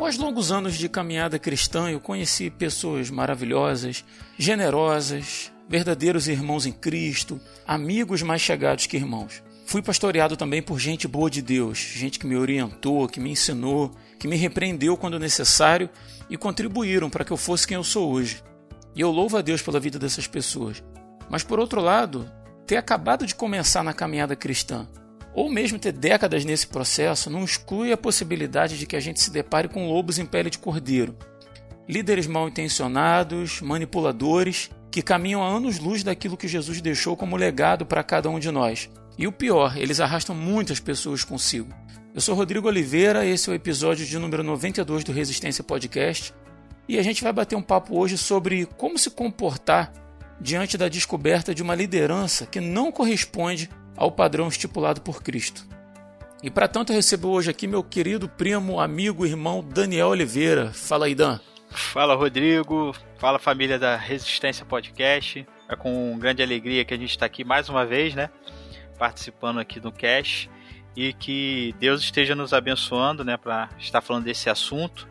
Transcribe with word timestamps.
Após 0.00 0.16
longos 0.16 0.50
anos 0.50 0.78
de 0.78 0.88
caminhada 0.88 1.38
cristã, 1.38 1.90
eu 1.90 2.00
conheci 2.00 2.48
pessoas 2.48 3.10
maravilhosas, 3.10 4.02
generosas, 4.38 5.52
verdadeiros 5.68 6.26
irmãos 6.26 6.64
em 6.64 6.72
Cristo, 6.72 7.38
amigos 7.66 8.22
mais 8.22 8.40
chegados 8.40 8.86
que 8.86 8.96
irmãos. 8.96 9.42
Fui 9.66 9.82
pastoreado 9.82 10.38
também 10.38 10.62
por 10.62 10.80
gente 10.80 11.06
boa 11.06 11.28
de 11.28 11.42
Deus, 11.42 11.76
gente 11.76 12.18
que 12.18 12.26
me 12.26 12.34
orientou, 12.34 13.06
que 13.08 13.20
me 13.20 13.32
ensinou, 13.32 13.94
que 14.18 14.26
me 14.26 14.36
repreendeu 14.36 14.96
quando 14.96 15.18
necessário 15.18 15.90
e 16.30 16.36
contribuíram 16.38 17.10
para 17.10 17.22
que 17.22 17.30
eu 17.30 17.36
fosse 17.36 17.66
quem 17.66 17.74
eu 17.74 17.84
sou 17.84 18.10
hoje. 18.10 18.42
E 18.96 19.02
eu 19.02 19.10
louvo 19.10 19.36
a 19.36 19.42
Deus 19.42 19.60
pela 19.60 19.78
vida 19.78 19.98
dessas 19.98 20.26
pessoas. 20.26 20.82
Mas 21.28 21.44
por 21.44 21.60
outro 21.60 21.78
lado, 21.78 22.26
ter 22.66 22.78
acabado 22.78 23.26
de 23.26 23.34
começar 23.34 23.84
na 23.84 23.92
caminhada 23.92 24.34
cristã, 24.34 24.88
ou 25.34 25.48
mesmo 25.48 25.78
ter 25.78 25.92
décadas 25.92 26.44
nesse 26.44 26.66
processo, 26.66 27.30
não 27.30 27.44
exclui 27.44 27.92
a 27.92 27.96
possibilidade 27.96 28.78
de 28.78 28.86
que 28.86 28.96
a 28.96 29.00
gente 29.00 29.20
se 29.20 29.30
depare 29.30 29.68
com 29.68 29.88
lobos 29.88 30.18
em 30.18 30.26
pele 30.26 30.50
de 30.50 30.58
cordeiro. 30.58 31.16
Líderes 31.88 32.26
mal 32.26 32.48
intencionados, 32.48 33.60
manipuladores, 33.60 34.70
que 34.90 35.02
caminham 35.02 35.42
a 35.42 35.48
anos-luz 35.48 36.02
daquilo 36.02 36.36
que 36.36 36.48
Jesus 36.48 36.80
deixou 36.80 37.16
como 37.16 37.36
legado 37.36 37.86
para 37.86 38.02
cada 38.02 38.28
um 38.28 38.38
de 38.38 38.50
nós. 38.50 38.90
E 39.16 39.26
o 39.26 39.32
pior, 39.32 39.76
eles 39.76 40.00
arrastam 40.00 40.34
muitas 40.34 40.80
pessoas 40.80 41.22
consigo. 41.22 41.72
Eu 42.12 42.20
sou 42.20 42.34
Rodrigo 42.34 42.66
Oliveira, 42.66 43.24
esse 43.24 43.48
é 43.48 43.52
o 43.52 43.54
episódio 43.54 44.04
de 44.04 44.18
número 44.18 44.42
92 44.42 45.04
do 45.04 45.12
Resistência 45.12 45.62
Podcast, 45.62 46.34
e 46.88 46.98
a 46.98 47.02
gente 47.02 47.22
vai 47.22 47.32
bater 47.32 47.54
um 47.54 47.62
papo 47.62 47.96
hoje 47.96 48.18
sobre 48.18 48.66
como 48.76 48.98
se 48.98 49.10
comportar 49.10 49.92
diante 50.40 50.76
da 50.76 50.88
descoberta 50.88 51.54
de 51.54 51.62
uma 51.62 51.74
liderança 51.74 52.46
que 52.46 52.60
não 52.60 52.90
corresponde 52.90 53.70
ao 54.00 54.10
padrão 54.10 54.48
estipulado 54.48 55.02
por 55.02 55.22
Cristo. 55.22 55.62
E 56.42 56.50
para 56.50 56.66
tanto 56.66 56.90
eu 56.90 56.96
recebo 56.96 57.28
hoje 57.28 57.50
aqui 57.50 57.66
meu 57.66 57.84
querido 57.84 58.30
primo, 58.30 58.80
amigo, 58.80 59.26
irmão 59.26 59.62
Daniel 59.62 60.08
Oliveira. 60.08 60.72
Fala 60.72 61.04
aí, 61.04 61.14
Dan. 61.14 61.38
Fala, 61.68 62.14
Rodrigo. 62.14 62.96
Fala, 63.18 63.38
família 63.38 63.78
da 63.78 63.96
Resistência 63.96 64.64
Podcast. 64.64 65.46
É 65.68 65.76
com 65.76 66.18
grande 66.18 66.42
alegria 66.42 66.82
que 66.82 66.94
a 66.94 66.96
gente 66.96 67.10
está 67.10 67.26
aqui 67.26 67.44
mais 67.44 67.68
uma 67.68 67.84
vez, 67.84 68.14
né? 68.14 68.30
Participando 68.98 69.60
aqui 69.60 69.78
do 69.78 69.92
cast. 69.92 70.50
E 70.96 71.12
que 71.12 71.74
Deus 71.78 72.00
esteja 72.00 72.34
nos 72.34 72.54
abençoando, 72.54 73.22
né? 73.22 73.36
Para 73.36 73.68
estar 73.78 74.00
falando 74.00 74.24
desse 74.24 74.48
assunto 74.48 75.09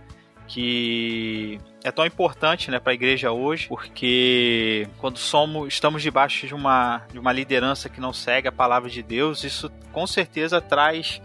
que 0.49 1.59
é 1.83 1.91
tão 1.91 2.05
importante 2.05 2.71
né, 2.71 2.79
para 2.79 2.91
a 2.91 2.95
igreja 2.95 3.31
hoje, 3.31 3.67
porque 3.67 4.87
quando 4.97 5.19
somos, 5.19 5.71
estamos 5.71 6.01
debaixo 6.01 6.47
de 6.47 6.55
uma, 6.55 7.03
de 7.11 7.19
uma 7.19 7.31
liderança 7.31 7.87
que 7.87 8.01
não 8.01 8.11
segue 8.11 8.47
a 8.47 8.51
palavra 8.51 8.89
de 8.89 9.03
Deus, 9.03 9.43
isso 9.43 9.71
com 9.93 10.07
certeza 10.07 10.59
traz 10.59 11.21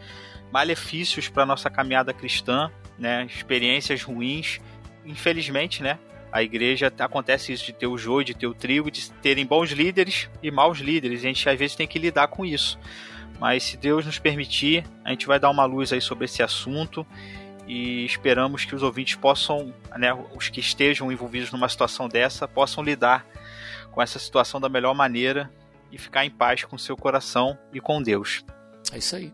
malefícios 0.53 1.29
para 1.29 1.43
a 1.43 1.47
nossa 1.47 1.71
caminhada 1.71 2.13
cristã, 2.13 2.71
né, 2.99 3.25
experiências 3.25 4.03
ruins. 4.03 4.61
Infelizmente, 5.07 5.83
né, 5.83 5.99
a 6.31 6.43
igreja 6.43 6.93
acontece 6.99 7.51
isso 7.51 7.65
de 7.65 7.73
ter 7.73 7.87
o 7.87 7.97
joio, 7.97 8.27
de 8.27 8.35
ter 8.35 8.47
o 8.47 8.55
trigo, 8.55 8.91
de 8.91 9.11
terem 9.11 9.47
bons 9.47 9.71
líderes 9.71 10.29
e 10.43 10.51
maus 10.51 10.81
líderes. 10.81 11.21
A 11.21 11.23
gente 11.23 11.49
às 11.49 11.59
vezes 11.59 11.75
tem 11.75 11.87
que 11.87 11.99
lidar 11.99 12.29
com 12.29 12.45
isso. 12.45 12.79
Mas 13.41 13.63
se 13.65 13.77
Deus 13.79 14.05
nos 14.05 14.19
permitir, 14.19 14.85
a 15.03 15.11
gente 15.11 15.27
vai 15.27 15.41
dar 15.41 15.51
uma 15.51 15.65
luz 15.65 15.93
aí 15.93 16.01
sobre 16.01 16.27
esse 16.27 16.43
assunto 16.43 17.07
e 17.67 18.05
esperamos 18.05 18.65
que 18.65 18.75
os 18.75 18.83
ouvintes 18.83 19.15
possam, 19.15 19.73
né, 19.97 20.13
os 20.35 20.49
que 20.49 20.61
estejam 20.61 21.11
envolvidos 21.11 21.51
numa 21.51 21.69
situação 21.69 22.09
dessa, 22.09 22.47
possam 22.47 22.85
lidar 22.85 23.27
com 23.91 24.03
essa 24.03 24.19
situação 24.19 24.61
da 24.61 24.69
melhor 24.69 24.95
maneira 24.95 25.51
e 25.91 25.99
ficar 25.99 26.25
em 26.25 26.31
paz 26.31 26.65
com 26.65 26.77
seu 26.77 26.97
coração 26.97 27.57
e 27.73 27.81
com 27.81 28.03
Deus. 28.03 28.45
É 28.93 28.99
isso 28.99 29.17
aí. 29.17 29.33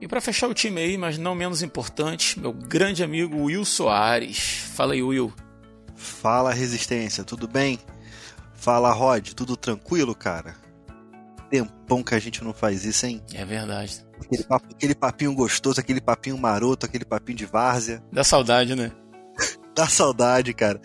E 0.00 0.08
para 0.08 0.20
fechar 0.20 0.48
o 0.48 0.54
time 0.54 0.80
aí, 0.80 0.98
mas 0.98 1.16
não 1.16 1.34
menos 1.34 1.62
importante, 1.62 2.38
meu 2.38 2.52
grande 2.52 3.02
amigo 3.02 3.44
Will 3.44 3.64
Soares. 3.64 4.70
Fala 4.74 4.94
aí, 4.94 5.02
Will. 5.02 5.32
Fala, 5.94 6.52
Resistência, 6.52 7.24
tudo 7.24 7.46
bem? 7.46 7.78
Fala, 8.54 8.92
Rod, 8.92 9.32
tudo 9.32 9.56
tranquilo, 9.56 10.14
cara? 10.14 10.56
Tempão 11.54 12.02
que 12.02 12.16
a 12.16 12.18
gente 12.18 12.42
não 12.42 12.52
faz 12.52 12.84
isso, 12.84 13.06
hein? 13.06 13.22
É 13.32 13.44
verdade. 13.44 14.04
Aquele, 14.20 14.42
papo, 14.42 14.66
aquele 14.72 14.92
papinho 14.92 15.32
gostoso, 15.32 15.78
aquele 15.78 16.00
papinho 16.00 16.36
maroto, 16.36 16.84
aquele 16.84 17.04
papinho 17.04 17.38
de 17.38 17.46
várzea. 17.46 18.02
Dá 18.10 18.24
saudade, 18.24 18.74
né? 18.74 18.90
Dá 19.72 19.86
saudade, 19.86 20.52
cara. 20.52 20.80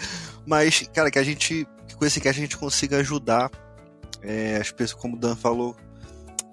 Mas, 0.45 0.87
cara, 0.93 1.09
que 1.09 1.17
a 1.17 1.23
gente, 1.23 1.67
que 1.87 1.95
com 1.95 2.05
esse 2.05 2.21
que 2.21 2.27
a 2.27 2.31
gente 2.31 2.55
consiga 2.55 2.97
ajudar 2.97 3.49
é, 4.21 4.57
as 4.57 4.71
pessoas, 4.71 5.01
como 5.01 5.15
o 5.15 5.19
Dan 5.19 5.35
falou, 5.35 5.75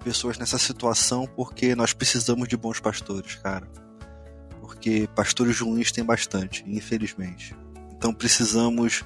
pessoas 0.03 0.39
nessa 0.39 0.57
situação, 0.57 1.27
porque 1.35 1.75
nós 1.75 1.93
precisamos 1.93 2.47
de 2.47 2.57
bons 2.57 2.79
pastores, 2.79 3.35
cara. 3.35 3.67
Porque 4.61 5.07
pastores 5.15 5.59
ruins 5.59 5.91
tem 5.91 6.03
bastante, 6.03 6.63
infelizmente. 6.65 7.55
Então 7.95 8.11
precisamos 8.11 9.05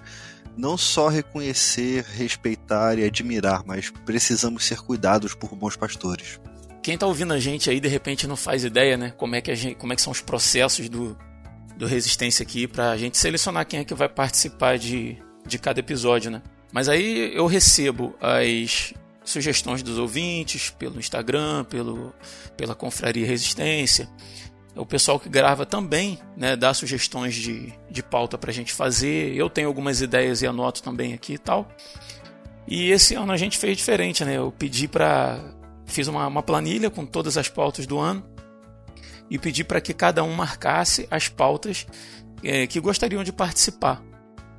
não 0.58 0.78
só 0.78 1.08
reconhecer, 1.08 2.04
respeitar 2.04 2.98
e 2.98 3.04
admirar, 3.04 3.64
mas 3.66 3.90
precisamos 4.06 4.66
ser 4.66 4.80
cuidados 4.82 5.34
por 5.34 5.56
bons 5.56 5.76
pastores. 5.76 6.40
Quem 6.84 6.96
está 6.96 7.06
ouvindo 7.06 7.34
a 7.34 7.40
gente 7.40 7.70
aí 7.70 7.80
de 7.80 7.88
repente 7.88 8.28
não 8.28 8.36
faz 8.36 8.64
ideia, 8.64 8.98
né? 8.98 9.14
Como 9.18 9.36
é 9.36 9.42
que, 9.42 9.54
gente, 9.56 9.76
como 9.76 9.94
é 9.94 9.96
que 9.96 10.02
são 10.02 10.12
os 10.12 10.22
processos 10.22 10.90
do, 10.90 11.18
do 11.78 11.86
Resistência 11.86 12.44
aqui 12.44 12.68
para 12.68 12.92
a 12.92 12.98
gente 12.98 13.18
selecionar 13.18 13.66
quem 13.66 13.82
é 13.82 13.84
que 13.84 13.94
vai 13.94 14.10
participar 14.10 14.78
de, 14.78 15.18
de 15.46 15.60
cada 15.60 15.80
episódio, 15.80 16.32
né? 16.32 16.42
Mas 16.72 16.90
aí 16.90 17.36
eu 17.36 17.46
recebo 17.46 18.16
as 18.20 18.94
sugestões 19.24 19.84
dos 19.84 19.98
ouvintes 19.98 20.72
pelo 20.72 21.00
Instagram, 21.00 21.64
pelo, 21.66 22.14
pela 22.58 22.74
Confraria 22.74 23.28
Resistência. 23.28 24.10
O 24.76 24.86
pessoal 24.86 25.20
que 25.20 25.28
grava 25.28 25.66
também 25.66 26.18
né, 26.36 26.56
dá 26.56 26.74
sugestões 26.74 27.36
de, 27.36 27.74
de 27.90 28.02
pauta 28.02 28.38
para 28.38 28.52
a 28.52 28.54
gente 28.54 28.72
fazer. 28.72 29.36
Eu 29.36 29.50
tenho 29.50 29.68
algumas 29.68 30.02
ideias 30.02 30.42
e 30.42 30.48
anoto 30.48 30.82
também 30.82 31.14
aqui 31.14 31.34
e 31.34 31.38
tal. 31.38 31.68
E 32.68 32.90
esse 32.90 33.16
ano 33.16 33.34
a 33.34 33.38
gente 33.38 33.58
fez 33.58 33.78
diferente, 33.78 34.24
né? 34.24 34.38
Eu 34.38 34.52
pedi 34.58 34.88
para 34.88 35.40
fiz 35.86 36.08
uma, 36.08 36.26
uma 36.26 36.42
planilha 36.42 36.90
com 36.90 37.06
todas 37.06 37.38
as 37.38 37.50
pautas 37.50 37.86
do 37.86 38.00
ano 38.00 38.24
e 39.30 39.38
pedi 39.38 39.64
para 39.64 39.82
que 39.82 39.94
cada 39.94 40.24
um 40.24 40.34
marcasse 40.34 41.08
as 41.12 41.28
pautas 41.28 41.86
é, 42.44 42.66
que 42.66 42.80
gostariam 42.80 43.24
de 43.24 43.32
participar. 43.32 44.02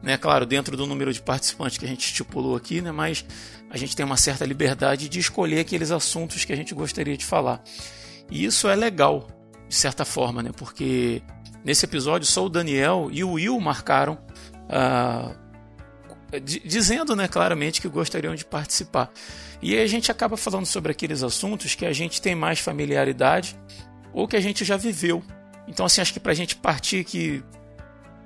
Né, 0.02 0.18
claro, 0.18 0.44
dentro 0.44 0.76
do 0.76 0.84
número 0.84 1.12
de 1.12 1.22
participantes 1.22 1.78
que 1.78 1.84
a 1.84 1.88
gente 1.88 2.04
estipulou 2.04 2.56
aqui, 2.56 2.80
né, 2.80 2.90
mas 2.90 3.24
a 3.70 3.76
gente 3.76 3.94
tem 3.94 4.04
uma 4.04 4.16
certa 4.16 4.44
liberdade 4.44 5.08
de 5.08 5.20
escolher 5.20 5.60
aqueles 5.60 5.92
assuntos 5.92 6.44
que 6.44 6.52
a 6.52 6.56
gente 6.56 6.74
gostaria 6.74 7.16
de 7.16 7.24
falar. 7.24 7.62
E 8.28 8.44
isso 8.44 8.68
é 8.68 8.74
legal, 8.74 9.28
de 9.72 9.78
certa 9.78 10.04
forma, 10.04 10.42
né, 10.42 10.50
porque 10.54 11.22
nesse 11.64 11.86
episódio 11.86 12.26
só 12.26 12.44
o 12.44 12.50
Daniel 12.50 13.08
e 13.10 13.24
o 13.24 13.32
Will 13.32 13.58
marcaram, 13.58 14.18
uh, 14.68 15.34
dizendo 16.42 17.16
né, 17.16 17.26
claramente 17.26 17.80
que 17.80 17.88
gostariam 17.88 18.34
de 18.34 18.44
participar. 18.44 19.10
E 19.62 19.74
aí 19.74 19.82
a 19.82 19.86
gente 19.86 20.10
acaba 20.12 20.36
falando 20.36 20.66
sobre 20.66 20.92
aqueles 20.92 21.22
assuntos 21.22 21.74
que 21.74 21.86
a 21.86 21.92
gente 21.92 22.20
tem 22.20 22.34
mais 22.34 22.58
familiaridade 22.58 23.58
ou 24.12 24.28
que 24.28 24.36
a 24.36 24.42
gente 24.42 24.62
já 24.62 24.76
viveu. 24.76 25.22
Então, 25.66 25.86
assim, 25.86 26.02
acho 26.02 26.12
que 26.12 26.20
para 26.20 26.32
a 26.32 26.34
gente 26.34 26.54
partir 26.54 27.00
aqui, 27.00 27.42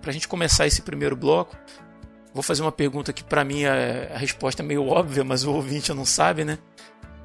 para 0.01 0.11
a 0.11 0.13
gente 0.13 0.27
começar 0.27 0.67
esse 0.67 0.83
primeiro 0.83 1.15
bloco, 1.15 1.57
vou 2.35 2.43
fazer 2.43 2.63
uma 2.63 2.73
pergunta 2.73 3.13
que 3.13 3.23
para 3.23 3.45
mim 3.45 3.67
a, 3.67 4.15
a, 4.15 4.19
resposta 4.19 4.65
é 4.65 4.67
meio 4.67 4.85
óbvia, 4.85 5.23
mas 5.23 5.45
o 5.45 5.53
ouvinte 5.53 5.95
não 5.95 6.05
sabe, 6.05 6.45
né? 6.45 6.59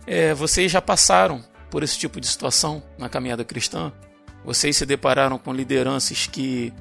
É, 0.06 0.32
vocês 0.36 0.72
já 0.72 0.80
passaram 0.80 1.44
por 1.72 1.82
esse 1.82 1.98
tipo 1.98 2.22
de 2.22 2.28
situação 2.28 2.84
na 3.00 3.10
caminhada 3.10 3.44
cristã? 3.44 3.92
Vocês 4.44 4.78
se 4.78 4.86
depararam 4.86 5.38
com 5.38 5.54
lideranças 5.54 6.28
que 6.28 6.74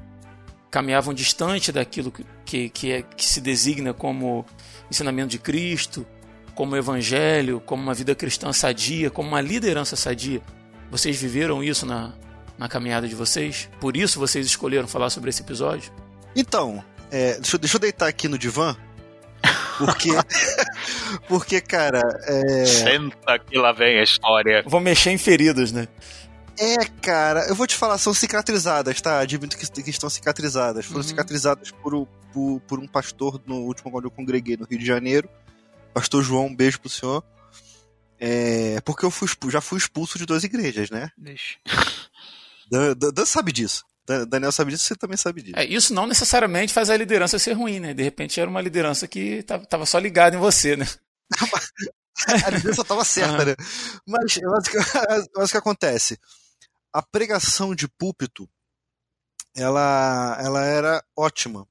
caminhavam 0.69 1.13
distante 1.13 1.71
daquilo 1.71 2.11
que, 2.11 2.25
que, 2.45 2.69
que, 2.69 2.91
é, 2.91 3.01
que 3.01 3.25
se 3.25 3.41
designa 3.41 3.93
como 3.93 4.45
ensinamento 4.89 5.29
de 5.29 5.37
Cristo, 5.37 6.05
como 6.55 6.75
evangelho, 6.75 7.61
como 7.65 7.83
uma 7.83 7.93
vida 7.93 8.15
cristã 8.15 8.53
sadia, 8.53 9.09
como 9.09 9.27
uma 9.27 9.41
liderança 9.41 9.95
sadia. 9.95 10.41
Vocês 10.89 11.19
viveram 11.21 11.63
isso 11.63 11.85
na, 11.85 12.13
na 12.57 12.67
caminhada 12.67 13.07
de 13.07 13.15
vocês? 13.15 13.69
Por 13.79 13.97
isso 13.97 14.19
vocês 14.19 14.45
escolheram 14.45 14.87
falar 14.87 15.09
sobre 15.09 15.29
esse 15.29 15.41
episódio? 15.41 15.91
Então, 16.35 16.83
é, 17.11 17.33
deixa, 17.39 17.57
deixa, 17.57 17.75
eu 17.75 17.79
deitar 17.79 18.07
aqui 18.07 18.27
no 18.27 18.37
divã. 18.37 18.75
Porque. 19.77 20.09
porque, 21.27 21.61
cara. 21.61 22.01
É... 22.25 22.65
Senta 22.65 23.39
que 23.39 23.57
lá 23.57 23.71
vem 23.71 23.99
a 23.99 24.03
história. 24.03 24.63
Vou 24.65 24.79
mexer 24.79 25.11
em 25.11 25.17
feridas, 25.17 25.71
né? 25.71 25.87
É, 26.57 26.85
cara, 27.01 27.47
eu 27.47 27.55
vou 27.55 27.65
te 27.65 27.75
falar, 27.75 27.97
são 27.97 28.13
cicatrizadas, 28.13 29.01
tá? 29.01 29.19
Admito 29.19 29.57
que, 29.57 29.83
que 29.83 29.89
estão 29.89 30.09
cicatrizadas. 30.09 30.85
Foram 30.85 31.01
uhum. 31.01 31.07
cicatrizadas 31.07 31.71
por, 31.71 32.07
por, 32.33 32.61
por 32.61 32.79
um 32.79 32.87
pastor 32.87 33.41
no 33.45 33.57
último 33.57 33.91
quando 33.91 34.05
eu 34.05 34.11
congreguei 34.11 34.57
no 34.57 34.65
Rio 34.65 34.79
de 34.79 34.85
Janeiro. 34.85 35.29
Pastor 35.93 36.23
João, 36.23 36.47
um 36.47 36.55
beijo 36.55 36.79
pro 36.79 36.89
senhor. 36.89 37.23
É, 38.19 38.79
porque 38.81 39.05
eu 39.05 39.11
fui, 39.11 39.27
já 39.49 39.61
fui 39.61 39.79
expulso 39.79 40.17
de 40.17 40.25
duas 40.25 40.43
igrejas, 40.43 40.89
né? 40.89 41.09
Deixa. 41.17 41.57
Dan, 42.69 42.95
Dan, 42.95 43.11
Dan 43.11 43.25
sabe 43.25 43.51
disso. 43.51 43.83
Daniel 44.27 44.51
sabe 44.51 44.71
disso, 44.71 44.83
você 44.83 44.95
também 44.95 45.17
sabe 45.17 45.41
disso. 45.41 45.57
É, 45.57 45.65
isso 45.65 45.93
não 45.93 46.05
necessariamente 46.05 46.73
faz 46.73 46.89
a 46.89 46.97
liderança 46.97 47.39
ser 47.39 47.53
ruim, 47.53 47.79
né? 47.79 47.93
De 47.93 48.03
repente 48.03 48.39
era 48.39 48.49
uma 48.49 48.61
liderança 48.61 49.07
que 49.07 49.43
tava 49.43 49.85
só 49.85 49.99
ligada 49.99 50.35
em 50.35 50.39
você, 50.39 50.75
né? 50.75 50.87
a 52.45 52.49
liderança 52.49 52.83
tava 52.83 53.03
certa, 53.03 53.45
né? 53.45 53.55
Mas, 54.05 54.39
mas, 54.43 55.27
mas 55.35 55.49
o 55.49 55.51
que 55.51 55.57
acontece? 55.57 56.19
A 56.93 57.01
pregação 57.01 57.73
de 57.73 57.87
púlpito 57.87 58.49
ela, 59.55 60.37
ela 60.41 60.63
era 60.63 61.03
ótima. 61.15 61.67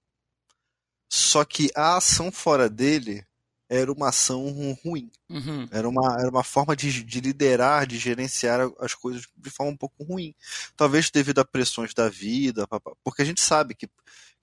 Só 1.09 1.45
que 1.45 1.71
a 1.75 1.97
ação 1.97 2.31
fora 2.31 2.69
dele 2.69 3.25
era 3.69 3.93
uma 3.93 4.09
ação 4.09 4.77
ruim. 4.85 5.11
Uhum. 5.29 5.69
Era, 5.71 5.89
uma, 5.89 6.17
era 6.19 6.29
uma 6.29 6.45
forma 6.45 6.75
de, 6.75 7.05
de 7.05 7.21
liderar, 7.21 7.87
de 7.87 7.99
gerenciar 7.99 8.61
as 8.81 8.95
coisas 8.95 9.27
de 9.37 9.51
forma 9.51 9.73
um 9.73 9.77
pouco 9.77 10.03
ruim. 10.05 10.35
Talvez 10.77 11.11
devido 11.11 11.39
a 11.39 11.45
pressões 11.45 11.95
da 11.95 12.09
vida, 12.09 12.67
porque 13.03 13.23
a 13.23 13.25
gente 13.25 13.41
sabe 13.41 13.75
que, 13.75 13.89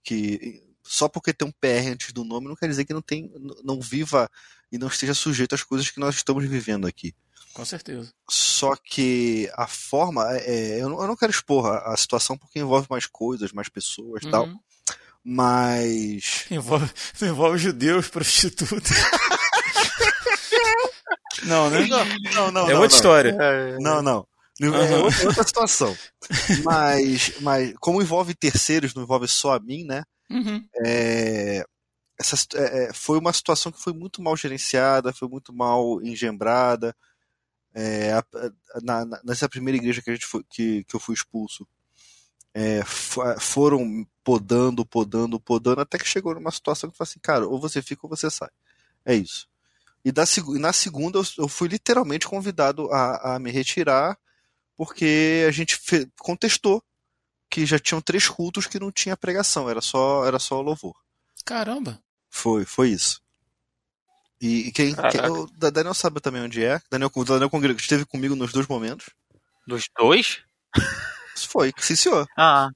que 0.03 0.63
só 0.87 1.07
porque 1.07 1.33
tem 1.33 1.47
um 1.47 1.51
PR 1.51 1.91
antes 1.91 2.13
do 2.13 2.23
nome 2.23 2.47
não 2.47 2.55
quer 2.55 2.67
dizer 2.67 2.85
que 2.85 2.93
não 2.93 3.01
tem 3.01 3.31
não 3.63 3.79
viva 3.79 4.29
e 4.71 4.77
não 4.77 4.87
esteja 4.87 5.13
sujeito 5.13 5.55
às 5.55 5.63
coisas 5.63 5.89
que 5.89 5.99
nós 5.99 6.15
estamos 6.15 6.45
vivendo 6.45 6.87
aqui. 6.87 7.13
Com 7.53 7.65
certeza. 7.65 8.11
Só 8.29 8.75
que 8.75 9.49
a 9.55 9.65
forma. 9.65 10.23
É, 10.37 10.75
é 10.75 10.81
eu, 10.81 10.89
não, 10.89 11.01
eu, 11.01 11.07
não, 11.07 11.15
quero 11.15 11.31
expor 11.31 11.65
a, 11.65 11.93
a, 11.93 11.97
situação 11.97 12.37
porque 12.37 12.59
envolve 12.59 12.85
mais 12.87 13.07
coisas, 13.07 13.51
mais 13.51 13.67
pessoas 13.67 14.21
e 14.21 14.27
uhum. 14.27 14.31
tal. 14.31 14.49
Mas. 15.23 16.45
Envolve, 16.51 16.87
envolve 17.21 17.57
judeus, 17.57 18.07
prostitutas. 18.09 18.91
não, 21.43 21.71
né? 21.71 21.87
Não, 21.87 22.05
não, 22.05 22.51
não. 22.51 22.69
É 22.69 22.73
não, 22.73 22.79
outra 22.79 22.79
não. 22.79 22.85
história. 22.85 23.35
Não, 23.79 24.01
não. 24.03 24.27
Uhum. 24.61 24.75
É 24.75 24.97
outra, 24.97 25.27
outra 25.27 25.43
situação. 25.43 25.97
mas, 26.63 27.33
mas, 27.41 27.73
como 27.79 28.01
envolve 28.01 28.35
terceiros, 28.35 28.93
não 28.93 29.03
envolve 29.03 29.27
só 29.27 29.55
a 29.55 29.59
mim, 29.59 29.83
né? 29.83 30.03
Uhum. 30.29 30.67
É, 30.85 31.65
essa, 32.19 32.35
é, 32.55 32.91
foi 32.93 33.17
uma 33.17 33.31
situação 33.31 33.71
que 33.71 33.81
foi 33.81 33.93
muito 33.93 34.21
mal 34.21 34.35
gerenciada, 34.35 35.13
foi 35.13 35.27
muito 35.27 35.53
mal 35.53 36.01
engembrada. 36.01 36.95
É, 37.73 38.13
a, 38.13 38.23
na, 38.81 39.05
nessa 39.23 39.47
primeira 39.47 39.77
igreja 39.77 40.01
que, 40.01 40.09
a 40.09 40.13
gente 40.13 40.25
foi, 40.25 40.43
que, 40.49 40.83
que 40.85 40.95
eu 40.95 40.99
fui 40.99 41.13
expulso, 41.13 41.67
é, 42.53 42.83
foram 43.39 44.05
podando, 44.23 44.83
podando, 44.83 45.39
podando, 45.39 45.81
até 45.81 45.97
que 45.97 46.07
chegou 46.07 46.33
numa 46.33 46.51
situação 46.51 46.89
que 46.89 46.97
foi 46.97 47.03
assim, 47.03 47.19
cara, 47.19 47.47
ou 47.47 47.59
você 47.59 47.83
fica 47.83 48.01
ou 48.03 48.09
você 48.09 48.31
sai. 48.31 48.49
É 49.05 49.13
isso. 49.13 49.47
E, 50.03 50.11
da, 50.11 50.23
na 50.59 50.73
segunda 50.73 51.19
eu, 51.37 51.47
fui 51.47 51.67
literalmente 51.67 52.27
convidado 52.27 52.91
a, 52.91 53.35
a 53.35 53.39
me 53.39 53.51
retirar, 53.51 54.17
porque 54.75 55.45
a 55.47 55.51
gente 55.51 55.79
contestou 56.19 56.83
que 57.49 57.65
já 57.65 57.79
tinham 57.79 58.01
três 58.01 58.27
cultos 58.27 58.67
que 58.67 58.79
não 58.79 58.91
tinha 58.91 59.17
pregação, 59.17 59.69
era 59.69 59.81
só, 59.81 60.25
era 60.25 60.39
só 60.39 60.61
louvor. 60.61 60.95
Caramba! 61.45 61.99
Foi, 62.29 62.65
foi 62.65 62.89
isso. 62.89 63.21
E, 64.39 64.71
quem, 64.71 64.93
quem 64.93 65.21
o 65.29 65.47
Daniel 65.57 65.93
sabe 65.93 66.19
também 66.19 66.43
onde 66.43 66.63
é. 66.63 66.79
Daniel, 66.91 67.09
o 67.13 67.23
Daniel 67.23 67.49
Congrego 67.49 67.79
esteve 67.79 68.05
comigo 68.05 68.35
nos 68.35 68.51
dois 68.51 68.67
momentos. 68.67 69.09
Nos 69.67 69.89
dois? 69.97 70.39
Foi, 71.35 71.71
sim, 71.77 71.95
senhor. 71.95 72.27
Ah. 72.35 72.69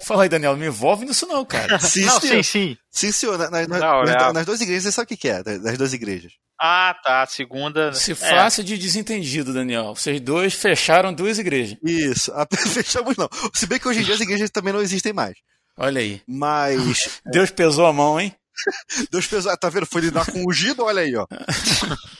Fala 0.00 0.24
aí, 0.24 0.28
Daniel, 0.28 0.52
não 0.52 0.58
me 0.58 0.66
envolve 0.66 1.04
nisso 1.04 1.26
não, 1.26 1.44
cara. 1.44 1.78
sim, 1.80 2.04
não, 2.04 2.20
sim, 2.20 2.42
sim. 2.42 2.78
Sim, 2.90 3.12
senhor. 3.12 3.38
Na, 3.38 3.50
na, 3.50 3.66
não, 3.66 4.04
nas, 4.04 4.10
é. 4.10 4.32
nas, 4.32 4.46
duas 4.46 4.60
igrejas, 4.60 4.84
você 4.84 4.92
sabe 4.92 5.14
o 5.14 5.16
que 5.16 5.28
é, 5.28 5.42
das 5.42 5.78
duas 5.78 5.92
igrejas. 5.92 6.32
Ah, 6.58 6.94
tá. 7.02 7.22
A 7.22 7.26
segunda. 7.26 7.92
Se 7.92 8.12
é. 8.12 8.14
faça 8.14 8.64
de 8.64 8.76
desentendido, 8.76 9.52
Daniel. 9.52 9.94
Vocês 9.94 10.20
dois 10.20 10.54
fecharam 10.54 11.14
duas 11.14 11.38
igrejas. 11.38 11.78
Isso. 11.82 12.32
Fechamos 12.72 13.16
não. 13.16 13.28
Se 13.54 13.66
bem 13.66 13.78
que 13.78 13.86
hoje 13.86 14.00
em 14.00 14.02
dia 14.02 14.14
as 14.14 14.20
igrejas 14.20 14.50
também 14.50 14.72
não 14.72 14.82
existem 14.82 15.12
mais. 15.12 15.38
Olha 15.76 16.00
aí. 16.00 16.20
Mas. 16.26 17.20
Deus 17.30 17.50
pesou 17.50 17.86
a 17.86 17.92
mão, 17.92 18.20
hein? 18.20 18.34
Deus 19.10 19.26
pesou. 19.26 19.56
Tá 19.56 19.68
vendo? 19.68 19.86
Foi 19.86 20.00
lidar 20.00 20.26
com 20.26 20.42
o 20.42 20.50
ungido, 20.50 20.82
olha 20.82 21.02
aí, 21.02 21.14
ó. 21.14 21.26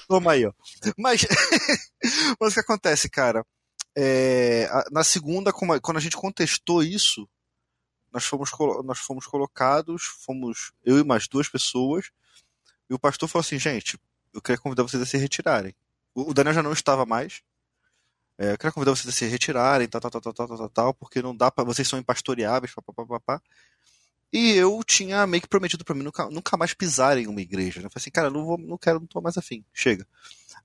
Toma 0.06 0.32
aí, 0.32 0.46
ó. 0.46 0.52
Mas. 0.96 1.26
Mas 2.40 2.52
o 2.52 2.55
que 2.55 2.61
acontece, 2.61 3.11
cara? 3.11 3.44
É... 3.96 4.69
Na 4.93 5.02
segunda, 5.02 5.52
quando 5.52 5.96
a 5.96 6.00
gente 6.00 6.17
contestou 6.17 6.85
isso, 6.85 7.29
nós 8.12 8.25
fomos, 8.25 8.50
nós 8.85 8.99
fomos 9.00 9.26
colocados, 9.26 10.05
fomos 10.25 10.70
eu 10.85 10.99
e 10.99 11.05
mais 11.05 11.26
duas 11.26 11.49
pessoas, 11.49 12.11
e 12.88 12.94
o 12.94 12.99
pastor 12.99 13.29
falou 13.29 13.40
assim, 13.40 13.58
gente, 13.58 13.99
eu 14.32 14.42
queria 14.42 14.58
convidar 14.58 14.82
vocês 14.82 15.02
a 15.02 15.06
se 15.06 15.16
retirarem. 15.16 15.75
O 16.14 16.34
Daniel 16.34 16.54
já 16.54 16.62
não 16.62 16.72
estava 16.72 17.06
mais. 17.06 17.42
É, 18.38 18.52
eu 18.52 18.58
queria 18.58 18.72
convidar 18.72 18.92
vocês 18.92 19.08
a 19.08 19.16
se 19.16 19.26
retirarem, 19.26 19.88
tal, 19.88 20.00
tal, 20.00 20.10
tal, 20.10 20.20
tal, 20.20 20.34
tal, 20.34 20.56
tal, 20.56 20.69
tal 20.69 20.94
porque 20.94 21.20
não 21.20 21.34
dá 21.34 21.50
para 21.50 21.64
vocês 21.64 21.88
são 21.88 21.98
impastoreáveis, 21.98 22.72
papapá. 22.75 23.40
E 24.32 24.52
eu 24.52 24.82
tinha 24.84 25.26
meio 25.26 25.40
que 25.42 25.48
prometido 25.48 25.84
para 25.84 25.94
mim 25.94 26.02
nunca, 26.02 26.28
nunca 26.30 26.56
mais 26.56 26.75
pisar 26.75 27.16
em 27.16 27.26
uma 27.26 27.40
igreja. 27.40 27.80
Né? 27.80 27.86
Eu 27.86 27.90
falei 27.90 28.02
assim, 28.02 28.10
cara, 28.10 28.30
não, 28.30 28.44
vou, 28.44 28.58
não 28.58 28.76
quero, 28.76 29.00
não 29.00 29.06
tô 29.06 29.20
mais 29.20 29.38
afim, 29.38 29.64
chega. 29.72 30.06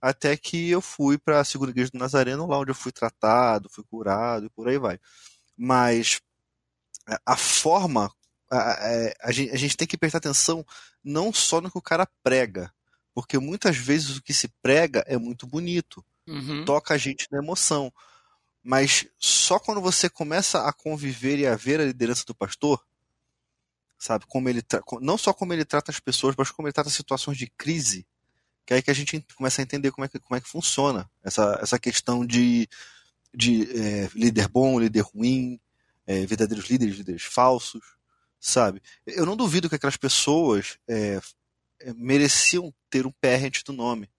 Até 0.02 0.36
que 0.36 0.70
eu 0.70 0.82
fui 0.82 1.18
para 1.18 1.40
a 1.40 1.46
segunda 1.46 1.72
igreja 1.72 1.92
do 1.92 1.98
Nazareno, 1.98 2.46
lá 2.46 2.60
onde 2.60 2.72
eu 2.72 2.76
fui 2.76 2.92
tratado, 2.92 3.70
fui 3.70 3.84
curado 3.86 4.46
e 4.46 4.50
por 4.50 4.68
aí 4.68 4.78
vai. 4.78 5.00
Mas 5.58 6.22
a 7.26 7.38
forma, 7.38 8.12
a, 8.52 8.58
a, 8.58 9.14
a, 9.24 9.32
gente, 9.32 9.52
a 9.52 9.58
gente 9.58 9.78
tem 9.78 9.88
que 9.88 9.98
prestar 9.98 10.18
atenção 10.18 10.66
não 11.04 11.32
só 11.34 11.62
no 11.62 11.72
que 11.72 11.78
o 11.78 11.82
cara 11.82 12.08
prega, 12.22 12.72
porque 13.14 13.38
muitas 13.38 13.78
vezes 13.78 14.18
o 14.18 14.22
que 14.22 14.34
se 14.34 14.48
prega 14.62 15.04
é 15.08 15.18
muito 15.18 15.46
bonito, 15.46 16.04
uhum. 16.28 16.66
toca 16.66 16.94
a 16.94 16.98
gente 16.98 17.28
na 17.32 17.38
emoção. 17.38 17.92
Mas 18.64 19.06
só 19.20 19.60
quando 19.60 19.82
você 19.82 20.10
começa 20.10 20.68
a 20.68 20.74
conviver 20.74 21.38
e 21.38 21.46
a 21.46 21.56
ver 21.56 21.82
a 21.82 21.86
liderança 21.86 22.24
do 22.26 22.34
pastor, 22.34 22.84
sabe, 23.98 24.26
como 24.28 24.50
ele 24.50 24.62
não 25.02 25.18
só 25.18 25.34
como 25.34 25.54
ele 25.54 25.66
trata 25.66 25.92
as 25.92 26.00
pessoas, 26.00 26.36
mas 26.38 26.50
como 26.50 26.68
ele 26.68 26.74
trata 26.74 26.90
situações 26.90 27.38
de 27.38 27.48
crise, 27.48 28.06
que 28.66 28.74
é 28.74 28.78
aí 28.78 28.82
que 28.82 28.92
a 28.92 28.94
gente 28.94 29.26
começa 29.36 29.62
a 29.62 29.64
entender 29.64 29.92
como 29.92 30.06
é 30.06 30.08
que, 30.08 30.20
como 30.20 30.38
é 30.38 30.42
que 30.42 30.48
funciona 30.48 31.10
essa, 31.24 31.60
essa 31.62 31.78
questão 31.78 32.26
de, 32.26 32.68
de 33.34 33.64
é, 33.78 34.10
líder 34.16 34.48
bom, 34.48 34.80
líder 34.80 35.02
ruim, 35.02 35.60
é, 36.06 36.26
verdadeiros 36.26 36.70
líderes, 36.70 36.96
líderes 36.96 37.24
falsos, 37.24 37.84
sabe? 38.40 38.82
Eu 39.06 39.26
não 39.26 39.36
duvido 39.36 39.70
que 39.70 39.76
aquelas 39.76 39.98
pessoas 39.98 40.78
é, 40.88 41.20
mereciam 41.96 42.74
ter 42.90 43.06
um 43.06 43.12
PR 43.12 43.46
antes 43.46 43.64
do 43.64 43.74
nome, 43.74 44.10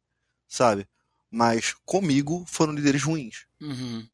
sabe? 0.49 0.87
Mas 1.31 1.75
comigo 1.85 2.45
foram 2.47 2.73
líderes 2.73 3.03
ruins, 3.03 3.47
uhum. 3.61 4.07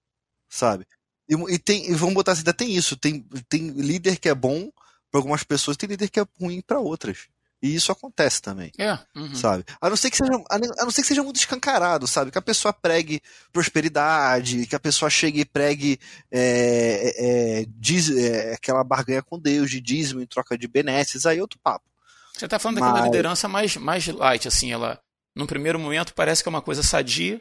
sabe? 0.48 0.86
E, 1.28 1.34
e, 1.54 1.58
tem, 1.58 1.90
e 1.90 1.94
vamos 1.94 2.14
botar 2.14 2.32
assim, 2.32 2.40
ainda 2.40 2.54
tem 2.54 2.74
isso, 2.74 2.96
tem, 2.96 3.22
tem 3.48 3.70
líder 3.70 4.18
que 4.18 4.28
é 4.28 4.34
bom 4.34 4.70
para 5.10 5.18
algumas 5.18 5.42
pessoas, 5.42 5.76
tem 5.76 5.88
líder 5.88 6.08
que 6.08 6.20
é 6.20 6.26
ruim 6.40 6.60
para 6.60 6.80
outras. 6.80 7.28
E 7.62 7.74
isso 7.74 7.92
acontece 7.92 8.40
também. 8.40 8.72
É. 8.78 8.98
Uhum. 9.14 9.34
Sabe? 9.34 9.64
A 9.80 9.90
não, 9.90 9.96
ser 9.96 10.10
que 10.10 10.16
seja, 10.16 10.32
a 10.48 10.58
não 10.58 10.90
ser 10.90 11.02
que 11.02 11.08
seja 11.08 11.22
muito 11.22 11.36
escancarado, 11.36 12.06
sabe? 12.06 12.30
Que 12.30 12.38
a 12.38 12.42
pessoa 12.42 12.72
pregue 12.72 13.20
prosperidade, 13.52 14.66
que 14.66 14.74
a 14.74 14.80
pessoa 14.80 15.10
chegue 15.10 15.40
e 15.40 15.44
pregue 15.44 16.00
é, 16.30 17.60
é, 17.60 17.66
diz, 17.76 18.10
é, 18.10 18.54
aquela 18.54 18.82
barganha 18.82 19.22
com 19.22 19.38
Deus 19.38 19.70
de 19.70 19.80
dízimo 19.80 20.22
em 20.22 20.26
troca 20.26 20.56
de 20.56 20.66
benesses, 20.66 21.26
aí 21.26 21.38
é 21.38 21.42
outro 21.42 21.58
papo. 21.62 21.84
Você 22.40 22.48
tá 22.48 22.58
falando 22.58 22.80
Mas... 22.80 22.88
daquela 22.88 23.06
liderança 23.06 23.46
mais, 23.46 23.76
mais 23.76 24.06
light, 24.06 24.48
assim, 24.48 24.72
ela. 24.72 24.98
Num 25.36 25.46
primeiro 25.46 25.78
momento 25.78 26.14
parece 26.14 26.42
que 26.42 26.48
é 26.48 26.50
uma 26.50 26.62
coisa 26.62 26.82
sadia, 26.82 27.40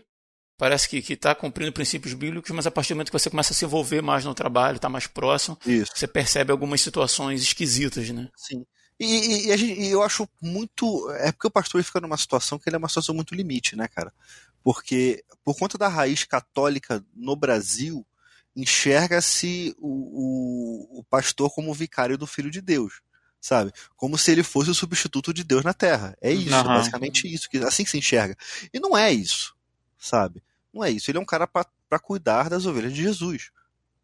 parece 0.58 0.89
que 0.89 1.13
está 1.13 1.34
cumprindo 1.34 1.72
princípios 1.72 2.13
bíblicos, 2.13 2.51
mas 2.51 2.68
a 2.68 2.72
partir 2.72 2.89
do 2.89 2.98
momento 2.98 3.08
que 3.08 3.18
você 3.18 3.29
começa 3.29 3.53
a 3.53 3.56
se 3.56 3.63
envolver 3.63 4.01
mais 4.01 4.25
no 4.25 4.36
trabalho, 4.36 4.75
está 4.75 4.89
mais 4.89 5.08
próximo, 5.08 5.58
Isso. 5.65 5.91
você 5.96 6.06
percebe 6.06 6.51
algumas 6.51 6.82
situações 6.82 7.41
esquisitas, 7.41 8.10
né? 8.10 8.27
Sim. 8.36 8.65
E, 9.00 9.50
e, 9.50 9.58
gente, 9.58 9.79
e, 9.79 9.89
eu 9.89 10.03
acho 10.03 10.27
muito. 10.41 11.10
É 11.12 11.32
porque 11.32 11.48
o 11.48 11.51
pastor 11.51 11.82
fica 11.82 12.01
numa 12.01 12.18
situação 12.18 12.60
que 12.60 12.68
ele 12.68 12.75
é 12.75 12.79
uma 12.79 12.89
situação 12.89 13.15
muito 13.15 13.34
limite, 13.34 13.77
né, 13.77 13.88
cara? 13.88 14.13
Porque, 14.62 15.24
por 15.46 15.58
conta 15.58 15.77
da 15.77 15.88
raiz 15.88 16.25
católica 16.25 17.01
no 17.15 17.38
Brasil, 17.38 18.06
enxerga-se 18.53 19.74
o, 19.79 19.88
o, 19.88 21.00
o 21.00 21.03
pastor 21.06 21.50
como 21.56 21.72
o 21.72 21.74
vicário 21.74 22.18
do 22.18 22.27
Filho 22.27 22.51
de 22.51 22.60
Deus 22.60 23.01
sabe? 23.39 23.72
Como 23.96 24.17
se 24.17 24.31
ele 24.31 24.43
fosse 24.43 24.69
o 24.69 24.75
substituto 24.75 25.34
de 25.34 25.43
Deus 25.43 25.63
na 25.63 25.74
Terra. 25.74 26.17
É 26.22 26.31
isso, 26.31 26.55
uhum. 26.55 26.63
basicamente 26.63 27.34
isso, 27.34 27.48
assim 27.65 27.84
que 27.84 27.89
se 27.89 27.98
enxerga. 27.98 28.36
E 28.74 28.79
não 28.79 28.98
é 28.98 29.12
isso, 29.12 29.55
sabe? 29.98 30.43
Não 30.74 30.84
é 30.84 30.91
isso. 30.91 31.10
Ele 31.10 31.17
é 31.17 31.22
um 31.22 31.25
cara 31.25 31.48
para 31.48 32.00
cuidar 32.00 32.50
das 32.50 32.65
ovelhas 32.65 32.93
de 32.93 33.01
Jesus. 33.01 33.51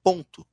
Ponto. 0.04 0.46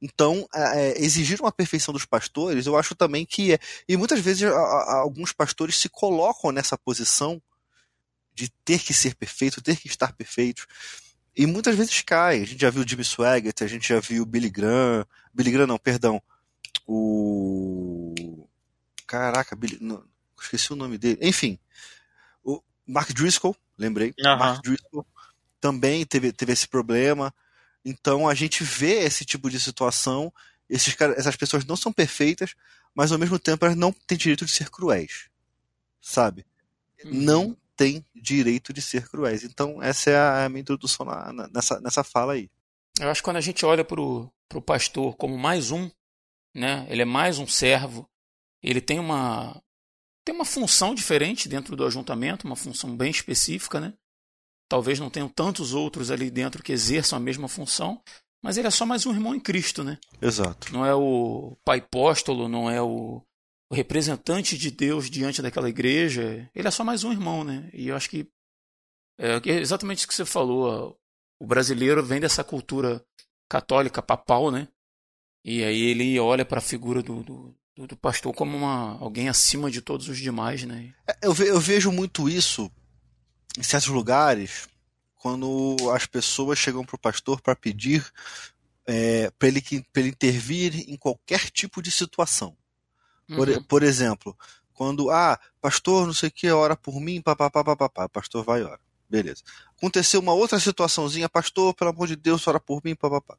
Então, 0.00 0.46
é, 0.54 0.80
é, 0.90 1.02
exigir 1.02 1.40
uma 1.40 1.52
perfeição 1.52 1.92
dos 1.92 2.04
pastores, 2.04 2.66
eu 2.66 2.76
acho 2.76 2.94
também 2.94 3.24
que 3.24 3.54
é. 3.54 3.58
E 3.88 3.96
muitas 3.96 4.20
vezes 4.20 4.42
a, 4.42 4.54
a, 4.54 5.00
alguns 5.00 5.32
pastores 5.32 5.76
se 5.76 5.88
colocam 5.88 6.52
nessa 6.52 6.76
posição 6.76 7.40
de 8.34 8.50
ter 8.64 8.80
que 8.80 8.92
ser 8.92 9.14
perfeito, 9.14 9.62
ter 9.62 9.76
que 9.76 9.86
estar 9.86 10.12
perfeito. 10.12 10.66
E 11.36 11.46
muitas 11.46 11.74
vezes 11.74 12.02
cai. 12.02 12.42
A 12.42 12.44
gente 12.44 12.60
já 12.60 12.70
viu 12.70 12.86
Jimmy 12.86 13.04
Swaggart, 13.04 13.62
a 13.62 13.66
gente 13.66 13.88
já 13.88 13.98
viu 13.98 14.26
Billy 14.26 14.50
Graham. 14.50 15.06
Billy 15.32 15.50
Graham, 15.50 15.68
não, 15.68 15.78
perdão. 15.78 16.22
O. 16.86 18.14
Caraca, 19.06 19.56
Billy. 19.56 19.78
Não, 19.80 20.04
esqueci 20.40 20.72
o 20.72 20.76
nome 20.76 20.98
dele. 20.98 21.18
Enfim. 21.22 21.58
O 22.42 22.62
Mark 22.86 23.12
Driscoll, 23.12 23.56
lembrei. 23.78 24.14
Uhum. 24.18 24.36
Mark 24.36 24.62
Driscoll 24.62 25.06
também 25.60 26.04
teve, 26.04 26.32
teve 26.32 26.52
esse 26.52 26.68
problema. 26.68 27.32
Então 27.84 28.28
a 28.28 28.34
gente 28.34 28.62
vê 28.62 29.00
esse 29.00 29.24
tipo 29.24 29.50
de 29.50 29.60
situação. 29.60 30.32
Esses 30.68 30.94
essas 31.16 31.36
pessoas 31.36 31.64
não 31.64 31.76
são 31.76 31.92
perfeitas, 31.92 32.54
mas 32.94 33.12
ao 33.12 33.18
mesmo 33.18 33.38
tempo 33.38 33.64
elas 33.64 33.76
não 33.76 33.92
têm 33.92 34.16
direito 34.16 34.44
de 34.44 34.52
ser 34.52 34.70
cruéis. 34.70 35.28
Sabe? 36.00 36.46
Uhum. 37.04 37.10
Não 37.12 37.56
têm 37.76 38.04
direito 38.14 38.72
de 38.72 38.80
ser 38.80 39.08
cruéis. 39.08 39.42
Então 39.42 39.82
essa 39.82 40.10
é 40.10 40.16
a, 40.16 40.44
a 40.44 40.48
minha 40.48 40.60
introdução 40.60 41.04
na, 41.06 41.32
na, 41.32 41.48
nessa, 41.48 41.80
nessa 41.80 42.04
fala 42.04 42.34
aí. 42.34 42.50
Eu 42.98 43.10
acho 43.10 43.20
que 43.20 43.24
quando 43.24 43.38
a 43.38 43.42
gente 43.42 43.66
olha 43.66 43.84
para 43.84 44.00
o 44.00 44.30
pastor 44.64 45.16
como 45.16 45.36
mais 45.36 45.70
um, 45.70 45.90
né? 46.54 46.86
Ele 46.88 47.02
é 47.02 47.06
mais 47.06 47.38
um 47.38 47.46
servo. 47.46 48.08
Ele 48.62 48.80
tem 48.80 48.98
uma 48.98 49.60
tem 50.24 50.34
uma 50.34 50.44
função 50.44 50.94
diferente 50.94 51.48
dentro 51.48 51.76
do 51.76 51.84
ajuntamento, 51.84 52.46
uma 52.46 52.56
função 52.56 52.96
bem 52.96 53.10
específica, 53.10 53.78
né? 53.78 53.92
Talvez 54.68 54.98
não 54.98 55.10
tenham 55.10 55.28
tantos 55.28 55.74
outros 55.74 56.10
ali 56.10 56.30
dentro 56.30 56.62
que 56.62 56.72
exerçam 56.72 57.18
a 57.18 57.20
mesma 57.20 57.46
função, 57.46 58.02
mas 58.42 58.56
ele 58.56 58.66
é 58.66 58.70
só 58.70 58.86
mais 58.86 59.04
um 59.04 59.12
irmão 59.12 59.34
em 59.34 59.40
Cristo, 59.40 59.84
né? 59.84 59.98
Exato. 60.22 60.72
Não 60.72 60.84
é 60.84 60.94
o 60.94 61.56
pai 61.62 61.78
apóstolo, 61.78 62.48
não 62.48 62.70
é 62.70 62.80
o, 62.80 63.22
o 63.70 63.74
representante 63.74 64.56
de 64.56 64.70
Deus 64.70 65.10
diante 65.10 65.42
daquela 65.42 65.68
igreja. 65.68 66.50
Ele 66.54 66.68
é 66.68 66.70
só 66.70 66.82
mais 66.82 67.04
um 67.04 67.12
irmão, 67.12 67.44
né? 67.44 67.68
E 67.74 67.88
eu 67.88 67.96
acho 67.96 68.08
que 68.08 68.26
é 69.18 69.38
exatamente 69.46 69.98
isso 69.98 70.08
que 70.08 70.14
você 70.14 70.24
falou. 70.24 70.98
O 71.38 71.46
brasileiro 71.46 72.02
vem 72.02 72.20
dessa 72.20 72.42
cultura 72.42 73.04
católica 73.48 74.02
papal, 74.02 74.50
né? 74.50 74.68
E 75.44 75.62
aí 75.62 75.82
ele 75.82 76.18
olha 76.18 76.44
para 76.44 76.58
a 76.58 76.62
figura 76.62 77.02
do, 77.02 77.22
do, 77.22 77.86
do, 77.86 77.96
pastor 77.96 78.32
como 78.32 78.56
uma, 78.56 78.98
alguém 78.98 79.28
acima 79.28 79.70
de 79.70 79.82
todos 79.82 80.08
os 80.08 80.18
demais, 80.18 80.64
né? 80.64 80.94
É, 81.06 81.18
eu, 81.22 81.34
ve, 81.34 81.48
eu 81.48 81.60
vejo 81.60 81.92
muito 81.92 82.28
isso 82.28 82.70
em 83.58 83.62
certos 83.62 83.90
lugares 83.90 84.68
quando 85.16 85.76
as 85.94 86.06
pessoas 86.06 86.58
chegam 86.58 86.84
para 86.84 86.96
o 86.96 86.98
pastor 86.98 87.40
para 87.40 87.54
pedir 87.54 88.04
é, 88.86 89.30
para 89.38 89.48
ele, 89.48 89.62
ele 89.96 90.08
intervir 90.08 90.84
em 90.88 90.96
qualquer 90.96 91.50
tipo 91.50 91.82
de 91.82 91.90
situação. 91.90 92.56
Por, 93.26 93.48
uhum. 93.48 93.62
por 93.62 93.82
exemplo, 93.82 94.36
quando, 94.74 95.10
ah, 95.10 95.38
pastor, 95.60 96.06
não 96.06 96.12
sei 96.12 96.28
o 96.28 96.32
que, 96.32 96.50
ora 96.50 96.76
por 96.76 97.00
mim, 97.00 97.22
papapá, 97.22 97.64
papapá, 97.64 98.08
pastor 98.08 98.44
vai 98.44 98.60
e 98.60 98.64
ora. 98.64 98.80
Beleza. 99.08 99.42
Aconteceu 99.76 100.20
uma 100.20 100.32
outra 100.32 100.58
situaçãozinha, 100.58 101.28
pastor, 101.28 101.74
pelo 101.74 101.90
amor 101.90 102.08
de 102.08 102.16
Deus, 102.16 102.46
ora 102.46 102.58
por 102.58 102.82
mim, 102.84 102.94
papapá. 102.94 103.38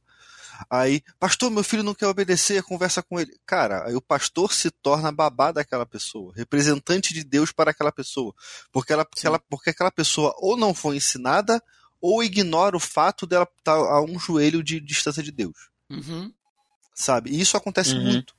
Aí, 0.69 1.01
pastor, 1.19 1.51
meu 1.51 1.63
filho 1.63 1.83
não 1.83 1.93
quer 1.93 2.07
obedecer, 2.07 2.63
conversa 2.63 3.01
com 3.01 3.19
ele. 3.19 3.37
Cara, 3.45 3.87
aí 3.87 3.95
o 3.95 4.01
pastor 4.01 4.53
se 4.53 4.69
torna 4.69 5.11
babá 5.11 5.51
daquela 5.51 5.85
pessoa, 5.85 6.33
representante 6.35 7.13
de 7.13 7.23
Deus 7.23 7.51
para 7.51 7.71
aquela 7.71 7.91
pessoa. 7.91 8.33
Porque, 8.71 8.93
ela, 8.93 9.05
porque, 9.05 9.27
ela, 9.27 9.39
porque 9.49 9.69
aquela 9.69 9.91
pessoa 9.91 10.33
ou 10.37 10.57
não 10.57 10.73
foi 10.73 10.97
ensinada, 10.97 11.61
ou 12.01 12.23
ignora 12.23 12.77
o 12.77 12.79
fato 12.79 13.25
dela 13.25 13.47
estar 13.57 13.73
a 13.73 14.01
um 14.03 14.19
joelho 14.19 14.63
de 14.63 14.79
distância 14.79 15.23
de 15.23 15.31
Deus. 15.31 15.69
Uhum. 15.89 16.31
Sabe? 16.93 17.31
E 17.31 17.41
isso 17.41 17.57
acontece 17.57 17.95
uhum. 17.95 18.03
muito. 18.03 18.35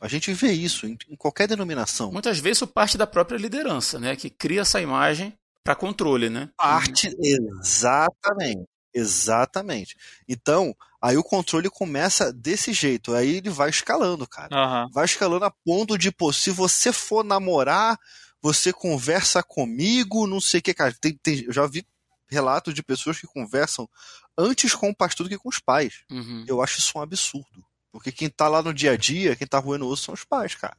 A 0.00 0.08
gente 0.08 0.32
vê 0.32 0.52
isso 0.52 0.86
em, 0.86 0.96
em, 1.08 1.16
qualquer 1.16 1.46
denominação. 1.46 2.10
Muitas 2.10 2.38
vezes 2.38 2.58
isso 2.58 2.66
parte 2.66 2.96
da 2.96 3.06
própria 3.06 3.36
liderança, 3.36 4.00
né? 4.00 4.16
Que 4.16 4.30
cria 4.30 4.62
essa 4.62 4.80
imagem 4.80 5.38
para 5.62 5.74
controle, 5.74 6.30
né? 6.30 6.48
Parte, 6.56 7.14
exatamente. 7.20 8.66
Exatamente. 8.92 9.96
Então, 10.28 10.74
aí 11.00 11.16
o 11.16 11.24
controle 11.24 11.70
começa 11.70 12.32
desse 12.32 12.72
jeito. 12.72 13.14
Aí 13.14 13.36
ele 13.36 13.50
vai 13.50 13.70
escalando, 13.70 14.26
cara. 14.26 14.54
Uhum. 14.54 14.90
Vai 14.92 15.04
escalando 15.04 15.44
a 15.44 15.50
ponto 15.50 15.96
de, 15.96 16.12
pô, 16.12 16.32
se 16.32 16.50
você 16.50 16.92
for 16.92 17.24
namorar, 17.24 17.98
você 18.42 18.72
conversa 18.72 19.42
comigo, 19.42 20.26
não 20.26 20.40
sei 20.40 20.60
o 20.60 20.62
que, 20.62 20.74
cara. 20.74 20.94
Tem, 21.00 21.18
tem, 21.22 21.44
eu 21.44 21.52
já 21.52 21.66
vi 21.66 21.86
relatos 22.28 22.74
de 22.74 22.82
pessoas 22.82 23.18
que 23.18 23.26
conversam 23.26 23.88
antes 24.36 24.74
com 24.74 24.90
o 24.90 24.94
pastor 24.94 25.24
do 25.24 25.30
que 25.30 25.38
com 25.38 25.48
os 25.48 25.58
pais. 25.58 26.02
Uhum. 26.10 26.44
Eu 26.46 26.62
acho 26.62 26.78
isso 26.78 26.98
um 26.98 27.02
absurdo. 27.02 27.64
Porque 27.92 28.12
quem 28.12 28.28
tá 28.28 28.48
lá 28.48 28.62
no 28.62 28.72
dia 28.72 28.92
a 28.92 28.96
dia, 28.96 29.34
quem 29.34 29.46
tá 29.46 29.58
roendo 29.58 29.88
osso 29.88 30.04
são 30.04 30.14
os 30.14 30.24
pais, 30.24 30.54
cara. 30.54 30.76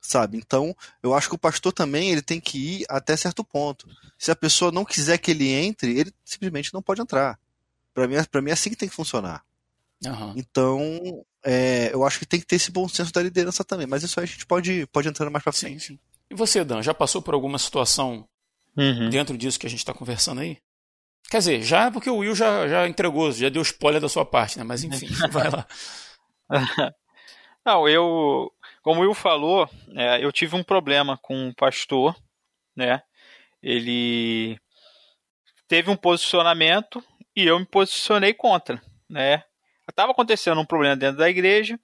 Sabe? 0.00 0.36
Então, 0.36 0.76
eu 1.02 1.14
acho 1.14 1.28
que 1.28 1.34
o 1.34 1.38
pastor 1.38 1.72
também 1.72 2.10
ele 2.10 2.20
tem 2.20 2.40
que 2.40 2.58
ir 2.58 2.86
até 2.90 3.16
certo 3.16 3.42
ponto. 3.44 3.88
Se 4.18 4.30
a 4.30 4.36
pessoa 4.36 4.70
não 4.70 4.84
quiser 4.84 5.16
que 5.16 5.30
ele 5.30 5.48
entre, 5.48 5.98
ele 5.98 6.12
simplesmente 6.24 6.74
não 6.74 6.82
pode 6.82 7.00
entrar. 7.00 7.38
Para 7.94 8.08
mim, 8.08 8.16
para 8.30 8.42
mim 8.42 8.50
é 8.50 8.52
assim 8.52 8.70
que 8.70 8.76
tem 8.76 8.88
que 8.88 8.94
funcionar. 8.94 9.44
Uhum. 10.04 10.34
Então, 10.36 11.24
é, 11.44 11.90
eu 11.92 12.04
acho 12.04 12.18
que 12.18 12.26
tem 12.26 12.40
que 12.40 12.46
ter 12.46 12.56
esse 12.56 12.70
bom 12.70 12.88
senso 12.88 13.12
da 13.12 13.22
liderança 13.22 13.64
também. 13.64 13.86
Mas 13.86 14.02
isso 14.02 14.18
aí 14.18 14.24
a 14.24 14.26
gente 14.26 14.44
pode, 14.44 14.86
pode 14.86 15.08
entrar 15.08 15.30
mais 15.30 15.42
pra 15.42 15.52
frente. 15.52 15.80
Sim, 15.80 15.94
sim. 15.94 15.98
E 16.30 16.34
você, 16.34 16.64
Dan, 16.64 16.82
já 16.82 16.92
passou 16.92 17.22
por 17.22 17.32
alguma 17.32 17.58
situação 17.58 18.28
uhum. 18.76 19.08
dentro 19.10 19.38
disso 19.38 19.58
que 19.58 19.66
a 19.66 19.70
gente 19.70 19.78
está 19.78 19.94
conversando 19.94 20.40
aí? 20.40 20.58
Quer 21.30 21.38
dizer, 21.38 21.62
já 21.62 21.86
é 21.86 21.90
porque 21.90 22.10
o 22.10 22.18
Will 22.18 22.34
já, 22.34 22.68
já 22.68 22.88
entregou, 22.88 23.32
já 23.32 23.48
deu 23.48 23.62
spoiler 23.62 24.00
da 24.00 24.08
sua 24.08 24.24
parte, 24.24 24.58
né? 24.58 24.64
Mas 24.64 24.84
enfim, 24.84 25.06
vai 25.30 25.50
lá. 25.50 25.66
Não, 27.64 27.88
eu, 27.88 28.52
como 28.82 29.00
o 29.00 29.04
Will 29.04 29.14
falou, 29.14 29.68
é, 29.94 30.22
eu 30.22 30.30
tive 30.30 30.54
um 30.54 30.62
problema 30.62 31.18
com 31.22 31.34
um 31.34 31.52
pastor, 31.52 32.14
né? 32.76 33.02
Ele 33.62 34.58
teve 35.66 35.90
um 35.90 35.96
posicionamento 35.96 37.02
e 37.36 37.46
eu 37.46 37.58
me 37.58 37.66
posicionei 37.66 38.32
contra, 38.32 38.80
né? 39.08 39.42
Estava 39.88 40.12
acontecendo 40.12 40.60
um 40.60 40.66
problema 40.66 40.96
dentro 40.96 41.18
da 41.18 41.28
igreja, 41.28 41.78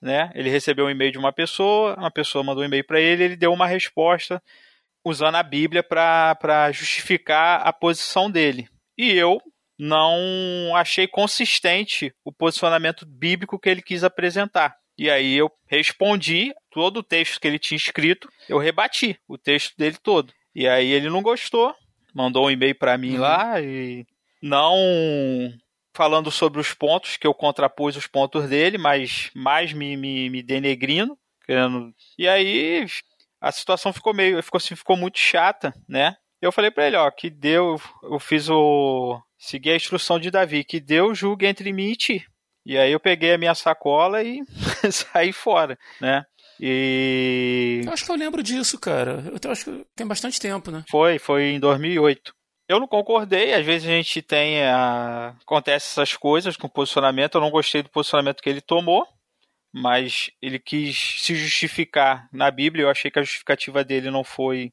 né? 0.00 0.30
Ele 0.34 0.50
recebeu 0.50 0.86
um 0.86 0.90
e-mail 0.90 1.12
de 1.12 1.18
uma 1.18 1.32
pessoa, 1.32 1.94
uma 1.96 2.10
pessoa 2.10 2.44
mandou 2.44 2.62
um 2.62 2.66
e-mail 2.66 2.84
para 2.84 3.00
ele, 3.00 3.24
ele 3.24 3.36
deu 3.36 3.52
uma 3.52 3.66
resposta 3.66 4.42
usando 5.04 5.36
a 5.36 5.42
Bíblia 5.42 5.82
para 5.82 6.70
justificar 6.72 7.60
a 7.66 7.72
posição 7.72 8.30
dele. 8.30 8.68
E 8.96 9.12
eu 9.12 9.40
não 9.78 10.74
achei 10.74 11.06
consistente 11.06 12.14
o 12.24 12.32
posicionamento 12.32 13.04
bíblico 13.04 13.58
que 13.58 13.68
ele 13.68 13.82
quis 13.82 14.04
apresentar. 14.04 14.76
E 14.96 15.10
aí 15.10 15.34
eu 15.34 15.50
respondi 15.66 16.54
todo 16.70 16.98
o 16.98 17.02
texto 17.02 17.40
que 17.40 17.48
ele 17.48 17.58
tinha 17.58 17.76
escrito, 17.76 18.28
eu 18.48 18.58
rebati 18.58 19.18
o 19.26 19.36
texto 19.36 19.76
dele 19.76 19.96
todo. 20.02 20.32
E 20.54 20.68
aí 20.68 20.92
ele 20.92 21.10
não 21.10 21.20
gostou, 21.20 21.74
mandou 22.14 22.46
um 22.46 22.50
e-mail 22.50 22.76
para 22.76 22.96
mim 22.96 23.14
uhum. 23.14 23.20
lá 23.20 23.60
e 23.60 24.06
não 24.44 25.50
falando 25.94 26.30
sobre 26.30 26.60
os 26.60 26.74
pontos 26.74 27.16
que 27.16 27.26
eu 27.26 27.32
contrapus 27.32 27.96
os 27.96 28.06
pontos 28.06 28.46
dele, 28.46 28.76
mas 28.76 29.30
mais 29.34 29.72
me, 29.72 29.96
me, 29.96 30.28
me 30.28 30.42
denegrindo. 30.42 31.16
Querendo... 31.46 31.94
E 32.18 32.28
aí 32.28 32.86
a 33.40 33.50
situação 33.50 33.92
ficou 33.92 34.12
meio, 34.12 34.42
ficou 34.42 34.58
assim, 34.58 34.76
ficou 34.76 34.96
muito 34.96 35.18
chata, 35.18 35.72
né? 35.88 36.14
Eu 36.42 36.52
falei 36.52 36.70
para 36.70 36.86
ele, 36.86 36.96
ó, 36.96 37.10
que 37.10 37.30
Deus, 37.30 37.80
eu 38.02 38.18
fiz 38.18 38.50
o 38.50 39.18
segui 39.38 39.70
a 39.70 39.76
instrução 39.76 40.18
de 40.18 40.30
Davi, 40.30 40.62
que 40.62 40.78
Deus 40.78 41.16
julgue 41.18 41.46
entre 41.46 41.72
mim 41.72 41.92
e 41.92 41.96
ti. 41.96 42.26
E 42.66 42.76
aí 42.76 42.92
eu 42.92 43.00
peguei 43.00 43.32
a 43.32 43.38
minha 43.38 43.54
sacola 43.54 44.22
e 44.22 44.42
saí 44.92 45.32
fora, 45.32 45.78
né? 46.00 46.22
E. 46.60 47.80
Eu 47.84 47.92
acho 47.92 48.04
que 48.04 48.10
eu 48.10 48.16
lembro 48.16 48.42
disso, 48.42 48.78
cara. 48.78 49.22
Eu 49.42 49.50
acho 49.50 49.64
que 49.64 49.86
tem 49.96 50.06
bastante 50.06 50.38
tempo, 50.38 50.70
né? 50.70 50.84
Foi, 50.90 51.18
foi 51.18 51.44
em 51.44 51.60
2008. 51.60 52.34
Eu 52.68 52.80
não 52.80 52.88
concordei, 52.88 53.52
às 53.52 53.64
vezes 53.64 53.88
a 53.88 53.92
gente 53.92 54.22
tem. 54.22 54.64
A... 54.64 55.34
Acontece 55.42 55.88
essas 55.88 56.16
coisas 56.16 56.56
com 56.56 56.68
posicionamento. 56.68 57.34
Eu 57.34 57.40
não 57.40 57.50
gostei 57.50 57.82
do 57.82 57.90
posicionamento 57.90 58.42
que 58.42 58.48
ele 58.48 58.60
tomou, 58.60 59.06
mas 59.72 60.30
ele 60.40 60.58
quis 60.58 61.22
se 61.22 61.34
justificar 61.34 62.28
na 62.32 62.50
Bíblia. 62.50 62.84
Eu 62.84 62.90
achei 62.90 63.10
que 63.10 63.18
a 63.18 63.22
justificativa 63.22 63.84
dele 63.84 64.10
não 64.10 64.24
foi 64.24 64.72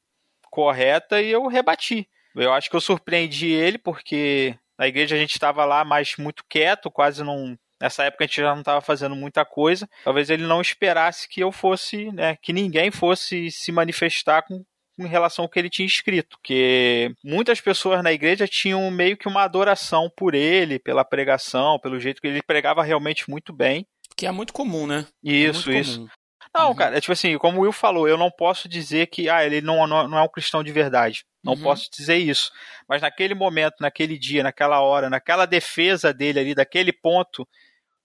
correta 0.49 1.21
e 1.21 1.31
eu 1.31 1.47
rebati. 1.47 2.07
Eu 2.35 2.53
acho 2.53 2.69
que 2.69 2.75
eu 2.75 2.81
surpreendi 2.81 3.47
ele 3.47 3.77
porque 3.77 4.57
na 4.77 4.87
igreja 4.87 5.15
a 5.15 5.19
gente 5.19 5.31
estava 5.31 5.65
lá, 5.65 5.83
mas 5.83 6.15
muito 6.17 6.45
quieto, 6.47 6.89
quase 6.89 7.23
não 7.23 7.57
Nessa 7.81 8.03
época 8.03 8.23
a 8.23 8.27
gente 8.27 8.39
já 8.39 8.53
não 8.53 8.59
estava 8.59 8.79
fazendo 8.79 9.15
muita 9.15 9.43
coisa. 9.43 9.89
Talvez 10.03 10.29
ele 10.29 10.45
não 10.45 10.61
esperasse 10.61 11.27
que 11.27 11.41
eu 11.41 11.51
fosse, 11.51 12.11
né, 12.11 12.37
que 12.39 12.53
ninguém 12.53 12.91
fosse 12.91 13.49
se 13.49 13.71
manifestar 13.71 14.43
com, 14.43 14.63
em 14.99 15.07
relação 15.07 15.43
ao 15.43 15.49
que 15.49 15.57
ele 15.57 15.69
tinha 15.69 15.85
escrito, 15.85 16.37
que 16.43 17.13
muitas 17.23 17.59
pessoas 17.59 18.03
na 18.03 18.11
igreja 18.11 18.47
tinham 18.47 18.89
meio 18.91 19.17
que 19.17 19.27
uma 19.27 19.43
adoração 19.43 20.11
por 20.15 20.35
ele, 20.35 20.79
pela 20.79 21.03
pregação, 21.03 21.79
pelo 21.79 21.99
jeito 21.99 22.21
que 22.21 22.27
ele 22.27 22.43
pregava 22.43 22.83
realmente 22.83 23.29
muito 23.29 23.53
bem. 23.53 23.85
Que 24.15 24.25
é 24.25 24.31
muito 24.31 24.53
comum, 24.53 24.85
né? 24.85 25.05
Isso, 25.23 25.71
é 25.71 25.79
isso. 25.79 25.97
Comum. 25.99 26.09
Não, 26.53 26.69
uhum. 26.69 26.75
cara, 26.75 26.97
é 26.97 27.01
tipo 27.01 27.13
assim, 27.13 27.37
como 27.37 27.59
o 27.59 27.61
Will 27.61 27.71
falou, 27.71 28.07
eu 28.07 28.17
não 28.17 28.29
posso 28.29 28.67
dizer 28.67 29.07
que 29.07 29.29
ah, 29.29 29.45
ele 29.45 29.61
não, 29.61 29.87
não, 29.87 30.07
não 30.07 30.17
é 30.17 30.21
um 30.21 30.27
cristão 30.27 30.61
de 30.61 30.71
verdade. 30.71 31.23
Não 31.43 31.53
uhum. 31.53 31.63
posso 31.63 31.89
dizer 31.89 32.17
isso. 32.17 32.51
Mas 32.87 33.01
naquele 33.01 33.33
momento, 33.33 33.75
naquele 33.79 34.17
dia, 34.17 34.43
naquela 34.43 34.81
hora, 34.81 35.09
naquela 35.09 35.45
defesa 35.45 36.13
dele 36.13 36.39
ali, 36.39 36.53
daquele 36.53 36.91
ponto, 36.91 37.47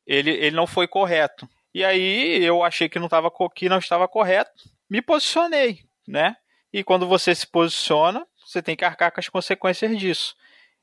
ele, 0.07 0.31
ele 0.31 0.55
não 0.55 0.67
foi 0.67 0.87
correto. 0.87 1.49
E 1.75 1.85
aí 1.85 2.43
eu 2.43 2.63
achei 2.63 2.89
que 2.89 2.99
não, 2.99 3.09
tava, 3.09 3.31
que 3.55 3.69
não 3.69 3.79
estava 3.79 4.07
correto, 4.07 4.53
me 4.89 5.03
posicionei, 5.03 5.81
né? 6.07 6.37
E 6.77 6.85
quando 6.85 7.09
você 7.09 7.35
se 7.35 7.47
posiciona, 7.47 8.27
você 8.45 8.61
tem 8.61 8.77
que 8.77 8.85
arcar 8.85 9.11
com 9.11 9.19
as 9.19 9.31
consequências 9.31 9.99
disso. 9.99 10.37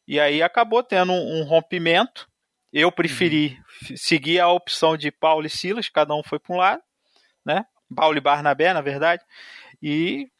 E 0.07 0.19
aí 0.19 0.41
acabou 0.41 0.81
tendo 0.81 1.11
um, 1.11 1.41
um 1.41 1.43
rompimento. 1.43 2.27
Eu 2.73 2.91
preferi 2.91 3.59
uhum. 3.91 3.95
seguir 3.95 4.39
a 4.39 4.49
opção 4.49 4.97
de 4.97 5.11
Paulo 5.11 5.45
e 5.45 5.51
Silas, 5.51 5.89
cada 5.89 6.15
um 6.15 6.23
foi 6.23 6.39
para 6.39 6.55
um 6.55 6.57
lado, 6.57 6.81
né? 7.45 7.63
Paulo 7.95 8.17
e 8.17 8.19
Barnabé, 8.19 8.73
na 8.73 8.81
verdade. 8.81 9.21
E 9.83 10.31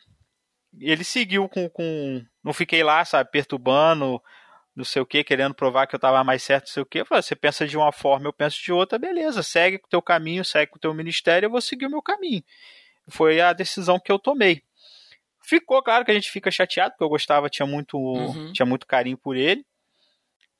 ele 0.79 1.03
seguiu 1.03 1.47
com, 1.47 1.69
com. 1.69 2.25
Não 2.43 2.51
fiquei 2.51 2.83
lá, 2.83 3.05
sabe, 3.05 3.29
perturbando, 3.29 4.19
não 4.75 4.83
sei 4.83 5.03
o 5.03 5.05
que, 5.05 5.23
querendo 5.23 5.53
provar 5.53 5.85
que 5.85 5.93
eu 5.93 5.99
estava 5.99 6.23
mais 6.23 6.41
certo, 6.41 6.65
não 6.65 6.73
sei 6.73 6.81
o 6.81 6.85
que. 6.87 7.05
falei, 7.05 7.21
você 7.21 7.35
pensa 7.35 7.67
de 7.67 7.77
uma 7.77 7.91
forma, 7.91 8.25
eu 8.25 8.33
penso 8.33 8.59
de 8.59 8.73
outra, 8.73 8.97
beleza, 8.97 9.43
segue 9.43 9.77
com 9.77 9.85
o 9.85 9.89
teu 9.91 10.01
caminho, 10.01 10.43
segue 10.43 10.71
com 10.71 10.77
o 10.77 10.81
teu 10.81 10.95
ministério, 10.95 11.45
eu 11.45 11.51
vou 11.51 11.61
seguir 11.61 11.85
o 11.85 11.91
meu 11.91 12.01
caminho. 12.01 12.43
Foi 13.07 13.39
a 13.39 13.53
decisão 13.53 13.99
que 13.99 14.11
eu 14.11 14.17
tomei. 14.17 14.63
Ficou 15.45 15.81
claro 15.83 16.05
que 16.05 16.11
a 16.11 16.13
gente 16.13 16.31
fica 16.31 16.49
chateado, 16.49 16.91
porque 16.91 17.03
eu 17.03 17.09
gostava, 17.09 17.49
tinha 17.49 17.65
muito, 17.65 17.97
uhum. 17.97 18.53
tinha 18.53 18.65
muito 18.65 18.87
carinho 18.87 19.17
por 19.17 19.35
ele. 19.35 19.65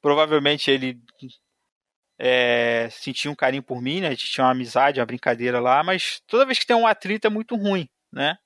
Provavelmente 0.01 0.69
ele 0.69 0.99
é, 2.19 2.89
sentia 2.91 3.31
um 3.31 3.35
carinho 3.35 3.63
por 3.63 3.81
mim, 3.81 4.01
né? 4.01 4.07
A 4.07 4.11
gente 4.11 4.29
tinha 4.29 4.45
uma 4.45 4.51
amizade, 4.51 4.99
uma 4.99 5.05
brincadeira 5.05 5.59
lá, 5.59 5.83
mas 5.83 6.21
toda 6.27 6.45
vez 6.45 6.59
que 6.59 6.65
tem 6.65 6.75
um 6.75 6.87
atrito 6.87 7.27
é 7.27 7.29
muito 7.29 7.55
ruim, 7.55 7.87
né? 8.11 8.37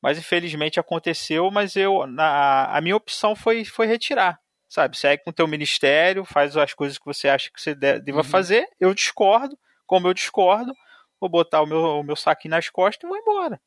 Mas 0.00 0.18
infelizmente 0.18 0.80
aconteceu, 0.80 1.50
mas 1.50 1.76
eu 1.76 2.06
na, 2.06 2.76
a 2.76 2.80
minha 2.80 2.96
opção 2.96 3.36
foi, 3.36 3.64
foi 3.64 3.86
retirar, 3.86 4.38
sabe? 4.68 4.96
Segue 4.96 5.22
com 5.22 5.30
o 5.30 5.34
teu 5.34 5.46
ministério, 5.46 6.24
faz 6.24 6.56
as 6.56 6.74
coisas 6.74 6.98
que 6.98 7.04
você 7.04 7.28
acha 7.28 7.50
que 7.52 7.60
você 7.60 7.74
deva 7.74 8.18
uhum. 8.18 8.24
fazer. 8.24 8.66
Eu 8.80 8.94
discordo, 8.94 9.56
como 9.86 10.08
eu 10.08 10.14
discordo, 10.14 10.72
vou 11.20 11.28
botar 11.28 11.62
o 11.62 11.66
meu, 11.66 11.80
o 11.80 12.02
meu 12.02 12.16
saquinho 12.16 12.50
nas 12.50 12.68
costas 12.68 13.04
e 13.04 13.08
vou 13.08 13.16
embora. 13.16 13.60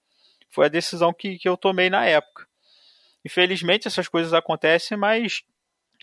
Foi 0.49 0.65
a 0.65 0.69
decisão 0.69 1.13
que, 1.13 1.37
que 1.37 1.47
eu 1.47 1.57
tomei 1.57 1.89
na 1.89 2.05
época. 2.05 2.47
Infelizmente 3.25 3.87
essas 3.87 4.07
coisas 4.07 4.33
acontecem, 4.33 4.97
mas 4.97 5.43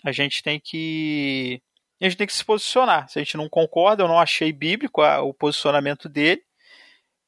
a 0.04 0.12
gente 0.12 0.42
tem 0.42 0.58
que 0.58 1.62
a 2.00 2.04
gente 2.04 2.16
tem 2.16 2.26
que 2.26 2.32
se 2.32 2.44
posicionar. 2.44 3.08
Se 3.08 3.18
a 3.18 3.22
gente 3.22 3.36
não 3.36 3.48
concorda, 3.48 4.02
eu 4.02 4.08
não 4.08 4.18
achei 4.18 4.52
bíblico 4.52 5.02
a, 5.02 5.22
o 5.22 5.32
posicionamento 5.32 6.08
dele 6.08 6.42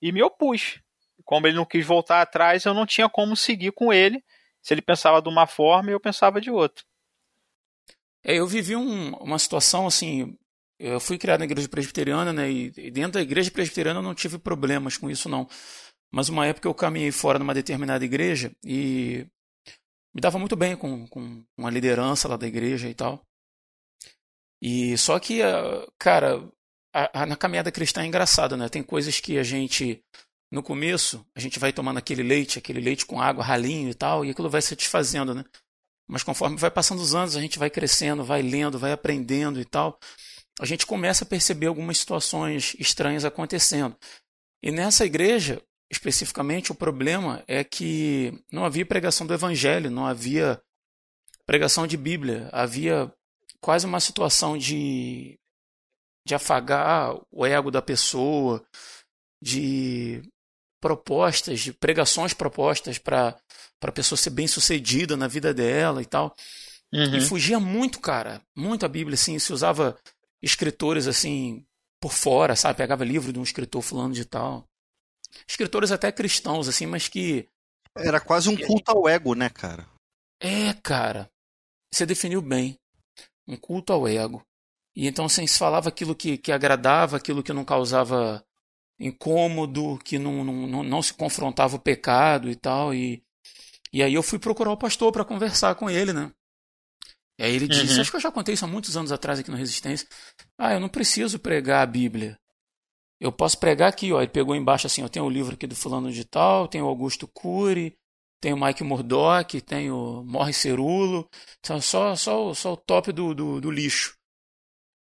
e 0.03 0.11
me 0.11 0.23
opus. 0.23 0.81
Como 1.25 1.47
ele 1.47 1.57
não 1.57 1.65
quis 1.65 1.87
voltar 1.87 2.21
atrás, 2.21 2.65
eu 2.65 2.75
não 2.75 2.85
tinha 2.85 3.09
como 3.09 3.37
seguir 3.37 3.73
com 3.73 3.93
ele. 3.93 4.23
Se 4.61 4.75
ele 4.75 4.83
pensava 4.83 5.23
de 5.23 5.29
uma 5.29 5.47
forma, 5.47 5.91
eu 5.91 6.01
pensava 6.01 6.41
de 6.41 6.51
outra. 6.51 6.85
É, 8.25 8.35
eu 8.35 8.47
vivi 8.47 8.75
um, 8.75 9.15
uma 9.17 9.39
situação 9.39 9.87
assim. 9.87 10.37
Eu 10.79 10.99
fui 10.99 11.19
criado 11.19 11.39
na 11.39 11.45
igreja 11.45 11.69
presbiteriana, 11.69 12.33
né? 12.33 12.51
E 12.51 12.91
dentro 12.91 13.13
da 13.13 13.23
igreja 13.23 13.51
presbiteriana 13.51 14.01
eu 14.01 14.03
não 14.03 14.15
tive 14.15 14.39
problemas 14.39 14.97
com 14.97 15.09
isso, 15.09 15.29
não. 15.29 15.49
Mas 16.15 16.29
uma 16.29 16.47
época 16.47 16.69
eu 16.69 16.75
caminhei 16.75 17.11
fora 17.11 17.41
numa 17.41 17.53
determinada 17.53 18.05
igreja 18.05 18.53
e 18.65 19.27
me 20.15 20.21
dava 20.21 20.39
muito 20.39 20.55
bem 20.55 20.77
com, 20.77 21.09
com 21.09 21.45
uma 21.59 21.69
liderança 21.69 22.29
lá 22.29 22.37
da 22.37 22.47
igreja 22.47 22.89
e 22.89 22.95
tal. 22.95 23.21
E 24.63 24.97
só 24.97 25.19
que, 25.19 25.43
ah, 25.43 25.85
cara, 25.99 26.49
na 27.27 27.35
caminhada 27.35 27.73
cristã 27.73 28.03
é 28.03 28.07
engraçado, 28.07 28.57
né? 28.57 28.69
Tem 28.69 28.81
coisas 28.81 29.19
que 29.19 29.39
a 29.39 29.43
gente, 29.43 30.05
no 30.53 30.63
começo, 30.63 31.27
a 31.35 31.41
gente 31.41 31.59
vai 31.59 31.73
tomando 31.73 31.99
aquele 31.99 32.23
leite, 32.23 32.61
aquele 32.61 32.81
leite 32.81 33.05
com 33.05 33.21
água, 33.21 33.43
ralinho 33.43 33.91
e 33.91 33.95
tal, 33.95 34.25
e 34.25 34.31
aquilo 34.31 34.49
vai 34.49 34.63
satisfazendo, 34.63 35.35
né? 35.35 35.45
Mas 36.09 36.23
conforme 36.23 36.57
vai 36.57 36.71
passando 36.71 37.01
os 37.01 37.13
anos, 37.13 37.37
a 37.37 37.41
gente 37.41 37.59
vai 37.59 37.71
crescendo, 37.71 38.23
vai 38.23 38.41
lendo, 38.41 38.79
vai 38.79 38.93
aprendendo 38.93 39.61
e 39.61 39.65
tal, 39.65 39.99
a 40.61 40.65
gente 40.65 40.87
começa 40.87 41.25
a 41.25 41.27
perceber 41.27 41.67
algumas 41.67 41.99
situações 41.99 42.77
estranhas 42.79 43.25
acontecendo. 43.25 43.97
E 44.63 44.71
nessa 44.71 45.05
igreja, 45.05 45.61
especificamente, 45.95 46.73
o 46.73 46.75
problema 46.75 47.43
é 47.47 47.63
que 47.63 48.43
não 48.51 48.65
havia 48.65 48.85
pregação 48.85 49.27
do 49.27 49.33
evangelho, 49.33 49.91
não 49.91 50.07
havia 50.07 50.61
pregação 51.47 51.87
de 51.87 51.97
Bíblia, 51.97 52.49
havia 52.53 53.13
quase 53.61 53.87
uma 53.87 54.01
situação 54.01 54.59
de, 54.59 55.39
de 56.27 56.35
afagar 56.35 57.15
o 57.31 57.47
ego 57.47 57.71
da 57.71 57.81
pessoa, 57.81 58.65
de 59.41 60.23
propostas, 60.81 61.61
de 61.61 61.73
pregações 61.73 62.35
propostas 62.35 62.99
para 62.99 63.37
a 63.81 63.93
pessoa 63.93 64.19
ser 64.19 64.31
bem 64.31 64.47
sucedida 64.47 65.17
na 65.17 65.29
vida 65.29 65.55
dela 65.55 66.03
e 66.03 66.07
tal. 66.07 66.35
Uhum. 66.93 67.17
E 67.17 67.21
fugia 67.21 67.59
muito, 67.59 68.01
cara, 68.01 68.43
muito 68.55 68.85
a 68.85 68.89
Bíblia, 68.89 69.15
assim, 69.15 69.39
se 69.39 69.53
usava 69.53 69.97
escritores 70.43 71.07
assim 71.07 71.65
por 72.01 72.13
fora, 72.13 72.55
sabe? 72.55 72.77
Pegava 72.77 73.05
livro 73.05 73.33
de 73.33 73.39
um 73.39 73.43
escritor 73.43 73.81
fulano 73.81 74.13
de 74.13 74.25
tal 74.25 74.69
escritores 75.49 75.91
até 75.91 76.11
cristãos, 76.13 76.69
assim, 76.69 76.87
mas 76.87 77.09
que. 77.09 77.49
Era 77.97 78.21
quase 78.21 78.49
um 78.49 78.57
culto 78.57 78.91
ao 78.91 79.09
ego, 79.09 79.35
né, 79.35 79.49
cara? 79.49 79.87
É, 80.41 80.73
cara. 80.83 81.31
Você 81.93 82.05
definiu 82.05 82.43
bem. 82.43 82.77
Um 83.47 83.57
culto 83.57 83.93
ao 83.93 84.09
ego. 84.09 84.45
E 84.97 85.07
então, 85.07 85.27
assim, 85.27 85.47
se 85.47 85.59
falava 85.59 85.89
aquilo 85.89 86.15
que, 86.15 86.37
que 86.39 86.53
agradava, 86.53 87.17
aquilo 87.17 87.43
que 87.43 87.53
não 87.53 87.65
causava 87.65 88.45
incômodo, 88.99 89.99
que 90.05 90.19
não, 90.19 90.45
não, 90.45 90.83
não 90.83 91.03
se 91.03 91.13
confrontava 91.13 91.77
o 91.77 91.81
pecado 91.81 92.51
e 92.51 92.57
tal. 92.57 92.95
E, 92.95 93.23
e 93.93 94.03
aí 94.03 94.15
eu 94.15 94.23
fui 94.23 94.39
procurar 94.39 94.73
o 94.73 94.77
pastor 94.77 95.13
para 95.13 95.25
conversar 95.25 95.75
com 95.75 95.91
ele, 95.91 96.13
né? 96.13 96.33
E 97.39 97.43
aí 97.43 97.55
ele 97.55 97.67
disse, 97.67 97.95
uhum. 97.95 98.01
acho 98.01 98.11
que 98.11 98.17
eu 98.17 98.21
já 98.21 98.31
contei 98.31 98.55
isso 98.55 98.65
há 98.65 98.69
muitos 98.69 98.97
anos 98.97 99.11
atrás 99.11 99.39
aqui 99.41 99.51
no 99.51 99.57
Resistência. 99.57 100.09
Ah, 100.57 100.73
eu 100.73 100.81
não 100.81 100.89
preciso 100.89 101.39
pregar 101.39 101.83
a 101.83 101.87
Bíblia. 101.87 102.39
Eu 103.21 103.33
posso 103.33 103.59
pregar 103.59 103.89
aqui, 103.89 104.13
ó. 104.13 104.21
Ele 104.21 104.31
pegou 104.31 104.55
embaixo 104.55 104.87
assim, 104.87 105.03
eu 105.03 105.09
tenho 105.09 105.25
o 105.25 105.31
livro 105.31 105.55
aqui 105.55 105.67
do 105.67 105.77
fulano 105.77 106.13
de 106.13 106.25
tal, 106.25 106.69
tem 106.69 106.83
o 106.83 106.87
Augusto 106.87 107.29
Cury, 107.29 107.97
tem 108.41 108.53
o 108.53 108.61
Mike 108.63 108.85
Murdock, 108.85 109.61
tem 109.61 109.91
o 109.91 110.23
Morre 110.25 110.53
Cerulo, 110.53 111.29
são 111.65 111.81
só, 111.81 112.15
só, 112.17 112.53
só 112.55 112.73
o 112.75 112.77
top 112.77 113.13
do, 113.13 113.35
do, 113.35 113.61
do, 113.61 113.71
lixo. 113.71 114.17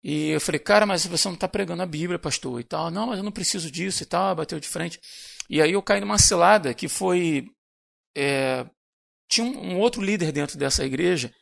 E 0.03 0.31
eu 0.31 0.41
falei, 0.41 0.59
cara, 0.59 0.87
mas 0.87 1.07
você 1.07 1.29
não 1.29 1.35
está 1.35 1.49
pregando 1.49 1.83
a 1.83 1.87
Bíblia, 1.87 2.19
pastor, 2.19 2.61
e 2.61 2.65
tal. 2.65 2.91
Não, 2.91 3.07
mas 3.07 3.19
eu 3.19 3.25
não 3.25 3.33
preciso 3.33 3.71
disso 3.71 4.03
e 4.03 4.07
tal, 4.07 4.35
bateu 4.35 4.61
de 4.61 4.69
frente. 4.69 5.01
E 5.49 5.61
aí 5.61 5.73
eu 5.73 5.83
caí 5.83 6.01
numa 6.01 6.19
cilada 6.19 6.75
que 6.75 6.89
foi... 6.89 7.47
É, 8.17 8.67
tinha 9.29 9.47
um, 9.47 9.73
um 9.73 9.79
outro 9.79 10.03
líder 10.03 10.31
dentro 10.33 10.59
dessa 10.59 10.85
igreja 10.85 11.33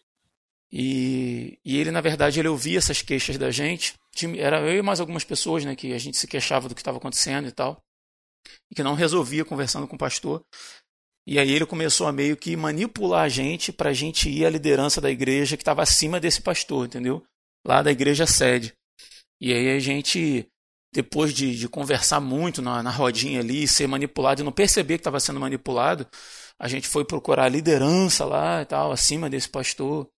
e, 0.73 1.59
e 1.65 1.77
ele, 1.77 1.91
na 1.91 2.01
verdade, 2.01 2.39
ele 2.39 2.49
ouvia 2.49 2.79
essas 2.79 3.03
queixas 3.03 3.37
da 3.37 3.51
gente. 3.51 3.95
Era 4.39 4.61
eu 4.61 4.79
e 4.79 4.83
mais 4.83 5.01
algumas 5.01 5.25
pessoas, 5.25 5.65
né, 5.65 5.75
que 5.77 5.93
a 5.93 5.99
gente 5.99 6.17
se 6.17 6.27
queixava 6.27 6.69
do 6.69 6.75
que 6.75 6.81
estava 6.81 6.99
acontecendo 6.99 7.49
e 7.49 7.53
tal. 7.53 7.81
E 8.71 8.75
que 8.75 8.83
não 8.83 8.95
resolvia 8.95 9.45
conversando 9.45 9.87
com 9.87 9.97
o 9.97 9.99
pastor. 9.99 10.43
E 11.27 11.39
aí 11.39 11.51
ele 11.51 11.67
começou 11.67 12.07
a 12.07 12.13
meio 12.13 12.37
que 12.37 12.57
manipular 12.57 13.25
a 13.25 13.29
gente 13.29 13.73
para 13.73 13.91
a 13.91 13.93
gente 13.93 14.29
ir 14.29 14.45
à 14.45 14.51
liderança 14.51 15.01
da 15.01 15.11
igreja 15.11 15.57
que 15.57 15.63
estava 15.63 15.83
acima 15.83 16.19
desse 16.19 16.41
pastor, 16.41 16.87
entendeu? 16.87 17.23
Lá 17.67 17.83
da 17.83 17.93
igreja 17.93 18.27
sede. 18.27 18.73
E 19.41 19.53
aí 19.53 19.71
a 19.71 19.79
gente, 19.79 20.47
depois 20.93 21.33
de, 21.33 21.57
de 21.57 21.69
conversar 21.69 22.21
muito 22.21 22.61
na, 22.61 22.83
na 22.83 22.91
rodinha 22.91 23.41
ali, 23.41 23.69
ser 23.69 23.87
manipulado 23.87 24.41
e 24.41 24.45
não 24.45 24.53
perceber 24.53 24.95
que 24.95 25.01
estava 25.01 25.21
sendo 25.21 25.41
manipulado, 25.41 26.07
a 26.59 26.69
gente 26.69 26.89
foi 26.89 27.05
procurar 27.05 27.45
a 27.45 27.49
liderança 27.49 28.25
lá 28.25 28.63
e 28.63 28.67
tal, 28.67 28.93
acima 28.93 29.31
desse 29.31 29.49
pastor. 29.49 30.09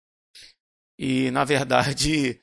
E, 0.99 1.31
na 1.31 1.45
verdade, 1.45 2.41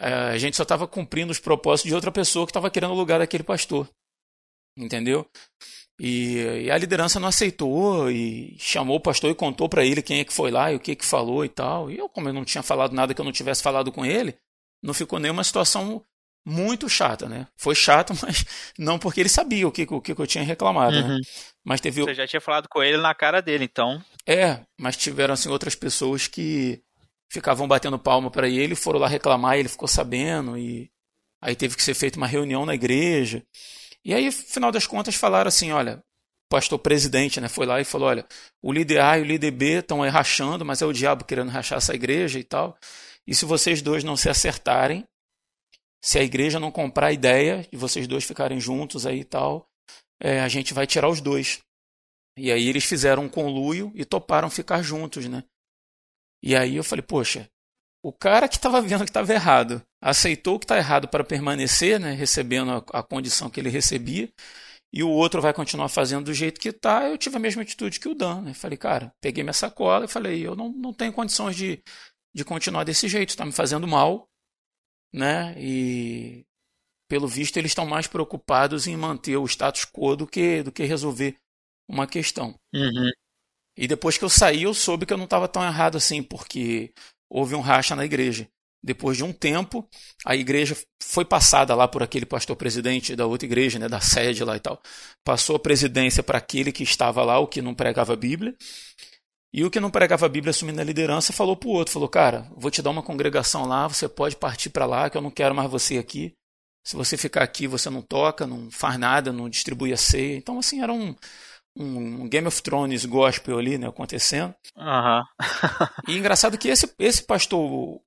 a 0.00 0.38
gente 0.38 0.56
só 0.56 0.62
estava 0.62 0.88
cumprindo 0.88 1.30
os 1.30 1.38
propósitos 1.38 1.90
de 1.90 1.94
outra 1.94 2.10
pessoa 2.10 2.46
que 2.46 2.50
estava 2.50 2.70
querendo 2.70 2.92
o 2.92 2.96
lugar 2.96 3.18
daquele 3.18 3.44
pastor. 3.44 3.88
Entendeu? 4.76 5.28
E, 5.98 6.64
e, 6.64 6.70
a 6.70 6.78
liderança 6.78 7.20
não 7.20 7.28
aceitou 7.28 8.10
e 8.10 8.56
chamou 8.58 8.96
o 8.96 9.00
pastor 9.00 9.30
e 9.30 9.34
contou 9.34 9.68
para 9.68 9.84
ele 9.84 10.00
quem 10.00 10.20
é 10.20 10.24
que 10.24 10.32
foi 10.32 10.50
lá 10.50 10.72
e 10.72 10.76
o 10.76 10.80
que 10.80 10.96
que 10.96 11.04
falou 11.04 11.44
e 11.44 11.48
tal. 11.50 11.90
E 11.90 11.98
eu, 11.98 12.08
como 12.08 12.28
eu 12.28 12.32
não 12.32 12.44
tinha 12.44 12.62
falado 12.62 12.94
nada 12.94 13.12
que 13.12 13.20
eu 13.20 13.24
não 13.24 13.32
tivesse 13.32 13.62
falado 13.62 13.92
com 13.92 14.06
ele, 14.06 14.34
não 14.82 14.94
ficou 14.94 15.18
nenhuma 15.18 15.44
situação 15.44 16.02
muito 16.46 16.88
chata, 16.88 17.28
né? 17.28 17.46
Foi 17.58 17.74
chato, 17.74 18.14
mas 18.22 18.46
não 18.78 18.98
porque 18.98 19.20
ele 19.20 19.28
sabia 19.28 19.68
o 19.68 19.72
que, 19.72 19.86
o 19.90 20.00
que 20.00 20.12
eu 20.12 20.26
tinha 20.26 20.42
reclamado, 20.42 20.96
né? 20.96 21.02
uhum. 21.02 21.08
né? 21.16 21.20
Mas 21.62 21.82
teve... 21.82 22.00
Você 22.00 22.14
já 22.14 22.26
tinha 22.26 22.40
falado 22.40 22.66
com 22.70 22.82
ele 22.82 22.96
na 22.96 23.14
cara 23.14 23.42
dele, 23.42 23.64
então... 23.64 24.02
É, 24.26 24.60
mas 24.78 24.96
tiveram, 24.96 25.34
assim, 25.34 25.50
outras 25.50 25.74
pessoas 25.74 26.26
que 26.26 26.82
ficavam 27.30 27.68
batendo 27.68 27.98
palma 27.98 28.30
para 28.30 28.48
ele, 28.48 28.74
foram 28.74 28.98
lá 28.98 29.08
reclamar, 29.08 29.56
ele 29.56 29.68
ficou 29.68 29.88
sabendo 29.88 30.58
e 30.58 30.90
aí 31.40 31.54
teve 31.54 31.76
que 31.76 31.82
ser 31.82 31.94
feita 31.94 32.18
uma 32.18 32.26
reunião 32.26 32.66
na 32.66 32.74
igreja. 32.74 33.42
E 34.04 34.12
aí, 34.12 34.30
final 34.32 34.72
das 34.72 34.86
contas, 34.86 35.14
falaram 35.14 35.48
assim, 35.48 35.70
olha, 35.70 35.98
o 35.98 36.48
pastor 36.50 36.78
presidente, 36.78 37.40
né, 37.40 37.48
foi 37.48 37.66
lá 37.66 37.80
e 37.80 37.84
falou, 37.84 38.08
olha, 38.08 38.26
o 38.60 38.72
líder 38.72 39.00
A 39.00 39.18
e 39.18 39.22
o 39.22 39.24
líder 39.24 39.52
B 39.52 39.78
estão 39.78 40.02
aí 40.02 40.10
rachando, 40.10 40.64
mas 40.64 40.82
é 40.82 40.86
o 40.86 40.92
diabo 40.92 41.24
querendo 41.24 41.50
rachar 41.50 41.78
essa 41.78 41.94
igreja 41.94 42.38
e 42.38 42.44
tal. 42.44 42.76
E 43.26 43.34
se 43.34 43.44
vocês 43.44 43.80
dois 43.80 44.02
não 44.02 44.16
se 44.16 44.28
acertarem, 44.28 45.06
se 46.02 46.18
a 46.18 46.22
igreja 46.22 46.58
não 46.58 46.72
comprar 46.72 47.08
a 47.08 47.12
ideia 47.12 47.66
de 47.70 47.76
vocês 47.76 48.08
dois 48.08 48.24
ficarem 48.24 48.58
juntos 48.58 49.06
aí 49.06 49.20
e 49.20 49.24
tal, 49.24 49.68
é, 50.18 50.40
a 50.40 50.48
gente 50.48 50.74
vai 50.74 50.86
tirar 50.86 51.08
os 51.08 51.20
dois. 51.20 51.60
E 52.36 52.50
aí 52.50 52.68
eles 52.68 52.84
fizeram 52.84 53.24
um 53.24 53.28
conluio 53.28 53.92
e 53.94 54.04
toparam 54.04 54.48
ficar 54.50 54.82
juntos, 54.82 55.26
né? 55.26 55.44
E 56.42 56.56
aí 56.56 56.76
eu 56.76 56.84
falei, 56.84 57.02
poxa, 57.02 57.48
o 58.02 58.12
cara 58.12 58.48
que 58.48 58.56
estava 58.56 58.80
vendo 58.80 59.04
que 59.04 59.10
estava 59.10 59.32
errado 59.32 59.82
aceitou 60.00 60.58
que 60.58 60.64
está 60.64 60.78
errado 60.78 61.06
para 61.08 61.22
permanecer, 61.22 62.00
né, 62.00 62.12
recebendo 62.12 62.70
a, 62.70 63.00
a, 63.00 63.02
condição 63.02 63.50
que 63.50 63.60
ele 63.60 63.68
recebia, 63.68 64.30
e 64.92 65.02
o 65.02 65.08
outro 65.08 65.40
vai 65.40 65.52
continuar 65.52 65.88
fazendo 65.88 66.24
do 66.24 66.34
jeito 66.34 66.60
que 66.60 66.70
está. 66.70 67.08
Eu 67.08 67.16
tive 67.16 67.36
a 67.36 67.40
mesma 67.40 67.62
atitude 67.62 68.00
que 68.00 68.08
o 68.08 68.14
Dan. 68.14 68.40
Né? 68.40 68.54
Falei, 68.54 68.76
cara, 68.76 69.12
peguei 69.20 69.44
minha 69.44 69.52
sacola 69.52 70.06
e 70.06 70.08
falei, 70.08 70.44
eu 70.44 70.56
não, 70.56 70.70
não 70.70 70.92
tenho 70.92 71.12
condições 71.12 71.54
de, 71.54 71.80
de 72.34 72.44
continuar 72.44 72.82
desse 72.82 73.06
jeito, 73.06 73.28
está 73.28 73.44
me 73.44 73.52
fazendo 73.52 73.86
mal, 73.86 74.28
né? 75.12 75.54
E 75.56 76.44
pelo 77.08 77.28
visto 77.28 77.56
eles 77.56 77.70
estão 77.70 77.86
mais 77.86 78.06
preocupados 78.06 78.86
em 78.86 78.96
manter 78.96 79.36
o 79.36 79.46
status 79.46 79.84
quo 79.84 80.16
do 80.16 80.26
que, 80.26 80.62
do 80.62 80.72
que 80.72 80.84
resolver 80.84 81.36
uma 81.88 82.06
questão. 82.06 82.54
Uhum. 82.74 83.10
E 83.80 83.88
depois 83.88 84.18
que 84.18 84.24
eu 84.24 84.28
saí, 84.28 84.64
eu 84.64 84.74
soube 84.74 85.06
que 85.06 85.12
eu 85.14 85.16
não 85.16 85.24
estava 85.24 85.48
tão 85.48 85.64
errado 85.64 85.96
assim, 85.96 86.22
porque 86.22 86.92
houve 87.30 87.54
um 87.54 87.62
racha 87.62 87.96
na 87.96 88.04
igreja. 88.04 88.46
Depois 88.84 89.16
de 89.16 89.24
um 89.24 89.32
tempo, 89.32 89.88
a 90.22 90.36
igreja 90.36 90.76
foi 91.02 91.24
passada 91.24 91.74
lá 91.74 91.88
por 91.88 92.02
aquele 92.02 92.26
pastor 92.26 92.56
presidente 92.56 93.16
da 93.16 93.24
outra 93.24 93.46
igreja, 93.46 93.78
né, 93.78 93.88
da 93.88 93.98
sede 93.98 94.44
lá 94.44 94.54
e 94.54 94.60
tal. 94.60 94.82
Passou 95.24 95.56
a 95.56 95.58
presidência 95.58 96.22
para 96.22 96.36
aquele 96.36 96.72
que 96.72 96.82
estava 96.82 97.24
lá, 97.24 97.38
o 97.38 97.46
que 97.46 97.62
não 97.62 97.74
pregava 97.74 98.12
a 98.12 98.16
Bíblia. 98.16 98.54
E 99.50 99.64
o 99.64 99.70
que 99.70 99.80
não 99.80 99.90
pregava 99.90 100.26
a 100.26 100.28
Bíblia 100.28 100.50
assumindo 100.50 100.82
a 100.82 100.84
liderança 100.84 101.32
falou 101.32 101.56
para 101.56 101.68
o 101.70 101.72
outro, 101.72 101.94
falou, 101.94 102.08
cara, 102.08 102.46
vou 102.54 102.70
te 102.70 102.82
dar 102.82 102.90
uma 102.90 103.02
congregação 103.02 103.64
lá, 103.64 103.88
você 103.88 104.06
pode 104.06 104.36
partir 104.36 104.68
para 104.68 104.84
lá, 104.84 105.08
que 105.08 105.16
eu 105.16 105.22
não 105.22 105.30
quero 105.30 105.54
mais 105.54 105.70
você 105.70 105.96
aqui. 105.96 106.34
Se 106.86 106.96
você 106.96 107.16
ficar 107.16 107.42
aqui, 107.42 107.66
você 107.66 107.88
não 107.88 108.02
toca, 108.02 108.46
não 108.46 108.70
faz 108.70 108.98
nada, 108.98 109.32
não 109.32 109.48
distribui 109.48 109.90
a 109.90 109.96
ceia. 109.96 110.36
Então, 110.36 110.58
assim, 110.58 110.82
era 110.82 110.92
um, 110.92 111.14
um 111.76 112.28
Game 112.28 112.46
of 112.46 112.62
Thrones 112.62 113.04
gospel 113.04 113.58
ali, 113.58 113.78
né, 113.78 113.86
acontecendo. 113.86 114.54
Uhum. 114.76 115.22
e 116.08 116.16
engraçado 116.16 116.58
que 116.58 116.68
esse, 116.68 116.92
esse 116.98 117.22
pastor, 117.22 117.60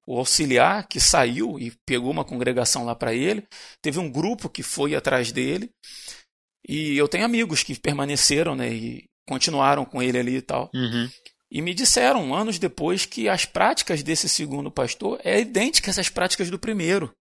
o 0.06 0.17
auxiliar, 0.17 0.88
que 0.88 0.99
saiu 0.99 1.60
e 1.60 1.71
pegou 1.86 2.12
uma 2.12 2.26
congregação 2.26 2.86
lá 2.86 2.95
para 2.95 3.13
ele, 3.13 3.47
teve 3.82 3.99
um 3.99 4.12
grupo 4.12 4.49
que 4.49 4.63
foi 4.63 4.95
atrás 4.95 5.32
dele. 5.32 5.71
E 6.67 6.97
eu 6.97 7.08
tenho 7.08 7.26
amigos 7.26 7.63
que 7.63 7.78
permaneceram, 7.80 8.56
né, 8.56 8.71
e 8.73 9.06
continuaram 9.28 9.86
com 9.86 10.02
ele 10.02 10.17
ali 10.17 10.38
e 10.38 10.41
tal. 10.41 10.69
Uhum. 10.73 11.10
E 11.52 11.62
me 11.62 11.73
disseram, 11.73 12.34
anos 12.34 12.58
depois, 12.58 13.06
que 13.06 13.30
as 13.30 13.45
práticas 13.45 14.02
desse 14.02 14.28
segundo 14.28 14.71
pastor 14.71 15.19
é 15.23 15.39
idênticas 15.39 15.99
às 15.99 16.10
práticas 16.10 16.49
do 16.49 16.58
primeiro. 16.58 17.13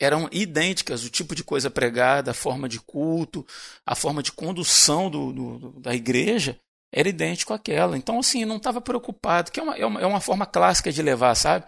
Eram 0.00 0.28
idênticas, 0.30 1.04
o 1.04 1.10
tipo 1.10 1.34
de 1.34 1.42
coisa 1.42 1.68
pregada, 1.70 2.30
a 2.30 2.34
forma 2.34 2.68
de 2.68 2.80
culto, 2.80 3.44
a 3.84 3.94
forma 3.96 4.22
de 4.22 4.30
condução 4.30 5.10
do, 5.10 5.32
do 5.32 5.80
da 5.80 5.94
igreja 5.94 6.58
era 6.92 7.08
idêntico 7.08 7.52
àquela. 7.52 7.96
Então, 7.96 8.18
assim, 8.18 8.44
não 8.44 8.56
estava 8.56 8.80
preocupado, 8.80 9.50
que 9.50 9.60
é 9.60 9.62
uma, 9.62 9.76
é, 9.76 9.86
uma, 9.86 10.00
é 10.00 10.06
uma 10.06 10.20
forma 10.20 10.46
clássica 10.46 10.92
de 10.92 11.02
levar, 11.02 11.34
sabe? 11.34 11.66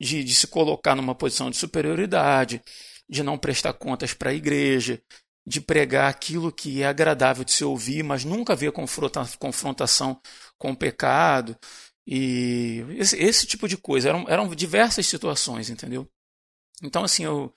De, 0.00 0.24
de 0.24 0.34
se 0.34 0.46
colocar 0.46 0.94
numa 0.94 1.14
posição 1.14 1.50
de 1.50 1.56
superioridade, 1.56 2.62
de 3.08 3.22
não 3.22 3.38
prestar 3.38 3.72
contas 3.74 4.14
para 4.14 4.30
a 4.30 4.34
igreja, 4.34 5.00
de 5.46 5.60
pregar 5.60 6.08
aquilo 6.08 6.52
que 6.52 6.82
é 6.82 6.86
agradável 6.86 7.44
de 7.44 7.52
se 7.52 7.64
ouvir, 7.64 8.02
mas 8.02 8.24
nunca 8.24 8.54
ver 8.56 8.72
confronta 8.72 9.28
confrontação 9.38 10.20
com 10.58 10.70
o 10.70 10.76
pecado. 10.76 11.56
E 12.06 12.84
esse, 12.96 13.16
esse 13.16 13.46
tipo 13.46 13.68
de 13.68 13.76
coisa. 13.76 14.08
Eram, 14.08 14.24
eram 14.28 14.54
diversas 14.54 15.06
situações, 15.06 15.70
entendeu? 15.70 16.08
Então, 16.82 17.04
assim, 17.04 17.24
eu, 17.24 17.52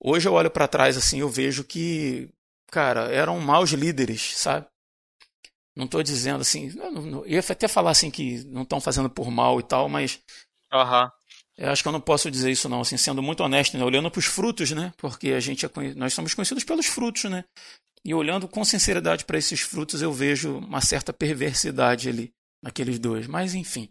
hoje 0.00 0.28
eu 0.28 0.32
olho 0.32 0.50
para 0.50 0.68
trás 0.68 0.96
assim, 0.96 1.20
eu 1.20 1.28
vejo 1.28 1.64
que, 1.64 2.28
cara, 2.70 3.12
eram 3.12 3.40
maus 3.40 3.70
líderes, 3.70 4.36
sabe? 4.36 4.66
Não 5.74 5.84
estou 5.84 6.02
dizendo 6.02 6.40
assim, 6.40 6.72
eu 6.76 7.26
ia 7.26 7.38
até 7.40 7.68
falar 7.68 7.92
assim 7.92 8.10
que 8.10 8.44
não 8.44 8.62
estão 8.62 8.80
fazendo 8.80 9.08
por 9.08 9.30
mal 9.30 9.60
e 9.60 9.62
tal, 9.62 9.88
mas 9.88 10.20
uhum. 10.72 11.08
Eu 11.58 11.72
acho 11.72 11.82
que 11.82 11.88
eu 11.88 11.92
não 11.92 12.00
posso 12.00 12.30
dizer 12.30 12.52
isso 12.52 12.68
não, 12.68 12.82
assim, 12.82 12.96
sendo 12.96 13.20
muito 13.20 13.42
honesto, 13.42 13.76
né? 13.76 13.84
olhando 13.84 14.08
para 14.08 14.20
os 14.20 14.26
frutos, 14.26 14.70
né? 14.70 14.92
Porque 14.96 15.32
a 15.32 15.40
gente 15.40 15.66
é, 15.66 15.70
nós 15.96 16.14
somos 16.14 16.32
conhecidos 16.32 16.62
pelos 16.62 16.86
frutos, 16.86 17.24
né? 17.24 17.44
E 18.04 18.14
olhando 18.14 18.46
com 18.46 18.64
sinceridade 18.64 19.24
para 19.24 19.38
esses 19.38 19.60
frutos, 19.60 20.00
eu 20.00 20.12
vejo 20.12 20.58
uma 20.58 20.80
certa 20.80 21.12
perversidade 21.12 22.08
ali 22.08 22.32
naqueles 22.62 23.00
dois. 23.00 23.26
Mas 23.26 23.54
enfim. 23.54 23.88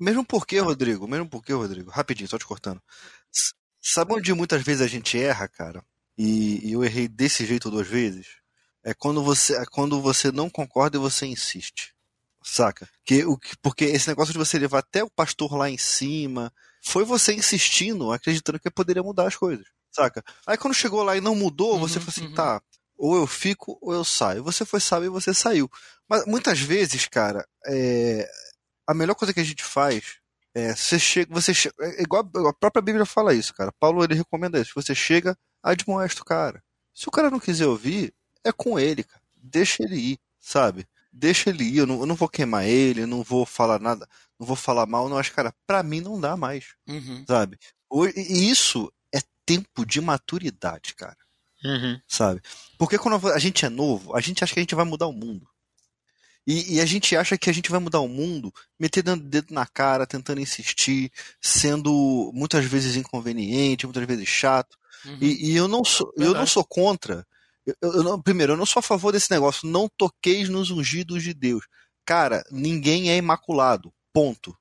Mesmo 0.00 0.24
porque, 0.24 0.58
Rodrigo, 0.58 1.06
mesmo 1.06 1.28
porque, 1.28 1.52
Rodrigo, 1.52 1.90
rapidinho, 1.90 2.28
só 2.28 2.38
te 2.38 2.46
cortando. 2.46 2.80
Sabe 3.86 4.14
onde 4.14 4.32
muitas 4.32 4.62
vezes 4.62 4.80
a 4.80 4.86
gente 4.86 5.20
erra, 5.20 5.46
cara? 5.46 5.84
E, 6.16 6.66
e 6.66 6.72
eu 6.72 6.82
errei 6.82 7.06
desse 7.06 7.44
jeito 7.44 7.70
duas 7.70 7.86
vezes? 7.86 8.38
É 8.82 8.94
quando 8.94 9.22
você, 9.22 9.56
é 9.56 9.66
quando 9.66 10.00
você 10.00 10.32
não 10.32 10.48
concorda 10.48 10.96
e 10.96 11.00
você 11.00 11.26
insiste. 11.26 11.94
Saca? 12.42 12.88
Que, 13.04 13.26
o, 13.26 13.38
porque 13.60 13.84
esse 13.84 14.08
negócio 14.08 14.32
de 14.32 14.38
você 14.38 14.58
levar 14.58 14.78
até 14.78 15.04
o 15.04 15.10
pastor 15.10 15.54
lá 15.54 15.68
em 15.68 15.76
cima, 15.76 16.50
foi 16.82 17.04
você 17.04 17.34
insistindo, 17.34 18.10
acreditando 18.10 18.58
que 18.58 18.70
poderia 18.70 19.02
mudar 19.02 19.26
as 19.26 19.36
coisas, 19.36 19.66
saca? 19.92 20.24
Aí 20.46 20.56
quando 20.56 20.72
chegou 20.72 21.02
lá 21.02 21.14
e 21.14 21.20
não 21.20 21.34
mudou, 21.34 21.74
uhum, 21.74 21.80
você 21.80 22.00
falou 22.00 22.08
assim, 22.08 22.26
uhum. 22.28 22.34
tá, 22.34 22.62
ou 22.96 23.16
eu 23.16 23.26
fico 23.26 23.78
ou 23.82 23.92
eu 23.92 24.04
saio. 24.04 24.42
Você 24.44 24.64
foi 24.64 24.80
sábio 24.80 25.06
e 25.06 25.10
você 25.10 25.34
saiu. 25.34 25.70
Mas 26.08 26.24
muitas 26.24 26.58
vezes, 26.58 27.06
cara, 27.06 27.46
é... 27.66 28.26
a 28.86 28.94
melhor 28.94 29.14
coisa 29.14 29.34
que 29.34 29.40
a 29.40 29.44
gente 29.44 29.62
faz 29.62 30.23
é 30.54 30.74
você 30.74 30.98
chega, 30.98 31.34
você 31.34 31.52
chega, 31.52 31.74
é 31.80 32.02
igual 32.02 32.28
a 32.48 32.52
própria 32.52 32.82
Bíblia 32.82 33.04
fala 33.04 33.34
isso, 33.34 33.52
cara. 33.54 33.72
Paulo 33.78 34.04
ele 34.04 34.14
recomenda 34.14 34.60
isso. 34.60 34.72
Você 34.74 34.94
chega, 34.94 35.36
admoesta 35.62 36.22
o 36.22 36.24
cara. 36.24 36.62
Se 36.94 37.08
o 37.08 37.10
cara 37.10 37.30
não 37.30 37.40
quiser 37.40 37.66
ouvir, 37.66 38.14
é 38.44 38.52
com 38.52 38.78
ele, 38.78 39.02
cara. 39.02 39.22
Deixa 39.36 39.82
ele 39.82 39.96
ir, 39.96 40.18
sabe? 40.40 40.86
Deixa 41.12 41.50
ele 41.50 41.64
ir. 41.64 41.78
Eu 41.78 41.86
não, 41.86 42.00
eu 42.00 42.06
não 42.06 42.14
vou 42.14 42.28
queimar 42.28 42.64
ele, 42.64 43.02
eu 43.02 43.06
não 43.06 43.22
vou 43.22 43.44
falar 43.44 43.80
nada 43.80 44.08
não 44.38 44.46
vou 44.46 44.56
falar 44.56 44.86
mal, 44.86 45.08
não 45.08 45.18
acho, 45.18 45.32
cara, 45.32 45.54
pra 45.66 45.82
mim 45.82 46.00
não 46.00 46.20
dá 46.20 46.36
mais, 46.36 46.74
uhum. 46.88 47.24
sabe? 47.26 47.58
E 48.16 48.50
isso 48.50 48.92
é 49.12 49.20
tempo 49.46 49.86
de 49.86 50.00
maturidade, 50.00 50.94
cara. 50.94 51.16
Uhum. 51.64 51.98
Sabe? 52.06 52.42
Porque 52.76 52.98
quando 52.98 53.28
a 53.28 53.38
gente 53.38 53.64
é 53.64 53.68
novo, 53.68 54.14
a 54.14 54.20
gente 54.20 54.42
acha 54.44 54.52
que 54.52 54.60
a 54.60 54.62
gente 54.62 54.74
vai 54.74 54.84
mudar 54.84 55.06
o 55.06 55.12
mundo. 55.12 55.48
E, 56.46 56.76
e, 56.76 56.80
a 56.80 56.84
gente 56.84 57.16
acha 57.16 57.38
que 57.38 57.48
a 57.48 57.52
gente 57.52 57.70
vai 57.70 57.80
mudar 57.80 58.00
o 58.00 58.08
mundo 58.08 58.52
metendo 58.78 59.12
o 59.12 59.16
dedo 59.16 59.54
na 59.54 59.64
cara, 59.66 60.06
tentando 60.06 60.40
insistir, 60.40 61.10
sendo 61.40 62.30
muitas 62.34 62.64
vezes 62.66 62.96
inconveniente, 62.96 63.86
muitas 63.86 64.04
vezes 64.04 64.28
chato. 64.28 64.76
Uhum. 65.06 65.18
E, 65.20 65.52
e, 65.52 65.56
eu 65.56 65.66
não 65.66 65.84
sou, 65.84 66.12
eu 66.16 66.34
não 66.34 66.46
sou 66.46 66.64
contra. 66.64 67.26
Eu, 67.66 67.76
eu 67.80 68.02
não, 68.02 68.20
primeiro, 68.20 68.52
eu 68.52 68.56
não 68.56 68.66
sou 68.66 68.80
a 68.80 68.82
favor 68.82 69.10
desse 69.10 69.30
negócio. 69.30 69.66
Não 69.66 69.88
toqueis 69.88 70.48
nos 70.48 70.70
ungidos 70.70 71.22
de 71.22 71.32
Deus. 71.32 71.64
Cara, 72.04 72.44
ninguém 72.50 73.10
é 73.10 73.16
imaculado. 73.16 73.92
Ponto. 74.12 74.56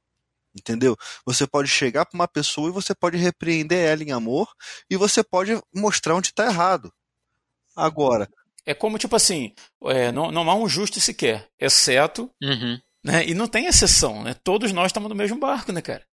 Entendeu? 0.55 0.95
Você 1.25 1.47
pode 1.47 1.67
chegar 1.67 2.05
para 2.05 2.15
uma 2.15 2.27
pessoa 2.27 2.69
e 2.69 2.73
você 2.73 2.93
pode 2.93 3.17
repreender 3.17 3.79
ela 3.79 4.03
em 4.03 4.11
amor 4.11 4.47
e 4.89 4.95
você 4.95 5.23
pode 5.23 5.59
mostrar 5.73 6.15
onde 6.15 6.27
está 6.27 6.45
errado. 6.45 6.93
Agora. 7.75 8.29
É 8.65 8.73
como, 8.73 8.97
tipo 8.97 9.15
assim, 9.15 9.53
é, 9.85 10.11
não, 10.11 10.31
não 10.31 10.49
há 10.49 10.55
um 10.55 10.67
justo 10.67 10.99
sequer, 10.99 11.47
exceto. 11.59 12.29
Uhum. 12.41 12.79
Né, 13.03 13.27
e 13.27 13.33
não 13.33 13.47
tem 13.47 13.65
exceção, 13.65 14.23
né? 14.23 14.33
Todos 14.43 14.71
nós 14.71 14.87
estamos 14.87 15.09
no 15.09 15.15
mesmo 15.15 15.37
barco, 15.37 15.73
né, 15.73 15.81
cara? 15.81 16.03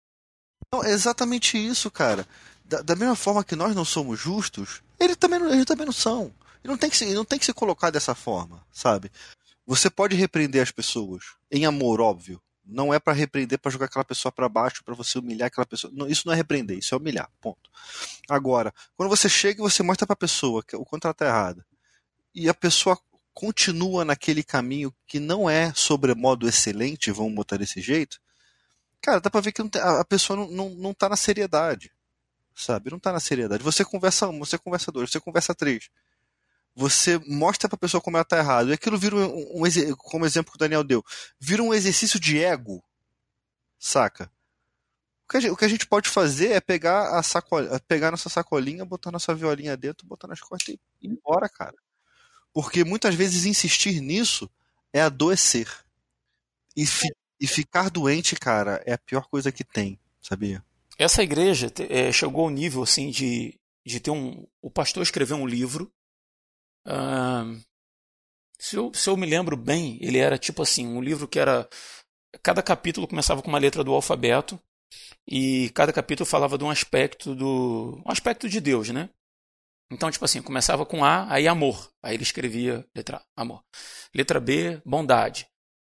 Não, 0.73 0.85
é 0.85 0.91
exatamente 0.91 1.57
isso, 1.57 1.91
cara. 1.91 2.27
Da, 2.65 2.83
da, 2.83 2.97
mesma 2.97 3.17
forma 3.17 3.45
que 3.45 3.57
nós 3.57 3.75
não 3.75 3.85
somos 3.85 4.19
justos, 4.19 4.83
eles 4.99 5.17
também, 5.17 5.41
eles 5.51 5.65
também 5.65 5.87
não 5.87 5.93
são. 5.93 6.33
E 6.63 6.69
não 6.69 6.77
tem, 6.77 6.91
que 6.91 6.97
se, 6.97 7.15
não 7.15 7.25
tem 7.25 7.39
que 7.39 7.45
se 7.45 7.53
colocar 7.53 7.91
dessa 7.91 8.15
forma, 8.15 8.65
sabe? 8.73 9.11
Você 9.67 9.89
pode 9.89 10.17
repreender 10.17 10.63
as 10.63 10.71
pessoas, 10.71 11.25
em 11.51 11.65
amor, 11.65 12.01
óbvio. 12.01 12.41
Não 12.65 12.93
é 12.93 12.99
para 13.01 13.13
repreender 13.13 13.59
para 13.59 13.71
jogar 13.71 13.87
aquela 13.87 14.05
pessoa 14.05 14.31
para 14.31 14.49
baixo, 14.49 14.85
para 14.85 14.95
você 14.95 15.19
humilhar 15.19 15.47
aquela 15.47 15.67
pessoa. 15.67 15.93
Não, 15.95 16.07
isso 16.07 16.23
não 16.27 16.33
é 16.33 16.37
repreender, 16.37 16.79
isso 16.79 16.95
é 16.95 16.99
humilhar. 16.99 17.29
Ponto. 17.41 17.71
Agora, 18.29 18.73
quando 18.95 19.09
você 19.09 19.29
chega 19.29 19.61
e 19.61 19.63
você 19.63 19.83
mostra 19.83 20.07
para 20.07 20.15
a 20.15 20.17
pessoa 20.17 20.63
que 20.63 20.77
o 20.77 20.85
quanto 20.85 21.07
ela 21.07 21.17
errada, 21.21 21.67
e 22.35 22.49
a 22.49 22.55
pessoa 22.55 22.99
continua 23.33 24.05
naquele 24.05 24.43
caminho 24.43 24.95
que 25.07 25.19
não 25.19 25.49
é 25.49 25.73
sobremodo 25.75 26.49
excelente, 26.49 27.11
vamos 27.11 27.35
botar 27.35 27.57
desse 27.57 27.81
jeito, 27.81 28.21
cara, 29.01 29.21
dá 29.21 29.31
para 29.31 29.41
ver 29.41 29.53
que 29.53 29.69
tem, 29.69 29.81
a 29.81 30.05
pessoa 30.05 30.37
não, 30.37 30.51
não, 30.51 30.71
não 30.71 30.95
tá 30.95 31.09
na 31.09 31.17
seriedade. 31.17 31.93
Sabe? 32.55 32.91
Não 32.91 32.99
tá 32.99 33.13
na 33.13 33.21
seriedade. 33.21 33.63
Você 33.63 33.85
conversa 33.85 34.29
um, 34.29 34.39
você 34.39 34.59
conversa 34.59 34.93
dois, 34.93 35.11
você 35.11 35.21
conversa 35.21 35.55
três 35.55 35.89
você 36.75 37.19
mostra 37.27 37.69
para 37.69 37.77
a 37.77 37.81
pessoa 37.81 38.01
como 38.01 38.17
ela 38.17 38.23
está 38.23 38.39
errada. 38.39 38.71
E 38.71 38.73
aquilo 38.73 38.99
vira 38.99 39.17
um, 39.17 39.65
um, 39.65 39.95
como 39.97 40.27
exemplo 40.27 40.53
que 40.53 40.57
o 40.57 40.59
Daniel 40.59 40.85
deu, 40.85 41.05
vira 41.39 41.63
um 41.63 41.75
exercício 41.75 42.19
de 42.19 42.43
ego, 42.43 42.83
saca? 43.79 44.31
O 45.25 45.33
que, 45.33 45.41
gente, 45.41 45.51
o 45.53 45.57
que 45.57 45.65
a 45.65 45.69
gente, 45.69 45.87
pode 45.87 46.09
fazer 46.09 46.53
é 46.53 46.61
pegar 46.61 47.17
a 47.17 47.23
sacolinha, 47.23 47.81
pegar 47.87 48.11
nossa 48.11 48.29
sacolinha, 48.29 48.85
botar 48.85 49.13
nossa 49.13 49.35
violinha 49.35 49.77
dentro, 49.77 50.07
botar 50.07 50.27
nas 50.27 50.41
costas 50.41 50.75
e 50.75 50.81
ir 51.07 51.09
embora, 51.09 51.49
cara. 51.49 51.77
Porque 52.53 52.85
muitas 52.85 53.15
vezes 53.15 53.47
insistir 53.47 54.01
nisso 54.01 54.51
é 54.93 55.01
adoecer. 55.01 55.69
E, 56.77 56.87
fi, 56.87 57.09
e 57.41 57.47
ficar 57.47 57.91
doente, 57.91 58.37
cara, 58.37 58.83
é 58.87 58.93
a 58.93 58.99
pior 58.99 59.27
coisa 59.29 59.53
que 59.53 59.65
tem, 59.65 59.99
sabia? 60.21 60.65
Essa 60.99 61.23
igreja 61.23 61.73
é, 61.89 62.13
chegou 62.13 62.45
ao 62.45 62.51
nível 62.51 62.83
assim 62.83 63.11
de, 63.11 63.59
de 63.87 64.01
ter 64.01 64.11
um. 64.11 64.47
O 64.61 64.71
pastor 64.71 65.03
escreveu 65.03 65.37
um 65.37 65.47
livro 65.47 65.91
Uh, 66.87 67.61
se, 68.59 68.77
eu, 68.77 68.93
se 68.95 69.09
eu 69.09 69.17
me 69.17 69.27
lembro 69.27 69.57
bem, 69.57 69.99
ele 70.01 70.19
era 70.19 70.39
tipo 70.39 70.63
assim, 70.63 70.87
um 70.87 71.01
livro 71.01 71.29
que 71.29 71.39
era. 71.39 71.69
Cada 72.43 72.63
capítulo 72.63 73.09
começava 73.09 73.43
com 73.43 73.49
uma 73.49 73.59
letra 73.59 73.83
do 73.83 73.93
alfabeto 73.93 74.61
e 75.27 75.71
cada 75.71 75.93
capítulo 75.93 76.27
falava 76.29 76.57
de 76.57 76.65
um 76.65 76.71
aspecto 76.71 77.35
do. 77.35 78.03
um 78.05 78.11
aspecto 78.11 78.49
de 78.49 78.61
Deus, 78.61 78.91
né? 78.91 79.11
Então, 79.91 80.11
tipo 80.11 80.25
assim, 80.25 80.41
começava 80.41 80.87
com 80.87 81.05
A, 81.05 81.33
aí 81.33 81.49
amor. 81.49 81.91
Aí 82.03 82.15
ele 82.15 82.23
escrevia 82.23 82.87
letra 82.95 83.19
A, 83.37 83.43
amor. 83.43 83.63
Letra 84.15 84.39
B, 84.39 84.81
bondade. 84.85 85.49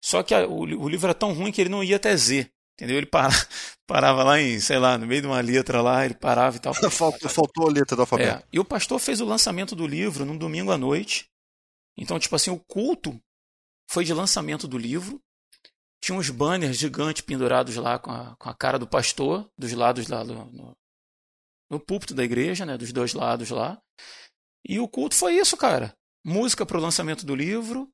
Só 0.04 0.24
que 0.24 0.34
a, 0.34 0.48
o, 0.48 0.62
o, 0.62 0.90
livro 0.90 1.08
era 1.08 1.14
tão 1.14 1.34
ruim 1.34 1.52
que 1.52 1.62
ele 1.62 1.70
não 1.70 1.84
ia 1.84 1.98
até 1.98 2.16
Z. 2.16 2.50
Entendeu? 2.74 2.98
Ele 2.98 3.06
para, 3.06 3.30
parava 3.86 4.24
lá 4.24 4.40
em, 4.40 4.60
sei 4.60 4.80
lá, 4.80 4.98
no 4.98 5.06
meio 5.06 5.22
de 5.22 5.28
uma 5.28 5.42
letra 5.42 5.82
lá, 5.82 6.06
ele 6.06 6.16
parava 6.16 6.56
e 6.56 6.60
tal. 6.60 6.74
faltou, 6.90 7.30
faltou 7.30 7.68
a 7.68 7.72
letra 7.72 7.96
do 7.96 8.02
alfabeto. 8.02 8.44
É, 8.44 8.48
e 8.52 8.60
o 8.60 8.66
pastor 8.66 8.98
fez 8.98 9.20
o 9.20 9.26
lançamento 9.26 9.76
do 9.76 9.86
livro 9.86 10.26
num 10.26 10.38
domingo 10.38 10.72
à 10.72 10.78
noite. 10.78 11.30
Então, 11.98 12.18
tipo 12.18 12.36
assim, 12.36 12.50
o 12.50 12.60
culto 12.60 13.22
foi 13.90 14.06
de 14.06 14.14
lançamento 14.14 14.68
do 14.68 14.78
livro. 14.78 15.22
Tinha 16.02 16.18
uns 16.18 16.30
banners 16.30 16.78
gigantes 16.78 17.22
pendurados 17.22 17.76
lá 17.76 18.00
com 18.00 18.10
a, 18.10 18.36
com 18.38 18.50
a 18.50 18.56
cara 18.56 18.80
do 18.80 18.88
pastor, 18.88 19.48
dos 19.56 19.72
lados 19.74 20.08
lá 20.08 20.24
do, 20.24 20.34
no, 20.34 20.76
no 21.72 21.80
púlpito 21.80 22.14
da 22.14 22.24
igreja, 22.24 22.66
né, 22.66 22.78
dos 22.78 22.92
dois 22.92 23.14
lados 23.14 23.50
lá. 23.50 23.82
E 24.68 24.78
o 24.78 24.88
culto 24.88 25.16
foi 25.16 25.36
isso, 25.36 25.56
cara. 25.56 25.96
Música 26.24 26.66
para 26.66 26.78
o 26.78 26.82
lançamento 26.82 27.26
do 27.26 27.34
livro, 27.34 27.90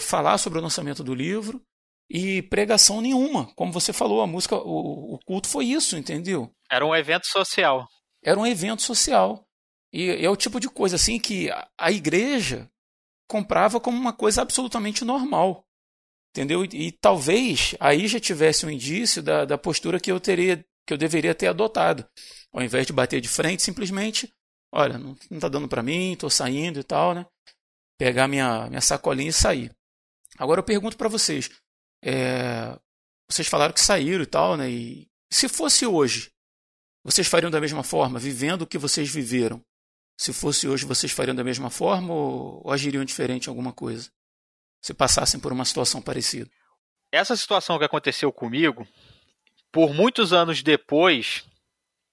falar 0.00 0.38
sobre 0.38 0.58
o 0.58 0.62
lançamento 0.62 1.02
do 1.02 1.14
livro, 1.14 1.64
e 2.10 2.42
pregação 2.42 3.00
nenhuma. 3.00 3.52
Como 3.54 3.72
você 3.72 3.92
falou, 3.92 4.20
a 4.20 4.26
música, 4.26 4.56
o, 4.56 5.14
o 5.14 5.18
culto 5.24 5.48
foi 5.48 5.66
isso, 5.66 5.96
entendeu? 5.96 6.52
Era 6.70 6.86
um 6.86 6.94
evento 6.94 7.26
social. 7.26 7.88
Era 8.22 8.38
um 8.38 8.46
evento 8.46 8.82
social. 8.82 9.44
E 9.92 10.10
é 10.24 10.28
o 10.28 10.36
tipo 10.36 10.60
de 10.60 10.68
coisa 10.68 10.96
assim 10.96 11.18
que 11.18 11.48
a 11.78 11.90
igreja 11.90 12.70
comprava 13.28 13.80
como 13.80 13.98
uma 13.98 14.12
coisa 14.12 14.42
absolutamente 14.42 15.04
normal. 15.04 15.64
Entendeu? 16.30 16.64
E, 16.64 16.88
e 16.88 16.92
talvez 16.92 17.74
aí 17.80 18.06
já 18.06 18.20
tivesse 18.20 18.66
um 18.66 18.70
indício 18.70 19.22
da, 19.22 19.44
da 19.44 19.58
postura 19.58 19.98
que 19.98 20.12
eu 20.12 20.20
teria, 20.20 20.64
que 20.86 20.92
eu 20.92 20.98
deveria 20.98 21.34
ter 21.34 21.48
adotado. 21.48 22.06
Ao 22.52 22.62
invés 22.62 22.86
de 22.86 22.92
bater 22.92 23.20
de 23.20 23.28
frente, 23.28 23.62
simplesmente, 23.62 24.32
olha, 24.72 24.98
não, 24.98 25.16
tá 25.40 25.48
dando 25.48 25.68
para 25.68 25.82
mim, 25.82 26.12
estou 26.12 26.30
saindo 26.30 26.80
e 26.80 26.84
tal, 26.84 27.14
né? 27.14 27.26
Pegar 27.98 28.28
minha, 28.28 28.68
minha 28.68 28.80
sacolinha 28.80 29.30
e 29.30 29.32
sair. 29.32 29.74
Agora 30.38 30.60
eu 30.60 30.64
pergunto 30.64 30.96
para 30.96 31.08
vocês, 31.08 31.50
é, 32.02 32.78
vocês 33.28 33.48
falaram 33.48 33.72
que 33.72 33.80
saíram 33.80 34.22
e 34.22 34.26
tal, 34.26 34.56
né? 34.56 34.70
E 34.70 35.08
se 35.30 35.48
fosse 35.48 35.86
hoje, 35.86 36.30
vocês 37.02 37.26
fariam 37.26 37.50
da 37.50 37.60
mesma 37.60 37.82
forma, 37.82 38.18
vivendo 38.18 38.62
o 38.62 38.66
que 38.66 38.78
vocês 38.78 39.10
viveram? 39.10 39.60
Se 40.18 40.32
fosse 40.32 40.66
hoje, 40.66 40.84
vocês 40.86 41.12
fariam 41.12 41.34
da 41.34 41.44
mesma 41.44 41.68
forma 41.68 42.12
ou, 42.12 42.62
ou 42.64 42.72
agiriam 42.72 43.04
diferente 43.04 43.46
em 43.46 43.50
alguma 43.50 43.72
coisa? 43.72 44.10
Se 44.82 44.94
passassem 44.94 45.40
por 45.40 45.52
uma 45.52 45.64
situação 45.64 46.00
parecida? 46.00 46.50
Essa 47.12 47.36
situação 47.36 47.78
que 47.78 47.84
aconteceu 47.84 48.32
comigo, 48.32 48.86
por 49.76 49.92
muitos 49.92 50.32
anos 50.32 50.62
depois, 50.62 51.44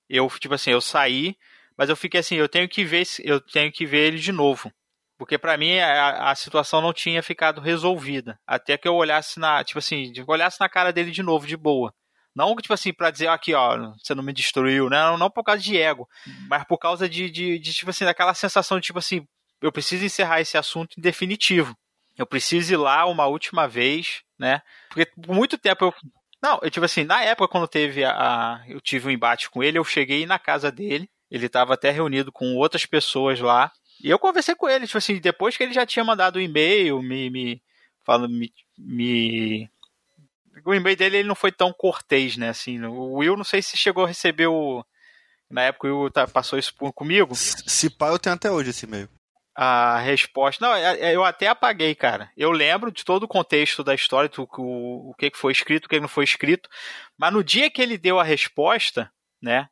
eu 0.10 0.30
tipo 0.38 0.54
assim, 0.54 0.72
eu 0.72 0.82
saí, 0.82 1.38
mas 1.78 1.88
eu 1.88 1.96
fiquei 1.96 2.20
assim, 2.20 2.36
eu 2.36 2.50
tenho 2.50 2.68
que 2.68 2.84
ver, 2.84 3.08
eu 3.20 3.40
tenho 3.40 3.72
que 3.72 3.86
ver 3.86 4.08
ele 4.08 4.18
de 4.18 4.34
novo. 4.34 4.70
Porque 5.18 5.38
para 5.38 5.56
mim 5.58 5.80
a, 5.80 6.30
a, 6.30 6.36
situação 6.36 6.82
não 6.82 6.92
tinha 6.92 7.24
ficado 7.24 7.62
resolvida. 7.62 8.38
Até 8.46 8.78
que 8.78 8.86
eu 8.86 8.94
olhasse 8.94 9.40
na, 9.40 9.64
tipo 9.64 9.80
assim, 9.80 10.12
olhasse 10.28 10.60
na 10.60 10.68
cara 10.68 10.92
dele 10.92 11.10
de 11.10 11.24
novo, 11.24 11.48
de 11.48 11.56
boa. 11.56 11.94
Não, 12.36 12.54
tipo 12.58 12.74
assim, 12.74 12.92
pra 12.92 13.10
dizer, 13.10 13.28
aqui, 13.28 13.54
ó, 13.54 13.94
você 13.94 14.14
não 14.14 14.24
me 14.24 14.34
destruiu, 14.34 14.90
né? 14.90 15.02
Não, 15.02 15.18
não 15.18 15.32
por 15.32 15.46
causa 15.46 15.62
de 15.62 15.78
ego, 15.78 16.06
mas 16.50 16.66
por 16.66 16.78
causa 16.78 17.08
de, 17.08 17.30
de, 17.30 17.58
de, 17.60 17.74
tipo 17.74 17.92
assim, 17.92 18.04
daquela 18.04 18.34
sensação 18.34 18.78
de, 18.78 18.88
tipo 18.88 19.00
assim, 19.00 19.26
eu 19.62 19.72
preciso 19.72 20.04
encerrar 20.04 20.42
esse 20.42 20.58
assunto 20.58 21.00
em 21.00 21.02
definitivo. 21.02 21.74
Eu 22.18 22.26
preciso 22.28 22.74
ir 22.74 22.78
lá 22.78 23.06
uma 23.06 23.26
última 23.26 23.70
vez, 23.70 24.22
né? 24.38 24.62
Porque 24.90 25.06
por 25.06 25.34
muito 25.34 25.58
tempo 25.58 25.86
eu. 25.86 25.94
Não, 26.44 26.60
eu, 26.62 26.70
tipo 26.70 26.86
assim, 26.86 27.06
na 27.06 27.24
época 27.24 27.48
quando 27.48 27.70
teve 27.70 28.04
a, 28.04 28.12
a 28.12 28.64
eu 28.68 28.82
tive 28.82 29.08
um 29.08 29.12
embate 29.12 29.50
com 29.50 29.64
ele, 29.64 29.78
eu 29.78 29.84
cheguei 29.86 30.26
na 30.26 30.38
casa 30.38 30.70
dele, 30.70 31.10
ele 31.32 31.46
estava 31.46 31.74
até 31.74 31.90
reunido 31.90 32.34
com 32.34 32.58
outras 32.58 32.86
pessoas 32.86 33.40
lá, 33.40 33.72
e 34.04 34.10
eu 34.10 34.20
conversei 34.20 34.54
com 34.54 34.68
ele, 34.68 34.86
tipo 34.86 34.98
assim, 34.98 35.18
depois 35.20 35.56
que 35.56 35.64
ele 35.64 35.72
já 35.72 35.86
tinha 35.86 36.04
mandado 36.04 36.36
o 36.36 36.40
um 36.40 36.42
e-mail, 36.42 37.02
me, 37.02 37.30
me, 37.30 37.62
me, 38.28 38.54
me 38.78 39.70
o 40.66 40.74
e-mail 40.74 40.98
dele 40.98 41.18
ele 41.18 41.28
não 41.28 41.36
foi 41.36 41.52
tão 41.52 41.72
cortês, 41.72 42.36
né? 42.36 42.50
Assim, 42.50 42.84
o 42.84 43.14
Will 43.14 43.38
não 43.38 43.46
sei 43.46 43.62
se 43.62 43.78
chegou 43.78 44.04
a 44.04 44.08
receber 44.08 44.48
o. 44.48 44.86
Na 45.50 45.64
época 45.64 45.88
o 45.88 46.02
Will 46.02 46.12
tá, 46.12 46.28
passou 46.28 46.60
isso 46.60 46.74
comigo. 46.94 47.34
Se 47.36 47.90
pá, 47.90 48.10
eu 48.10 48.20
tenho 48.20 48.36
até 48.36 48.52
hoje 48.52 48.72
esse 48.72 48.86
e-mail. 48.86 49.10
A 49.56 50.00
resposta. 50.00 50.66
Não, 50.66 50.74
é, 50.76 51.00
é, 51.00 51.16
eu 51.16 51.24
até 51.24 51.48
apaguei, 51.48 51.94
cara. 51.94 52.32
Eu 52.36 52.52
lembro 52.52 52.92
de 52.92 53.06
todo 53.06 53.24
o 53.24 53.28
contexto 53.28 53.84
da 53.84 53.94
história, 53.94 54.30
do, 54.30 54.50
o, 54.58 55.12
o 55.12 55.14
que 55.16 55.32
foi 55.36 55.52
escrito, 55.52 55.86
o 55.86 55.90
que 55.90 56.00
não 56.00 56.08
foi 56.08 56.24
escrito. 56.24 56.70
Mas 57.18 57.32
no 57.32 57.44
dia 57.44 57.70
que 57.70 57.82
ele 57.82 57.98
deu 57.98 58.20
a 58.20 58.24
resposta, 58.24 59.12
né? 59.42 59.70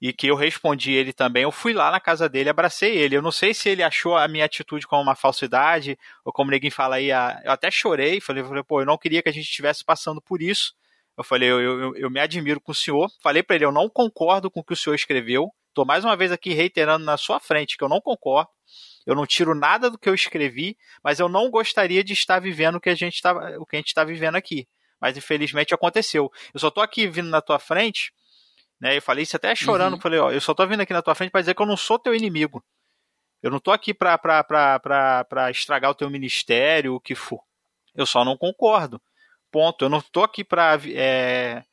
e 0.00 0.12
que 0.12 0.28
eu 0.28 0.34
respondi 0.34 0.92
ele 0.92 1.12
também, 1.12 1.42
eu 1.42 1.52
fui 1.52 1.74
lá 1.74 1.90
na 1.90 2.00
casa 2.00 2.28
dele, 2.28 2.48
abracei 2.48 2.96
ele. 2.96 3.16
Eu 3.16 3.22
não 3.22 3.30
sei 3.30 3.52
se 3.52 3.68
ele 3.68 3.82
achou 3.82 4.16
a 4.16 4.26
minha 4.26 4.46
atitude 4.46 4.86
como 4.86 5.02
uma 5.02 5.14
falsidade, 5.14 5.98
ou 6.24 6.32
como 6.32 6.50
ninguém 6.50 6.70
fala 6.70 6.96
aí, 6.96 7.10
eu 7.10 7.52
até 7.52 7.70
chorei, 7.70 8.20
falei, 8.20 8.42
falei, 8.42 8.62
pô, 8.62 8.80
eu 8.80 8.86
não 8.86 8.96
queria 8.96 9.22
que 9.22 9.28
a 9.28 9.32
gente 9.32 9.44
estivesse 9.44 9.84
passando 9.84 10.20
por 10.22 10.40
isso. 10.40 10.74
Eu 11.18 11.22
falei, 11.22 11.50
eu, 11.50 11.60
eu, 11.60 11.96
eu 11.96 12.10
me 12.10 12.18
admiro 12.18 12.60
com 12.60 12.72
o 12.72 12.74
senhor. 12.74 13.10
Falei 13.22 13.42
para 13.42 13.56
ele, 13.56 13.66
eu 13.66 13.72
não 13.72 13.90
concordo 13.90 14.50
com 14.50 14.60
o 14.60 14.64
que 14.64 14.72
o 14.72 14.76
senhor 14.76 14.94
escreveu. 14.94 15.50
Estou 15.68 15.84
mais 15.84 16.02
uma 16.02 16.16
vez 16.16 16.32
aqui 16.32 16.54
reiterando 16.54 17.04
na 17.04 17.18
sua 17.18 17.38
frente 17.38 17.76
que 17.76 17.84
eu 17.84 17.88
não 17.88 18.00
concordo. 18.00 18.48
Eu 19.06 19.14
não 19.14 19.26
tiro 19.26 19.54
nada 19.54 19.90
do 19.90 19.98
que 19.98 20.08
eu 20.08 20.14
escrevi, 20.14 20.76
mas 21.02 21.18
eu 21.18 21.28
não 21.28 21.50
gostaria 21.50 22.04
de 22.04 22.12
estar 22.12 22.38
vivendo 22.38 22.76
o 22.76 22.80
que 22.80 22.90
a 22.90 22.94
gente 22.94 23.20
tá, 23.20 23.32
o 23.58 23.66
que 23.66 23.76
a 23.76 23.78
gente 23.78 23.88
está 23.88 24.04
vivendo 24.04 24.36
aqui. 24.36 24.68
Mas 25.00 25.16
infelizmente 25.16 25.74
aconteceu. 25.74 26.30
Eu 26.52 26.60
só 26.60 26.68
estou 26.68 26.82
aqui 26.82 27.06
vindo 27.06 27.28
na 27.28 27.40
tua 27.40 27.58
frente 27.58 28.12
né? 28.80 28.96
Eu 28.96 29.02
falei 29.02 29.22
isso 29.22 29.36
até 29.36 29.54
chorando, 29.54 29.94
uhum. 29.94 30.00
falei, 30.00 30.18
ó, 30.18 30.30
eu 30.30 30.40
só 30.40 30.54
tô 30.54 30.66
vindo 30.66 30.80
aqui 30.80 30.92
na 30.92 31.02
tua 31.02 31.14
frente 31.14 31.30
para 31.30 31.42
dizer 31.42 31.54
que 31.54 31.60
eu 31.60 31.66
não 31.66 31.76
sou 31.76 31.98
teu 31.98 32.14
inimigo. 32.14 32.64
Eu 33.42 33.50
não 33.50 33.60
tô 33.60 33.70
aqui 33.70 33.92
pra 33.92 34.18
estragar 35.50 35.90
o 35.90 35.94
teu 35.94 36.08
ministério, 36.10 36.94
o 36.94 37.00
que 37.00 37.14
for. 37.14 37.42
Eu 37.94 38.06
só 38.06 38.24
não 38.24 38.36
concordo. 38.36 39.00
Ponto. 39.50 39.84
Eu 39.84 39.88
não 39.88 40.00
tô 40.00 40.22
aqui 40.22 40.44
pra. 40.44 40.78
É, 40.86 41.64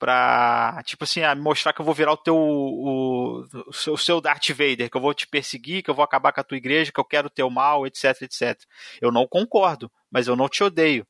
pra, 0.00 0.82
tipo 0.84 1.04
assim, 1.04 1.20
mostrar 1.36 1.74
que 1.74 1.80
eu 1.80 1.84
vou 1.84 1.94
virar 1.94 2.12
o 2.12 2.16
teu. 2.16 2.34
O, 2.34 3.44
o, 3.68 3.98
seu 3.98 4.20
Darth 4.20 4.48
Vader, 4.48 4.90
que 4.90 4.96
eu 4.96 5.00
vou 5.00 5.12
te 5.12 5.26
perseguir, 5.26 5.82
que 5.82 5.90
eu 5.90 5.94
vou 5.94 6.02
acabar 6.02 6.32
com 6.32 6.40
a 6.40 6.44
tua 6.44 6.56
igreja, 6.56 6.90
que 6.90 6.98
eu 6.98 7.04
quero 7.04 7.26
o 7.26 7.30
teu 7.30 7.50
mal, 7.50 7.86
etc, 7.86 8.22
etc. 8.22 8.58
Eu 9.00 9.12
não 9.12 9.28
concordo, 9.28 9.92
mas 10.10 10.26
eu 10.26 10.34
não 10.34 10.48
te 10.48 10.64
odeio. 10.64 11.06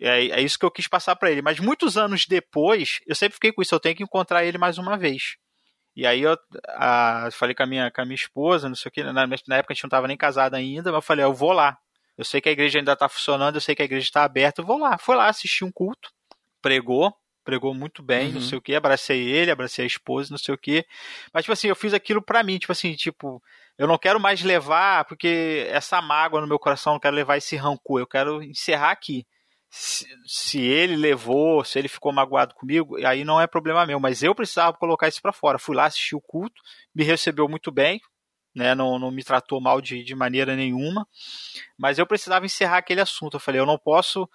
É, 0.00 0.26
é 0.28 0.40
isso 0.40 0.58
que 0.58 0.64
eu 0.64 0.70
quis 0.70 0.86
passar 0.86 1.16
para 1.16 1.30
ele. 1.30 1.42
Mas 1.42 1.58
muitos 1.58 1.98
anos 1.98 2.24
depois, 2.24 3.00
eu 3.06 3.16
sempre 3.16 3.34
fiquei 3.34 3.52
com 3.52 3.60
isso, 3.60 3.74
eu 3.74 3.80
tenho 3.80 3.96
que 3.96 4.04
encontrar 4.04 4.44
ele 4.44 4.56
mais 4.56 4.78
uma 4.78 4.96
vez. 4.96 5.36
E 5.96 6.06
aí 6.06 6.22
eu 6.22 6.38
a, 6.68 7.28
falei 7.32 7.54
com 7.54 7.64
a, 7.64 7.66
minha, 7.66 7.90
com 7.90 8.00
a 8.00 8.04
minha 8.04 8.14
esposa, 8.14 8.68
não 8.68 8.76
sei 8.76 8.88
o 8.88 8.92
que, 8.92 9.02
na, 9.02 9.26
na 9.26 9.56
época 9.56 9.72
a 9.72 9.74
gente 9.74 9.82
não 9.82 9.88
estava 9.88 10.06
nem 10.06 10.16
casado 10.16 10.54
ainda, 10.54 10.92
mas 10.92 10.98
eu 10.98 11.02
falei, 11.02 11.24
eu 11.24 11.34
vou 11.34 11.52
lá. 11.52 11.76
Eu 12.16 12.24
sei 12.24 12.40
que 12.40 12.48
a 12.48 12.52
igreja 12.52 12.78
ainda 12.78 12.92
está 12.92 13.08
funcionando, 13.08 13.56
eu 13.56 13.60
sei 13.60 13.74
que 13.74 13.82
a 13.82 13.84
igreja 13.84 14.06
está 14.06 14.22
aberta, 14.22 14.60
eu 14.62 14.66
vou 14.66 14.78
lá. 14.78 14.96
Foi 14.98 15.16
lá, 15.16 15.28
assisti 15.28 15.64
um 15.64 15.72
culto, 15.72 16.10
pregou, 16.62 17.12
pregou 17.50 17.74
muito 17.74 18.02
bem, 18.02 18.28
uhum. 18.28 18.34
não 18.34 18.40
sei 18.40 18.56
o 18.56 18.62
que, 18.62 18.74
abracei 18.74 19.20
ele, 19.20 19.50
abracei 19.50 19.84
a 19.84 19.86
esposa, 19.86 20.30
não 20.30 20.38
sei 20.38 20.54
o 20.54 20.58
que. 20.58 20.86
Mas, 21.32 21.42
tipo 21.44 21.52
assim, 21.52 21.68
eu 21.68 21.76
fiz 21.76 21.92
aquilo 21.92 22.22
para 22.22 22.42
mim, 22.42 22.58
tipo 22.58 22.72
assim, 22.72 22.94
tipo, 22.94 23.42
eu 23.76 23.88
não 23.88 23.98
quero 23.98 24.20
mais 24.20 24.42
levar, 24.42 25.04
porque 25.04 25.66
essa 25.68 26.00
mágoa 26.00 26.40
no 26.40 26.46
meu 26.46 26.58
coração, 26.58 26.92
eu 26.92 26.94
não 26.94 27.00
quero 27.00 27.16
levar 27.16 27.36
esse 27.36 27.56
rancor, 27.56 28.00
eu 28.00 28.06
quero 28.06 28.42
encerrar 28.42 28.92
aqui 28.92 29.26
se, 29.70 30.06
se, 30.26 30.60
ele 30.60 30.96
levou, 30.96 31.64
se 31.64 31.78
ele 31.78 31.88
ficou 31.88 32.12
magoado 32.12 32.54
comigo, 32.54 32.96
aí 33.06 33.24
não 33.24 33.40
é 33.40 33.46
problema 33.46 33.86
meu, 33.86 34.00
mas 34.00 34.22
eu 34.22 34.34
precisava 34.34 34.76
colocar 34.76 35.08
isso 35.08 35.22
para 35.22 35.32
fora. 35.32 35.58
Fui 35.58 35.76
lá 35.76 35.86
assistir 35.86 36.16
o 36.16 36.20
culto, 36.20 36.60
me 36.94 37.04
recebeu 37.04 37.48
muito 37.48 37.70
bem, 37.70 38.00
né, 38.54 38.74
não, 38.74 38.98
não 38.98 39.12
me 39.12 39.22
tratou 39.22 39.60
mal 39.60 39.80
de, 39.80 40.02
de 40.02 40.14
maneira 40.14 40.56
nenhuma, 40.56 41.06
mas 41.78 41.98
eu 41.98 42.06
precisava 42.06 42.44
encerrar 42.44 42.78
aquele 42.78 43.00
assunto. 43.00 43.34
Eu 43.34 43.40
falei, 43.40 43.60
eu 43.60 43.66
não 43.66 43.78
posso, 43.78 44.28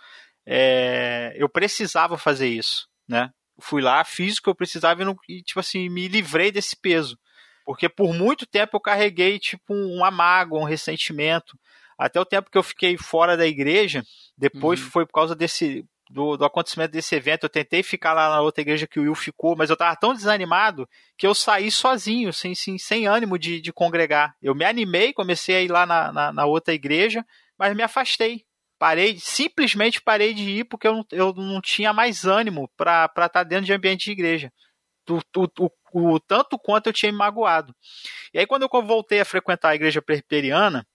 é, 0.46 1.34
eu 1.36 1.50
precisava 1.50 2.18
fazer 2.18 2.48
isso, 2.48 2.88
né? 3.08 3.32
Fui 3.60 3.82
lá, 3.82 4.04
fiz 4.04 4.38
o 4.38 4.42
que 4.42 4.50
eu 4.50 4.56
precisava 4.56 5.02
e, 5.02 5.06
não, 5.06 5.16
e, 5.30 5.42
tipo 5.42 5.60
assim, 5.60 5.88
me 5.90 6.08
livrei 6.08 6.52
desse 6.52 6.76
peso. 6.76 7.18
Porque 7.66 7.90
por 7.90 8.14
muito 8.14 8.46
tempo 8.46 8.78
eu 8.78 8.82
carreguei, 8.82 9.40
tipo, 9.40 9.74
uma 9.74 10.12
mágoa, 10.12 10.62
um 10.62 10.66
ressentimento. 10.66 11.58
Até 11.98 12.20
o 12.20 12.26
tempo 12.26 12.52
que 12.52 12.58
eu 12.58 12.64
fiquei 12.64 12.98
fora 12.98 13.38
da 13.38 13.48
igreja, 13.48 14.04
depois 14.38 14.82
uhum. 14.82 14.90
foi 14.90 15.06
por 15.06 15.14
causa 15.14 15.36
desse 15.36 15.86
do, 16.10 16.38
do, 16.38 16.46
acontecimento 16.46 16.92
desse 16.92 17.16
evento. 17.16 17.44
Eu 17.46 17.50
tentei 17.50 17.82
ficar 17.82 18.14
lá 18.14 18.30
na 18.30 18.42
outra 18.42 18.62
igreja 18.62 18.86
que 18.86 19.00
o 19.00 19.04
Will 19.04 19.16
ficou, 19.16 19.56
mas 19.56 19.70
eu 19.70 19.78
tava 19.78 19.96
tão 19.96 20.14
desanimado 20.14 20.88
que 21.18 21.26
eu 21.26 21.34
saí 21.34 21.72
sozinho, 21.72 22.32
sem, 22.32 22.54
sem, 22.54 22.78
sem 22.78 23.08
ânimo 23.08 23.40
de, 23.40 23.60
de 23.60 23.74
congregar. 23.74 24.36
Eu 24.42 24.54
me 24.54 24.66
animei, 24.66 25.14
comecei 25.14 25.56
a 25.56 25.62
ir 25.62 25.72
lá 25.72 25.86
na, 25.86 26.12
na, 26.12 26.34
na 26.34 26.46
outra 26.46 26.74
igreja, 26.74 27.26
mas 27.58 27.76
me 27.76 27.82
afastei. 27.82 28.45
Parei, 28.78 29.18
simplesmente 29.20 30.02
parei 30.02 30.34
de 30.34 30.50
ir 30.50 30.66
porque 30.66 30.88
eu 30.88 30.94
não, 30.94 31.06
eu 31.12 31.34
não 31.34 31.62
tinha 31.62 31.94
mais 31.94 32.26
ânimo 32.26 32.70
para 32.76 33.06
estar 33.06 33.30
tá 33.30 33.44
dentro 33.44 33.66
de 33.66 33.74
ambiente 33.74 34.06
de 34.06 34.12
igreja. 34.12 34.52
O, 35.10 35.20
o, 35.38 35.70
o, 35.94 36.14
o, 36.14 36.20
tanto 36.20 36.58
quanto 36.58 36.88
eu 36.88 36.94
tinha 36.94 37.12
me 37.12 37.18
magoado. 37.18 37.74
E 38.34 38.40
aí, 38.40 38.46
quando 38.46 38.64
eu 38.64 38.82
voltei 38.84 39.22
a 39.22 39.26
frequentar 39.26 39.70
a 39.70 39.76
igreja 39.76 40.02
presbiteriana, 40.02 40.86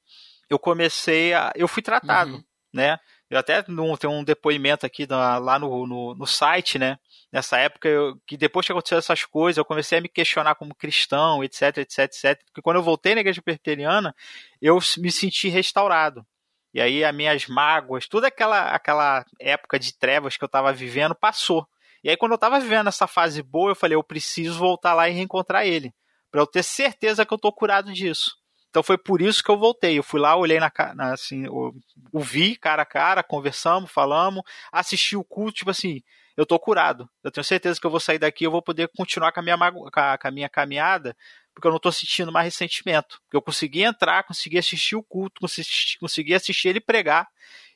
eu 0.48 0.58
comecei 0.58 1.32
a. 1.32 1.52
Eu 1.54 1.68
fui 1.68 1.82
tratado, 1.82 2.34
uhum. 2.34 2.44
né? 2.74 2.98
Eu 3.30 3.38
até 3.38 3.64
não 3.68 3.96
tenho 3.96 4.12
um 4.12 4.24
depoimento 4.24 4.84
aqui 4.84 5.06
lá 5.08 5.56
no, 5.56 5.86
no, 5.86 6.14
no, 6.16 6.26
site, 6.26 6.80
né? 6.80 6.98
Nessa 7.32 7.58
época, 7.58 7.88
eu, 7.88 8.20
que 8.26 8.36
depois 8.36 8.66
que 8.66 8.72
aconteceu 8.72 8.98
essas 8.98 9.24
coisas, 9.24 9.56
eu 9.56 9.64
comecei 9.64 9.98
a 9.98 10.00
me 10.00 10.08
questionar 10.08 10.56
como 10.56 10.74
cristão, 10.74 11.44
etc, 11.44 11.78
etc, 11.78 11.98
etc. 12.00 12.44
Porque 12.46 12.60
quando 12.60 12.78
eu 12.78 12.82
voltei 12.82 13.14
na 13.14 13.20
igreja 13.20 13.40
presbiteriana, 13.40 14.12
eu 14.60 14.76
me 14.98 15.12
senti 15.12 15.48
restaurado. 15.48 16.26
E 16.72 16.80
aí 16.80 17.04
as 17.04 17.14
minhas 17.14 17.46
mágoas, 17.46 18.06
toda 18.06 18.28
aquela, 18.28 18.70
aquela 18.70 19.24
época 19.40 19.78
de 19.78 19.96
trevas 19.96 20.36
que 20.36 20.44
eu 20.44 20.46
estava 20.46 20.72
vivendo 20.72 21.14
passou. 21.14 21.66
E 22.02 22.08
aí 22.08 22.16
quando 22.16 22.32
eu 22.32 22.36
estava 22.36 22.60
vivendo 22.60 22.88
essa 22.88 23.06
fase 23.06 23.42
boa, 23.42 23.72
eu 23.72 23.76
falei, 23.76 23.96
eu 23.96 24.02
preciso 24.02 24.58
voltar 24.58 24.94
lá 24.94 25.08
e 25.08 25.12
reencontrar 25.12 25.66
ele, 25.66 25.92
para 26.30 26.40
eu 26.40 26.46
ter 26.46 26.62
certeza 26.62 27.26
que 27.26 27.34
eu 27.34 27.38
tô 27.38 27.52
curado 27.52 27.92
disso. 27.92 28.40
Então 28.70 28.84
foi 28.84 28.96
por 28.96 29.20
isso 29.20 29.42
que 29.42 29.50
eu 29.50 29.58
voltei. 29.58 29.98
Eu 29.98 30.02
fui 30.02 30.20
lá, 30.20 30.36
olhei 30.36 30.60
na, 30.60 30.70
na 30.94 31.12
assim, 31.12 31.46
o 31.48 32.20
vi 32.20 32.56
cara 32.56 32.82
a 32.82 32.86
cara, 32.86 33.22
conversamos, 33.22 33.90
falamos, 33.90 34.42
assisti 34.72 35.16
o 35.16 35.24
culto, 35.24 35.58
tipo 35.58 35.70
assim, 35.70 36.02
eu 36.36 36.46
tô 36.46 36.58
curado. 36.58 37.10
Eu 37.22 37.30
tenho 37.30 37.44
certeza 37.44 37.80
que 37.80 37.86
eu 37.86 37.90
vou 37.90 38.00
sair 38.00 38.18
daqui, 38.18 38.44
eu 38.44 38.50
vou 38.50 38.62
poder 38.62 38.88
continuar 38.96 39.32
com 39.32 39.40
a 39.40 39.42
minha, 39.42 39.58
com 39.58 39.90
a, 39.92 40.16
com 40.16 40.28
a 40.28 40.30
minha 40.30 40.48
caminhada, 40.48 41.16
porque 41.54 41.66
eu 41.66 41.72
não 41.72 41.78
tô 41.78 41.90
sentindo 41.90 42.32
mais 42.32 42.46
ressentimento. 42.46 43.20
Eu 43.32 43.42
consegui 43.42 43.82
entrar, 43.82 44.22
consegui 44.24 44.58
assistir 44.58 44.96
o 44.96 45.02
culto, 45.02 45.40
consegui, 45.40 45.98
consegui 45.98 46.34
assistir 46.34 46.68
ele 46.68 46.80
pregar 46.80 47.28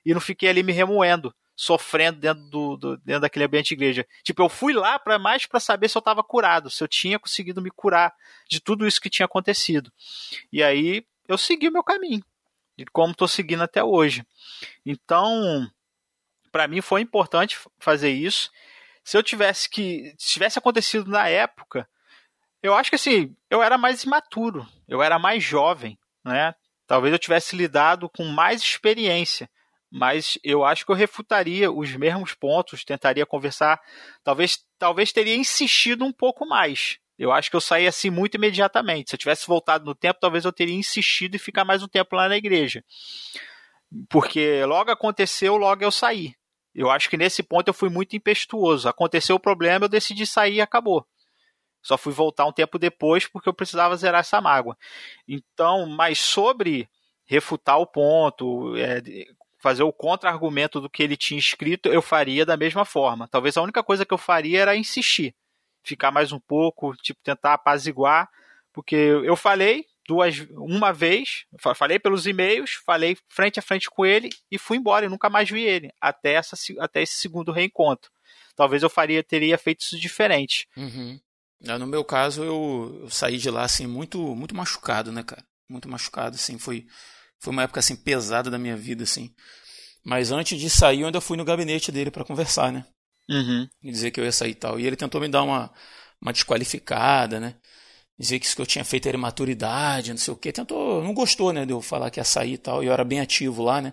e 0.05 0.13
não 0.13 0.21
fiquei 0.21 0.49
ali 0.49 0.63
me 0.63 0.73
remoendo 0.73 1.35
sofrendo 1.57 2.19
dentro 2.19 2.43
do, 2.45 2.77
do, 2.77 2.97
dentro 2.99 3.23
daquele 3.23 3.45
ambiente 3.45 3.69
de 3.69 3.75
igreja. 3.75 4.07
Tipo, 4.23 4.43
eu 4.43 4.49
fui 4.49 4.73
lá 4.73 4.99
para 4.99 5.19
mais 5.19 5.47
para 5.47 5.61
saber 5.61 5.89
se 5.89 5.97
eu 5.97 6.01
estava 6.01 6.23
curado, 6.23 6.71
se 6.71 6.83
eu 6.83 6.89
tinha 6.89 7.19
conseguido 7.19 7.63
me 7.63 7.71
curar 7.71 8.13
de 8.49 8.61
tudo 8.61 8.87
isso 8.87 9.01
que 9.01 9.11
tinha 9.11 9.27
acontecido. 9.27 9.93
E 10.53 10.63
aí 10.63 11.07
eu 11.29 11.39
segui 11.39 11.69
o 11.69 11.73
meu 11.73 11.85
caminho, 11.85 12.25
de 12.77 12.85
como 12.87 13.13
estou 13.13 13.29
seguindo 13.29 13.63
até 13.63 13.83
hoje. 13.83 14.27
Então, 14.85 15.71
para 16.51 16.67
mim 16.67 16.81
foi 16.81 17.01
importante 17.01 17.59
fazer 17.79 18.11
isso. 18.11 18.51
Se 19.05 19.17
eu 19.17 19.23
tivesse 19.23 19.69
que, 19.69 20.15
se 20.19 20.33
tivesse 20.33 20.59
acontecido 20.59 21.09
na 21.09 21.29
época, 21.29 21.89
eu 22.65 22.75
acho 22.75 22.91
que 22.91 22.97
assim, 22.97 23.35
eu 23.51 23.63
era 23.63 23.79
mais 23.79 24.03
imaturo, 24.03 24.67
eu 24.89 25.03
era 25.03 25.19
mais 25.19 25.43
jovem, 25.43 25.99
né? 26.25 26.55
Talvez 26.87 27.13
eu 27.13 27.19
tivesse 27.19 27.57
lidado 27.57 28.09
com 28.09 28.25
mais 28.25 28.61
experiência 28.61 29.49
mas 29.97 30.37
eu 30.43 30.65
acho 30.65 30.85
que 30.85 30.91
eu 30.91 30.97
refutaria 30.97 31.71
os 31.71 31.95
mesmos 31.95 32.35
pontos, 32.35 32.85
tentaria 32.85 33.25
conversar, 33.25 33.81
talvez, 34.25 34.59
talvez 34.77 35.13
teria 35.13 35.37
insistido 35.37 36.05
um 36.05 36.13
pouco 36.13 36.45
mais. 36.45 36.99
Eu 37.17 37.31
acho 37.31 37.49
que 37.49 37.55
eu 37.55 37.61
saí 37.61 37.87
assim 37.87 38.11
muito 38.11 38.35
imediatamente. 38.35 39.11
Se 39.11 39.15
eu 39.15 39.19
tivesse 39.21 39.47
voltado 39.47 39.85
no 39.85 39.95
tempo, 39.95 40.19
talvez 40.21 40.45
eu 40.45 40.53
teria 40.53 40.75
insistido 40.75 41.37
e 41.37 41.39
ficar 41.39 41.65
mais 41.65 41.81
um 41.81 41.87
tempo 41.87 42.17
lá 42.17 42.29
na 42.29 42.37
igreja. 42.37 42.83
Porque 44.11 44.65
logo 44.65 44.91
aconteceu, 44.91 45.57
logo 45.57 45.85
eu 45.85 45.93
saí. 45.93 46.35
Eu 46.75 46.91
acho 46.91 47.09
que 47.09 47.17
nesse 47.17 47.41
ponto 47.41 47.69
eu 47.69 47.75
fui 47.75 47.89
muito 47.89 48.17
impetuoso. 48.17 48.89
Aconteceu 48.89 49.37
o 49.37 49.41
problema, 49.41 49.85
eu 49.85 49.89
decidi 49.89 50.27
sair 50.27 50.55
e 50.55 50.61
acabou. 50.61 51.07
Só 51.85 51.99
fui 51.99 52.15
voltar 52.15 52.47
um 52.47 52.53
tempo 52.53 52.79
depois 52.79 53.27
porque 53.27 53.49
eu 53.49 53.53
precisava 53.53 53.95
zerar 53.95 54.21
essa 54.21 54.41
mágoa. 54.41 54.77
Então, 55.29 55.87
mas 55.87 56.19
sobre 56.19 56.89
refutar 57.27 57.79
o 57.79 57.87
ponto, 57.87 58.75
é, 58.77 59.03
fazer 59.59 59.83
o 59.83 59.93
contra-argumento 59.93 60.81
do 60.81 60.89
que 60.89 61.03
ele 61.03 61.17
tinha 61.17 61.39
escrito, 61.39 61.91
eu 61.91 62.01
faria 62.01 62.47
da 62.47 62.57
mesma 62.57 62.87
forma. 62.87 63.29
Talvez 63.29 63.57
a 63.57 63.63
única 63.63 63.83
coisa 63.83 64.05
que 64.05 64.15
eu 64.15 64.19
faria 64.19 64.63
era 64.63 64.75
insistir, 64.75 65.35
ficar 65.83 66.11
mais 66.11 66.33
um 66.33 66.41
pouco, 66.41 66.97
tipo, 66.97 67.21
tentar 67.23 67.53
apaziguar, 67.53 68.31
porque 68.73 68.97
eu 68.97 69.37
falei 69.37 69.85
duas, 70.09 70.47
uma 70.53 70.91
vez, 70.91 71.45
falei 71.75 71.99
pelos 71.99 72.27
e-mails, 72.27 72.73
falei 72.85 73.17
frente 73.29 73.59
a 73.59 73.63
frente 73.63 73.91
com 73.91 74.07
ele 74.07 74.31
e 74.51 74.59
fui 74.59 74.79
embora 74.79 75.05
e 75.05 75.09
nunca 75.09 75.29
mais 75.29 75.51
vi 75.51 75.63
ele, 75.63 75.91
até, 76.01 76.33
essa, 76.35 76.57
até 76.79 77.03
esse 77.03 77.15
segundo 77.15 77.53
reencontro. 77.53 78.11
Talvez 78.57 78.83
eu 78.83 78.91
faria, 78.91 79.23
teria 79.23 79.59
feito 79.59 79.81
isso 79.81 79.99
diferente. 79.99 80.67
Uhum. 80.77 81.19
No 81.61 81.87
meu 81.87 82.05
caso, 82.05 82.43
eu, 82.43 83.01
eu, 83.03 83.11
saí 83.11 83.39
de 83.39 83.51
lá 83.51 83.65
assim 83.65 83.87
muito, 83.87 84.19
muito 84.35 84.55
machucado, 84.55 85.11
né, 85.11 85.23
cara? 85.23 85.43
Muito 85.69 85.89
machucado, 85.89 86.37
assim, 86.37 86.59
foi 86.59 86.87
foi 87.39 87.53
uma 87.53 87.63
época 87.63 87.81
assim 87.81 87.97
pesada 87.97 88.51
da 88.51 88.59
minha 88.59 88.77
vida, 88.77 89.05
assim. 89.05 89.35
Mas 90.05 90.33
antes 90.33 90.59
de 90.59 90.69
sair, 90.71 91.01
eu 91.01 91.07
ainda 91.07 91.21
fui 91.21 91.37
no 91.37 91.45
gabinete 91.45 91.93
dele 91.93 92.11
para 92.11 92.25
conversar, 92.25 92.73
né? 92.73 92.85
Uhum. 93.29 93.69
E 93.83 93.91
dizer 93.91 94.11
que 94.11 94.21
eu 94.21 94.25
ia 94.25 94.33
sair 94.33 94.51
e 94.51 94.55
tal. 94.55 94.79
E 94.79 94.87
ele 94.87 94.97
tentou 94.97 95.21
me 95.21 95.29
dar 95.29 95.43
uma, 95.43 95.71
uma 96.21 96.33
desqualificada, 96.33 97.41
né? 97.41 97.55
Dizer 98.19 98.39
que 98.39 98.47
isso 98.47 98.55
que 98.55 98.63
eu 98.63 98.67
tinha 98.67 98.85
feito 98.85 99.09
era 99.09 99.17
imaturidade, 99.17 100.11
não 100.11 100.19
sei 100.19 100.33
o 100.33 100.37
quê. 100.37 100.53
Tentou, 100.53 101.03
não 101.03 101.13
gostou, 101.13 101.53
né, 101.53 101.67
de 101.67 101.73
eu 101.73 101.83
falar 101.83 102.11
que 102.11 102.21
ia 102.21 102.25
sair 102.25 102.55
e 102.55 102.59
tal. 102.59 102.83
E 102.83 102.87
eu 102.87 102.93
era 102.93 103.05
bem 103.05 103.21
ativo 103.21 103.63
lá, 103.63 103.81
né? 103.81 103.93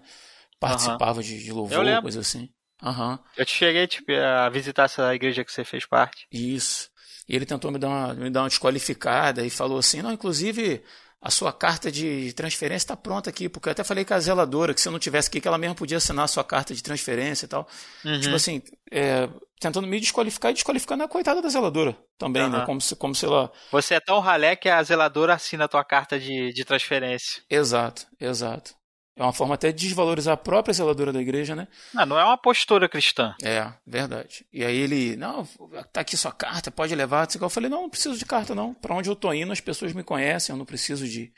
Participava 0.59 1.19
uhum. 1.19 1.25
de, 1.25 1.43
de 1.43 1.51
louvor, 1.51 2.01
coisa 2.01 2.19
assim. 2.19 2.49
Uhum. 2.83 3.17
Eu 3.35 3.45
te 3.45 3.53
cheguei 3.53 3.87
tipo, 3.87 4.11
a 4.11 4.49
visitar 4.49 4.85
essa 4.85 5.13
igreja 5.13 5.43
que 5.43 5.51
você 5.51 5.63
fez 5.63 5.85
parte. 5.85 6.27
Isso. 6.31 6.89
E 7.27 7.35
ele 7.35 7.45
tentou 7.45 7.71
me 7.71 7.79
dar 7.79 7.87
uma, 7.87 8.13
me 8.13 8.29
dar 8.29 8.41
uma 8.41 8.49
desqualificada 8.49 9.45
e 9.45 9.49
falou 9.49 9.77
assim: 9.77 10.01
não, 10.01 10.11
inclusive 10.11 10.83
a 11.21 11.29
sua 11.29 11.53
carta 11.53 11.91
de 11.91 12.33
transferência 12.33 12.85
está 12.85 12.97
pronta 12.97 13.29
aqui, 13.29 13.47
porque 13.47 13.69
eu 13.69 13.71
até 13.71 13.83
falei 13.83 14.03
com 14.03 14.13
a 14.15 14.19
zeladora 14.19 14.73
que 14.73 14.81
se 14.81 14.87
eu 14.87 14.91
não 14.91 14.97
tivesse 14.97 15.29
aqui, 15.29 15.39
que 15.39 15.47
ela 15.47 15.57
mesma 15.57 15.75
podia 15.75 15.97
assinar 15.97 16.25
a 16.25 16.27
sua 16.27 16.43
carta 16.43 16.73
de 16.73 16.81
transferência 16.81 17.45
e 17.45 17.47
tal. 17.47 17.67
Uhum. 18.03 18.19
Tipo 18.19 18.35
assim, 18.35 18.63
é, 18.91 19.29
tentando 19.59 19.85
me 19.85 19.99
desqualificar 19.99 20.49
e 20.49 20.55
desqualificando 20.55 21.03
a 21.03 21.07
coitada 21.07 21.39
da 21.39 21.47
zeladora 21.47 21.95
também, 22.17 22.41
uhum. 22.43 22.49
né? 22.49 22.65
Como 22.65 22.81
se, 22.81 22.95
como 22.95 23.13
se 23.13 23.25
ela... 23.25 23.51
Você 23.71 23.93
é 23.93 23.99
tão 23.99 24.19
ralé 24.19 24.55
que 24.55 24.67
a 24.67 24.81
zeladora 24.81 25.35
assina 25.35 25.65
a 25.65 25.67
tua 25.67 25.83
carta 25.85 26.19
de, 26.19 26.51
de 26.51 26.65
transferência. 26.65 27.43
Exato, 27.47 28.07
exato. 28.19 28.73
É 29.15 29.23
uma 29.23 29.33
forma 29.33 29.55
até 29.55 29.71
de 29.71 29.87
desvalorizar 29.87 30.33
a 30.33 30.37
própria 30.37 30.73
zeladora 30.73 31.11
da 31.11 31.21
igreja, 31.21 31.53
né? 31.55 31.67
Não, 31.93 32.05
não 32.05 32.19
é 32.19 32.23
uma 32.23 32.37
postura 32.37 32.87
cristã. 32.87 33.35
É, 33.43 33.71
verdade. 33.85 34.45
E 34.53 34.63
aí 34.63 34.77
ele, 34.77 35.17
não, 35.17 35.45
tá 35.91 36.01
aqui 36.01 36.15
sua 36.15 36.31
carta, 36.31 36.71
pode 36.71 36.95
levar. 36.95 37.27
Eu 37.39 37.49
falei, 37.49 37.69
não, 37.69 37.83
não 37.83 37.89
preciso 37.89 38.17
de 38.17 38.25
carta, 38.25 38.55
não. 38.55 38.73
Para 38.73 38.95
onde 38.95 39.09
eu 39.09 39.15
tô 39.15 39.33
indo, 39.33 39.51
as 39.51 39.59
pessoas 39.59 39.91
me 39.91 40.01
conhecem, 40.01 40.53
eu 40.53 40.57
não 40.57 40.65
preciso 40.65 41.05
de, 41.05 41.31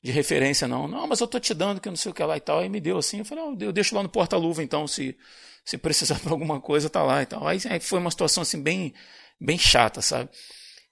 de 0.00 0.12
referência, 0.12 0.68
não. 0.68 0.86
Não, 0.86 1.06
mas 1.08 1.20
eu 1.20 1.26
tô 1.26 1.40
te 1.40 1.52
dando 1.52 1.80
que 1.80 1.88
eu 1.88 1.92
não 1.92 1.96
sei 1.96 2.12
o 2.12 2.14
que 2.14 2.22
lá 2.22 2.36
e 2.36 2.40
tal. 2.40 2.60
Aí 2.60 2.68
me 2.68 2.80
deu 2.80 2.96
assim, 2.96 3.18
eu 3.18 3.24
falei, 3.24 3.44
não, 3.44 3.58
eu 3.60 3.72
deixo 3.72 3.94
lá 3.94 4.04
no 4.04 4.08
porta-luva, 4.08 4.62
então, 4.62 4.86
se, 4.86 5.18
se 5.64 5.76
precisar 5.76 6.18
para 6.20 6.30
alguma 6.30 6.60
coisa, 6.60 6.88
tá 6.88 7.02
lá 7.02 7.22
e 7.22 7.26
tal. 7.26 7.46
Aí, 7.46 7.58
aí, 7.68 7.80
foi 7.80 7.98
uma 7.98 8.10
situação 8.10 8.42
assim 8.42 8.62
bem, 8.62 8.94
bem 9.40 9.58
chata, 9.58 10.00
sabe? 10.00 10.30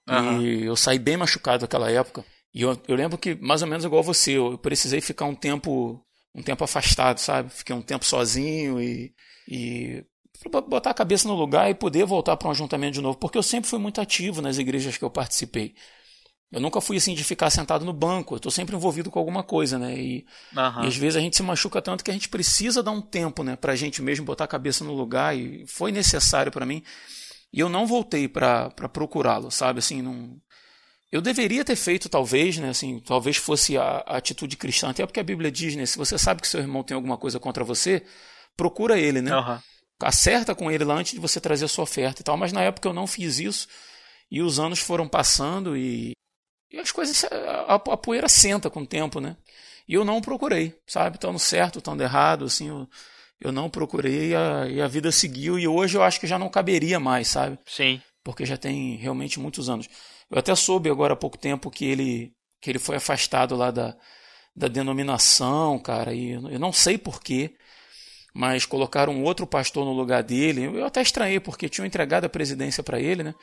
Uhum. 0.08 0.42
E 0.42 0.64
eu 0.64 0.74
saí 0.74 0.98
bem 0.98 1.16
machucado 1.16 1.62
naquela 1.62 1.88
época. 1.88 2.24
E 2.52 2.62
eu, 2.62 2.76
eu 2.88 2.96
lembro 2.96 3.16
que, 3.16 3.36
mais 3.36 3.62
ou 3.62 3.68
menos 3.68 3.84
igual 3.84 4.02
você, 4.02 4.32
eu 4.32 4.58
precisei 4.58 5.00
ficar 5.00 5.26
um 5.26 5.34
tempo 5.34 6.04
um 6.34 6.42
tempo 6.42 6.64
afastado, 6.64 7.18
sabe? 7.18 7.50
Fiquei 7.50 7.74
um 7.74 7.82
tempo 7.82 8.04
sozinho 8.04 8.80
e, 8.80 9.14
e 9.48 10.04
botar 10.68 10.90
a 10.90 10.94
cabeça 10.94 11.26
no 11.26 11.34
lugar 11.34 11.70
e 11.70 11.74
poder 11.74 12.04
voltar 12.04 12.36
para 12.36 12.48
um 12.48 12.52
ajuntamento 12.52 12.94
de 12.94 13.00
novo, 13.00 13.18
porque 13.18 13.36
eu 13.36 13.42
sempre 13.42 13.68
fui 13.68 13.78
muito 13.78 14.00
ativo 14.00 14.40
nas 14.40 14.58
igrejas 14.58 14.96
que 14.96 15.04
eu 15.04 15.10
participei. 15.10 15.74
Eu 16.50 16.60
nunca 16.60 16.80
fui 16.80 16.96
assim 16.96 17.14
de 17.14 17.22
ficar 17.22 17.50
sentado 17.50 17.84
no 17.84 17.92
banco, 17.92 18.34
eu 18.34 18.38
estou 18.38 18.50
sempre 18.50 18.74
envolvido 18.74 19.10
com 19.10 19.18
alguma 19.18 19.42
coisa, 19.42 19.78
né? 19.78 19.94
E, 19.98 20.26
uhum. 20.56 20.84
e, 20.84 20.86
às 20.86 20.96
vezes 20.96 21.16
a 21.16 21.20
gente 21.20 21.36
se 21.36 21.42
machuca 21.42 21.82
tanto 21.82 22.02
que 22.02 22.10
a 22.10 22.14
gente 22.14 22.28
precisa 22.28 22.82
dar 22.82 22.90
um 22.90 23.02
tempo, 23.02 23.42
né, 23.42 23.54
para 23.54 23.74
a 23.74 23.76
gente 23.76 24.00
mesmo 24.00 24.24
botar 24.24 24.44
a 24.44 24.48
cabeça 24.48 24.82
no 24.82 24.94
lugar 24.94 25.36
e 25.36 25.66
foi 25.66 25.92
necessário 25.92 26.50
para 26.50 26.64
mim. 26.64 26.82
E 27.52 27.60
eu 27.60 27.68
não 27.68 27.86
voltei 27.86 28.28
para 28.28 28.70
procurá-lo, 28.70 29.50
sabe? 29.50 29.80
Assim, 29.80 30.00
não, 30.00 30.38
eu 31.10 31.22
deveria 31.22 31.64
ter 31.64 31.76
feito, 31.76 32.08
talvez, 32.08 32.58
né? 32.58 32.70
Assim, 32.70 33.00
talvez 33.00 33.36
fosse 33.36 33.78
a, 33.78 34.04
a, 34.06 34.16
atitude 34.18 34.56
cristã, 34.56 34.90
até 34.90 35.04
porque 35.06 35.20
a 35.20 35.24
Bíblia 35.24 35.50
diz, 35.50 35.74
né? 35.74 35.86
Se 35.86 35.96
você 35.96 36.18
sabe 36.18 36.42
que 36.42 36.48
seu 36.48 36.60
irmão 36.60 36.82
tem 36.82 36.94
alguma 36.94 37.16
coisa 37.16 37.40
contra 37.40 37.64
você, 37.64 38.04
procura 38.56 38.98
ele, 38.98 39.22
né? 39.22 39.34
Uhum. 39.34 39.58
Acerta 40.00 40.54
com 40.54 40.70
ele 40.70 40.84
lá 40.84 40.94
antes 40.94 41.12
de 41.12 41.20
você 41.20 41.40
trazer 41.40 41.64
a 41.64 41.68
sua 41.68 41.84
oferta 41.84 42.20
e 42.20 42.24
tal. 42.24 42.36
Mas 42.36 42.52
na 42.52 42.62
época 42.62 42.88
eu 42.88 42.92
não 42.92 43.06
fiz 43.06 43.38
isso 43.38 43.66
e 44.30 44.42
os 44.42 44.60
anos 44.60 44.80
foram 44.80 45.08
passando 45.08 45.76
e, 45.76 46.12
e 46.70 46.78
as 46.78 46.92
coisas, 46.92 47.24
a, 47.24 47.74
a, 47.74 47.96
poeira 47.96 48.28
senta 48.28 48.68
com 48.68 48.80
o 48.82 48.86
tempo, 48.86 49.20
né? 49.20 49.36
E 49.88 49.94
eu 49.94 50.04
não 50.04 50.20
procurei, 50.20 50.74
sabe? 50.86 51.16
Estando 51.16 51.38
certo, 51.38 51.78
estando 51.78 52.02
errado, 52.02 52.44
assim, 52.44 52.68
eu, 52.68 52.86
eu 53.40 53.50
não 53.50 53.70
procurei 53.70 54.30
e 54.30 54.36
a, 54.36 54.66
e 54.68 54.80
a 54.82 54.86
vida 54.86 55.10
seguiu 55.10 55.58
e 55.58 55.66
hoje 55.66 55.96
eu 55.96 56.02
acho 56.02 56.20
que 56.20 56.26
já 56.26 56.38
não 56.38 56.50
caberia 56.50 57.00
mais, 57.00 57.28
sabe? 57.28 57.58
Sim. 57.66 58.00
Porque 58.22 58.44
já 58.44 58.58
tem 58.58 58.96
realmente 58.96 59.40
muitos 59.40 59.70
anos. 59.70 59.88
Eu 60.30 60.38
até 60.38 60.54
soube 60.54 60.90
agora 60.90 61.14
há 61.14 61.16
pouco 61.16 61.38
tempo 61.38 61.70
que 61.70 61.84
ele, 61.84 62.32
que 62.60 62.70
ele 62.70 62.78
foi 62.78 62.96
afastado 62.96 63.56
lá 63.56 63.70
da, 63.70 63.96
da 64.54 64.68
denominação, 64.68 65.78
cara, 65.78 66.12
e 66.12 66.32
eu 66.32 66.58
não 66.58 66.72
sei 66.72 66.98
porquê, 66.98 67.54
mas 68.34 68.66
colocaram 68.66 69.12
um 69.14 69.24
outro 69.24 69.46
pastor 69.46 69.84
no 69.84 69.92
lugar 69.92 70.22
dele. 70.22 70.64
Eu 70.64 70.84
até 70.84 71.00
estranhei, 71.00 71.40
porque 71.40 71.68
tinham 71.68 71.86
entregado 71.86 72.24
a 72.24 72.28
presidência 72.28 72.82
para 72.82 73.00
ele, 73.00 73.22
né? 73.22 73.34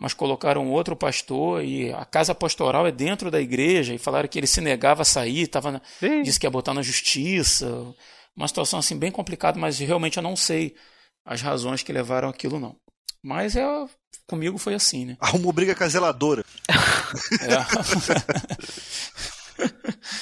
Mas 0.00 0.14
colocaram 0.14 0.72
outro 0.72 0.96
pastor 0.96 1.62
e 1.62 1.92
a 1.92 2.06
casa 2.06 2.34
pastoral 2.34 2.86
é 2.86 2.90
dentro 2.90 3.30
da 3.30 3.38
igreja 3.38 3.94
e 3.94 3.98
falaram 3.98 4.28
que 4.28 4.38
ele 4.38 4.46
se 4.46 4.62
negava 4.62 5.02
a 5.02 5.04
sair, 5.04 5.46
tava 5.46 5.72
na, 5.72 5.82
disse 6.22 6.40
que 6.40 6.46
ia 6.46 6.50
botar 6.50 6.72
na 6.72 6.80
justiça. 6.80 7.68
Uma 8.34 8.48
situação 8.48 8.78
assim 8.78 8.98
bem 8.98 9.10
complicada, 9.10 9.58
mas 9.58 9.78
realmente 9.78 10.16
eu 10.16 10.22
não 10.22 10.34
sei 10.34 10.74
as 11.22 11.42
razões 11.42 11.82
que 11.82 11.92
levaram 11.92 12.30
aquilo 12.30 12.58
não. 12.58 12.76
Mas 13.22 13.56
é, 13.56 13.64
comigo 14.26 14.58
foi 14.58 14.74
assim, 14.74 15.04
né? 15.04 15.16
Arrumou 15.20 15.52
briga 15.52 15.74
com 15.74 15.84
a 15.84 15.88
zeladora. 15.88 16.44
é. 17.40 17.56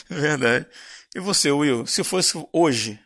Verdade. 0.09 0.67
E 1.15 1.21
você, 1.21 1.51
Will, 1.51 1.87
se 1.87 2.05
fosse 2.05 2.35
hoje, 2.53 3.01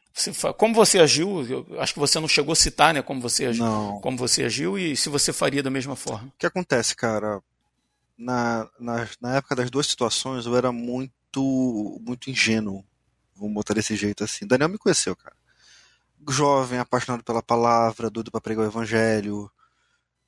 como 0.59 0.75
você 0.75 0.99
agiu? 0.99 1.43
Eu 1.47 1.81
acho 1.81 1.95
que 1.95 2.01
você 2.01 2.21
não 2.21 2.29
chegou 2.29 2.53
a 2.53 2.57
citar, 2.57 2.93
né? 2.93 3.03
Como 3.03 3.21
você 3.21 3.47
agiu, 3.47 3.65
não. 3.65 4.01
como 4.01 4.17
você 4.17 4.45
agiu 4.45 4.79
e 4.79 4.97
se 4.97 5.09
você 5.09 5.33
faria 5.33 5.63
da 5.63 5.71
mesma 5.71 5.97
forma. 5.97 6.29
O 6.29 6.33
que 6.39 6.47
acontece, 6.47 6.95
cara? 6.95 7.43
Na, 8.17 8.69
na, 8.79 9.09
na 9.21 9.37
época 9.37 9.57
das 9.57 9.71
duas 9.71 9.87
situações, 9.87 10.45
eu 10.47 10.57
era 10.57 10.71
muito, 10.71 12.01
muito 12.05 12.31
ingênuo. 12.31 12.85
Vamos 13.35 13.55
botar 13.55 13.75
desse 13.75 13.97
jeito 13.97 14.23
assim. 14.23 14.47
Daniel 14.47 14.69
me 14.69 14.79
conheceu, 14.79 15.17
cara. 15.17 15.35
Jovem, 16.29 16.79
apaixonado 16.79 17.25
pela 17.25 17.43
palavra, 17.43 18.11
doido 18.11 18.31
para 18.31 18.41
pregar 18.41 18.65
o 18.65 18.69
evangelho, 18.69 19.51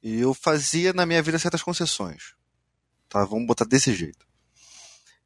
e 0.04 0.20
eu 0.20 0.34
fazia 0.34 0.92
na 0.92 1.06
minha 1.06 1.22
vida 1.22 1.38
certas 1.38 1.62
concessões. 1.62 2.34
Tá? 3.08 3.24
Vamos 3.24 3.46
botar 3.46 3.64
desse 3.64 3.94
jeito. 3.94 4.26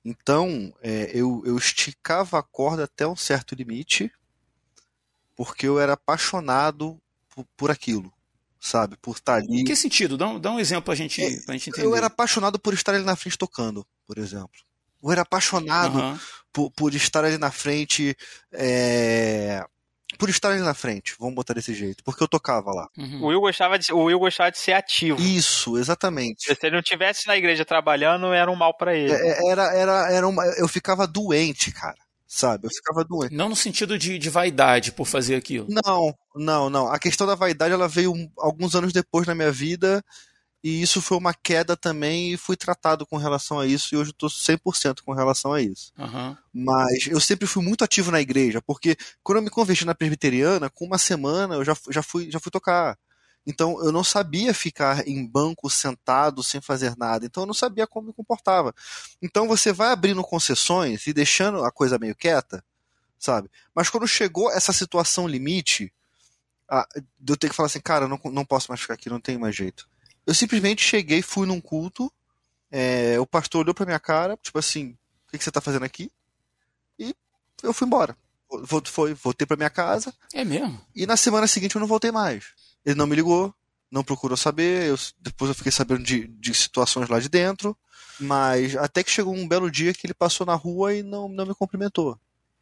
Então, 0.05 0.73
é, 0.81 1.11
eu, 1.13 1.43
eu 1.45 1.59
esticava 1.59 2.39
a 2.39 2.43
corda 2.45 2.85
até 2.85 3.05
um 3.05 3.17
certo 3.17 3.57
limite, 3.57 4.11
porque 5.35 5.67
eu 5.67 5.81
era 5.81 5.95
apaixonado 5.95 6.97
por, 7.29 7.45
por 7.57 7.71
aquilo, 7.73 8.13
sabe? 8.61 8.97
Por 9.03 9.17
estar 9.17 9.35
ali. 9.35 9.63
Em 9.63 9.65
que 9.65 9.75
sentido? 9.75 10.17
Dá 10.17 10.29
um, 10.29 10.39
dá 10.39 10.53
um 10.53 10.61
exemplo 10.61 10.85
pra 10.85 10.95
gente, 10.95 11.21
é, 11.21 11.41
pra 11.41 11.55
gente 11.55 11.71
entender. 11.71 11.85
Eu 11.85 11.97
era 11.97 12.07
apaixonado 12.07 12.57
por 12.57 12.73
estar 12.73 12.95
ali 12.95 13.05
na 13.05 13.17
frente 13.17 13.37
tocando, 13.37 13.85
por 14.07 14.17
exemplo. 14.17 14.61
Eu 15.03 15.11
era 15.11 15.23
apaixonado 15.23 15.99
uhum. 15.99 16.19
por, 16.53 16.71
por 16.71 16.95
estar 16.95 17.25
ali 17.25 17.37
na 17.37 17.51
frente 17.51 18.17
é, 18.53 19.67
por 20.17 20.31
estar 20.31 20.51
ali 20.51 20.61
na 20.61 20.73
frente, 20.73 21.15
vamos 21.19 21.35
botar 21.35 21.53
desse 21.53 21.75
jeito, 21.75 22.03
porque 22.03 22.23
eu 22.23 22.29
tocava 22.29 22.71
lá. 22.73 22.89
Uhum. 22.97 23.25
O, 23.25 23.27
Will 23.27 23.41
gostava 23.41 23.79
de, 23.79 23.93
o 23.93 24.05
Will 24.05 24.19
gostava 24.19 24.51
de 24.51 24.59
ser 24.59 24.73
ativo. 24.73 25.21
Isso, 25.21 25.77
exatamente. 25.77 26.45
Se 26.45 26.67
ele 26.67 26.77
não 26.77 26.83
tivesse 26.83 27.27
na 27.27 27.37
igreja 27.37 27.65
trabalhando, 27.65 28.33
era 28.33 28.51
um 28.51 28.57
mal 28.57 28.75
para 28.75 28.97
ele. 28.97 29.13
É, 29.13 29.51
era, 29.51 29.75
era, 29.75 30.13
era 30.13 30.27
uma, 30.27 30.45
eu 30.57 30.67
ficava 30.67 31.07
doente, 31.07 31.71
cara. 31.73 31.97
Sabe? 32.27 32.67
Eu 32.67 32.71
ficava 32.71 33.05
doente. 33.05 33.35
Não 33.35 33.49
no 33.49 33.57
sentido 33.57 33.99
de, 33.99 34.19
de 34.19 34.29
vaidade 34.29 34.93
por 34.93 35.07
fazer 35.07 35.35
aquilo. 35.35 35.67
Não, 35.69 36.15
não, 36.37 36.69
não. 36.69 36.89
A 36.89 36.99
questão 36.99 37.27
da 37.27 37.35
vaidade 37.35 37.73
ela 37.73 37.89
veio 37.89 38.13
alguns 38.37 38.75
anos 38.75 38.93
depois 38.93 39.27
na 39.27 39.35
minha 39.35 39.51
vida 39.51 40.05
e 40.63 40.83
isso 40.83 41.01
foi 41.01 41.17
uma 41.17 41.33
queda 41.33 41.77
também 41.77 42.33
e 42.33 42.37
fui 42.37 42.57
tratado 42.57 43.07
com 43.07 43.17
relação 43.17 43.61
a 43.61 43.67
isso 43.67 43.95
e 43.95 43.99
hoje 43.99 44.11
estou 44.11 44.29
100% 44.29 45.03
com 45.05 45.13
relação 45.13 45.53
a 45.53 45.63
isso. 45.63 45.93
Uhum. 45.97 46.37
Mas 46.53 47.07
eu 47.07 47.21
sempre 47.21 47.47
fui 47.47 47.63
muito 47.63 47.85
ativo 47.85 48.11
na 48.11 48.21
igreja, 48.21 48.61
porque 48.61 48.97
quando 49.23 49.39
eu 49.39 49.43
me 49.43 49.51
converti 49.51 49.85
na 49.85 49.95
presbiteriana, 49.95 50.69
com 50.69 50.85
uma 50.85 50.99
semana 50.99 51.55
eu 51.55 51.65
já, 51.65 51.77
já, 51.91 52.03
fui, 52.03 52.31
já 52.31 52.41
fui 52.41 52.51
tocar. 52.51 52.99
Então 53.47 53.83
eu 53.85 53.93
não 53.93 54.03
sabia 54.03 54.53
ficar 54.53 55.07
em 55.07 55.25
banco 55.25 55.71
sentado 55.71 56.43
sem 56.43 56.61
fazer 56.61 56.97
nada. 56.97 57.25
Então 57.25 57.45
eu 57.45 57.47
não 57.47 57.55
sabia 57.55 57.87
como 57.87 58.09
me 58.09 58.13
comportava. 58.13 58.75
Então 59.23 59.47
você 59.47 59.73
vai 59.73 59.93
abrindo 59.93 60.23
concessões 60.23 61.07
e 61.07 61.13
deixando 61.13 61.65
a 61.65 61.71
coisa 61.71 61.99
meio 61.99 62.17
quieta, 62.17 62.65
sabe? 63.17 63.49
Mas 63.73 63.89
quando 63.89 64.09
chegou 64.09 64.51
essa 64.51 64.73
situação 64.73 65.29
limite, 65.29 65.93
a, 66.69 66.87
de 67.19 67.33
eu 67.33 67.37
ter 67.37 67.49
que 67.49 67.55
falar 67.55 67.69
assim, 67.69 67.81
cara, 67.81 68.07
eu 68.07 68.09
não, 68.09 68.21
não 68.25 68.45
posso 68.45 68.71
mais 68.71 68.81
ficar 68.81 68.95
aqui, 68.95 69.09
não 69.09 69.21
tem 69.21 69.39
mais 69.39 69.55
jeito. 69.55 69.89
Eu 70.29 70.35
simplesmente 70.35 70.85
cheguei, 70.85 71.23
fui 71.23 71.47
num 71.47 71.59
culto, 71.59 72.13
é, 72.71 73.19
o 73.19 73.25
pastor 73.25 73.63
olhou 73.63 73.75
pra 73.75 73.87
minha 73.87 73.99
cara, 73.99 74.37
tipo 74.37 74.59
assim, 74.59 74.91
o 75.27 75.31
que, 75.31 75.39
que 75.39 75.43
você 75.43 75.51
tá 75.51 75.59
fazendo 75.59 75.87
aqui? 75.87 76.13
E 76.99 77.17
eu 77.63 77.73
fui 77.73 77.87
embora. 77.87 78.15
Foi, 78.85 79.15
voltei 79.15 79.47
pra 79.47 79.57
minha 79.57 79.71
casa. 79.71 80.13
É 80.35 80.45
mesmo? 80.45 80.79
E 80.95 81.07
na 81.07 81.17
semana 81.17 81.47
seguinte 81.47 81.77
eu 81.77 81.81
não 81.81 81.89
voltei 81.89 82.11
mais. 82.13 82.45
Ele 82.85 82.95
não 82.95 83.07
me 83.07 83.17
ligou, 83.17 83.55
não 83.91 84.05
procurou 84.05 84.37
saber, 84.37 84.91
eu, 84.91 84.99
depois 85.19 85.49
eu 85.49 85.55
fiquei 85.55 85.73
sabendo 85.73 86.03
de, 86.03 86.27
de 86.27 86.53
situações 86.53 87.09
lá 87.09 87.19
de 87.19 87.31
dentro, 87.31 87.75
mas 88.21 88.77
até 88.77 89.03
que 89.03 89.11
chegou 89.11 89.35
um 89.35 89.49
belo 89.49 89.71
dia 89.71 89.95
que 89.95 90.07
ele 90.07 90.13
passou 90.13 90.47
na 90.47 90.55
rua 90.55 90.95
e 90.95 91.03
não, 91.03 91.27
não 91.27 91.47
me 91.47 91.55
cumprimentou. 91.55 92.21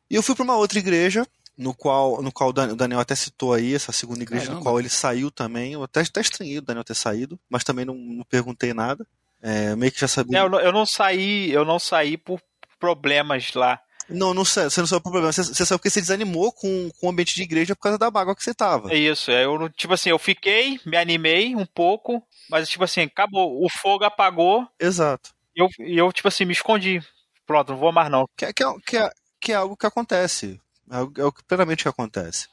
E 0.09 0.15
eu 0.15 0.23
fui 0.23 0.37
para 0.37 0.45
uma 0.45 0.57
outra 0.57 0.79
igreja, 0.79 1.27
no 1.57 1.75
qual, 1.75 2.23
no 2.23 2.31
qual 2.31 2.51
o 2.51 2.53
Daniel 2.53 3.01
até 3.01 3.15
citou 3.15 3.55
aí, 3.55 3.75
essa 3.75 3.93
segunda 3.93 4.23
igreja, 4.23 4.47
Caramba. 4.47 4.59
no 4.59 4.63
qual 4.65 4.79
ele 4.79 4.89
saiu 4.89 5.31
também. 5.31 5.73
Eu 5.73 5.83
até, 5.83 6.01
até 6.01 6.21
estranhei 6.21 6.59
o 6.59 6.63
Daniel 6.63 6.85
ter 6.85 6.95
saído, 6.95 7.39
mas 7.49 7.65
também 7.65 7.85
não, 7.85 7.95
não 7.95 8.25
perguntei 8.25 8.75
nada. 8.75 9.07
É, 9.43 9.75
meio 9.77 9.93
que 9.93 10.01
já 10.01 10.09
sabia. 10.09 10.39
É, 10.39 10.43
eu, 10.43 10.51
não, 10.51 10.61
eu 10.61 10.73
não 10.73 10.85
saí, 10.85 11.51
eu 11.51 11.65
não 11.65 11.79
saí 11.79 12.17
por 12.17 12.41
problemas 12.79 13.55
lá. 13.55 13.81
Não, 14.09 14.33
não 14.33 14.45
sei, 14.45 14.65
você 14.65 14.81
não 14.81 14.87
sabe 14.87 15.01
o 15.01 15.03
problema. 15.03 15.33
Você, 15.33 15.43
você 15.43 15.67
sabe 15.67 15.79
porque 15.79 15.91
você 15.91 16.01
desanimou 16.01 16.53
com, 16.53 16.91
com 17.01 17.07
o 17.07 17.11
ambiente 17.11 17.35
de 17.35 17.43
igreja 17.43 17.75
por 17.75 17.83
causa 17.83 17.99
da 17.99 18.11
mágoa 18.11 18.37
que 18.37 18.45
você 18.45 18.55
tava. 18.55 18.93
É 18.93 18.97
isso, 18.97 19.31
é, 19.31 19.45
eu, 19.45 19.69
tipo 19.71 19.95
assim, 19.95 20.11
eu 20.11 20.19
fiquei, 20.19 20.79
me 20.87 20.97
animei 20.97 21.57
um 21.57 21.67
pouco, 21.67 22.23
mas 22.49 22.69
tipo 22.69 22.85
assim, 22.85 23.03
acabou, 23.03 23.65
o 23.65 23.69
fogo 23.69 24.05
apagou. 24.05 24.67
Exato. 24.79 25.35
E 25.57 25.61
eu, 25.61 25.69
eu 25.79 26.13
tipo 26.13 26.29
assim, 26.29 26.45
me 26.45 26.53
escondi. 26.53 27.03
Pronto, 27.47 27.73
não 27.73 27.79
vou 27.79 27.93
mais 27.93 28.11
não. 28.11 28.29
Que, 28.37 28.53
que, 28.53 28.65
que, 28.87 28.97
é, 28.97 29.11
que 29.41 29.53
é 29.53 29.57
algo 29.57 29.77
que 29.77 29.87
acontece. 29.87 30.61
É, 30.91 31.21
é 31.21 31.25
o 31.25 31.33
que 31.33 31.43
plenamente 31.45 31.83
que 31.83 31.89
acontece. 31.89 32.49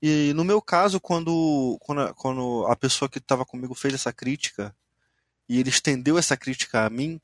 E 0.00 0.32
no 0.34 0.44
meu 0.44 0.62
caso, 0.62 1.00
quando, 1.00 1.76
quando, 1.80 2.14
quando 2.14 2.66
a 2.68 2.76
pessoa 2.76 3.08
que 3.08 3.18
estava 3.18 3.44
comigo 3.44 3.74
fez 3.74 3.94
essa 3.94 4.12
crítica, 4.12 4.74
e 5.48 5.58
ele 5.58 5.70
estendeu 5.70 6.18
essa 6.18 6.36
crítica 6.36 6.84
a 6.84 6.90
mim, 6.90 7.20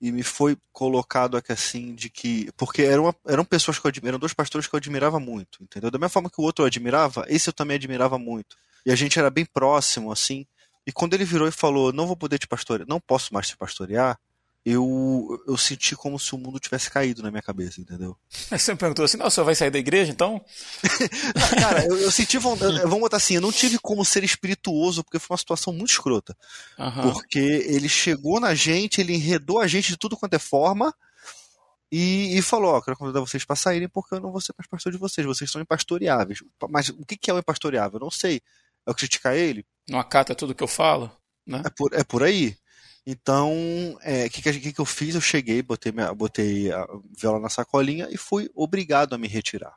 e 0.00 0.10
me 0.10 0.22
foi 0.22 0.56
colocado 0.72 1.36
aqui 1.36 1.52
assim, 1.52 1.94
de 1.94 2.08
que. 2.08 2.50
Porque 2.56 2.82
eram, 2.82 3.14
eram 3.26 3.44
pessoas 3.44 3.78
que 3.78 3.86
eu 3.86 3.88
admirava, 3.90 4.10
eram 4.12 4.18
dois 4.18 4.32
pastores 4.32 4.66
que 4.66 4.74
eu 4.74 4.78
admirava 4.78 5.20
muito, 5.20 5.62
entendeu? 5.62 5.90
Da 5.90 5.98
mesma 5.98 6.08
forma 6.08 6.30
que 6.30 6.40
o 6.40 6.44
outro 6.44 6.62
eu 6.64 6.66
admirava, 6.66 7.24
esse 7.28 7.48
eu 7.48 7.52
também 7.52 7.76
admirava 7.76 8.18
muito. 8.18 8.56
E 8.84 8.90
a 8.90 8.96
gente 8.96 9.18
era 9.18 9.30
bem 9.30 9.44
próximo, 9.44 10.10
assim. 10.10 10.46
E 10.86 10.92
quando 10.92 11.14
ele 11.14 11.24
virou 11.24 11.46
e 11.46 11.52
falou: 11.52 11.92
Não 11.92 12.06
vou 12.06 12.16
poder 12.16 12.38
te 12.38 12.48
pastorear, 12.48 12.88
não 12.88 12.98
posso 12.98 13.32
mais 13.34 13.48
te 13.48 13.56
pastorear, 13.56 14.18
eu, 14.64 15.42
eu 15.46 15.56
senti 15.56 15.96
como 15.96 16.18
se 16.18 16.34
o 16.34 16.38
mundo 16.38 16.60
tivesse 16.60 16.90
caído 16.90 17.22
na 17.22 17.30
minha 17.30 17.42
cabeça, 17.42 17.80
entendeu? 17.80 18.16
Você 18.50 18.72
me 18.72 18.78
perguntou 18.78 19.04
assim, 19.04 19.16
não, 19.16 19.26
o 19.26 19.30
senhor 19.30 19.44
vai 19.44 19.54
sair 19.54 19.70
da 19.70 19.78
igreja 19.78 20.10
então? 20.12 20.44
Cara, 21.58 21.86
eu, 21.86 21.96
eu 21.96 22.10
senti, 22.10 22.36
vamos 22.38 23.00
botar 23.00 23.16
assim, 23.16 23.34
eu 23.34 23.40
não 23.40 23.52
tive 23.52 23.78
como 23.78 24.04
ser 24.04 24.22
espirituoso, 24.22 25.02
porque 25.02 25.18
foi 25.18 25.34
uma 25.34 25.38
situação 25.38 25.72
muito 25.72 25.90
escrota. 25.90 26.36
Uhum. 26.78 27.12
Porque 27.12 27.38
ele 27.38 27.88
chegou 27.88 28.38
na 28.38 28.54
gente, 28.54 29.00
ele 29.00 29.14
enredou 29.14 29.60
a 29.60 29.66
gente 29.66 29.88
de 29.88 29.96
tudo 29.96 30.16
quanto 30.16 30.34
é 30.34 30.38
forma, 30.38 30.94
e, 31.92 32.38
e 32.38 32.42
falou, 32.42 32.74
ó, 32.74 32.80
quero 32.80 32.96
convidar 32.96 33.18
vocês 33.20 33.44
para 33.44 33.56
saírem 33.56 33.88
porque 33.88 34.14
eu 34.14 34.20
não 34.20 34.30
vou 34.30 34.40
ser 34.40 34.54
mais 34.56 34.68
pastor 34.68 34.92
de 34.92 34.98
vocês, 34.98 35.26
vocês 35.26 35.50
são 35.50 35.60
impastoreáveis. 35.60 36.38
Mas 36.68 36.88
o 36.90 37.04
que 37.04 37.30
é 37.30 37.34
o 37.34 37.38
impastoreável? 37.38 37.98
Eu 37.98 38.04
não 38.04 38.10
sei. 38.10 38.40
É 38.86 38.90
o 38.90 38.94
criticar 38.94 39.34
ele? 39.34 39.66
Não 39.88 39.98
acata 39.98 40.34
tudo 40.34 40.54
que 40.54 40.62
eu 40.62 40.68
falo? 40.68 41.10
Né? 41.44 41.62
É, 41.64 41.70
por, 41.70 41.92
é 41.92 42.04
por 42.04 42.22
aí. 42.22 42.56
Então, 43.06 43.52
o 43.52 43.98
é, 44.02 44.28
que, 44.28 44.42
que, 44.42 44.72
que 44.72 44.80
eu 44.80 44.84
fiz? 44.84 45.14
Eu 45.14 45.20
cheguei, 45.20 45.62
botei, 45.62 45.90
minha, 45.90 46.12
botei 46.14 46.70
a 46.70 46.86
viola 47.18 47.40
na 47.40 47.48
sacolinha 47.48 48.08
e 48.10 48.16
fui 48.16 48.50
obrigado 48.54 49.14
a 49.14 49.18
me 49.18 49.26
retirar. 49.26 49.74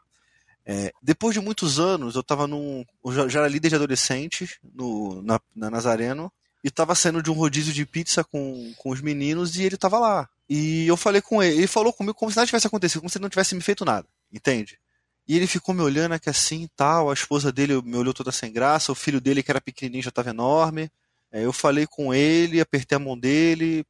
É, 0.65 0.93
depois 1.01 1.33
de 1.33 1.41
muitos 1.41 1.79
anos, 1.79 2.15
eu 2.15 2.21
estava 2.21 2.47
num. 2.47 2.85
Eu 3.03 3.29
já 3.29 3.39
era 3.39 3.47
líder 3.47 3.69
de 3.69 3.75
adolescentes 3.75 4.59
no, 4.73 5.21
na, 5.21 5.39
na 5.55 5.69
Nazareno 5.69 6.31
e 6.63 6.69
estava 6.69 6.95
saindo 6.95 7.21
de 7.21 7.29
um 7.29 7.33
rodízio 7.33 7.73
de 7.73 7.85
pizza 7.85 8.23
com, 8.23 8.73
com 8.77 8.89
os 8.89 9.01
meninos 9.01 9.57
e 9.57 9.63
ele 9.63 9.75
estava 9.75 9.99
lá. 9.99 10.29
E 10.49 10.87
eu 10.87 10.95
falei 10.95 11.21
com 11.21 11.43
ele, 11.43 11.57
ele 11.57 11.67
falou 11.67 11.91
comigo 11.91 12.13
como 12.13 12.31
se 12.31 12.37
nada 12.37 12.45
tivesse 12.45 12.67
acontecido, 12.67 13.01
como 13.01 13.09
se 13.09 13.17
ele 13.17 13.23
não 13.23 13.29
tivesse 13.29 13.55
me 13.55 13.61
feito 13.61 13.83
nada, 13.83 14.07
entende? 14.31 14.79
E 15.27 15.35
ele 15.35 15.47
ficou 15.47 15.73
me 15.73 15.81
olhando 15.81 16.13
aqui 16.13 16.29
assim 16.29 16.67
tal, 16.75 17.09
a 17.09 17.13
esposa 17.13 17.51
dele 17.51 17.81
me 17.81 17.95
olhou 17.95 18.13
toda 18.13 18.31
sem 18.31 18.51
graça, 18.51 18.91
o 18.91 18.95
filho 18.95 19.21
dele 19.21 19.41
que 19.41 19.51
era 19.51 19.61
pequenininho 19.61 20.03
já 20.03 20.09
estava 20.09 20.29
enorme. 20.29 20.91
É, 21.33 21.43
eu 21.43 21.51
falei 21.51 21.87
com 21.87 22.13
ele, 22.13 22.61
apertei 22.61 22.95
a 22.95 22.99
mão 22.99 23.17
dele, 23.17 23.83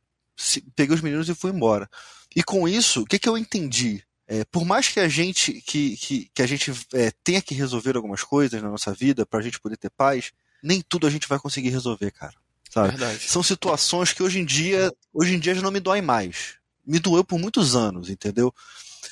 peguei 0.75 0.95
os 0.95 1.01
meninos 1.01 1.27
e 1.27 1.35
fui 1.35 1.51
embora. 1.51 1.89
E 2.33 2.41
com 2.41 2.67
isso, 2.67 3.01
o 3.01 3.05
que, 3.05 3.19
que 3.19 3.27
eu 3.27 3.37
entendi? 3.37 4.01
É, 4.25 4.45
por 4.45 4.63
mais 4.63 4.87
que 4.87 5.01
a 5.01 5.09
gente 5.09 5.61
que, 5.61 5.97
que, 5.97 6.31
que 6.33 6.41
a 6.41 6.47
gente 6.47 6.71
é, 6.93 7.11
tenha 7.21 7.41
que 7.41 7.53
resolver 7.53 7.97
algumas 7.97 8.23
coisas 8.23 8.61
na 8.61 8.69
nossa 8.69 8.93
vida 8.93 9.25
para 9.25 9.39
a 9.39 9.43
gente 9.43 9.59
poder 9.59 9.75
ter 9.75 9.89
paz, 9.89 10.31
nem 10.63 10.81
tudo 10.81 11.05
a 11.05 11.09
gente 11.09 11.27
vai 11.27 11.37
conseguir 11.37 11.69
resolver, 11.69 12.11
cara. 12.11 12.33
Sabe? 12.69 12.97
São 13.19 13.43
situações 13.43 14.13
que 14.13 14.23
hoje 14.23 14.39
em 14.39 14.45
dia 14.45 14.91
hoje 15.13 15.35
em 15.35 15.39
dia 15.39 15.53
já 15.53 15.61
não 15.61 15.69
me 15.69 15.81
doem 15.81 16.01
mais. 16.01 16.55
Me 16.87 16.97
doeu 16.97 17.23
por 17.23 17.37
muitos 17.37 17.75
anos, 17.75 18.09
entendeu? 18.09 18.53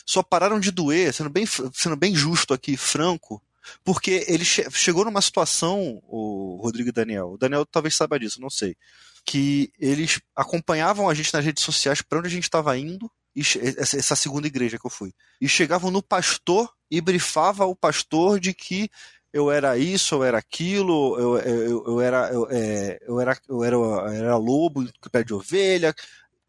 Só 0.05 0.23
pararam 0.23 0.59
de 0.59 0.71
doer, 0.71 1.13
sendo 1.13 1.29
bem, 1.29 1.45
sendo 1.73 1.95
bem 1.97 2.15
justo 2.15 2.53
aqui, 2.53 2.77
franco, 2.77 3.41
porque 3.83 4.25
ele 4.27 4.45
che 4.45 4.69
chegou 4.71 5.05
numa 5.05 5.21
situação, 5.21 6.01
o 6.07 6.59
Rodrigo 6.61 6.89
e 6.89 6.91
Daniel, 6.91 7.31
o 7.31 7.37
Daniel 7.37 7.65
talvez 7.65 7.95
saiba 7.95 8.19
disso, 8.19 8.41
não 8.41 8.49
sei, 8.49 8.75
que 9.25 9.71
eles 9.79 10.19
acompanhavam 10.35 11.09
a 11.09 11.13
gente 11.13 11.33
nas 11.33 11.43
redes 11.45 11.63
sociais 11.63 12.01
para 12.01 12.19
onde 12.19 12.27
a 12.27 12.31
gente 12.31 12.43
estava 12.43 12.77
indo, 12.77 13.09
essa 13.35 14.15
segunda 14.15 14.47
igreja 14.47 14.77
que 14.77 14.85
eu 14.85 14.91
fui, 14.91 15.13
e 15.39 15.47
chegavam 15.47 15.89
no 15.89 16.03
pastor 16.03 16.69
e 16.89 16.99
brifava 16.99 17.65
o 17.65 17.75
pastor 17.75 18.39
de 18.39 18.53
que 18.53 18.89
eu 19.33 19.49
era 19.49 19.77
isso, 19.77 20.15
eu 20.15 20.23
era 20.23 20.37
aquilo, 20.37 21.17
eu, 21.17 21.37
eu, 21.37 21.83
eu 21.87 22.01
era, 22.01 22.29
eu, 22.33 22.47
é, 22.49 22.99
eu, 23.07 23.19
era, 23.19 23.37
eu 23.47 23.63
era, 23.63 23.75
eu 23.75 24.07
era 24.07 24.37
lobo, 24.37 24.85
pé 25.09 25.23
de 25.23 25.33
ovelha, 25.33 25.95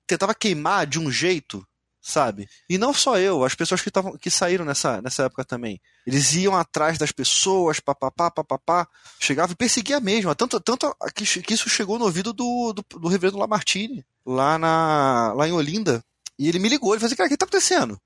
tentava 0.07 0.35
queimar 0.35 0.87
de 0.87 0.99
um 0.99 1.11
jeito 1.11 1.65
sabe? 2.03 2.49
E 2.69 2.77
não 2.77 2.93
só 2.93 3.17
eu, 3.17 3.45
as 3.45 3.55
pessoas 3.55 3.81
que, 3.81 3.91
tavam, 3.91 4.19
que 4.19 4.29
saíram 4.29 4.65
nessa, 4.65 5.01
nessa 5.01 5.23
época 5.25 5.45
também. 5.45 5.81
Eles 6.05 6.35
iam 6.35 6.57
atrás 6.57 6.99
das 6.99 7.13
pessoas, 7.13 7.79
papapá, 7.79 8.29
papapá, 8.29 8.89
chegava 9.21 9.53
e 9.53 9.57
perseguia 9.57 10.01
mesmo. 10.01 10.35
Tanto, 10.35 10.61
tanto 10.61 10.95
que, 11.15 11.25
que 11.25 11.55
isso 11.55 11.69
chegou 11.69 11.99
no 11.99 12.05
ouvido 12.05 12.33
do, 12.33 12.73
do, 12.73 12.99
do 12.99 13.09
reverendo 13.09 13.39
Lamartine, 13.39 14.05
lá, 14.27 14.59
na, 14.59 15.33
lá 15.35 15.47
em 15.47 15.53
Olinda. 15.53 16.05
E 16.37 16.49
ele 16.49 16.59
me 16.59 16.69
ligou, 16.69 16.93
ele 16.93 16.99
falou 16.99 17.07
assim, 17.07 17.17
cara, 17.17 17.29
o 17.29 17.31
que 17.31 17.37
tá 17.37 17.45
acontecendo? 17.45 18.01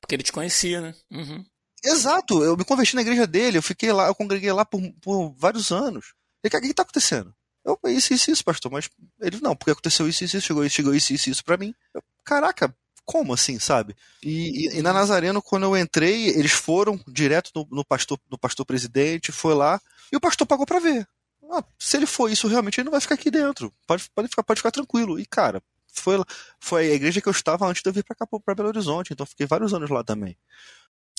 Porque 0.00 0.14
ele 0.14 0.22
te 0.22 0.32
conhecia, 0.32 0.80
né? 0.80 0.94
Uhum. 1.10 1.44
Exato, 1.84 2.42
eu 2.42 2.56
me 2.56 2.64
converti 2.64 2.94
na 2.96 3.02
igreja 3.02 3.26
dele, 3.26 3.58
eu 3.58 3.62
fiquei 3.62 3.92
lá, 3.92 4.06
eu 4.06 4.14
congreguei 4.14 4.50
lá 4.50 4.64
por, 4.64 4.80
por 5.00 5.30
vários 5.36 5.70
anos. 5.70 6.14
Ele, 6.42 6.50
cara, 6.50 6.64
o 6.64 6.66
que 6.66 6.74
tá 6.74 6.82
acontecendo? 6.82 7.34
Eu, 7.64 7.78
isso, 7.90 8.14
isso, 8.14 8.30
isso, 8.30 8.44
pastor, 8.44 8.72
mas 8.72 8.88
ele, 9.20 9.38
não, 9.42 9.54
porque 9.54 9.72
aconteceu 9.72 10.08
isso, 10.08 10.24
isso, 10.24 10.38
isso, 10.38 10.46
chegou 10.46 10.64
isso, 10.64 10.74
chegou 10.74 10.94
isso, 10.94 11.12
isso, 11.12 11.28
isso 11.28 11.44
pra 11.44 11.58
mim. 11.58 11.74
Eu, 11.92 12.02
caraca, 12.24 12.74
como 13.08 13.32
assim, 13.32 13.58
sabe? 13.58 13.96
E, 14.22 14.66
e, 14.66 14.78
e, 14.78 14.82
na 14.82 14.92
Nazareno, 14.92 15.40
quando 15.40 15.62
eu 15.62 15.74
entrei, 15.74 16.28
eles 16.28 16.52
foram 16.52 17.00
direto 17.08 17.50
no, 17.54 17.66
no, 17.78 17.82
pastor 17.82 18.20
no 18.30 18.36
pastor 18.36 18.66
presidente, 18.66 19.32
foi 19.32 19.54
lá, 19.54 19.80
e 20.12 20.16
o 20.16 20.20
pastor 20.20 20.46
pagou 20.46 20.66
para 20.66 20.78
ver. 20.78 21.08
Ah, 21.50 21.64
se 21.78 21.96
ele 21.96 22.04
for 22.04 22.30
isso 22.30 22.46
realmente, 22.46 22.78
ele 22.78 22.84
não 22.84 22.92
vai 22.92 23.00
ficar 23.00 23.14
aqui 23.14 23.30
dentro. 23.30 23.72
Pode, 23.86 24.10
pode, 24.14 24.28
ficar, 24.28 24.42
pode 24.42 24.60
ficar 24.60 24.70
tranquilo. 24.70 25.18
E, 25.18 25.24
cara, 25.24 25.62
foi, 25.90 26.22
foi 26.60 26.90
a 26.90 26.94
igreja 26.94 27.22
que 27.22 27.26
eu 27.26 27.30
estava 27.30 27.66
antes 27.66 27.82
de 27.82 27.88
eu 27.88 27.94
vir 27.94 28.04
pra 28.04 28.14
cá, 28.14 28.26
pra 28.26 28.54
Belo 28.54 28.68
Horizonte, 28.68 29.14
então 29.14 29.24
fiquei 29.24 29.46
vários 29.46 29.72
anos 29.72 29.88
lá 29.88 30.04
também. 30.04 30.36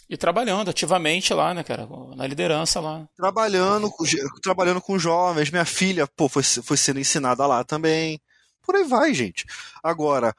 E 0.08 0.16
trabalhando 0.16 0.70
ativamente 0.70 1.34
lá, 1.34 1.56
né, 1.56 1.64
cara? 1.64 1.88
Na 2.16 2.28
liderança 2.28 2.80
lá. 2.80 3.08
Trabalhando, 3.18 3.92
trabalhando 4.44 4.80
com 4.80 5.00
jovens. 5.00 5.50
Minha 5.50 5.66
filha, 5.66 6.06
pô, 6.06 6.30
foi, 6.30 6.44
foi 6.44 6.78
sendo 6.78 7.00
ensinada 7.00 7.48
lá 7.48 7.64
também. 7.64 8.22
Por 8.62 8.76
aí 8.76 8.84
vai, 8.84 9.12
gente. 9.12 9.48
Agora, 9.84 10.36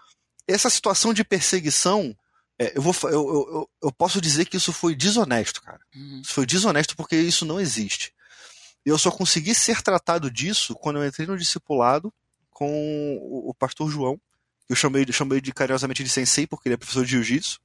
essa 0.52 0.70
situação 0.70 1.12
de 1.14 1.24
perseguição 1.24 2.16
É, 2.58 2.76
eu, 2.76 2.82
vou, 2.82 2.94
eu, 3.04 3.10
eu, 3.10 3.70
eu, 3.84 3.92
posso 3.92 4.20
dizer 4.20 4.44
que 4.44 4.58
isso 4.58 4.70
foi 4.70 4.94
desonesto, 4.94 5.62
cara. 5.62 5.80
Uhum. 5.94 6.20
Isso 6.20 6.34
foi 6.34 6.44
desonesto 6.44 6.94
porque 6.94 7.16
isso 7.16 7.46
não 7.46 7.58
existe. 7.58 8.12
Eu 8.84 8.98
só 8.98 9.10
consegui 9.10 9.54
ser 9.54 9.80
tratado 9.82 10.30
disso 10.30 10.74
quando 10.74 10.98
eu 10.98 11.06
entrei 11.06 11.26
no 11.26 11.38
discipulado 11.38 12.12
com 12.50 13.18
o, 13.22 13.50
o 13.50 13.54
pastor 13.54 13.90
João. 13.90 14.20
Eu 14.68 14.76
chamei, 14.76 15.06
chamei 15.10 15.40
de 15.40 15.52
carinhosamente 15.52 16.04
de 16.04 16.10
sensei 16.10 16.46
porque 16.46 16.68
ele 16.68 16.74
é 16.74 16.76
professor 16.76 17.04
de 17.04 17.12
jiu-jitsu. 17.12 17.58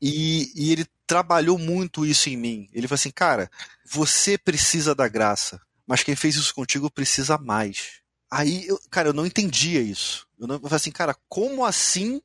E, 0.00 0.50
e, 0.56 0.72
ele 0.72 0.84
trabalhou 1.06 1.56
muito 1.58 2.04
isso 2.04 2.28
em 2.28 2.36
mim. 2.36 2.68
Ele 2.72 2.88
falou 2.88 2.96
assim, 2.96 3.12
cara, 3.12 3.48
você 3.84 4.36
precisa 4.36 4.94
da 4.96 5.06
graça, 5.06 5.60
mas 5.86 6.02
quem 6.02 6.16
fez 6.16 6.34
isso 6.34 6.52
contigo 6.52 6.90
precisa 6.90 7.38
mais. 7.38 8.00
Aí, 8.28 8.66
eu, 8.66 8.80
cara, 8.90 9.10
eu 9.10 9.12
não 9.12 9.26
entendia 9.26 9.80
isso. 9.80 10.26
Eu, 10.42 10.48
não, 10.48 10.56
eu 10.56 10.62
falei 10.62 10.76
assim, 10.76 10.90
cara, 10.90 11.16
como 11.28 11.64
assim 11.64 12.20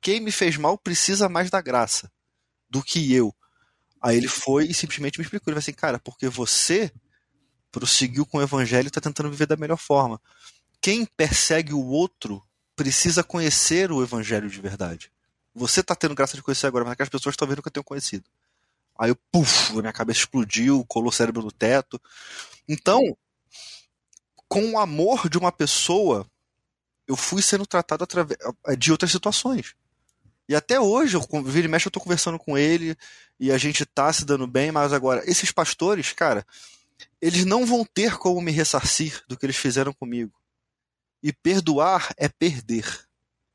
quem 0.00 0.20
me 0.20 0.30
fez 0.30 0.56
mal 0.56 0.78
precisa 0.78 1.28
mais 1.28 1.50
da 1.50 1.60
graça 1.60 2.12
do 2.70 2.80
que 2.80 3.12
eu? 3.12 3.34
Aí 4.00 4.16
ele 4.16 4.28
foi 4.28 4.66
e 4.66 4.74
simplesmente 4.74 5.18
me 5.18 5.24
explicou. 5.24 5.50
Ele 5.50 5.56
falou 5.56 5.58
assim, 5.58 5.72
cara, 5.72 5.98
porque 5.98 6.28
você 6.28 6.92
prosseguiu 7.72 8.24
com 8.24 8.38
o 8.38 8.42
evangelho 8.42 8.86
e 8.86 8.88
está 8.88 9.00
tentando 9.00 9.28
viver 9.30 9.46
da 9.46 9.56
melhor 9.56 9.78
forma. 9.78 10.20
Quem 10.80 11.04
persegue 11.04 11.72
o 11.74 11.84
outro 11.84 12.40
precisa 12.76 13.24
conhecer 13.24 13.90
o 13.90 14.00
evangelho 14.00 14.48
de 14.48 14.60
verdade. 14.60 15.10
Você 15.52 15.80
está 15.80 15.96
tendo 15.96 16.14
graça 16.14 16.36
de 16.36 16.44
conhecer 16.44 16.68
agora, 16.68 16.84
mas 16.84 16.92
aquelas 16.92 17.08
pessoas 17.08 17.34
talvez 17.34 17.56
nunca 17.56 17.70
tenham 17.70 17.82
conhecido. 17.82 18.30
Aí 18.96 19.10
eu, 19.10 19.16
puf, 19.32 19.72
minha 19.72 19.92
cabeça 19.92 20.20
explodiu, 20.20 20.84
colou 20.86 21.08
o 21.08 21.12
cérebro 21.12 21.42
no 21.42 21.50
teto. 21.50 22.00
Então, 22.68 23.00
com 24.46 24.70
o 24.70 24.78
amor 24.78 25.28
de 25.28 25.36
uma 25.36 25.50
pessoa, 25.50 26.24
eu 27.06 27.16
fui 27.16 27.42
sendo 27.42 27.66
tratado 27.66 28.04
através 28.04 28.38
de 28.78 28.90
outras 28.90 29.10
situações. 29.10 29.74
E 30.48 30.54
até 30.54 30.78
hoje, 30.78 31.16
eu, 31.16 31.42
vira 31.42 31.66
e 31.66 31.70
mexe, 31.70 31.88
eu 31.88 31.92
tô 31.92 32.00
conversando 32.00 32.38
com 32.38 32.56
ele 32.56 32.96
e 33.38 33.50
a 33.50 33.58
gente 33.58 33.84
tá 33.84 34.12
se 34.12 34.24
dando 34.24 34.46
bem, 34.46 34.70
mas 34.70 34.92
agora, 34.92 35.22
esses 35.28 35.50
pastores, 35.50 36.12
cara, 36.12 36.46
eles 37.20 37.44
não 37.44 37.66
vão 37.66 37.84
ter 37.84 38.16
como 38.16 38.40
me 38.40 38.52
ressarcir 38.52 39.22
do 39.28 39.36
que 39.36 39.44
eles 39.44 39.56
fizeram 39.56 39.92
comigo. 39.92 40.32
E 41.22 41.32
perdoar 41.32 42.14
é 42.16 42.28
perder. 42.28 42.86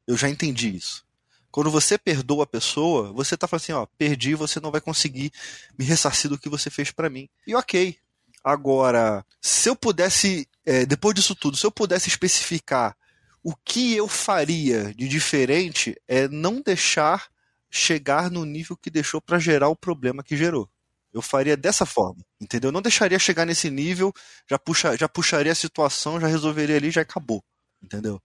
Eu 0.05 0.17
já 0.17 0.27
entendi 0.29 0.75
isso. 0.75 1.05
Quando 1.49 1.71
você 1.71 1.97
perdoa 1.97 2.43
a 2.43 2.47
pessoa, 2.47 3.11
você 3.13 3.37
tá 3.37 3.47
falando 3.47 3.63
assim, 3.63 3.71
ó, 3.73 3.85
perdi, 3.97 4.35
você 4.35 4.59
não 4.59 4.71
vai 4.71 4.81
conseguir 4.81 5.31
me 5.77 5.85
ressarcir 5.85 6.29
do 6.29 6.37
que 6.37 6.49
você 6.49 6.69
fez 6.69 6.91
para 6.91 7.09
mim. 7.09 7.29
E 7.45 7.55
ok. 7.55 7.97
Agora, 8.43 9.25
se 9.39 9.69
eu 9.69 9.75
pudesse, 9.75 10.47
é, 10.65 10.85
depois 10.85 11.13
disso 11.13 11.35
tudo, 11.35 11.55
se 11.55 11.65
eu 11.65 11.71
pudesse 11.71 12.09
especificar 12.09 12.95
o 13.43 13.55
que 13.55 13.95
eu 13.95 14.07
faria 14.07 14.93
de 14.93 15.07
diferente 15.07 15.99
é 16.07 16.27
não 16.27 16.61
deixar 16.61 17.29
chegar 17.69 18.29
no 18.29 18.45
nível 18.45 18.77
que 18.77 18.89
deixou 18.89 19.21
para 19.21 19.39
gerar 19.39 19.69
o 19.69 19.75
problema 19.75 20.23
que 20.23 20.37
gerou. 20.37 20.69
Eu 21.13 21.21
faria 21.21 21.57
dessa 21.57 21.85
forma, 21.85 22.23
entendeu? 22.39 22.69
Eu 22.69 22.73
não 22.73 22.81
deixaria 22.81 23.19
chegar 23.19 23.45
nesse 23.45 23.69
nível, 23.69 24.13
já, 24.49 24.57
puxa, 24.59 24.95
já 24.95 25.09
puxaria 25.09 25.51
a 25.51 25.55
situação, 25.55 26.19
já 26.19 26.27
resolveria 26.27 26.75
ali, 26.77 26.91
já 26.91 27.01
acabou, 27.01 27.43
entendeu? 27.81 28.21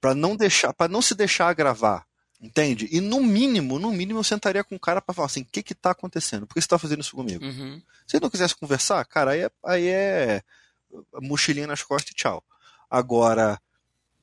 Para 0.00 0.14
não 0.14 0.36
deixar, 0.36 0.72
para 0.72 0.90
não 0.90 1.02
se 1.02 1.14
deixar 1.14 1.48
agravar, 1.48 2.06
entende? 2.40 2.88
E 2.90 3.00
no 3.00 3.22
mínimo, 3.22 3.78
no 3.78 3.92
mínimo 3.92 4.20
eu 4.20 4.24
sentaria 4.24 4.64
com 4.64 4.76
o 4.76 4.80
cara 4.80 5.02
para 5.02 5.14
falar 5.14 5.26
assim, 5.26 5.42
o 5.42 5.46
que 5.46 5.62
que 5.62 5.74
tá 5.74 5.90
acontecendo? 5.90 6.46
Por 6.46 6.54
que 6.54 6.62
você 6.62 6.68
tá 6.68 6.78
fazendo 6.78 7.00
isso 7.00 7.14
comigo? 7.14 7.44
Uhum. 7.44 7.82
Se 8.06 8.16
ele 8.16 8.22
não 8.22 8.30
quisesse 8.30 8.56
conversar, 8.56 9.04
cara, 9.04 9.32
aí 9.32 9.40
é, 9.40 9.50
aí 9.64 9.88
é 9.88 10.42
mochilinha 11.20 11.66
nas 11.66 11.82
costas 11.82 12.12
e 12.12 12.14
tchau. 12.14 12.42
Agora, 12.88 13.60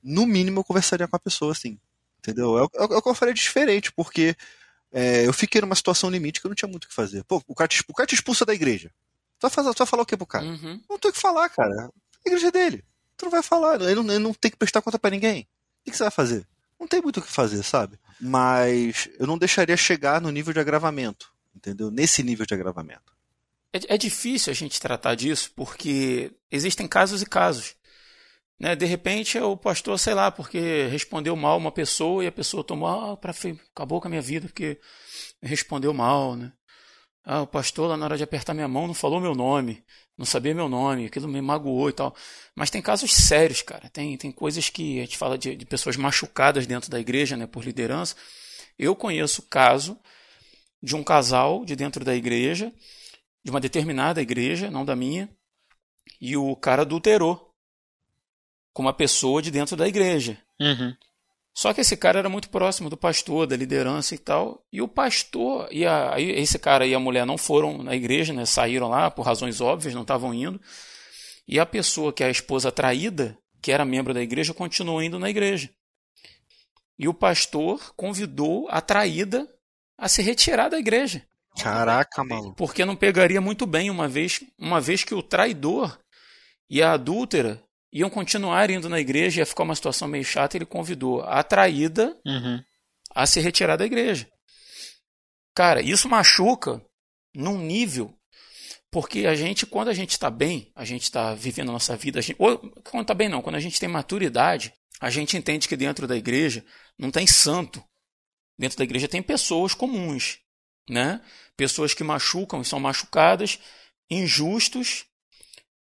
no 0.07 0.25
mínimo 0.25 0.61
eu 0.61 0.63
conversaria 0.63 1.07
com 1.07 1.15
a 1.15 1.19
pessoa, 1.19 1.51
assim. 1.51 1.77
Entendeu? 2.19 2.57
É, 2.57 2.63
o, 2.63 2.69
é 2.93 2.97
o 2.97 3.01
que 3.01 3.09
eu 3.09 3.13
faria 3.13 3.33
diferente, 3.33 3.91
porque 3.91 4.35
é, 4.91 5.27
eu 5.27 5.33
fiquei 5.33 5.61
numa 5.61 5.75
situação 5.75 6.09
limite 6.09 6.39
que 6.39 6.47
eu 6.47 6.49
não 6.49 6.55
tinha 6.55 6.69
muito 6.69 6.85
o 6.85 6.87
que 6.87 6.93
fazer. 6.93 7.23
Pô, 7.25 7.43
o 7.47 7.53
cara 7.53 7.67
te, 7.67 7.83
o 7.87 7.93
cara 7.93 8.07
te 8.07 8.15
expulsa 8.15 8.45
da 8.45 8.53
igreja. 8.53 8.89
Tu 9.39 9.41
vai, 9.41 9.51
fazer, 9.51 9.73
tu 9.73 9.77
vai 9.79 9.87
falar 9.87 10.03
o 10.03 10.05
que 10.05 10.17
pro 10.17 10.25
cara? 10.25 10.45
Uhum. 10.45 10.81
Não 10.89 10.97
tem 10.97 11.11
o 11.11 11.13
que 11.13 11.19
falar, 11.19 11.49
cara. 11.49 11.85
A 11.85 12.29
igreja 12.29 12.47
é 12.47 12.51
dele. 12.51 12.83
Tu 13.15 13.25
não 13.25 13.31
vai 13.31 13.43
falar. 13.43 13.81
Ele 13.81 13.95
não, 13.95 14.09
ele 14.09 14.19
não 14.19 14.33
tem 14.33 14.49
que 14.49 14.57
prestar 14.57 14.81
conta 14.81 14.97
para 14.97 15.11
ninguém. 15.11 15.41
O 15.41 15.85
que, 15.85 15.91
que 15.91 15.97
você 15.97 16.03
vai 16.03 16.11
fazer? 16.11 16.47
Não 16.79 16.87
tem 16.87 17.01
muito 17.01 17.19
o 17.19 17.21
que 17.21 17.31
fazer, 17.31 17.61
sabe? 17.63 17.99
Mas 18.19 19.09
eu 19.19 19.27
não 19.27 19.37
deixaria 19.37 19.77
chegar 19.77 20.21
no 20.21 20.31
nível 20.31 20.53
de 20.53 20.59
agravamento. 20.59 21.31
Entendeu? 21.55 21.91
Nesse 21.91 22.23
nível 22.23 22.45
de 22.45 22.53
agravamento. 22.53 23.13
É, 23.73 23.95
é 23.95 23.97
difícil 23.97 24.51
a 24.51 24.55
gente 24.55 24.79
tratar 24.79 25.15
disso 25.15 25.51
porque 25.55 26.31
existem 26.51 26.87
casos 26.87 27.21
e 27.21 27.25
casos. 27.25 27.75
Né? 28.59 28.75
De 28.75 28.85
repente 28.85 29.37
o 29.39 29.55
pastor, 29.55 29.99
sei 29.99 30.13
lá, 30.13 30.31
porque 30.31 30.87
respondeu 30.87 31.35
mal 31.35 31.57
uma 31.57 31.71
pessoa 31.71 32.23
e 32.23 32.27
a 32.27 32.31
pessoa 32.31 32.63
tomou, 32.63 32.87
ah, 32.87 33.17
pra, 33.17 33.33
acabou 33.71 34.01
com 34.01 34.07
a 34.07 34.09
minha 34.09 34.21
vida 34.21 34.47
porque 34.47 34.79
respondeu 35.41 35.93
mal, 35.93 36.35
né? 36.35 36.51
Ah, 37.23 37.41
o 37.41 37.47
pastor 37.47 37.89
lá 37.89 37.97
na 37.97 38.05
hora 38.05 38.17
de 38.17 38.23
apertar 38.23 38.53
minha 38.53 38.67
mão 38.69 38.87
não 38.87 38.93
falou 38.93 39.19
meu 39.19 39.35
nome, 39.35 39.83
não 40.17 40.25
sabia 40.25 40.55
meu 40.55 40.69
nome, 40.69 41.05
aquilo 41.05 41.27
me 41.27 41.41
magoou 41.41 41.89
e 41.89 41.93
tal. 41.93 42.15
Mas 42.55 42.69
tem 42.69 42.81
casos 42.81 43.13
sérios, 43.13 43.61
cara. 43.61 43.89
Tem, 43.89 44.17
tem 44.17 44.31
coisas 44.31 44.69
que 44.69 44.99
a 44.99 45.01
gente 45.01 45.17
fala 45.17 45.37
de, 45.37 45.55
de 45.55 45.65
pessoas 45.65 45.97
machucadas 45.97 46.65
dentro 46.65 46.89
da 46.89 46.99
igreja, 46.99 47.35
né, 47.35 47.45
por 47.45 47.65
liderança. 47.65 48.15
Eu 48.79 48.95
conheço 48.95 49.43
caso 49.43 49.99
de 50.81 50.95
um 50.95 51.03
casal 51.03 51.65
de 51.65 51.75
dentro 51.75 52.05
da 52.05 52.15
igreja, 52.15 52.71
de 53.43 53.51
uma 53.51 53.59
determinada 53.59 54.21
igreja, 54.21 54.71
não 54.71 54.85
da 54.85 54.95
minha, 54.95 55.29
e 56.21 56.37
o 56.37 56.55
cara 56.55 56.83
adulterou 56.83 57.46
com 58.77 58.83
uma 58.83 58.93
pessoa 58.93 59.41
de 59.41 59.49
dentro 59.49 59.75
da 59.75 59.87
igreja. 59.87 60.37
Uhum. 60.61 60.95
Só 61.51 61.73
que 61.73 61.81
esse 61.81 61.97
cara 61.97 62.19
era 62.19 62.29
muito 62.29 62.47
próximo 62.47 62.91
do 62.91 62.95
pastor, 62.95 63.47
da 63.47 63.57
liderança 63.57 64.13
e 64.13 64.19
tal. 64.19 64.63
E 64.71 64.83
o 64.83 64.87
pastor 64.87 65.67
e 65.71 65.83
a, 65.83 66.13
esse 66.19 66.59
cara 66.59 66.85
e 66.85 66.93
a 66.93 66.99
mulher 66.99 67.25
não 67.25 67.39
foram 67.39 67.81
na 67.81 67.95
igreja, 67.95 68.33
né? 68.33 68.45
Saíram 68.45 68.89
lá 68.89 69.09
por 69.09 69.23
razões 69.23 69.61
óbvias, 69.61 69.95
não 69.95 70.03
estavam 70.03 70.31
indo. 70.31 70.61
E 71.47 71.59
a 71.59 71.65
pessoa 71.65 72.13
que 72.13 72.23
é 72.23 72.27
a 72.27 72.29
esposa 72.29 72.71
traída, 72.71 73.35
que 73.63 73.71
era 73.71 73.83
membro 73.83 74.13
da 74.13 74.21
igreja, 74.21 74.53
continuou 74.53 75.01
indo 75.01 75.17
na 75.17 75.27
igreja. 75.27 75.71
E 76.99 77.07
o 77.07 77.15
pastor 77.15 77.95
convidou 77.95 78.67
a 78.69 78.79
traída 78.79 79.51
a 79.97 80.07
se 80.07 80.21
retirar 80.21 80.69
da 80.69 80.77
igreja. 80.77 81.25
Caraca, 81.59 82.23
mano. 82.23 82.53
Porque 82.53 82.85
não 82.85 82.95
pegaria 82.95 83.41
muito 83.41 83.65
bem 83.65 83.89
uma 83.89 84.07
vez, 84.07 84.43
uma 84.55 84.79
vez 84.79 85.03
que 85.03 85.15
o 85.15 85.23
traidor 85.23 85.97
e 86.69 86.83
a 86.83 86.91
adúltera 86.91 87.65
iam 87.91 88.09
continuar 88.09 88.69
indo 88.69 88.89
na 88.89 88.99
igreja, 88.99 89.41
ia 89.41 89.45
ficar 89.45 89.63
uma 89.63 89.75
situação 89.75 90.07
meio 90.07 90.23
chata, 90.23 90.57
ele 90.57 90.65
convidou 90.65 91.21
a 91.21 91.43
traída 91.43 92.17
uhum. 92.25 92.63
a 93.13 93.25
se 93.25 93.39
retirar 93.39 93.77
da 93.77 93.85
igreja. 93.85 94.29
Cara, 95.55 95.81
isso 95.81 96.07
machuca 96.09 96.81
num 97.33 97.57
nível 97.57 98.17
porque 98.91 99.25
a 99.25 99.35
gente, 99.35 99.65
quando 99.65 99.89
a 99.89 99.93
gente 99.93 100.11
está 100.11 100.29
bem, 100.29 100.71
a 100.75 100.85
gente 100.85 101.03
está 101.03 101.33
vivendo 101.33 101.69
a 101.69 101.73
nossa 101.73 101.95
vida, 101.95 102.19
a 102.19 102.21
gente, 102.21 102.35
ou 102.39 102.57
quando 102.83 103.01
está 103.01 103.13
bem 103.13 103.29
não, 103.29 103.41
quando 103.41 103.55
a 103.55 103.59
gente 103.59 103.79
tem 103.79 103.89
maturidade, 103.89 104.73
a 104.99 105.09
gente 105.09 105.37
entende 105.37 105.67
que 105.67 105.75
dentro 105.75 106.07
da 106.07 106.15
igreja 106.15 106.65
não 106.97 107.11
tem 107.11 107.27
santo. 107.27 107.83
Dentro 108.57 108.77
da 108.77 108.83
igreja 108.83 109.07
tem 109.07 109.21
pessoas 109.21 109.73
comuns, 109.73 110.39
né? 110.89 111.21
Pessoas 111.55 111.93
que 111.93 112.03
machucam 112.03 112.61
e 112.61 112.65
são 112.65 112.79
machucadas, 112.79 113.59
injustos, 114.09 115.05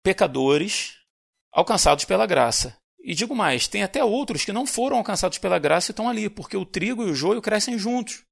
pecadores, 0.02 0.95
alcançados 1.56 2.04
pela 2.04 2.26
graça. 2.26 2.76
E 3.02 3.14
digo 3.14 3.34
mais, 3.34 3.66
tem 3.66 3.82
até 3.82 4.04
outros 4.04 4.44
que 4.44 4.52
não 4.52 4.66
foram 4.66 4.98
alcançados 4.98 5.38
pela 5.38 5.58
graça 5.58 5.90
e 5.90 5.92
estão 5.92 6.06
ali, 6.06 6.28
porque 6.28 6.54
o 6.56 6.66
trigo 6.66 7.02
e 7.02 7.10
o 7.10 7.14
joio 7.14 7.40
crescem 7.40 7.78
juntos. 7.78 8.24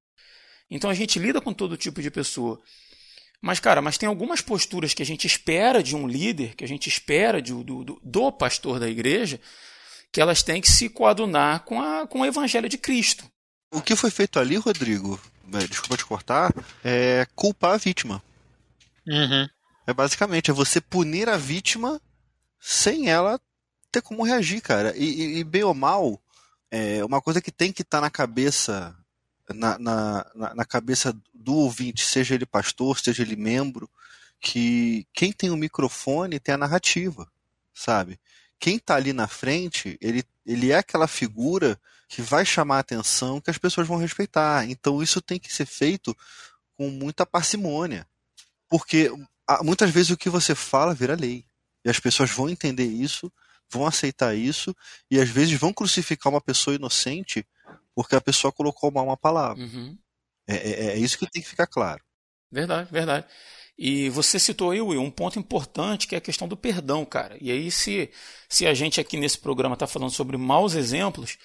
Então 0.70 0.90
a 0.90 0.94
gente 0.94 1.18
lida 1.18 1.40
com 1.40 1.54
todo 1.54 1.76
tipo 1.76 2.02
de 2.02 2.10
pessoa. 2.10 2.60
Mas, 3.40 3.60
cara, 3.60 3.80
mas 3.80 3.96
tem 3.96 4.08
algumas 4.08 4.42
posturas 4.42 4.92
que 4.92 5.02
a 5.02 5.06
gente 5.06 5.26
espera 5.26 5.82
de 5.82 5.96
um 5.96 6.06
líder, 6.06 6.54
que 6.54 6.64
a 6.64 6.68
gente 6.68 6.86
espera 6.86 7.40
de, 7.40 7.52
do, 7.52 7.82
do, 7.82 8.00
do 8.02 8.32
pastor 8.32 8.78
da 8.78 8.88
igreja, 8.88 9.40
que 10.12 10.20
elas 10.20 10.42
têm 10.42 10.60
que 10.60 10.70
se 10.70 10.90
coadunar 10.90 11.64
com, 11.64 11.80
a, 11.80 12.06
com 12.06 12.20
o 12.20 12.26
evangelho 12.26 12.68
de 12.68 12.76
Cristo. 12.76 13.24
O 13.72 13.80
que 13.80 13.96
foi 13.96 14.10
feito 14.10 14.38
ali, 14.38 14.56
Rodrigo, 14.56 15.18
é, 15.52 15.66
desculpa 15.66 15.96
te 15.96 16.04
cortar, 16.04 16.52
é 16.84 17.26
culpar 17.34 17.72
a 17.72 17.78
vítima. 17.78 18.22
Uhum. 19.06 19.48
É 19.86 19.94
basicamente, 19.94 20.50
é 20.50 20.54
você 20.54 20.80
punir 20.80 21.28
a 21.28 21.36
vítima 21.36 22.00
sem 22.66 23.10
ela 23.10 23.38
ter 23.92 24.00
como 24.00 24.22
reagir, 24.22 24.62
cara. 24.62 24.96
E, 24.96 25.38
e, 25.38 25.44
bem 25.44 25.62
ou 25.64 25.74
mal, 25.74 26.18
é 26.70 27.04
uma 27.04 27.20
coisa 27.20 27.38
que 27.38 27.52
tem 27.52 27.70
que 27.70 27.82
estar 27.82 27.98
tá 27.98 28.00
na 28.00 28.10
cabeça 28.10 28.96
na, 29.52 29.78
na, 29.78 30.54
na, 30.54 30.64
cabeça 30.64 31.14
do 31.34 31.54
ouvinte, 31.56 32.02
seja 32.06 32.34
ele 32.34 32.46
pastor, 32.46 32.98
seja 32.98 33.22
ele 33.22 33.36
membro, 33.36 33.90
que 34.40 35.06
quem 35.12 35.30
tem 35.30 35.50
o 35.50 35.56
microfone 35.58 36.40
tem 36.40 36.54
a 36.54 36.58
narrativa, 36.58 37.30
sabe? 37.74 38.18
Quem 38.58 38.76
está 38.76 38.94
ali 38.94 39.12
na 39.12 39.28
frente, 39.28 39.98
ele, 40.00 40.24
ele 40.46 40.72
é 40.72 40.78
aquela 40.78 41.06
figura 41.06 41.78
que 42.08 42.22
vai 42.22 42.46
chamar 42.46 42.78
a 42.78 42.80
atenção, 42.80 43.42
que 43.42 43.50
as 43.50 43.58
pessoas 43.58 43.86
vão 43.86 43.98
respeitar. 43.98 44.64
Então 44.70 45.02
isso 45.02 45.20
tem 45.20 45.38
que 45.38 45.52
ser 45.52 45.66
feito 45.66 46.16
com 46.78 46.88
muita 46.88 47.26
parcimônia. 47.26 48.08
Porque 48.70 49.12
muitas 49.62 49.90
vezes 49.90 50.12
o 50.12 50.16
que 50.16 50.30
você 50.30 50.54
fala 50.54 50.94
vira 50.94 51.14
lei. 51.14 51.44
E 51.84 51.90
as 51.90 51.98
pessoas 51.98 52.30
vão 52.30 52.48
entender 52.48 52.86
isso, 52.86 53.32
vão 53.70 53.86
aceitar 53.86 54.34
isso, 54.34 54.74
e 55.10 55.20
às 55.20 55.28
vezes 55.28 55.58
vão 55.58 55.72
crucificar 55.72 56.32
uma 56.32 56.40
pessoa 56.40 56.76
inocente 56.76 57.46
porque 57.94 58.16
a 58.16 58.20
pessoa 58.20 58.52
colocou 58.52 58.90
mal 58.90 59.04
uma 59.04 59.16
palavra. 59.16 59.62
Uhum. 59.62 59.96
É, 60.46 60.56
é, 60.56 60.86
é 60.90 60.98
isso 60.98 61.18
que 61.18 61.30
tem 61.30 61.42
que 61.42 61.48
ficar 61.48 61.66
claro. 61.66 62.02
Verdade, 62.50 62.90
verdade. 62.90 63.26
E 63.76 64.08
você 64.10 64.38
citou 64.38 64.70
aí, 64.70 64.80
Will, 64.80 65.00
um 65.00 65.10
ponto 65.10 65.38
importante 65.38 66.06
que 66.06 66.14
é 66.14 66.18
a 66.18 66.20
questão 66.20 66.46
do 66.46 66.56
perdão, 66.56 67.04
cara. 67.04 67.36
E 67.40 67.50
aí, 67.50 67.70
se, 67.70 68.10
se 68.48 68.66
a 68.66 68.74
gente 68.74 69.00
aqui 69.00 69.16
nesse 69.16 69.38
programa 69.38 69.74
está 69.74 69.86
falando 69.86 70.10
sobre 70.10 70.36
maus 70.36 70.74
exemplos, 70.74 71.38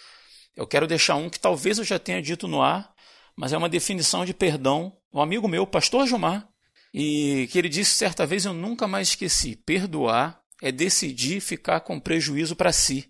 eu 0.56 0.68
quero 0.68 0.88
deixar 0.88 1.16
um 1.16 1.30
que 1.30 1.40
talvez 1.40 1.78
eu 1.78 1.84
já 1.84 1.98
tenha 1.98 2.22
dito 2.22 2.48
no 2.48 2.62
ar, 2.62 2.94
mas 3.36 3.54
é 3.54 3.58
uma 3.58 3.70
definição 3.70 4.26
de 4.26 4.34
perdão. 4.34 4.96
Um 5.12 5.22
amigo 5.22 5.48
meu, 5.48 5.66
pastor 5.66 6.06
Gilmar, 6.06 6.48
e 6.94 7.48
que 7.52 7.58
ele 7.58 7.70
disse 7.70 7.92
certa 7.92 8.26
vez, 8.26 8.46
eu 8.46 8.54
nunca 8.54 8.88
mais 8.88 9.10
esqueci: 9.10 9.56
perdoar 9.56 10.42
é 10.62 10.72
decidir 10.72 11.40
ficar 11.40 11.82
com 11.82 12.00
prejuízo 12.00 12.56
para 12.56 12.72
si. 12.72 13.10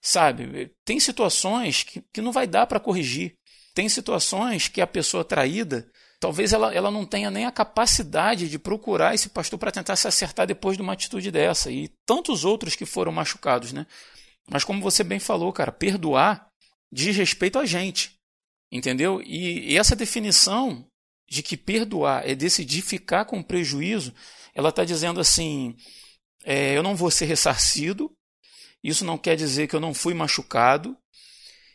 Sabe? 0.00 0.72
Tem 0.84 0.98
situações 0.98 1.84
que, 1.84 2.02
que 2.12 2.20
não 2.20 2.32
vai 2.32 2.46
dar 2.46 2.66
para 2.66 2.80
corrigir. 2.80 3.36
Tem 3.74 3.88
situações 3.88 4.68
que 4.68 4.80
a 4.80 4.86
pessoa 4.86 5.24
traída, 5.24 5.88
talvez 6.20 6.52
ela, 6.52 6.74
ela 6.74 6.90
não 6.90 7.06
tenha 7.06 7.30
nem 7.30 7.46
a 7.46 7.52
capacidade 7.52 8.48
de 8.48 8.58
procurar 8.58 9.14
esse 9.14 9.28
pastor 9.28 9.58
para 9.58 9.70
tentar 9.70 9.96
se 9.96 10.08
acertar 10.08 10.46
depois 10.46 10.76
de 10.76 10.82
uma 10.82 10.92
atitude 10.92 11.30
dessa. 11.30 11.70
E 11.70 11.88
tantos 12.04 12.44
outros 12.44 12.74
que 12.74 12.84
foram 12.84 13.12
machucados, 13.12 13.72
né? 13.72 13.86
Mas 14.50 14.64
como 14.64 14.82
você 14.82 15.04
bem 15.04 15.20
falou, 15.20 15.52
cara, 15.52 15.70
perdoar 15.70 16.48
diz 16.92 17.16
respeito 17.16 17.58
a 17.58 17.64
gente. 17.64 18.18
Entendeu? 18.70 19.22
E, 19.22 19.72
e 19.72 19.78
essa 19.78 19.94
definição 19.94 20.84
de 21.32 21.42
que 21.42 21.56
perdoar 21.56 22.28
é 22.28 22.34
decidir 22.34 22.82
ficar 22.82 23.24
com 23.24 23.42
prejuízo, 23.42 24.12
ela 24.54 24.68
está 24.68 24.84
dizendo 24.84 25.18
assim: 25.18 25.74
é, 26.44 26.76
eu 26.76 26.82
não 26.82 26.94
vou 26.94 27.10
ser 27.10 27.24
ressarcido, 27.24 28.12
isso 28.84 29.02
não 29.02 29.16
quer 29.16 29.34
dizer 29.34 29.66
que 29.66 29.74
eu 29.74 29.80
não 29.80 29.94
fui 29.94 30.12
machucado, 30.12 30.94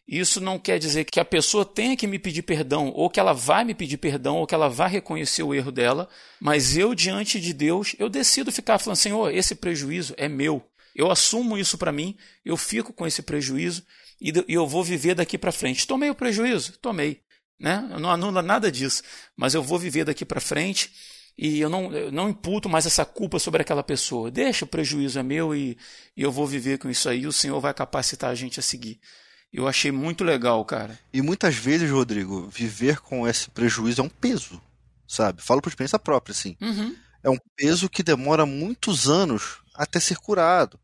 isso 0.08 0.40
não 0.40 0.60
quer 0.60 0.78
dizer 0.78 1.06
que 1.06 1.20
a 1.20 1.26
pessoa 1.26 1.66
tenha 1.66 1.98
que 1.98 2.06
me 2.06 2.20
pedir 2.20 2.44
perdão, 2.44 2.92
ou 2.94 3.10
que 3.10 3.20
ela 3.20 3.34
vai 3.34 3.66
me 3.66 3.74
pedir 3.74 3.98
perdão, 3.98 4.38
ou 4.38 4.46
que 4.46 4.54
ela 4.54 4.70
vai 4.70 4.92
reconhecer 4.92 5.42
o 5.42 5.56
erro 5.56 5.72
dela, 5.72 6.08
mas 6.40 6.78
eu, 6.78 6.94
diante 6.94 7.42
de 7.42 7.52
Deus, 7.52 7.96
eu 7.98 8.10
decido 8.10 8.52
ficar 8.52 8.78
falando: 8.78 8.98
Senhor, 8.98 9.34
esse 9.34 9.56
prejuízo 9.56 10.14
é 10.18 10.30
meu. 10.30 10.64
Eu 10.94 11.10
assumo 11.10 11.58
isso 11.58 11.80
para 11.80 11.92
mim, 11.92 12.16
eu 12.46 12.56
fico 12.56 12.94
com 12.94 13.08
esse 13.08 13.24
prejuízo 13.24 13.84
e 14.22 14.32
eu 14.48 14.68
vou 14.68 14.84
viver 14.84 15.16
daqui 15.16 15.36
para 15.36 15.52
frente. 15.52 15.88
Tomei 15.88 16.12
o 16.12 16.16
prejuízo? 16.16 16.78
Tomei. 16.80 17.26
Né? 17.60 17.88
Eu 17.92 18.00
não 18.00 18.12
anula 18.12 18.42
nada 18.42 18.72
disso, 18.72 19.02
mas 19.36 19.54
eu 19.54 19.64
vou 19.64 19.80
viver 19.80 20.06
daqui 20.06 20.24
para 20.24 20.40
frente 20.40 20.92
e 21.38 21.60
eu 21.60 21.70
não, 21.70 21.92
eu 21.94 22.12
não 22.12 22.30
imputo 22.30 22.68
mais 22.68 22.86
essa 22.86 23.06
culpa 23.06 23.38
sobre 23.38 23.62
aquela 23.62 23.84
pessoa. 23.84 24.32
Deixa, 24.32 24.66
o 24.66 24.68
prejuízo 24.68 25.20
é 25.20 25.24
meu 25.24 25.56
e, 25.56 25.78
e 26.16 26.24
eu 26.24 26.32
vou 26.32 26.48
viver 26.48 26.80
com 26.80 26.90
isso 26.90 27.08
aí, 27.08 27.22
e 27.22 27.28
o 27.28 27.32
Senhor 27.32 27.60
vai 27.60 27.74
capacitar 27.74 28.32
a 28.32 28.36
gente 28.36 28.60
a 28.60 28.64
seguir. 28.64 29.00
Eu 29.54 29.68
achei 29.68 29.92
muito 29.92 30.24
legal, 30.24 30.64
cara. 30.66 31.00
E 31.14 31.22
muitas 31.22 31.56
vezes, 31.56 31.90
Rodrigo, 31.90 32.48
viver 32.48 33.00
com 33.00 33.28
esse 33.28 33.50
prejuízo 33.50 34.02
é 34.02 34.04
um 34.04 34.10
peso, 34.10 34.62
sabe? 35.08 35.42
Falo 35.42 35.62
por 35.62 35.70
experiência 35.70 36.00
própria, 36.00 36.32
assim. 36.32 36.58
Uhum. 36.60 36.96
É 37.24 37.30
um 37.30 37.38
peso 37.56 37.90
que 37.90 38.04
demora 38.04 38.46
muitos 38.46 39.08
anos 39.08 39.62
até 39.74 40.00
ser 40.00 40.18
curado. 40.18 40.80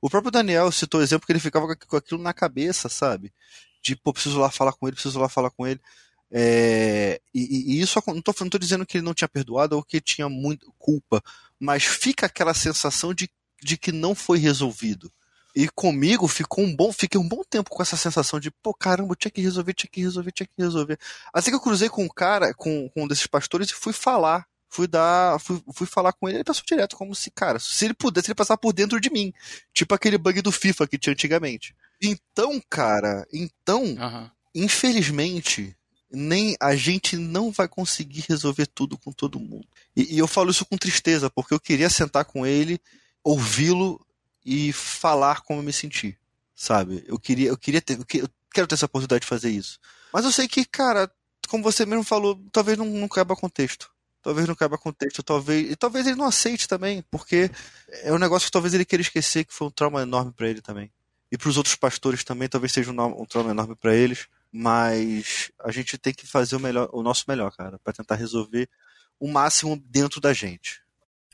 O 0.00 0.08
próprio 0.08 0.30
Daniel 0.30 0.70
citou 0.72 1.00
o 1.00 1.02
exemplo 1.02 1.26
que 1.26 1.32
ele 1.32 1.40
ficava 1.40 1.74
com 1.74 1.96
aquilo 1.96 2.22
na 2.22 2.32
cabeça, 2.32 2.88
sabe? 2.88 3.32
De, 3.82 3.94
pô, 3.94 4.12
preciso 4.12 4.38
lá 4.38 4.50
falar 4.50 4.72
com 4.72 4.86
ele, 4.86 4.94
preciso 4.94 5.18
lá 5.18 5.28
falar 5.28 5.50
com 5.50 5.66
ele. 5.66 5.80
É, 6.30 7.20
e, 7.34 7.76
e, 7.76 7.80
isso 7.80 8.02
não 8.06 8.18
estou 8.18 8.60
dizendo 8.60 8.84
que 8.84 8.98
ele 8.98 9.04
não 9.04 9.14
tinha 9.14 9.28
perdoado 9.28 9.76
ou 9.76 9.82
que 9.82 10.00
tinha 10.00 10.28
muita 10.28 10.66
culpa, 10.78 11.22
mas 11.58 11.84
fica 11.84 12.26
aquela 12.26 12.52
sensação 12.52 13.14
de, 13.14 13.30
de 13.62 13.76
que 13.76 13.92
não 13.92 14.14
foi 14.14 14.38
resolvido. 14.38 15.10
E 15.56 15.68
comigo 15.68 16.28
ficou 16.28 16.62
um 16.62 16.74
bom, 16.74 16.92
fiquei 16.92 17.18
um 17.20 17.26
bom 17.26 17.42
tempo 17.42 17.70
com 17.70 17.82
essa 17.82 17.96
sensação 17.96 18.38
de, 18.38 18.50
pô, 18.50 18.74
caramba, 18.74 19.16
tinha 19.16 19.30
que 19.30 19.40
resolver, 19.40 19.72
tinha 19.72 19.90
que 19.90 20.00
resolver, 20.00 20.30
tinha 20.30 20.46
que 20.46 20.62
resolver. 20.62 20.98
Assim 21.32 21.50
que 21.50 21.56
eu 21.56 21.60
cruzei 21.60 21.88
com 21.88 22.04
um 22.04 22.08
cara, 22.08 22.52
com, 22.54 22.88
com 22.90 23.04
um 23.04 23.08
desses 23.08 23.26
pastores 23.26 23.70
e 23.70 23.74
fui 23.74 23.92
falar. 23.92 24.46
Fui 24.70 24.86
dar, 24.86 25.40
fui, 25.40 25.62
fui 25.72 25.86
falar 25.86 26.12
com 26.12 26.28
ele, 26.28 26.38
ele 26.38 26.44
passou 26.44 26.62
direto, 26.66 26.94
como 26.94 27.14
se, 27.14 27.30
cara, 27.30 27.58
se 27.58 27.86
ele 27.86 27.94
pudesse, 27.94 28.28
ele 28.28 28.34
passar 28.34 28.58
por 28.58 28.74
dentro 28.74 29.00
de 29.00 29.08
mim. 29.08 29.32
Tipo 29.72 29.94
aquele 29.94 30.18
bug 30.18 30.42
do 30.42 30.52
FIFA 30.52 30.86
que 30.86 30.98
tinha 30.98 31.14
antigamente. 31.14 31.74
Então, 32.02 32.62
cara, 32.68 33.26
então, 33.32 33.82
uhum. 33.82 34.30
infelizmente, 34.54 35.74
nem 36.10 36.56
a 36.58 36.74
gente 36.74 37.16
não 37.16 37.50
vai 37.50 37.68
conseguir 37.68 38.24
resolver 38.28 38.66
tudo 38.66 38.96
com 38.96 39.12
todo 39.12 39.38
mundo. 39.38 39.66
E, 39.94 40.14
e 40.14 40.18
eu 40.18 40.26
falo 40.26 40.50
isso 40.50 40.64
com 40.64 40.76
tristeza, 40.76 41.28
porque 41.28 41.52
eu 41.52 41.60
queria 41.60 41.90
sentar 41.90 42.24
com 42.24 42.46
ele, 42.46 42.80
ouvi-lo 43.22 44.04
e 44.44 44.72
falar 44.72 45.42
como 45.42 45.60
eu 45.60 45.64
me 45.64 45.72
senti, 45.72 46.16
sabe? 46.54 47.04
Eu 47.06 47.18
queria, 47.18 47.48
eu 47.48 47.56
queria 47.56 47.82
ter, 47.82 47.98
eu 47.98 48.28
quero 48.50 48.66
ter 48.66 48.74
essa 48.74 48.86
oportunidade 48.86 49.20
de 49.20 49.26
fazer 49.26 49.50
isso. 49.50 49.78
Mas 50.12 50.24
eu 50.24 50.32
sei 50.32 50.48
que, 50.48 50.64
cara, 50.64 51.10
como 51.48 51.62
você 51.62 51.84
mesmo 51.84 52.04
falou, 52.04 52.40
talvez 52.50 52.78
não, 52.78 52.86
não 52.86 53.08
caiba 53.08 53.36
contexto. 53.36 53.90
Talvez 54.22 54.48
não 54.48 54.54
caiba 54.54 54.76
contexto, 54.76 55.22
talvez. 55.22 55.70
E 55.70 55.76
talvez 55.76 56.06
ele 56.06 56.16
não 56.16 56.26
aceite 56.26 56.66
também, 56.66 57.04
porque 57.10 57.50
é 58.02 58.12
um 58.12 58.18
negócio 58.18 58.46
que 58.46 58.52
talvez 58.52 58.74
ele 58.74 58.84
queira 58.84 59.02
esquecer 59.02 59.44
que 59.44 59.54
foi 59.54 59.68
um 59.68 59.70
trauma 59.70 60.02
enorme 60.02 60.32
para 60.32 60.48
ele 60.48 60.60
também. 60.60 60.90
E 61.30 61.36
para 61.36 61.48
os 61.48 61.56
outros 61.56 61.74
pastores 61.74 62.24
também, 62.24 62.48
talvez 62.48 62.72
seja 62.72 62.90
um, 62.90 63.22
um 63.22 63.26
trauma 63.26 63.50
enorme 63.50 63.76
para 63.76 63.94
eles 63.94 64.26
mas 64.52 65.50
a 65.60 65.70
gente 65.70 65.98
tem 65.98 66.12
que 66.12 66.26
fazer 66.26 66.56
o, 66.56 66.60
melhor, 66.60 66.88
o 66.92 67.02
nosso 67.02 67.24
melhor, 67.28 67.54
cara, 67.54 67.78
para 67.78 67.92
tentar 67.92 68.14
resolver 68.14 68.68
o 69.20 69.28
máximo 69.28 69.76
dentro 69.76 70.20
da 70.20 70.32
gente. 70.32 70.82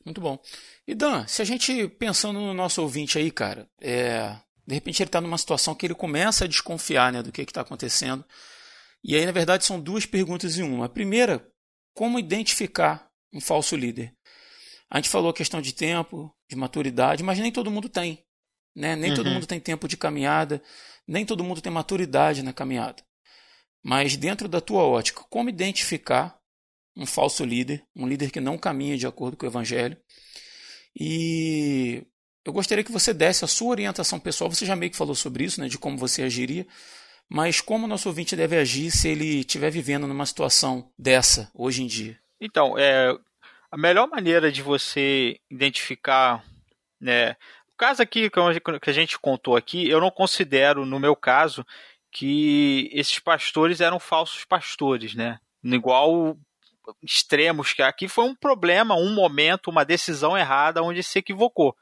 Muito 0.05 0.21
bom. 0.21 0.39
E 0.87 0.95
Dan, 0.95 1.27
se 1.27 1.41
a 1.41 1.45
gente 1.45 1.89
pensando 1.89 2.39
no 2.39 2.53
nosso 2.53 2.83
ouvinte 2.83 3.19
aí, 3.19 3.31
cara, 3.31 3.69
é, 3.81 4.37
de 4.67 4.75
repente 4.75 5.03
ele 5.03 5.09
está 5.09 5.21
numa 5.21 5.39
situação 5.39 5.75
que 5.75 5.87
ele 5.87 5.95
começa 5.95 6.45
a 6.45 6.49
desconfiar 6.49 7.13
né, 7.13 7.23
do 7.23 7.33
que 7.33 7.43
está 7.43 7.63
acontecendo. 7.63 8.25
E 9.03 9.15
aí, 9.15 9.25
na 9.25 9.33
verdade, 9.33 9.65
são 9.65 9.81
duas 9.81 10.07
perguntas 10.07 10.59
em 10.59 10.63
uma. 10.63 10.87
A 10.87 10.89
primeira, 10.89 11.47
como 11.95 12.19
identificar 12.19 13.09
um 13.33 13.41
falso 13.41 13.77
líder? 13.77 14.15
A 14.91 14.99
gente 14.99 15.09
falou 15.09 15.31
a 15.31 15.35
questão 15.35 15.61
de 15.61 15.75
tempo, 15.75 16.35
de 16.49 16.57
maturidade, 16.57 17.23
mas 17.23 17.39
nem 17.39 17.53
todo 17.53 17.71
mundo 17.71 17.89
tem. 17.89 18.24
Né? 18.75 18.97
Nem 18.97 19.11
uhum. 19.11 19.17
todo 19.17 19.31
mundo 19.31 19.47
tem 19.47 19.61
tempo 19.61 19.87
de 19.87 19.97
caminhada, 19.97 20.63
nem 21.07 21.25
todo 21.25 21.45
mundo 21.45 21.61
tem 21.61 21.73
maturidade 21.73 22.43
na 22.43 22.53
caminhada. 22.53 23.03
Mas 23.83 24.17
dentro 24.17 24.49
da 24.49 24.61
tua 24.61 24.83
ótica, 24.83 25.23
como 25.29 25.49
identificar 25.49 26.39
um 26.97 27.07
falso 27.07 27.45
líder, 27.45 27.85
um 27.95 28.07
líder 28.07 28.31
que 28.31 28.41
não 28.41 28.57
caminha 28.57 28.97
de 28.97 29.07
acordo 29.07 29.37
com 29.37 29.45
o 29.45 29.49
evangelho? 29.49 29.97
E 30.99 32.07
eu 32.45 32.53
gostaria 32.53 32.85
que 32.85 32.93
você 32.93 33.13
desse 33.13 33.45
a 33.45 33.49
sua 33.49 33.71
orientação 33.71 34.19
pessoal. 34.21 34.51
Você 34.51 34.65
já 34.65 34.77
meio 34.77 34.91
que 34.91 34.97
falou 34.97 35.15
sobre 35.15 35.45
isso, 35.45 35.61
né, 35.61 35.69
de 35.69 35.79
como 35.79 35.99
você 35.99 36.23
agiria, 36.23 36.67
mas 37.29 37.61
como 37.61 37.85
o 37.85 37.89
nosso 37.89 38.09
ouvinte 38.09 38.37
deve 38.37 38.57
agir 38.57 38.91
se 38.91 39.09
ele 39.09 39.41
estiver 39.41 39.71
vivendo 39.71 40.07
numa 40.07 40.27
situação 40.27 40.91
dessa 40.99 41.51
hoje 41.55 41.83
em 41.83 41.87
dia? 41.87 42.19
Então, 42.41 42.79
é, 42.79 43.17
a 43.71 43.77
melhor 43.77 44.09
maneira 44.09 44.53
de 44.53 44.63
você 44.63 45.39
identificar 45.51 46.45
né, 47.01 47.37
o 47.75 47.77
caso 47.77 48.01
aqui 48.01 48.31
que 48.31 48.91
a 48.91 48.93
gente 48.93 49.19
contou 49.19 49.57
aqui, 49.57 49.89
eu 49.89 50.01
não 50.01 50.11
considero, 50.11 50.87
no 50.87 51.01
meu 51.01 51.17
caso, 51.17 51.67
que 52.13 52.89
esses 52.93 53.19
pastores 53.19 53.81
eram 53.81 53.99
falsos 53.99 54.45
pastores, 54.45 55.15
né? 55.15 55.41
Igual 55.63 56.39
extremos 57.03 57.73
que 57.73 57.83
aqui 57.83 58.07
foi 58.07 58.25
um 58.27 58.35
problema, 58.35 58.95
um 58.95 59.13
momento, 59.13 59.71
uma 59.71 59.85
decisão 59.85 60.39
errada 60.39 60.83
onde 60.85 61.03
se 61.03 61.19
equivocou. 61.19 61.77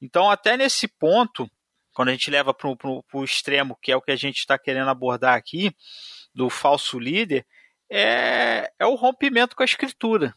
Então, 0.00 0.28
até 0.28 0.56
nesse 0.56 0.88
ponto, 0.88 1.48
quando 1.94 2.08
a 2.08 2.12
gente 2.12 2.30
leva 2.30 2.52
para 2.52 2.68
o 2.68 3.24
extremo, 3.24 3.78
que 3.80 3.92
é 3.92 3.96
o 3.96 4.02
que 4.02 4.10
a 4.10 4.16
gente 4.16 4.38
está 4.38 4.58
querendo 4.58 4.90
abordar 4.90 5.36
aqui, 5.36 5.72
do 6.34 6.50
falso 6.50 6.98
líder, 6.98 7.46
é, 7.88 8.72
é 8.76 8.86
o 8.86 8.96
rompimento 8.96 9.54
com 9.54 9.62
a 9.62 9.66
escritura. 9.66 10.34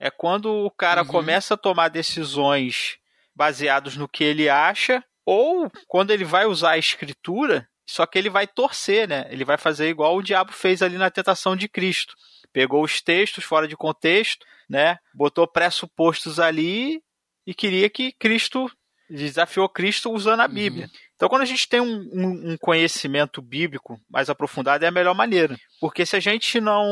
É 0.00 0.10
quando 0.10 0.50
o 0.50 0.70
cara 0.70 1.02
uhum. 1.02 1.08
começa 1.08 1.54
a 1.54 1.58
tomar 1.58 1.88
decisões 1.88 2.99
baseados 3.40 3.96
no 3.96 4.06
que 4.06 4.22
ele 4.22 4.50
acha, 4.50 5.02
ou 5.24 5.72
quando 5.88 6.10
ele 6.10 6.24
vai 6.24 6.44
usar 6.44 6.72
a 6.72 6.78
escritura, 6.78 7.66
só 7.88 8.04
que 8.04 8.18
ele 8.18 8.28
vai 8.28 8.46
torcer, 8.46 9.08
né? 9.08 9.26
Ele 9.30 9.46
vai 9.46 9.56
fazer 9.56 9.88
igual 9.88 10.14
o 10.14 10.22
diabo 10.22 10.52
fez 10.52 10.82
ali 10.82 10.98
na 10.98 11.10
tentação 11.10 11.56
de 11.56 11.66
Cristo. 11.66 12.12
Pegou 12.52 12.84
os 12.84 13.00
textos 13.00 13.42
fora 13.42 13.66
de 13.66 13.78
contexto, 13.78 14.44
né? 14.68 14.98
Botou 15.14 15.48
pressupostos 15.48 16.38
ali 16.38 17.02
e 17.46 17.54
queria 17.54 17.88
que 17.88 18.12
Cristo 18.12 18.70
desafiou 19.08 19.70
Cristo 19.70 20.12
usando 20.12 20.40
a 20.40 20.46
uhum. 20.46 20.52
Bíblia. 20.52 20.84
Uhum. 20.84 20.92
Então, 21.14 21.28
quando 21.30 21.42
a 21.42 21.46
gente 21.46 21.66
tem 21.66 21.80
um, 21.80 22.10
um, 22.12 22.52
um, 22.52 22.56
conhecimento 22.58 23.40
bíblico 23.40 23.98
mais 24.06 24.28
aprofundado, 24.28 24.84
é 24.84 24.88
a 24.88 24.92
melhor 24.92 25.14
maneira. 25.14 25.56
Porque 25.80 26.04
se 26.04 26.14
a 26.14 26.20
gente 26.20 26.60
não, 26.60 26.84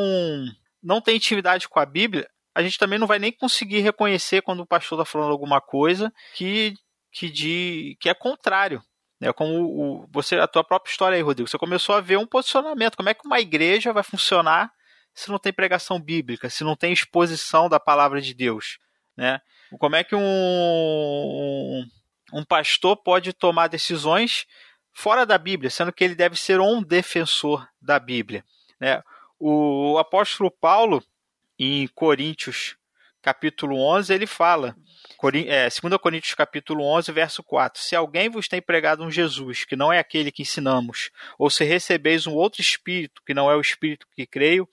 não 0.82 0.98
tem 1.02 1.16
intimidade 1.16 1.68
com 1.68 1.78
a 1.78 1.84
Bíblia, 1.84 2.26
a 2.58 2.62
gente 2.62 2.76
também 2.76 2.98
não 2.98 3.06
vai 3.06 3.20
nem 3.20 3.30
conseguir 3.30 3.78
reconhecer 3.78 4.42
quando 4.42 4.60
o 4.60 4.66
pastor 4.66 4.98
está 4.98 5.08
falando 5.08 5.30
alguma 5.30 5.60
coisa 5.60 6.12
que, 6.34 6.74
que, 7.12 7.30
de, 7.30 7.96
que 8.00 8.08
é 8.08 8.14
contrário. 8.14 8.82
Né? 9.20 9.32
Como 9.32 9.62
o, 9.62 10.06
você, 10.10 10.34
a 10.40 10.48
tua 10.48 10.64
própria 10.64 10.90
história 10.90 11.14
aí, 11.14 11.22
Rodrigo. 11.22 11.48
Você 11.48 11.56
começou 11.56 11.94
a 11.94 12.00
ver 12.00 12.18
um 12.18 12.26
posicionamento. 12.26 12.96
Como 12.96 13.08
é 13.08 13.14
que 13.14 13.24
uma 13.24 13.38
igreja 13.38 13.92
vai 13.92 14.02
funcionar 14.02 14.72
se 15.14 15.30
não 15.30 15.38
tem 15.38 15.52
pregação 15.52 16.00
bíblica, 16.00 16.50
se 16.50 16.64
não 16.64 16.74
tem 16.74 16.92
exposição 16.92 17.68
da 17.68 17.78
palavra 17.78 18.20
de 18.20 18.34
Deus? 18.34 18.80
Né? 19.16 19.40
Como 19.78 19.94
é 19.94 20.02
que 20.02 20.16
um, 20.16 20.20
um, 20.20 21.88
um 22.32 22.44
pastor 22.44 22.96
pode 22.96 23.32
tomar 23.32 23.68
decisões 23.68 24.46
fora 24.92 25.24
da 25.24 25.38
Bíblia, 25.38 25.70
sendo 25.70 25.92
que 25.92 26.02
ele 26.02 26.16
deve 26.16 26.34
ser 26.34 26.58
um 26.58 26.82
defensor 26.82 27.68
da 27.80 28.00
Bíblia? 28.00 28.44
Né? 28.80 29.00
O 29.38 29.96
apóstolo 29.96 30.50
Paulo, 30.50 31.00
em 31.58 31.86
Coríntios, 31.88 32.76
capítulo 33.20 33.76
11, 33.80 34.14
ele 34.14 34.26
fala, 34.26 34.76
é, 35.46 35.68
2 35.68 36.00
Coríntios 36.00 36.34
capítulo 36.34 36.84
11, 36.84 37.10
verso 37.12 37.42
4, 37.42 37.82
Se 37.82 37.96
alguém 37.96 38.28
vos 38.28 38.46
tem 38.46 38.62
pregado 38.62 39.02
um 39.02 39.10
Jesus, 39.10 39.64
que 39.64 39.74
não 39.74 39.92
é 39.92 39.98
aquele 39.98 40.30
que 40.30 40.42
ensinamos, 40.42 41.10
ou 41.38 41.50
se 41.50 41.64
recebeis 41.64 42.26
um 42.26 42.34
outro 42.34 42.60
espírito, 42.60 43.20
que 43.26 43.34
não 43.34 43.50
é 43.50 43.56
o 43.56 43.60
espírito 43.60 44.06
que 44.14 44.26
creio, 44.26 44.68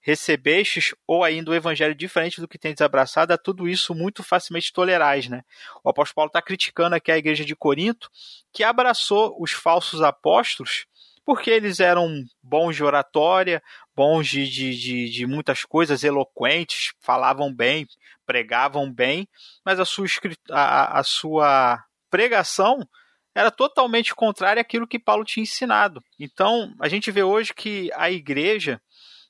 recebestes, 0.00 0.94
ou 1.06 1.24
ainda 1.24 1.50
o 1.50 1.52
um 1.52 1.56
evangelho 1.56 1.94
diferente 1.94 2.40
do 2.40 2.48
que 2.48 2.58
tendes 2.58 2.80
abraçado, 2.80 3.32
a 3.32 3.38
tudo 3.38 3.68
isso 3.68 3.94
muito 3.94 4.22
facilmente 4.22 4.72
tolerais, 4.72 5.28
né? 5.28 5.42
O 5.82 5.90
apóstolo 5.90 6.14
Paulo 6.14 6.28
está 6.28 6.40
criticando 6.40 6.94
aqui 6.94 7.10
a 7.10 7.18
igreja 7.18 7.44
de 7.44 7.56
Corinto, 7.56 8.08
que 8.52 8.62
abraçou 8.62 9.36
os 9.40 9.52
falsos 9.52 10.00
apóstolos, 10.02 10.86
porque 11.24 11.50
eles 11.50 11.78
eram 11.78 12.24
bons 12.42 12.74
de 12.74 12.82
oratória, 12.82 13.62
bons 13.94 14.28
de, 14.28 14.48
de, 14.48 14.76
de, 14.76 15.10
de, 15.10 15.26
muitas 15.26 15.64
coisas, 15.64 16.04
eloquentes, 16.04 16.92
falavam 17.00 17.52
bem, 17.52 17.86
pregavam 18.24 18.92
bem, 18.92 19.28
mas 19.64 19.78
a 19.78 19.84
sua, 19.84 20.06
a, 20.50 21.00
a 21.00 21.02
sua 21.02 21.84
pregação 22.10 22.86
era 23.34 23.50
totalmente 23.50 24.14
contrária 24.14 24.60
àquilo 24.60 24.86
que 24.86 24.98
Paulo 24.98 25.24
tinha 25.24 25.42
ensinado. 25.42 26.02
Então, 26.18 26.74
a 26.80 26.88
gente 26.88 27.10
vê 27.10 27.22
hoje 27.22 27.54
que 27.54 27.90
a 27.94 28.10
igreja 28.10 28.80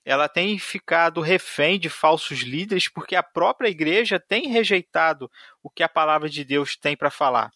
ela 0.05 0.29
tem 0.29 0.59
ficado 0.59 1.21
refém 1.21 1.79
de 1.79 1.89
falsos 1.89 2.41
líderes 2.41 2.89
porque 2.89 3.15
a 3.15 3.23
própria 3.23 3.69
igreja 3.69 4.19
tem 4.19 4.49
rejeitado 4.49 5.31
o 5.63 5.71
que 5.71 5.83
a 5.83 5.89
palavra 5.89 6.29
de 6.29 6.45
Deus 6.45 6.77
tem 6.77 6.97
para 6.97 7.11
falar. 7.11 7.53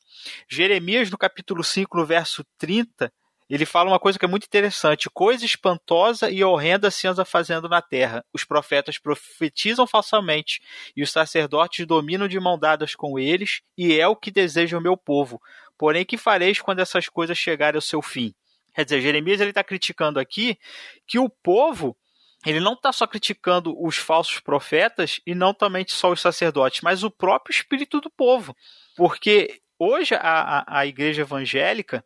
Jeremias, 0.49 1.11
no 1.11 1.19
capítulo 1.19 1.65
5, 1.65 1.97
no 1.97 2.07
verso 2.07 2.45
30, 2.57 3.13
ele 3.55 3.65
fala 3.65 3.91
uma 3.91 3.99
coisa 3.99 4.19
que 4.19 4.25
é 4.25 4.29
muito 4.29 4.45
interessante. 4.45 5.09
Coisa 5.09 5.45
espantosa 5.45 6.31
e 6.31 6.43
horrenda 6.43 6.91
se 6.91 7.07
anda 7.07 7.25
fazendo 7.25 7.69
na 7.69 7.81
terra. 7.81 8.25
Os 8.33 8.45
profetas 8.45 8.99
profetizam 8.99 9.87
falsamente, 9.87 10.61
e 10.97 11.03
os 11.03 11.13
sacerdotes 11.13 11.87
dominam 11.87 12.27
de 12.27 12.41
mão 12.41 12.59
dadas 12.59 12.95
com 12.95 13.19
eles, 13.19 13.61
e 13.77 13.99
é 13.99 14.09
o 14.09 14.17
que 14.17 14.31
deseja 14.31 14.77
o 14.77 14.81
meu 14.81 14.97
povo. 14.97 15.41
Porém, 15.79 16.05
que 16.05 16.17
fareis 16.17 16.61
quando 16.61 16.81
essas 16.81 17.09
coisas 17.09 17.39
chegarem 17.39 17.77
ao 17.77 17.83
seu 17.83 18.03
fim? 18.03 18.35
Quer 18.75 18.85
dizer, 18.85 19.01
Jeremias 19.01 19.41
está 19.41 19.65
criticando 19.65 20.19
aqui 20.19 20.59
que 21.07 21.19
o 21.19 21.29
povo 21.29 21.97
ele 22.45 22.61
não 22.61 22.75
está 22.75 22.93
só 22.93 23.07
criticando 23.07 23.75
os 23.83 23.97
falsos 23.97 24.39
profetas 24.39 25.21
e 25.27 25.35
não 25.35 25.53
também 25.53 25.85
só 25.89 26.13
os 26.13 26.21
sacerdotes, 26.21 26.81
mas 26.81 27.03
o 27.03 27.11
próprio 27.11 27.53
espírito 27.53 28.01
do 28.01 28.11
povo. 28.11 28.55
Porque 28.97 29.61
hoje 29.79 30.15
a, 30.15 30.21
a, 30.21 30.81
a 30.81 30.87
igreja 30.87 31.23
evangélica 31.23 32.05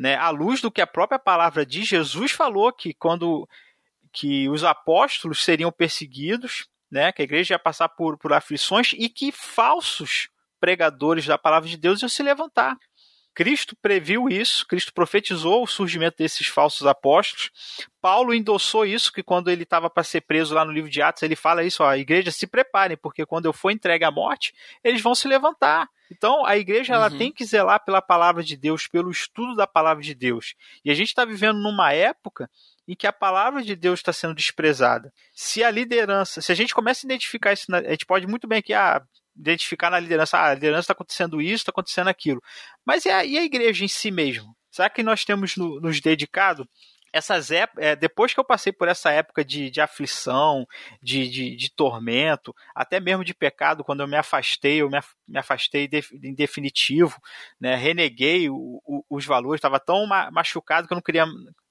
né, 0.00 0.16
à 0.16 0.30
luz 0.30 0.62
do 0.62 0.70
que 0.70 0.80
a 0.80 0.86
própria 0.86 1.18
palavra 1.18 1.66
de 1.66 1.82
Jesus 1.82 2.32
falou, 2.32 2.72
que 2.72 2.94
quando 2.94 3.46
que 4.10 4.48
os 4.48 4.64
apóstolos 4.64 5.44
seriam 5.44 5.70
perseguidos, 5.70 6.66
né, 6.90 7.12
que 7.12 7.20
a 7.20 7.24
igreja 7.24 7.52
ia 7.52 7.58
passar 7.58 7.86
por, 7.90 8.16
por 8.16 8.32
aflições 8.32 8.94
e 8.94 9.10
que 9.10 9.30
falsos 9.30 10.30
pregadores 10.58 11.26
da 11.26 11.36
palavra 11.36 11.68
de 11.68 11.76
Deus 11.76 12.00
iam 12.00 12.08
se 12.08 12.22
levantar. 12.22 12.78
Cristo 13.34 13.76
previu 13.80 14.28
isso, 14.28 14.66
Cristo 14.66 14.92
profetizou 14.92 15.62
o 15.62 15.66
surgimento 15.66 16.16
desses 16.18 16.46
falsos 16.46 16.86
apóstolos. 16.86 17.50
Paulo 18.00 18.34
endossou 18.34 18.84
isso, 18.84 19.12
que 19.12 19.22
quando 19.22 19.50
ele 19.50 19.62
estava 19.62 19.88
para 19.88 20.02
ser 20.02 20.22
preso 20.22 20.54
lá 20.54 20.64
no 20.64 20.72
livro 20.72 20.90
de 20.90 21.00
Atos, 21.00 21.22
ele 21.22 21.36
fala 21.36 21.64
isso: 21.64 21.82
ó, 21.82 21.88
a 21.88 21.98
igreja 21.98 22.30
se 22.30 22.46
preparem, 22.46 22.96
porque 22.96 23.24
quando 23.24 23.46
eu 23.46 23.52
for 23.52 23.70
entregue 23.70 24.04
à 24.04 24.10
morte, 24.10 24.52
eles 24.82 25.00
vão 25.00 25.14
se 25.14 25.28
levantar. 25.28 25.88
Então, 26.10 26.44
a 26.44 26.56
igreja 26.56 26.94
ela 26.94 27.08
uhum. 27.10 27.18
tem 27.18 27.32
que 27.32 27.44
zelar 27.44 27.84
pela 27.84 28.02
palavra 28.02 28.42
de 28.42 28.56
Deus, 28.56 28.88
pelo 28.88 29.10
estudo 29.10 29.54
da 29.54 29.66
palavra 29.66 30.02
de 30.02 30.14
Deus. 30.14 30.54
E 30.84 30.90
a 30.90 30.94
gente 30.94 31.08
está 31.08 31.24
vivendo 31.24 31.58
numa 31.58 31.92
época 31.92 32.50
em 32.88 32.96
que 32.96 33.06
a 33.06 33.12
palavra 33.12 33.62
de 33.62 33.76
Deus 33.76 34.00
está 34.00 34.12
sendo 34.12 34.34
desprezada. 34.34 35.12
Se 35.32 35.62
a 35.62 35.70
liderança, 35.70 36.42
se 36.42 36.50
a 36.50 36.54
gente 36.54 36.74
começa 36.74 37.06
a 37.06 37.08
identificar 37.08 37.52
isso, 37.52 37.72
a 37.72 37.90
gente 37.90 38.04
pode 38.04 38.26
muito 38.26 38.48
bem 38.48 38.58
aqui, 38.58 38.74
ah, 38.74 39.00
identificar 39.40 39.90
na 39.90 39.98
liderança, 39.98 40.38
ah, 40.38 40.50
a 40.50 40.54
liderança 40.54 40.80
está 40.80 40.92
acontecendo 40.92 41.40
isso, 41.40 41.56
está 41.56 41.70
acontecendo 41.70 42.08
aquilo. 42.08 42.42
Mas 42.84 43.04
e 43.04 43.10
a, 43.10 43.24
e 43.24 43.38
a 43.38 43.44
igreja 43.44 43.84
em 43.84 43.88
si 43.88 44.10
mesmo? 44.10 44.54
Será 44.70 44.88
que 44.88 45.02
nós 45.02 45.24
temos 45.24 45.56
no, 45.56 45.80
nos 45.80 46.00
dedicado 46.00 46.68
essas 47.12 47.50
é, 47.50 47.66
depois 47.96 48.32
que 48.32 48.40
eu 48.40 48.44
passei 48.44 48.72
por 48.72 48.88
essa 48.88 49.10
época 49.10 49.44
de, 49.44 49.70
de 49.70 49.80
aflição, 49.80 50.64
de, 51.02 51.28
de, 51.28 51.56
de, 51.56 51.74
tormento, 51.74 52.54
até 52.74 53.00
mesmo 53.00 53.24
de 53.24 53.34
pecado, 53.34 53.82
quando 53.82 54.00
eu 54.00 54.08
me 54.08 54.16
afastei, 54.16 54.80
eu 54.80 54.88
me, 54.88 54.98
me 55.26 55.38
afastei 55.38 55.88
de, 55.88 56.04
em 56.22 56.34
definitivo, 56.34 57.20
né, 57.60 57.74
reneguei 57.74 58.48
o, 58.48 58.80
o, 58.84 59.04
os 59.10 59.26
valores, 59.26 59.58
estava 59.58 59.80
tão 59.80 60.06
machucado 60.06 60.86
que 60.86 60.92
eu 60.92 60.96
não 60.96 61.02
queria, 61.02 61.26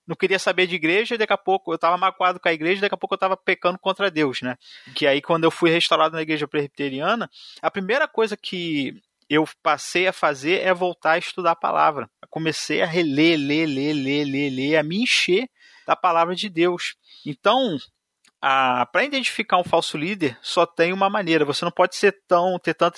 não 0.09 0.15
queria 0.15 0.39
saber 0.39 0.65
de 0.65 0.75
igreja, 0.75 1.13
e 1.13 1.17
daqui 1.19 1.31
a 1.31 1.37
pouco 1.37 1.71
eu 1.71 1.75
estava 1.75 1.95
magoado 1.95 2.39
com 2.39 2.49
a 2.49 2.51
igreja, 2.51 2.79
e 2.79 2.81
daqui 2.81 2.95
a 2.95 2.97
pouco 2.97 3.13
eu 3.13 3.17
estava 3.17 3.37
pecando 3.37 3.77
contra 3.77 4.09
Deus, 4.09 4.41
né? 4.41 4.57
Que 4.95 5.05
aí, 5.05 5.21
quando 5.21 5.43
eu 5.43 5.51
fui 5.51 5.69
restaurado 5.69 6.15
na 6.15 6.23
igreja 6.23 6.47
presbiteriana, 6.47 7.29
a 7.61 7.69
primeira 7.69 8.07
coisa 8.07 8.35
que 8.35 8.99
eu 9.29 9.47
passei 9.61 10.07
a 10.07 10.13
fazer 10.13 10.61
é 10.61 10.73
voltar 10.73 11.11
a 11.11 11.17
estudar 11.19 11.51
a 11.51 11.55
palavra. 11.55 12.09
comecei 12.27 12.81
a 12.81 12.87
reler, 12.87 13.37
ler, 13.37 13.67
ler, 13.67 13.93
ler, 13.93 14.25
ler, 14.25 14.49
ler, 14.49 14.77
a 14.77 14.83
me 14.83 15.03
encher 15.03 15.47
da 15.85 15.95
palavra 15.95 16.35
de 16.35 16.49
Deus. 16.49 16.95
Então, 17.23 17.77
para 18.39 19.03
identificar 19.03 19.57
um 19.57 19.63
falso 19.63 19.97
líder, 19.97 20.37
só 20.41 20.65
tem 20.65 20.93
uma 20.93 21.09
maneira. 21.09 21.43
Você 21.45 21.65
não 21.65 21.71
pode 21.71 21.95
ser 21.95 22.21
tão 22.27 22.57
ter 22.57 22.73
tanto, 22.73 22.97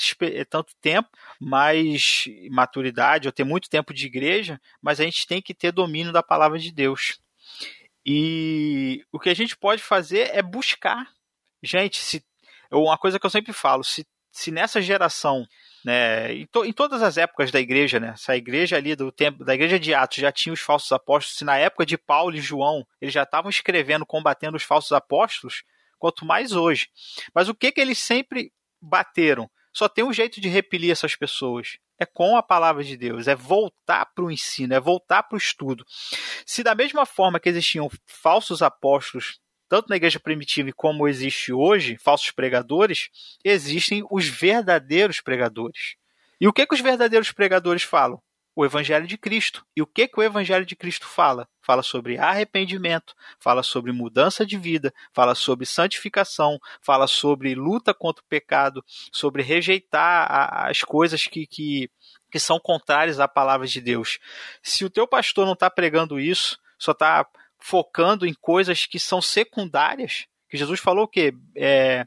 tanto 0.49 0.75
tempo, 0.79 1.09
mais 1.39 2.25
maturidade, 2.49 3.27
ou 3.27 3.31
ter 3.31 3.43
muito 3.43 3.69
tempo 3.69 3.93
de 3.93 4.05
igreja, 4.05 4.59
mas 4.81 4.99
a 4.99 5.03
gente 5.03 5.25
tem 5.25 5.41
que 5.41 5.53
ter 5.53 5.71
domínio 5.71 6.13
da 6.13 6.21
palavra 6.21 6.59
de 6.59 6.71
Deus. 6.71 7.19
E 8.05 9.03
o 9.11 9.19
que 9.19 9.29
a 9.29 9.33
gente 9.33 9.57
pode 9.57 9.81
fazer 9.81 10.29
é 10.33 10.41
buscar. 10.41 11.07
Gente, 11.63 11.99
se 11.99 12.23
uma 12.71 12.97
coisa 12.97 13.19
que 13.19 13.25
eu 13.25 13.29
sempre 13.29 13.53
falo, 13.53 13.83
se, 13.83 14.05
se 14.31 14.51
nessa 14.51 14.81
geração 14.81 15.45
né, 15.83 16.33
em, 16.33 16.45
to, 16.45 16.65
em, 16.65 16.73
todas 16.73 17.01
as 17.01 17.17
épocas 17.17 17.51
da 17.51 17.59
igreja, 17.59 17.99
né, 17.99 18.13
se 18.17 18.31
a 18.31 18.35
igreja 18.35 18.77
ali 18.77 18.95
do 18.95 19.11
tempo 19.11 19.43
da 19.43 19.53
igreja 19.53 19.79
de 19.79 19.93
Atos 19.93 20.17
já 20.17 20.31
tinha 20.31 20.53
os 20.53 20.61
falsos 20.61 20.91
apóstolos, 20.91 21.37
se 21.37 21.45
na 21.45 21.57
época 21.57 21.85
de 21.85 21.97
Paulo 21.97 22.35
e 22.35 22.41
João 22.41 22.85
eles 22.99 23.13
já 23.13 23.23
estavam 23.23 23.49
escrevendo, 23.49 24.05
combatendo 24.05 24.57
os 24.57 24.63
falsos 24.63 24.91
apóstolos, 24.91 25.63
quanto 25.97 26.25
mais 26.25 26.51
hoje. 26.53 26.89
Mas 27.33 27.47
o 27.47 27.55
que 27.55 27.71
que 27.71 27.79
eles 27.79 27.99
sempre 27.99 28.51
bateram? 28.81 29.49
Só 29.73 29.87
tem 29.87 30.03
um 30.03 30.11
jeito 30.11 30.41
de 30.41 30.49
repelir 30.49 30.91
essas 30.91 31.15
pessoas. 31.15 31.77
É 31.97 32.05
com 32.05 32.35
a 32.35 32.41
palavra 32.41 32.83
de 32.83 32.97
Deus, 32.97 33.27
é 33.27 33.35
voltar 33.35 34.07
para 34.07 34.25
o 34.25 34.31
ensino, 34.31 34.73
é 34.73 34.79
voltar 34.79 35.23
para 35.23 35.35
o 35.35 35.37
estudo. 35.37 35.85
Se 36.45 36.63
da 36.63 36.73
mesma 36.73 37.05
forma 37.05 37.39
que 37.39 37.47
existiam 37.47 37.89
falsos 38.07 38.63
apóstolos 38.63 39.39
tanto 39.71 39.87
na 39.87 39.95
igreja 39.95 40.19
primitiva 40.19 40.69
como 40.75 41.07
existe 41.07 41.53
hoje, 41.53 41.95
falsos 41.95 42.29
pregadores, 42.29 43.09
existem 43.41 44.05
os 44.11 44.27
verdadeiros 44.27 45.21
pregadores. 45.21 45.95
E 46.41 46.45
o 46.45 46.51
que, 46.51 46.67
que 46.67 46.75
os 46.75 46.81
verdadeiros 46.81 47.31
pregadores 47.31 47.81
falam? 47.81 48.21
O 48.53 48.65
Evangelho 48.65 49.07
de 49.07 49.17
Cristo. 49.17 49.65
E 49.73 49.81
o 49.81 49.87
que, 49.87 50.09
que 50.09 50.19
o 50.19 50.23
Evangelho 50.23 50.65
de 50.65 50.75
Cristo 50.75 51.07
fala? 51.07 51.47
Fala 51.61 51.81
sobre 51.83 52.17
arrependimento, 52.17 53.15
fala 53.39 53.63
sobre 53.63 53.93
mudança 53.93 54.45
de 54.45 54.57
vida, 54.57 54.93
fala 55.13 55.33
sobre 55.33 55.65
santificação, 55.65 56.59
fala 56.81 57.07
sobre 57.07 57.55
luta 57.55 57.93
contra 57.93 58.21
o 58.21 58.27
pecado, 58.27 58.83
sobre 59.09 59.41
rejeitar 59.41 60.67
as 60.67 60.81
coisas 60.81 61.27
que, 61.27 61.47
que, 61.47 61.89
que 62.29 62.39
são 62.39 62.59
contrárias 62.59 63.21
à 63.21 63.27
palavra 63.27 63.65
de 63.65 63.79
Deus. 63.79 64.19
Se 64.61 64.83
o 64.83 64.89
teu 64.89 65.07
pastor 65.07 65.45
não 65.45 65.53
está 65.53 65.69
pregando 65.69 66.19
isso, 66.19 66.59
só 66.77 66.91
está 66.91 67.25
focando 67.61 68.25
em 68.25 68.33
coisas 68.33 68.85
que 68.85 68.99
são 68.99 69.21
secundárias, 69.21 70.25
que 70.49 70.57
Jesus 70.57 70.79
falou 70.79 71.07
que 71.07 71.33
é, 71.55 72.05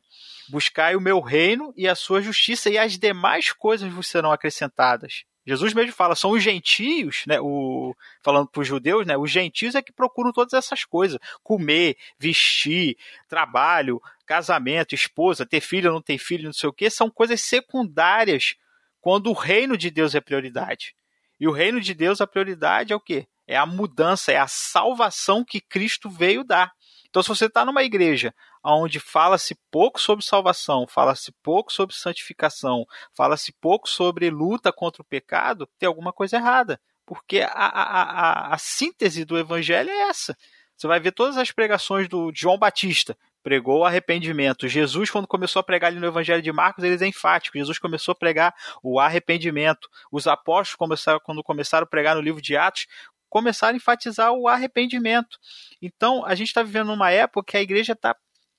buscai 0.48 0.94
o 0.96 1.00
meu 1.00 1.20
reino 1.20 1.72
e 1.76 1.88
a 1.88 1.94
sua 1.94 2.20
justiça 2.20 2.68
e 2.68 2.76
as 2.76 2.98
demais 2.98 3.52
coisas 3.52 3.90
vos 3.90 4.06
serão 4.06 4.30
acrescentadas. 4.30 5.24
Jesus 5.46 5.74
mesmo 5.74 5.92
fala, 5.92 6.14
são 6.14 6.30
os 6.30 6.42
gentios, 6.42 7.24
né, 7.26 7.38
o, 7.38 7.94
falando 8.22 8.48
para 8.48 8.62
os 8.62 8.66
judeus, 8.66 9.06
né, 9.06 9.16
os 9.16 9.30
gentios 9.30 9.74
é 9.74 9.82
que 9.82 9.92
procuram 9.92 10.32
todas 10.32 10.54
essas 10.54 10.84
coisas, 10.84 11.18
comer, 11.42 11.96
vestir, 12.18 12.96
trabalho, 13.28 14.00
casamento, 14.24 14.94
esposa, 14.94 15.44
ter 15.44 15.60
filho 15.60 15.90
ou 15.90 15.94
não 15.94 16.02
ter 16.02 16.16
filho, 16.16 16.46
não 16.46 16.52
sei 16.52 16.68
o 16.68 16.72
que, 16.72 16.88
são 16.88 17.10
coisas 17.10 17.42
secundárias 17.42 18.54
quando 19.02 19.28
o 19.28 19.34
reino 19.34 19.76
de 19.76 19.90
Deus 19.90 20.14
é 20.14 20.20
prioridade. 20.20 20.94
E 21.38 21.46
o 21.46 21.52
reino 21.52 21.78
de 21.78 21.92
Deus, 21.92 22.22
a 22.22 22.26
prioridade 22.26 22.92
é 22.92 22.96
o 22.96 23.00
quê? 23.00 23.26
É 23.46 23.56
a 23.56 23.66
mudança, 23.66 24.32
é 24.32 24.38
a 24.38 24.46
salvação 24.46 25.44
que 25.44 25.60
Cristo 25.60 26.08
veio 26.08 26.44
dar. 26.44 26.72
Então, 27.08 27.22
se 27.22 27.28
você 27.28 27.46
está 27.46 27.64
numa 27.64 27.82
igreja 27.82 28.34
onde 28.64 28.98
fala-se 28.98 29.54
pouco 29.70 30.00
sobre 30.00 30.24
salvação, 30.24 30.86
fala-se 30.88 31.30
pouco 31.42 31.72
sobre 31.72 31.94
santificação, 31.94 32.84
fala-se 33.14 33.52
pouco 33.60 33.88
sobre 33.88 34.30
luta 34.30 34.72
contra 34.72 35.02
o 35.02 35.04
pecado, 35.04 35.68
tem 35.78 35.86
alguma 35.86 36.12
coisa 36.12 36.36
errada. 36.36 36.80
Porque 37.06 37.40
a, 37.40 37.50
a, 37.52 38.02
a, 38.02 38.54
a 38.54 38.58
síntese 38.58 39.24
do 39.24 39.38
evangelho 39.38 39.90
é 39.90 40.08
essa. 40.08 40.36
Você 40.76 40.88
vai 40.88 40.98
ver 40.98 41.12
todas 41.12 41.36
as 41.36 41.52
pregações 41.52 42.08
do 42.08 42.32
João 42.34 42.58
Batista 42.58 43.16
pregou 43.44 43.80
o 43.80 43.84
arrependimento. 43.84 44.66
Jesus, 44.66 45.10
quando 45.10 45.28
começou 45.28 45.60
a 45.60 45.62
pregar 45.62 45.90
ali 45.90 46.00
no 46.00 46.06
Evangelho 46.06 46.40
de 46.40 46.50
Marcos, 46.50 46.82
ele 46.82 47.04
é 47.04 47.06
enfático. 47.06 47.58
Jesus 47.58 47.78
começou 47.78 48.12
a 48.12 48.14
pregar 48.14 48.54
o 48.82 48.98
arrependimento. 48.98 49.86
Os 50.10 50.26
apóstolos, 50.26 50.76
começaram, 50.76 51.20
quando 51.22 51.44
começaram 51.44 51.84
a 51.84 51.86
pregar 51.86 52.16
no 52.16 52.22
livro 52.22 52.40
de 52.40 52.56
Atos, 52.56 52.86
começar 53.34 53.70
a 53.70 53.76
enfatizar 53.76 54.30
o 54.30 54.46
arrependimento. 54.46 55.40
Então, 55.82 56.24
a 56.24 56.36
gente 56.36 56.46
está 56.46 56.62
vivendo 56.62 56.86
numa 56.86 57.10
época 57.10 57.50
que 57.50 57.56
a 57.56 57.60
igreja 57.60 57.92
está 57.92 58.14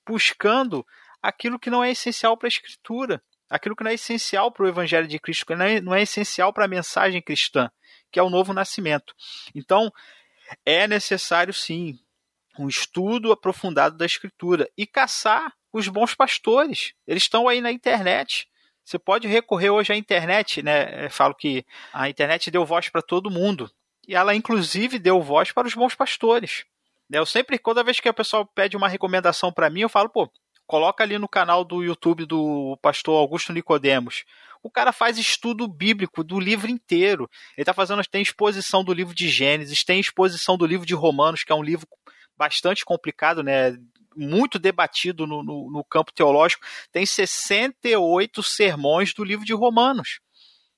buscando 0.06 0.86
aquilo 1.22 1.58
que 1.58 1.70
não 1.70 1.82
é 1.82 1.90
essencial 1.90 2.36
para 2.36 2.46
a 2.46 2.50
Escritura, 2.50 3.22
aquilo 3.48 3.74
que 3.74 3.82
não 3.82 3.90
é 3.90 3.94
essencial 3.94 4.52
para 4.52 4.66
o 4.66 4.68
Evangelho 4.68 5.08
de 5.08 5.18
Cristo, 5.18 5.46
que 5.46 5.56
não 5.56 5.64
é, 5.64 5.80
não 5.80 5.94
é 5.94 6.02
essencial 6.02 6.52
para 6.52 6.66
a 6.66 6.68
mensagem 6.68 7.22
cristã, 7.22 7.70
que 8.12 8.20
é 8.20 8.22
o 8.22 8.28
novo 8.28 8.52
nascimento. 8.52 9.14
Então, 9.54 9.90
é 10.62 10.86
necessário 10.86 11.54
sim 11.54 11.98
um 12.58 12.68
estudo 12.68 13.32
aprofundado 13.32 13.96
da 13.96 14.04
Escritura 14.04 14.68
e 14.76 14.86
caçar 14.86 15.54
os 15.72 15.88
bons 15.88 16.14
pastores. 16.14 16.92
Eles 17.06 17.22
estão 17.22 17.48
aí 17.48 17.62
na 17.62 17.72
internet. 17.72 18.46
Você 18.84 18.98
pode 18.98 19.26
recorrer 19.26 19.70
hoje 19.70 19.94
à 19.94 19.96
internet, 19.96 20.62
né? 20.62 21.06
Eu 21.06 21.10
falo 21.10 21.34
que 21.34 21.64
a 21.94 22.10
internet 22.10 22.50
deu 22.50 22.66
voz 22.66 22.90
para 22.90 23.00
todo 23.00 23.30
mundo. 23.30 23.70
E 24.06 24.14
ela, 24.14 24.34
inclusive, 24.34 24.98
deu 24.98 25.20
voz 25.20 25.50
para 25.52 25.66
os 25.66 25.74
bons 25.74 25.94
pastores. 25.94 26.64
Eu 27.10 27.26
sempre, 27.26 27.58
toda 27.58 27.84
vez 27.84 28.00
que 28.00 28.08
o 28.08 28.14
pessoal 28.14 28.46
pede 28.46 28.76
uma 28.76 28.88
recomendação 28.88 29.52
para 29.52 29.70
mim, 29.70 29.80
eu 29.80 29.88
falo, 29.88 30.08
pô, 30.08 30.30
coloca 30.66 31.02
ali 31.02 31.18
no 31.18 31.28
canal 31.28 31.64
do 31.64 31.82
YouTube 31.82 32.24
do 32.24 32.76
pastor 32.82 33.18
Augusto 33.18 33.52
Nicodemos. 33.52 34.24
O 34.62 34.70
cara 34.70 34.92
faz 34.92 35.18
estudo 35.18 35.68
bíblico 35.68 36.24
do 36.24 36.40
livro 36.40 36.70
inteiro. 36.70 37.30
Ele 37.56 37.62
está 37.62 37.72
fazendo, 37.72 38.02
tem 38.04 38.22
exposição 38.22 38.82
do 38.82 38.92
livro 38.92 39.14
de 39.14 39.28
Gênesis, 39.28 39.84
tem 39.84 40.00
exposição 40.00 40.56
do 40.56 40.66
livro 40.66 40.86
de 40.86 40.94
Romanos, 40.94 41.44
que 41.44 41.52
é 41.52 41.54
um 41.54 41.62
livro 41.62 41.86
bastante 42.36 42.84
complicado, 42.84 43.42
né? 43.42 43.76
Muito 44.16 44.58
debatido 44.58 45.26
no, 45.26 45.42
no, 45.42 45.70
no 45.70 45.84
campo 45.84 46.12
teológico. 46.12 46.64
Tem 46.90 47.04
68 47.04 48.42
sermões 48.42 49.12
do 49.12 49.22
livro 49.22 49.44
de 49.44 49.52
Romanos 49.52 50.20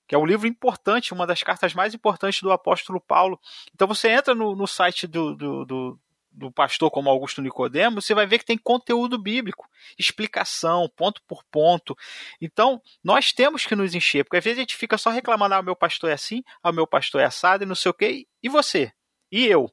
que 0.09 0.15
é 0.15 0.19
um 0.19 0.27
livro 0.27 0.49
importante, 0.49 1.13
uma 1.13 1.27
das 1.27 1.43
cartas 1.43 1.75
mais 1.75 1.95
importantes 1.95 2.41
do 2.41 2.51
apóstolo 2.51 3.01
Paulo. 3.01 3.39
Então 3.75 3.87
você 3.87 4.09
entra 4.09 4.35
no, 4.35 4.57
no 4.57 4.67
site 4.67 5.07
do, 5.07 5.37
do, 5.37 5.65
do, 5.67 6.01
do 6.33 6.51
pastor 6.51 6.91
como 6.91 7.11
Augusto 7.11 7.43
Nicodemo, 7.43 8.01
você 8.01 8.15
vai 8.15 8.27
ver 8.27 8.39
que 8.39 8.45
tem 8.45 8.57
conteúdo 8.57 9.21
bíblico, 9.21 9.69
explicação, 9.99 10.89
ponto 10.97 11.21
por 11.27 11.45
ponto. 11.51 11.97
Então, 12.41 12.81
nós 13.05 13.33
temos 13.33 13.67
que 13.67 13.77
nos 13.77 13.95
encher, 13.95 14.25
porque 14.25 14.39
às 14.39 14.45
vezes 14.45 14.59
a 14.59 14.63
gente 14.63 14.77
fica 14.77 14.97
só 14.97 15.11
reclamando, 15.11 15.55
ah, 15.55 15.61
o 15.61 15.65
meu 15.65 15.77
pastor 15.77 16.11
é 16.11 16.15
assim, 16.15 16.43
ah, 16.63 16.71
o 16.71 16.73
meu 16.75 16.87
pastor 16.87 17.21
é 17.21 17.25
assado 17.25 17.65
e 17.65 17.67
não 17.67 17.75
sei 17.75 17.91
o 17.91 17.95
quê. 17.95 18.27
E 18.43 18.49
você? 18.49 18.93
E 19.31 19.47
eu? 19.47 19.71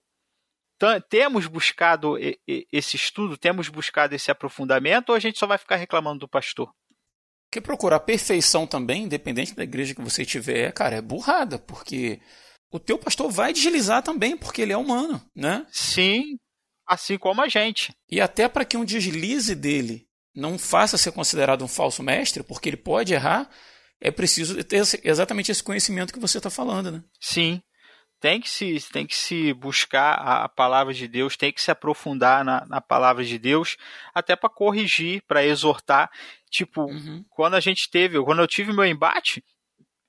Temos 1.09 1.47
buscado 1.47 2.17
esse 2.71 2.97
estudo, 2.97 3.38
temos 3.38 3.69
buscado 3.69 4.13
esse 4.13 4.29
aprofundamento, 4.29 5.09
ou 5.09 5.15
a 5.15 5.19
gente 5.19 5.39
só 5.39 5.47
vai 5.47 5.57
ficar 5.57 5.77
reclamando 5.77 6.19
do 6.19 6.27
pastor? 6.27 6.69
Porque 7.56 7.62
procurar 7.62 8.01
perfeição 8.01 8.68
também, 8.68 9.03
independente 9.03 9.56
da 9.56 9.64
igreja 9.64 9.95
que 9.95 10.01
você 10.01 10.26
tiver, 10.26 10.74
cara, 10.74 10.97
é 10.97 11.01
burrada, 11.01 11.58
porque 11.58 12.20
o 12.70 12.78
teu 12.78 12.97
pastor 12.97 13.32
vai 13.32 13.53
deslizar 13.53 14.03
também, 14.03 14.36
porque 14.36 14.62
ele 14.62 14.74
é 14.74 14.78
humano, 14.78 15.26
né? 15.34 15.66
Sim, 15.72 16.38
assim 16.86 17.18
como 17.18 17.41
a 17.41 17.47
gente. 17.47 17.95
E 18.12 18.20
até 18.20 18.49
para 18.49 18.66
que 18.66 18.76
um 18.76 18.84
deslize 18.84 19.56
dele 19.56 20.06
não 20.36 20.60
faça 20.60 20.97
ser 20.97 21.14
considerado 21.14 21.64
um 21.64 21.68
falso 21.70 22.03
mestre, 22.03 22.43
porque 22.43 22.68
ele 22.68 22.76
pode 22.76 23.14
errar, 23.14 23.49
é 24.01 24.12
preciso 24.12 24.62
ter 24.62 24.82
exatamente 25.06 25.49
esse 25.49 25.64
conhecimento 25.64 26.12
que 26.12 26.20
você 26.20 26.39
está 26.39 26.49
falando, 26.49 26.91
né? 26.91 27.03
Sim. 27.22 27.62
Tem 28.20 28.41
que, 28.41 28.49
se, 28.49 28.82
tem 28.91 29.06
que 29.06 29.16
se 29.16 29.53
buscar 29.53 30.16
a, 30.16 30.49
palavra 30.49 30.93
de 30.93 31.08
Deus, 31.08 31.38
tem 31.38 31.53
que 31.53 31.62
se 31.62 31.72
aprofundar 31.72 32.43
na, 32.43 32.66
na 32.66 32.82
palavra 32.82 33.24
de 33.24 33.38
Deus, 33.38 33.78
até 34.14 34.36
para 34.36 34.49
corrigir, 34.49 35.22
para 35.28 35.45
exortar. 35.45 36.10
Tipo, 36.56 36.84
uhum. 36.84 37.26
quando 37.30 37.56
a 37.56 37.60
gente 37.60 37.89
teve, 37.89 38.18
quando 38.24 38.39
eu 38.39 38.47
tive 38.47 38.72
meu 38.72 38.86
embate, 38.86 39.43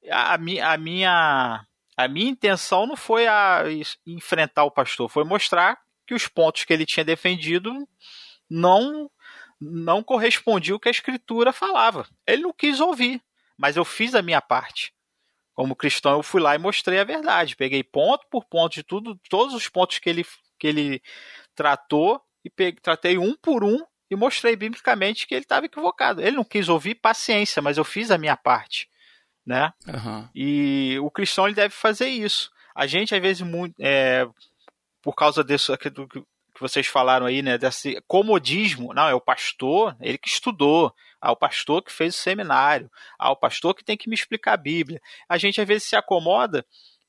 a, 0.09 0.35
a 0.35 0.39
minha 0.79 1.67
a 1.97 2.09
minha 2.09 2.31
intenção 2.31 2.87
não 2.87 2.95
foi 2.95 3.27
a 3.27 3.65
enfrentar 4.07 4.63
o 4.63 4.71
pastor, 4.71 5.09
foi 5.09 5.25
mostrar 5.25 5.77
que 6.07 6.15
os 6.15 6.29
pontos 6.29 6.63
que 6.65 6.73
ele 6.73 6.87
tinha 6.87 7.05
defendido 7.05 7.73
não 8.49 9.11
não 9.61 10.05
correspondiam 10.05 10.77
ao 10.77 10.81
que 10.81 10.87
a 10.87 10.93
escritura 10.93 11.53
falava. 11.53 12.07
Ele 12.25 12.43
não 12.43 12.53
quis 12.53 12.79
ouvir, 12.79 13.21
mas 13.59 13.77
eu 13.77 13.85
fiz 13.85 14.15
a 14.15 14.23
minha 14.23 14.41
parte. 14.41 14.95
Como 15.53 15.75
cristão, 15.75 16.13
eu 16.13 16.23
fui 16.23 16.41
lá 16.41 16.55
e 16.55 16.59
mostrei 16.59 17.01
a 17.01 17.05
verdade. 17.05 17.57
Peguei 17.57 17.83
ponto 17.83 18.25
por 18.31 18.45
ponto 18.45 18.73
de 18.75 18.85
tudo, 18.85 19.19
todos 19.29 19.53
os 19.53 19.69
pontos 19.69 19.99
que 19.99 20.09
ele, 20.09 20.25
que 20.61 20.69
ele 20.69 21.03
tratou 21.57 22.23
e 22.45 22.51
peguei, 22.51 22.81
tratei 22.81 23.19
um 23.19 23.35
por 23.35 23.65
um 23.65 23.85
e 24.11 24.17
mostrei 24.17 24.57
biblicamente 24.57 25.27
que 25.27 25.35
ele 25.35 25.45
estava 25.45 25.67
equivocado. 25.67 26.21
Ele 26.21 26.37
não 26.37 26.45
quis 26.45 26.69
ouvir, 26.69 26.95
paciência, 26.95 27.61
mas 27.61 27.79
eu 27.79 27.85
fiz 27.85 28.11
a 28.11 28.19
minha 28.19 28.37
parte, 28.37 28.89
né? 29.45 29.73
Uhum. 29.87 30.29
E 30.35 30.99
o 31.01 31.11
cristão 31.11 31.47
ele 31.47 31.55
deve 31.55 31.75
fazer 31.75 32.09
isso. 32.09 32.51
A 32.75 32.87
gente 32.87 33.15
às 33.15 33.21
vezes 33.21 33.43
muito, 33.43 33.75
é, 33.81 34.27
por 35.03 35.15
causa 35.15 35.43
disso 35.43 35.77
do 35.93 36.09
que 36.09 36.23
vocês 36.59 36.87
falaram 36.87 37.27
aí, 37.27 37.43
né, 37.43 37.59
desse 37.59 38.03
comodismo, 38.07 38.95
não, 38.95 39.09
é 39.09 39.15
o 39.15 39.21
pastor, 39.21 39.95
ele 40.01 40.17
que 40.17 40.29
estudou, 40.29 40.93
ah, 41.21 41.33
o 41.33 41.37
pastor 41.37 41.83
que 41.83 41.93
fez 41.93 42.15
o 42.15 42.19
seminário, 42.19 42.91
ah, 43.19 43.31
o 43.31 43.37
pastor 43.37 43.75
que 43.75 43.85
tem 43.85 43.97
que 43.97 44.09
me 44.09 44.15
explicar 44.15 44.55
a 44.55 44.57
Bíblia. 44.57 45.01
A 45.29 45.37
gente 45.37 45.61
às 45.61 45.67
vezes 45.67 45.89
se 45.89 45.97
acomoda 45.97 46.65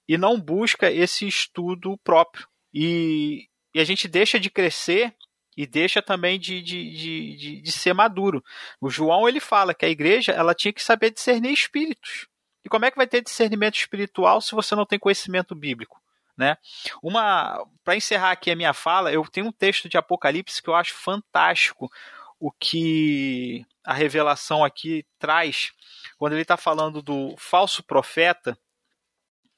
e 0.07 0.17
não 0.17 0.39
busca 0.39 0.91
esse 0.91 1.27
estudo 1.27 1.97
próprio. 2.03 2.47
E, 2.73 3.47
e 3.73 3.79
a 3.79 3.83
gente 3.83 4.07
deixa 4.07 4.39
de 4.39 4.49
crescer 4.49 5.15
e 5.57 5.65
deixa 5.65 6.03
também 6.03 6.39
de, 6.39 6.61
de, 6.61 6.91
de, 6.91 7.35
de, 7.35 7.61
de 7.61 7.71
ser 7.71 7.91
maduro. 7.93 8.43
O 8.79 8.91
João 8.91 9.27
ele 9.27 9.39
fala 9.39 9.73
que 9.73 9.85
a 9.85 9.89
igreja 9.89 10.31
ela 10.31 10.53
tinha 10.53 10.71
que 10.71 10.83
saber 10.83 11.09
discernir 11.09 11.51
espíritos. 11.51 12.27
E 12.63 12.69
como 12.69 12.85
é 12.85 12.91
que 12.91 12.97
vai 12.97 13.07
ter 13.07 13.23
discernimento 13.23 13.75
espiritual 13.75 14.39
se 14.39 14.53
você 14.53 14.75
não 14.75 14.85
tem 14.85 14.99
conhecimento 14.99 15.55
bíblico? 15.55 15.99
Né? 16.37 16.55
Uma, 17.01 17.65
para 17.83 17.95
encerrar 17.95 18.31
aqui 18.31 18.51
a 18.51 18.55
minha 18.55 18.73
fala, 18.73 19.11
eu 19.11 19.25
tenho 19.25 19.47
um 19.47 19.51
texto 19.51 19.89
de 19.89 19.97
Apocalipse 19.97 20.61
que 20.61 20.69
eu 20.69 20.75
acho 20.75 20.93
fantástico 20.93 21.91
o 22.39 22.51
que 22.51 23.65
a 23.83 23.93
revelação 23.93 24.63
aqui 24.63 25.03
traz 25.17 25.71
quando 26.19 26.33
ele 26.33 26.43
está 26.43 26.55
falando 26.55 27.01
do 27.01 27.33
falso 27.37 27.81
profeta 27.81 28.55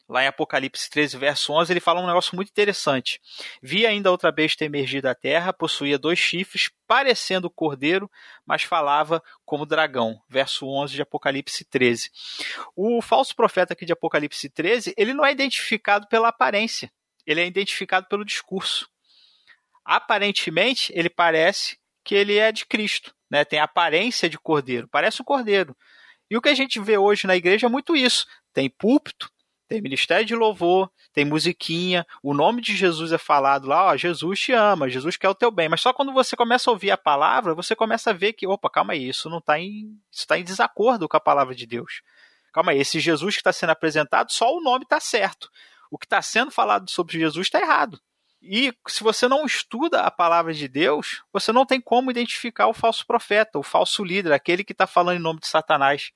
lá 0.10 0.24
em 0.24 0.28
Apocalipse 0.28 0.90
13, 0.90 1.18
verso 1.18 1.54
11, 1.54 1.72
ele 1.72 1.80
fala 1.80 2.02
um 2.02 2.08
negócio 2.08 2.36
muito 2.36 2.50
interessante. 2.50 3.22
Vi 3.62 3.86
ainda 3.86 4.10
outra 4.10 4.32
besta 4.32 4.66
emergir 4.66 5.04
da 5.04 5.14
terra, 5.14 5.54
possuía 5.54 6.00
dois 6.00 6.18
chifres, 6.18 6.72
parecendo 6.88 7.50
cordeiro, 7.50 8.10
mas 8.44 8.64
falava 8.64 9.24
como 9.46 9.68
dragão. 9.68 10.20
Verso 10.28 10.68
11 10.68 10.96
de 10.96 11.02
Apocalipse 11.04 11.64
13. 11.64 12.10
O 12.76 13.02
falso 13.04 13.36
profeta 13.36 13.74
aqui 13.74 13.86
de 13.86 13.94
Apocalipse 13.94 14.50
13, 14.50 14.96
ele 14.98 15.14
não 15.14 15.24
é 15.24 15.32
identificado 15.32 16.08
pela 16.08 16.30
aparência, 16.30 16.92
ele 17.24 17.42
é 17.42 17.46
identificado 17.46 18.08
pelo 18.08 18.26
discurso. 18.26 18.90
Aparentemente, 19.86 20.92
ele 20.96 21.10
parece 21.10 21.78
que 22.04 22.16
ele 22.16 22.36
é 22.38 22.52
de 22.52 22.66
Cristo, 22.66 23.14
né? 23.30 23.46
tem 23.46 23.60
a 23.60 23.66
aparência 23.66 24.28
de 24.28 24.40
cordeiro, 24.40 24.88
parece 24.88 25.22
um 25.22 25.26
cordeiro. 25.26 25.78
E 26.32 26.38
o 26.38 26.42
que 26.42 26.50
a 26.50 26.56
gente 26.56 26.80
vê 26.80 26.98
hoje 26.98 27.28
na 27.28 27.36
igreja 27.36 27.68
é 27.68 27.70
muito 27.70 27.96
isso. 27.96 28.26
Tem 28.54 28.70
púlpito, 28.70 29.32
tem 29.70 29.82
ministério 29.82 30.26
de 30.26 30.36
louvor, 30.36 30.92
tem 31.14 31.24
musiquinha, 31.24 32.06
o 32.24 32.34
nome 32.34 32.60
de 32.60 32.76
Jesus 32.76 33.12
é 33.12 33.20
falado 33.20 33.68
lá, 33.68 33.86
ó, 33.86 33.96
Jesus 33.96 34.40
te 34.40 34.52
ama, 34.52 34.90
Jesus 34.90 35.16
quer 35.16 35.30
o 35.30 35.36
teu 35.36 35.52
bem. 35.52 35.70
Mas 35.70 35.82
só 35.82 35.94
quando 35.94 36.12
você 36.12 36.36
começa 36.36 36.70
a 36.70 36.74
ouvir 36.74 36.90
a 36.90 36.98
palavra, 36.98 37.54
você 37.54 37.76
começa 37.76 38.10
a 38.10 38.14
ver 38.14 38.34
que, 38.34 38.48
opa, 38.48 38.68
calma 38.68 38.94
aí, 38.94 39.08
isso 39.08 39.30
não 39.30 39.38
está 39.38 39.60
em, 39.60 39.96
está 40.12 40.40
em 40.40 40.44
desacordo 40.44 41.08
com 41.08 41.16
a 41.16 41.20
palavra 41.20 41.54
de 41.54 41.68
Deus. 41.68 42.02
Calma 42.52 42.72
aí, 42.72 42.80
esse 42.80 43.00
Jesus 43.00 43.36
que 43.36 43.42
está 43.42 43.54
sendo 43.54 43.70
apresentado, 43.70 44.32
só 44.32 44.52
o 44.52 44.60
nome 44.60 44.86
está 44.86 45.00
certo. 45.00 45.52
O 45.92 46.00
que 46.00 46.08
está 46.08 46.20
sendo 46.20 46.50
falado 46.50 46.90
sobre 46.90 47.20
Jesus 47.20 47.46
está 47.46 47.62
errado. 47.62 48.02
E 48.42 48.74
se 48.88 49.04
você 49.04 49.28
não 49.28 49.46
estuda 49.46 50.02
a 50.02 50.10
palavra 50.10 50.52
de 50.52 50.68
Deus, 50.68 51.22
você 51.32 51.52
não 51.52 51.66
tem 51.66 51.80
como 51.80 52.10
identificar 52.10 52.68
o 52.68 52.74
falso 52.74 53.06
profeta, 53.06 53.60
o 53.60 53.64
falso 53.64 54.04
líder, 54.04 54.34
aquele 54.34 54.64
que 54.64 54.72
está 54.72 54.88
falando 54.88 55.18
em 55.18 55.22
nome 55.22 55.40
de 55.40 55.48
Satanás. 55.48 56.12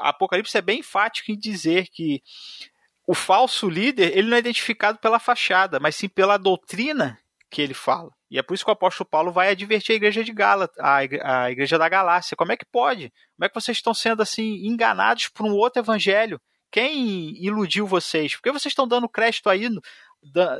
Apocalipse 0.00 0.56
é 0.56 0.62
bem 0.62 0.80
enfático 0.80 1.30
em 1.30 1.38
dizer 1.38 1.88
que 1.88 2.22
o 3.06 3.14
falso 3.14 3.68
líder 3.68 4.16
ele 4.16 4.28
não 4.28 4.36
é 4.36 4.40
identificado 4.40 4.98
pela 4.98 5.18
fachada, 5.18 5.78
mas 5.78 5.96
sim 5.96 6.08
pela 6.08 6.36
doutrina 6.36 7.18
que 7.48 7.62
ele 7.62 7.74
fala. 7.74 8.10
E 8.28 8.38
é 8.38 8.42
por 8.42 8.54
isso 8.54 8.64
que 8.64 8.70
o 8.70 8.72
apóstolo 8.72 9.08
Paulo 9.08 9.30
vai 9.30 9.50
advertir 9.50 9.92
a 9.92 9.96
igreja 9.96 10.24
de 10.24 10.32
Gala, 10.32 10.68
a 10.80 11.50
igreja 11.50 11.78
da 11.78 11.88
Galácia. 11.88 12.36
Como 12.36 12.50
é 12.50 12.56
que 12.56 12.64
pode? 12.64 13.12
Como 13.36 13.44
é 13.44 13.48
que 13.48 13.54
vocês 13.54 13.76
estão 13.76 13.94
sendo 13.94 14.20
assim 14.20 14.66
enganados 14.66 15.28
por 15.28 15.46
um 15.46 15.52
outro 15.52 15.80
evangelho? 15.80 16.40
Quem 16.68 17.40
iludiu 17.40 17.86
vocês? 17.86 18.34
Por 18.34 18.42
que 18.42 18.50
vocês 18.50 18.72
estão 18.72 18.88
dando 18.88 19.08
crédito 19.08 19.48
aí, 19.48 19.68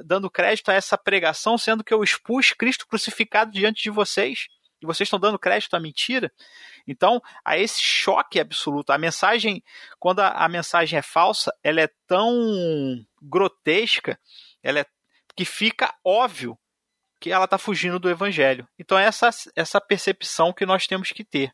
dando 0.04 0.30
crédito 0.30 0.68
a 0.70 0.74
essa 0.74 0.96
pregação, 0.96 1.58
sendo 1.58 1.82
que 1.82 1.92
eu 1.92 2.04
expus 2.04 2.52
Cristo 2.52 2.86
crucificado 2.86 3.50
diante 3.50 3.82
de 3.82 3.90
vocês? 3.90 4.46
E 4.80 4.86
vocês 4.86 5.08
estão 5.08 5.18
dando 5.18 5.38
crédito 5.38 5.74
à 5.74 5.80
mentira? 5.80 6.32
Então, 6.86 7.20
há 7.44 7.58
esse 7.58 7.80
choque 7.80 8.38
absoluto. 8.38 8.90
A 8.90 8.98
mensagem, 8.98 9.62
quando 9.98 10.20
a, 10.20 10.28
a 10.28 10.48
mensagem 10.48 10.98
é 10.98 11.02
falsa, 11.02 11.52
ela 11.62 11.80
é 11.80 11.90
tão 12.06 13.04
grotesca, 13.20 14.18
ela 14.62 14.80
é 14.80 14.86
que 15.34 15.44
fica 15.44 15.94
óbvio 16.04 16.58
que 17.20 17.30
ela 17.30 17.44
está 17.44 17.58
fugindo 17.58 17.98
do 17.98 18.10
evangelho. 18.10 18.68
Então, 18.78 18.98
essa 18.98 19.30
essa 19.54 19.80
percepção 19.80 20.52
que 20.52 20.66
nós 20.66 20.86
temos 20.86 21.12
que 21.12 21.24
ter 21.24 21.52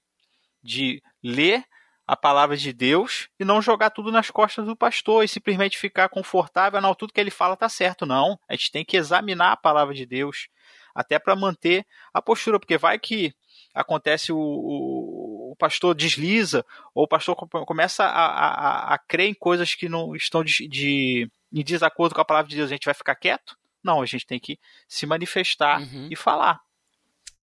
de 0.62 1.02
ler 1.22 1.64
a 2.06 2.16
palavra 2.16 2.56
de 2.56 2.72
Deus 2.72 3.28
e 3.38 3.44
não 3.44 3.62
jogar 3.62 3.90
tudo 3.90 4.10
nas 4.10 4.30
costas 4.30 4.66
do 4.66 4.76
pastor 4.76 5.24
e 5.24 5.28
simplesmente 5.28 5.78
ficar 5.78 6.08
confortável, 6.08 6.80
não, 6.80 6.94
tudo 6.94 7.12
que 7.12 7.20
ele 7.20 7.30
fala 7.30 7.56
tá 7.56 7.68
certo. 7.68 8.04
Não, 8.04 8.38
a 8.48 8.54
gente 8.54 8.70
tem 8.70 8.84
que 8.84 8.96
examinar 8.96 9.52
a 9.52 9.56
palavra 9.56 9.94
de 9.94 10.04
Deus 10.04 10.48
até 10.94 11.18
para 11.18 11.34
manter 11.34 11.86
a 12.12 12.20
postura, 12.20 12.60
porque 12.60 12.76
vai 12.76 12.98
que 12.98 13.34
acontece 13.74 14.32
o, 14.32 14.38
o, 14.38 15.21
o, 15.52 15.56
pastor 15.56 15.94
desliza 15.94 16.64
ou 16.94 17.04
o 17.04 17.08
pastor 17.08 17.36
começa 17.36 18.04
a, 18.04 18.26
a, 18.26 18.94
a 18.94 18.98
crer 18.98 19.28
em 19.28 19.34
coisas 19.34 19.74
que 19.74 19.88
não 19.88 20.16
estão 20.16 20.42
de, 20.42 20.66
de, 20.66 21.30
em 21.52 21.62
desacordo 21.62 22.14
com 22.14 22.20
a 22.20 22.24
palavra 22.24 22.48
de 22.48 22.56
Deus, 22.56 22.70
a 22.70 22.74
gente 22.74 22.84
vai 22.84 22.94
ficar 22.94 23.14
quieto? 23.14 23.56
Não, 23.82 24.00
a 24.00 24.06
gente 24.06 24.26
tem 24.26 24.38
que 24.38 24.58
se 24.88 25.06
manifestar 25.06 25.80
uhum. 25.80 26.08
e 26.10 26.16
falar. 26.16 26.60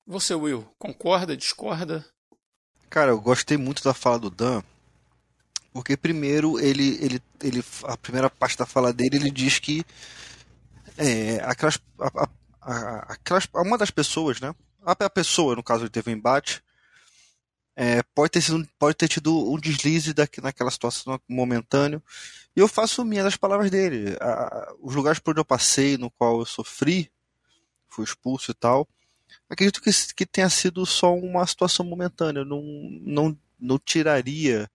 Você, 0.07 0.35
Will, 0.35 0.69
concorda, 0.79 1.37
discorda? 1.37 2.05
Cara, 2.89 3.11
eu 3.11 3.21
gostei 3.21 3.57
muito 3.57 3.83
da 3.83 3.93
fala 3.93 4.19
do 4.19 4.31
Dan, 4.31 4.63
porque 5.73 5.97
primeiro 5.97 6.61
ele, 6.61 6.97
ele, 7.03 7.23
ele 7.43 7.65
a 7.85 7.97
primeira 7.97 8.31
parte 8.31 8.57
da 8.57 8.67
fala 8.67 8.93
dele 8.93 9.17
ele 9.17 9.31
diz 9.31 9.59
que 9.59 9.85
é, 10.97 11.41
aquelas, 11.43 11.81
a, 11.99 12.29
a, 12.61 12.99
aquelas, 13.13 13.49
uma 13.55 13.77
das 13.77 13.91
pessoas, 13.91 14.41
né? 14.41 14.55
A 14.85 15.11
pessoa, 15.11 15.57
no 15.57 15.65
caso, 15.65 15.83
ele 15.83 15.91
teve 15.91 16.13
um 16.13 16.15
embate, 16.15 16.63
é, 17.77 18.03
pode, 18.15 18.31
ter 18.31 18.41
sido, 18.41 18.67
pode 18.79 18.97
ter 18.97 19.07
tido 19.07 19.53
um 19.53 19.59
deslize 19.59 20.15
daqui, 20.15 20.41
naquela 20.41 20.71
situação 20.71 21.21
momentâneo. 21.29 22.03
E 22.57 22.61
eu 22.61 22.67
faço 22.67 23.05
minha 23.05 23.23
das 23.23 23.37
palavras 23.37 23.71
dele. 23.71 24.17
A, 24.19 24.73
os 24.81 24.95
lugares 24.95 25.19
por 25.19 25.33
onde 25.33 25.41
eu 25.41 25.45
passei, 25.45 25.99
no 25.99 26.11
qual 26.11 26.39
eu 26.39 26.47
sofri, 26.47 27.11
fui 27.87 28.05
expulso 28.05 28.51
e 28.51 28.55
tal, 28.55 28.89
acredito 29.49 29.83
que, 29.83 29.91
que 30.15 30.25
tenha 30.25 30.49
sido 30.49 30.87
só 30.87 31.15
uma 31.15 31.47
situação 31.47 31.85
momentânea. 31.85 32.41
Eu 32.41 32.47
não, 32.47 32.63
não, 33.03 33.39
não 33.61 33.79
tiraria. 33.79 34.71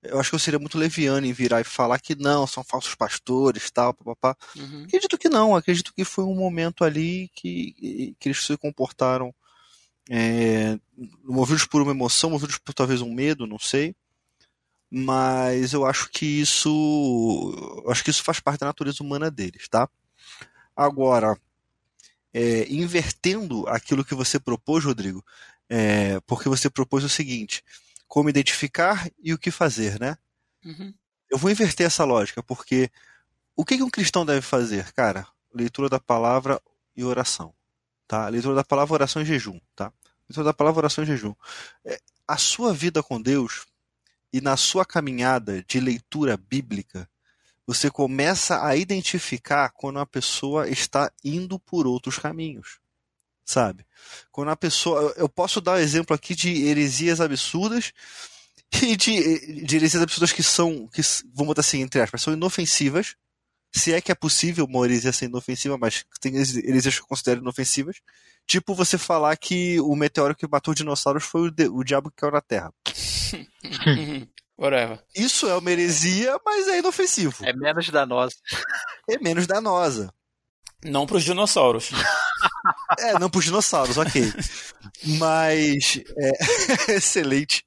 Eu 0.00 0.20
acho 0.20 0.30
que 0.30 0.36
eu 0.36 0.40
seria 0.40 0.60
muito 0.60 0.78
leviano 0.78 1.26
em 1.26 1.32
virar 1.32 1.60
e 1.60 1.64
falar 1.64 1.98
que 1.98 2.14
não, 2.14 2.46
são 2.46 2.62
falsos 2.62 2.94
pastores 2.94 3.68
tal, 3.68 3.92
papapá. 3.92 4.36
Uhum. 4.54 4.84
Acredito 4.84 5.18
que 5.18 5.28
não, 5.28 5.56
acredito 5.56 5.92
que 5.92 6.04
foi 6.04 6.22
um 6.22 6.36
momento 6.36 6.84
ali 6.84 7.28
que, 7.34 8.14
que 8.20 8.28
eles 8.28 8.44
se 8.44 8.56
comportaram 8.56 9.34
é, 10.10 10.78
movidos 11.22 11.64
por 11.64 11.82
uma 11.82 11.92
emoção, 11.92 12.30
movidos 12.30 12.58
por 12.58 12.74
talvez 12.74 13.00
um 13.00 13.12
medo, 13.12 13.46
não 13.46 13.58
sei. 13.58 13.94
Mas 14.90 15.72
eu 15.72 15.84
acho 15.84 16.10
que 16.10 16.24
isso. 16.24 17.82
Acho 17.88 18.04
que 18.04 18.10
isso 18.10 18.22
faz 18.22 18.38
parte 18.38 18.60
da 18.60 18.66
natureza 18.66 19.02
humana 19.02 19.30
deles, 19.30 19.68
tá? 19.68 19.88
Agora, 20.76 21.36
é, 22.32 22.66
invertendo 22.72 23.66
aquilo 23.68 24.04
que 24.04 24.14
você 24.14 24.38
propôs, 24.38 24.84
Rodrigo, 24.84 25.24
é, 25.68 26.20
porque 26.26 26.48
você 26.48 26.70
propôs 26.70 27.02
o 27.02 27.08
seguinte: 27.08 27.64
como 28.06 28.28
identificar 28.28 29.08
e 29.22 29.32
o 29.32 29.38
que 29.38 29.50
fazer, 29.50 29.98
né? 29.98 30.16
Uhum. 30.64 30.94
Eu 31.30 31.38
vou 31.38 31.50
inverter 31.50 31.86
essa 31.86 32.04
lógica, 32.04 32.42
porque 32.42 32.90
o 33.56 33.64
que, 33.64 33.76
que 33.76 33.82
um 33.82 33.90
cristão 33.90 34.24
deve 34.24 34.42
fazer, 34.42 34.92
cara? 34.92 35.26
Leitura 35.52 35.88
da 35.88 35.98
palavra 35.98 36.60
e 36.96 37.02
oração. 37.02 37.54
Tá? 38.06 38.28
Leitura 38.28 38.54
da 38.54 38.64
palavra, 38.64 38.94
oração 38.94 39.22
e 39.22 39.24
jejum. 39.24 39.58
Tá? 39.74 39.92
Leitura 40.28 40.44
da 40.44 40.54
palavra, 40.54 40.80
oração 40.80 41.04
e 41.04 41.06
jejum. 41.06 41.34
É, 41.84 41.98
a 42.26 42.36
sua 42.36 42.72
vida 42.72 43.02
com 43.02 43.20
Deus 43.20 43.66
e 44.32 44.40
na 44.40 44.56
sua 44.56 44.84
caminhada 44.84 45.62
de 45.62 45.78
leitura 45.78 46.36
bíblica, 46.36 47.08
você 47.66 47.90
começa 47.90 48.66
a 48.66 48.76
identificar 48.76 49.70
quando 49.70 49.98
a 49.98 50.06
pessoa 50.06 50.68
está 50.68 51.10
indo 51.24 51.58
por 51.58 51.86
outros 51.86 52.18
caminhos. 52.18 52.80
Sabe? 53.44 53.86
Quando 54.32 54.50
a 54.50 54.56
pessoa. 54.56 55.14
Eu 55.16 55.28
posso 55.28 55.60
dar 55.60 55.74
um 55.74 55.78
exemplo 55.78 56.14
aqui 56.14 56.34
de 56.34 56.66
heresias 56.66 57.20
absurdas 57.20 57.92
e 58.82 58.96
de, 58.96 59.64
de 59.64 59.76
heresias 59.76 60.02
absurdas 60.02 60.32
que 60.32 60.42
são. 60.42 60.88
que 60.88 61.02
vamos 61.32 61.48
botar 61.48 61.60
assim, 61.60 61.80
entre 61.82 62.00
aspas, 62.00 62.22
são 62.22 62.32
inofensivas. 62.32 63.16
Se 63.74 63.92
é 63.92 64.00
que 64.00 64.12
é 64.12 64.14
possível 64.14 64.66
uma 64.66 64.84
heresia 64.84 65.12
ser 65.12 65.24
inofensiva, 65.24 65.76
mas 65.76 66.04
tem 66.20 66.36
heresias 66.36 66.94
que 66.94 67.02
eu 67.02 67.08
considero 67.08 67.40
inofensivas. 67.40 67.96
Tipo 68.46 68.74
você 68.74 68.96
falar 68.96 69.36
que 69.36 69.80
o 69.80 69.96
meteoro 69.96 70.36
que 70.36 70.46
matou 70.46 70.72
os 70.72 70.76
dinossauros 70.76 71.24
foi 71.24 71.48
o, 71.48 71.50
de, 71.50 71.66
o 71.66 71.82
diabo 71.82 72.10
que 72.10 72.16
caiu 72.16 72.32
na 72.32 72.40
Terra. 72.40 72.72
Whatever. 74.56 75.02
Isso 75.16 75.48
é 75.48 75.56
uma 75.56 75.70
heresia, 75.70 76.38
mas 76.46 76.68
é 76.68 76.78
inofensivo. 76.78 77.44
É 77.44 77.52
menos 77.52 77.88
danosa. 77.90 78.36
É 79.10 79.18
menos 79.18 79.46
danosa. 79.46 80.14
Não 80.84 81.06
para 81.06 81.16
os 81.16 81.24
dinossauros. 81.24 81.90
É, 82.98 83.18
não 83.18 83.28
para 83.28 83.38
os 83.38 83.44
dinossauros, 83.44 83.98
ok. 83.98 84.22
Mas. 85.18 86.00
É, 86.16 86.94
excelente. 86.94 87.64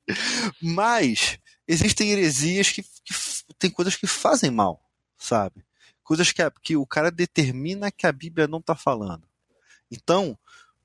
Mas 0.62 1.38
existem 1.68 2.12
heresias 2.12 2.70
que, 2.70 2.84
que 2.84 3.14
tem 3.60 3.70
coisas 3.70 3.96
que 3.96 4.08
fazem 4.08 4.50
mal, 4.50 4.80
sabe? 5.18 5.67
Coisas 6.08 6.32
que, 6.32 6.42
a, 6.42 6.50
que 6.50 6.78
o 6.78 6.88
cara 6.88 7.12
determina 7.12 7.92
que 7.92 8.08
a 8.08 8.14
Bíblia 8.14 8.48
não 8.48 8.60
está 8.60 8.74
falando. 8.74 9.28
Então, 9.92 10.40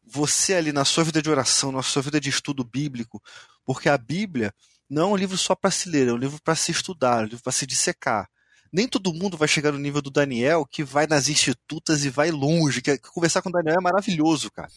você 0.04 0.54
ali 0.54 0.72
na 0.72 0.84
sua 0.84 1.04
vida 1.04 1.22
de 1.22 1.30
oração, 1.30 1.70
na 1.70 1.80
sua 1.80 2.02
vida 2.02 2.20
de 2.20 2.28
estudo 2.28 2.64
bíblico, 2.64 3.22
porque 3.64 3.88
a 3.88 3.96
Bíblia 3.96 4.52
não 4.90 5.02
é 5.02 5.06
um 5.12 5.16
livro 5.16 5.38
só 5.38 5.54
para 5.54 5.70
se 5.70 5.88
ler, 5.88 6.08
é 6.08 6.12
um 6.12 6.16
livro 6.16 6.40
para 6.42 6.56
se 6.56 6.72
estudar, 6.72 7.20
é 7.20 7.20
um 7.20 7.26
livro 7.26 7.42
para 7.44 7.52
se 7.52 7.64
dissecar. 7.64 8.28
Nem 8.72 8.88
todo 8.88 9.14
mundo 9.14 9.36
vai 9.36 9.46
chegar 9.46 9.70
no 9.70 9.78
nível 9.78 10.02
do 10.02 10.10
Daniel, 10.10 10.66
que 10.66 10.82
vai 10.82 11.06
nas 11.06 11.28
institutas 11.28 12.04
e 12.04 12.10
vai 12.10 12.32
longe. 12.32 12.82
Que, 12.82 12.98
conversar 12.98 13.42
com 13.42 13.48
o 13.48 13.52
Daniel 13.52 13.76
é 13.76 13.80
maravilhoso, 13.80 14.50
cara. 14.50 14.68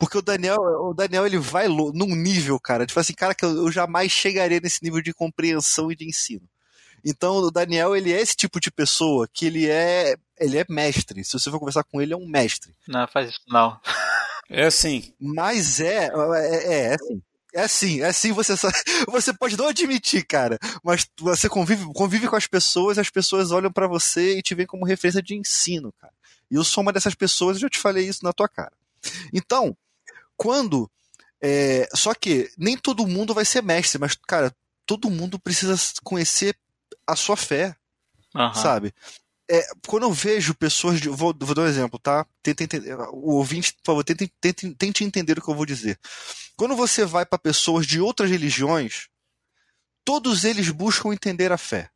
Porque 0.00 0.18
o 0.18 0.22
Daniel, 0.22 0.58
o 0.58 0.94
Daniel 0.94 1.24
ele 1.24 1.38
vai 1.38 1.68
num 1.68 2.16
nível, 2.16 2.58
cara, 2.58 2.84
de 2.84 2.92
falar 2.92 3.02
assim, 3.02 3.14
cara, 3.14 3.36
que 3.36 3.44
eu 3.44 3.70
jamais 3.70 4.10
chegaria 4.10 4.58
nesse 4.58 4.82
nível 4.82 5.00
de 5.00 5.14
compreensão 5.14 5.92
e 5.92 5.96
de 5.96 6.08
ensino. 6.08 6.48
Então, 7.08 7.36
o 7.36 7.52
Daniel, 7.52 7.94
ele 7.94 8.12
é 8.12 8.20
esse 8.20 8.34
tipo 8.34 8.58
de 8.58 8.68
pessoa 8.68 9.28
que 9.32 9.46
ele 9.46 9.70
é, 9.70 10.16
ele 10.40 10.58
é 10.58 10.66
mestre. 10.68 11.24
Se 11.24 11.38
você 11.38 11.48
for 11.48 11.60
conversar 11.60 11.84
com 11.84 12.02
ele, 12.02 12.12
é 12.12 12.16
um 12.16 12.26
mestre. 12.26 12.74
Não, 12.88 13.06
faz 13.06 13.30
isso 13.30 13.40
não. 13.46 13.80
É 14.50 14.66
assim. 14.66 15.14
Mas 15.20 15.78
é, 15.78 16.08
é, 16.08 16.74
é, 16.74 16.86
é 16.90 16.94
assim. 16.94 17.22
É 17.54 17.60
assim, 17.62 18.00
é 18.02 18.06
assim, 18.06 18.32
você 18.32 18.54
só, 18.54 18.68
você 19.08 19.32
pode 19.32 19.56
não 19.56 19.68
admitir, 19.68 20.26
cara, 20.26 20.58
mas 20.84 21.08
você 21.18 21.48
convive, 21.48 21.86
convive 21.94 22.28
com 22.28 22.36
as 22.36 22.46
pessoas, 22.46 22.98
as 22.98 23.08
pessoas 23.08 23.50
olham 23.50 23.72
para 23.72 23.86
você 23.86 24.36
e 24.36 24.42
te 24.42 24.54
veem 24.54 24.66
como 24.66 24.84
referência 24.84 25.22
de 25.22 25.34
ensino, 25.34 25.90
cara. 25.98 26.12
E 26.50 26.56
eu 26.56 26.64
sou 26.64 26.82
uma 26.82 26.92
dessas 26.92 27.14
pessoas, 27.14 27.56
eu 27.56 27.62
já 27.62 27.70
te 27.70 27.78
falei 27.78 28.06
isso 28.06 28.22
na 28.22 28.32
tua 28.32 28.46
cara. 28.46 28.72
Então, 29.32 29.74
quando 30.36 30.90
é, 31.40 31.88
só 31.94 32.12
que 32.12 32.50
nem 32.58 32.76
todo 32.76 33.06
mundo 33.06 33.32
vai 33.32 33.46
ser 33.46 33.62
mestre, 33.62 33.98
mas 33.98 34.14
cara, 34.14 34.54
todo 34.84 35.08
mundo 35.08 35.38
precisa 35.38 35.74
conhecer 36.04 36.54
a 37.06 37.16
sua 37.16 37.36
fé, 37.36 37.76
uhum. 38.34 38.54
sabe? 38.54 38.92
é, 39.48 39.64
quando 39.86 40.04
eu 40.04 40.12
vejo 40.12 40.54
pessoas 40.54 41.00
de. 41.00 41.08
Vou, 41.08 41.34
vou 41.38 41.54
dar 41.54 41.62
um 41.62 41.66
exemplo, 41.66 41.98
tá? 41.98 42.26
Tenta 42.42 42.64
entender, 42.64 42.94
o 43.12 43.34
ouvinte, 43.34 43.72
por 43.74 43.92
favor, 43.92 44.04
tente, 44.04 44.32
tente, 44.40 44.74
tente 44.74 45.04
entender 45.04 45.38
o 45.38 45.42
que 45.42 45.48
eu 45.48 45.54
vou 45.54 45.66
dizer. 45.66 45.98
Quando 46.56 46.74
você 46.74 47.04
vai 47.04 47.24
para 47.24 47.38
pessoas 47.38 47.86
de 47.86 48.00
outras 48.00 48.30
religiões, 48.30 49.08
todos 50.04 50.44
eles 50.44 50.68
buscam 50.70 51.12
entender 51.12 51.52
a 51.52 51.58
fé. 51.58 51.90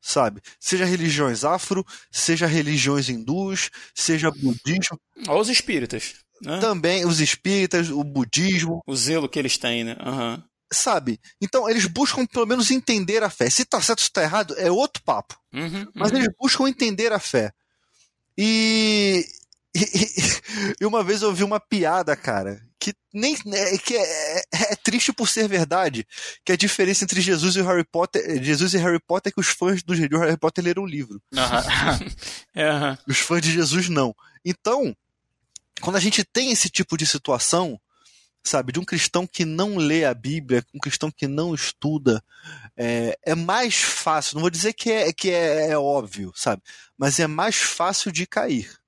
Sabe? 0.00 0.40
Seja 0.58 0.86
religiões 0.86 1.44
afro, 1.44 1.86
seja 2.10 2.46
religiões 2.46 3.08
hindus, 3.08 3.70
seja 3.94 4.30
budismo. 4.30 4.98
Ou 5.28 5.38
os 5.38 5.50
espíritas. 5.50 6.14
Né? 6.42 6.58
Também 6.58 7.04
os 7.04 7.20
espíritas, 7.20 7.90
o 7.90 8.02
budismo. 8.02 8.82
O 8.86 8.96
zelo 8.96 9.28
que 9.28 9.38
eles 9.38 9.58
têm, 9.58 9.84
né? 9.84 9.96
Uhum. 10.00 10.42
Sabe? 10.72 11.20
Então, 11.40 11.68
eles 11.68 11.86
buscam 11.86 12.24
pelo 12.26 12.46
menos 12.46 12.70
entender 12.70 13.22
a 13.22 13.30
fé. 13.30 13.50
Se 13.50 13.64
tá 13.64 13.80
certo 13.82 14.00
ou 14.00 14.04
se 14.04 14.12
tá 14.12 14.22
errado, 14.22 14.54
é 14.56 14.70
outro 14.70 15.02
papo. 15.02 15.36
Uhum, 15.52 15.86
Mas 15.94 16.10
uhum. 16.10 16.18
eles 16.18 16.28
buscam 16.38 16.68
entender 16.68 17.12
a 17.12 17.18
fé. 17.18 17.52
E, 18.38 19.26
e, 19.74 19.80
e, 20.80 20.86
uma 20.86 21.02
vez 21.02 21.22
eu 21.22 21.28
ouvi 21.28 21.44
uma 21.44 21.60
piada, 21.60 22.14
cara, 22.16 22.62
que 22.78 22.94
nem 23.12 23.36
é, 23.52 23.78
que 23.78 23.94
é, 23.94 24.38
é, 24.38 24.42
é, 24.72 24.76
triste 24.76 25.12
por 25.12 25.28
ser 25.28 25.46
verdade, 25.46 26.06
que 26.44 26.52
a 26.52 26.56
diferença 26.56 27.04
entre 27.04 27.20
Jesus 27.20 27.56
e 27.56 27.62
Harry 27.62 27.84
Potter, 27.84 28.42
Jesus 28.42 28.72
e 28.72 28.78
Harry 28.78 28.98
Potter 28.98 29.30
é 29.30 29.32
que 29.34 29.40
os 29.40 29.48
fãs 29.48 29.82
do, 29.82 29.92
Harry 29.92 30.38
Potter 30.38 30.64
leram 30.64 30.84
o 30.84 30.86
livro. 30.86 31.20
Uhum. 31.32 32.96
Os 33.06 33.18
fãs 33.18 33.42
de 33.42 33.52
Jesus 33.52 33.88
não. 33.88 34.14
Então, 34.44 34.96
quando 35.80 35.96
a 35.96 36.00
gente 36.00 36.24
tem 36.24 36.50
esse 36.50 36.68
tipo 36.70 36.96
de 36.96 37.06
situação, 37.06 37.80
sabe, 38.42 38.72
de 38.72 38.80
um 38.80 38.84
cristão 38.84 39.26
que 39.26 39.44
não 39.44 39.76
lê 39.76 40.04
a 40.04 40.14
Bíblia, 40.14 40.64
um 40.74 40.78
cristão 40.78 41.10
que 41.10 41.26
não 41.26 41.54
estuda, 41.54 42.22
é, 42.76 43.18
é 43.22 43.34
mais 43.34 43.76
fácil, 43.76 44.34
não 44.34 44.42
vou 44.42 44.50
dizer 44.50 44.72
que, 44.72 44.90
é, 44.90 45.12
que 45.12 45.30
é, 45.30 45.70
é 45.70 45.78
óbvio, 45.78 46.32
sabe, 46.34 46.62
mas 46.96 47.20
é 47.20 47.26
mais 47.26 47.56
fácil 47.56 48.10
de 48.10 48.26
cair 48.26 48.80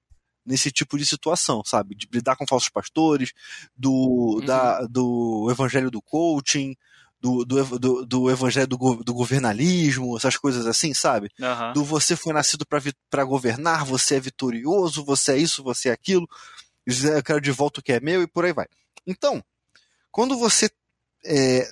nesse 0.44 0.70
tipo 0.70 0.98
de 0.98 1.06
situação, 1.06 1.62
sabe, 1.64 1.94
de 1.94 2.08
lidar 2.12 2.36
com 2.36 2.46
falsos 2.46 2.68
pastores, 2.68 3.32
do, 3.76 4.38
uhum. 4.40 4.44
da, 4.44 4.82
do 4.86 5.48
evangelho 5.50 5.90
do 5.90 6.02
coaching, 6.02 6.74
do, 7.20 7.44
do, 7.44 7.78
do, 7.78 8.06
do, 8.06 8.30
evangelho 8.30 8.66
do, 8.66 8.76
do, 8.76 9.14
governalismo, 9.14 10.16
essas 10.16 10.36
coisas 10.36 10.66
assim, 10.66 10.92
sabe? 10.92 11.30
Uhum. 11.38 11.72
Do 11.72 11.84
você 11.84 12.16
foi 12.16 12.32
nascido 12.32 12.66
para 12.66 13.24
governar, 13.24 13.84
você 13.84 14.16
é 14.16 14.20
vitorioso, 14.20 15.04
você 15.04 15.34
é 15.34 15.38
isso, 15.38 15.62
você 15.62 15.90
é 15.90 15.92
aquilo, 15.92 16.28
eu 16.84 17.22
quero 17.22 17.40
de 17.40 17.52
volta 17.52 17.78
o 17.78 17.82
que 17.82 17.92
é 17.92 18.00
meu 18.00 18.22
e 18.22 18.26
por 18.26 18.44
aí 18.44 18.52
vai. 18.52 18.66
Então, 19.06 19.44
quando 20.10 20.38
você 20.38 20.70
é, 21.24 21.68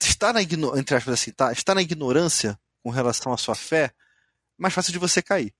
está 0.00 0.32
na, 0.32 0.42
entre 0.42 0.96
aspas, 0.96 1.14
assim, 1.14 1.32
tá, 1.32 1.52
está 1.52 1.74
na 1.74 1.82
ignorância 1.82 2.58
com 2.82 2.90
relação 2.90 3.32
à 3.32 3.36
sua 3.36 3.54
fé, 3.54 3.92
mais 4.56 4.74
fácil 4.74 4.92
de 4.92 4.98
você 4.98 5.22
cair. 5.22 5.54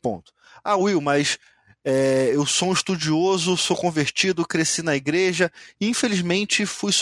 Ponto. 0.00 0.32
Ah, 0.64 0.76
Will, 0.76 1.00
mas 1.00 1.38
é, 1.84 2.30
eu 2.34 2.46
sou 2.46 2.70
um 2.70 2.72
estudioso, 2.72 3.56
sou 3.56 3.76
convertido, 3.76 4.46
cresci 4.46 4.82
na 4.82 4.94
igreja, 4.94 5.50
e 5.80 5.88
infelizmente 5.88 6.66
fui 6.66 6.92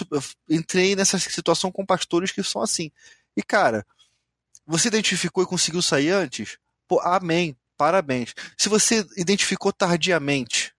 entrei 0.49 0.97
nessa 0.97 1.19
situação 1.19 1.71
com 1.71 1.85
pastores 1.85 2.33
que 2.33 2.43
são 2.43 2.63
assim. 2.63 2.91
E 3.37 3.43
cara, 3.43 3.87
você 4.67 4.89
identificou 4.89 5.43
e 5.43 5.47
conseguiu 5.47 5.83
sair 5.83 6.11
antes? 6.11 6.59
Pô, 6.87 7.01
amém, 7.01 7.57
parabéns. 7.77 8.35
Se 8.57 8.69
você 8.69 9.07
identificou 9.17 9.73
tardiamente, 9.73 10.75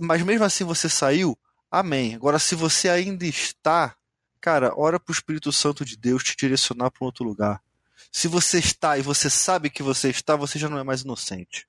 mas 0.00 0.22
mesmo 0.22 0.44
assim 0.44 0.64
você 0.64 0.88
saiu, 0.88 1.38
amém. 1.70 2.14
Agora, 2.14 2.38
se 2.38 2.54
você 2.54 2.88
ainda 2.88 3.26
está, 3.26 3.96
cara, 4.40 4.72
ora 4.76 4.98
para 4.98 5.10
o 5.10 5.14
Espírito 5.14 5.52
Santo 5.52 5.84
de 5.84 5.96
Deus 5.96 6.24
te 6.24 6.36
direcionar 6.36 6.90
para 6.90 7.04
um 7.04 7.06
outro 7.06 7.24
lugar. 7.24 7.62
Se 8.10 8.28
você 8.28 8.58
está 8.58 8.98
e 8.98 9.02
você 9.02 9.28
sabe 9.28 9.70
que 9.70 9.82
você 9.82 10.10
está, 10.10 10.36
você 10.36 10.58
já 10.58 10.68
não 10.68 10.78
é 10.78 10.82
mais 10.82 11.02
inocente. 11.02 11.66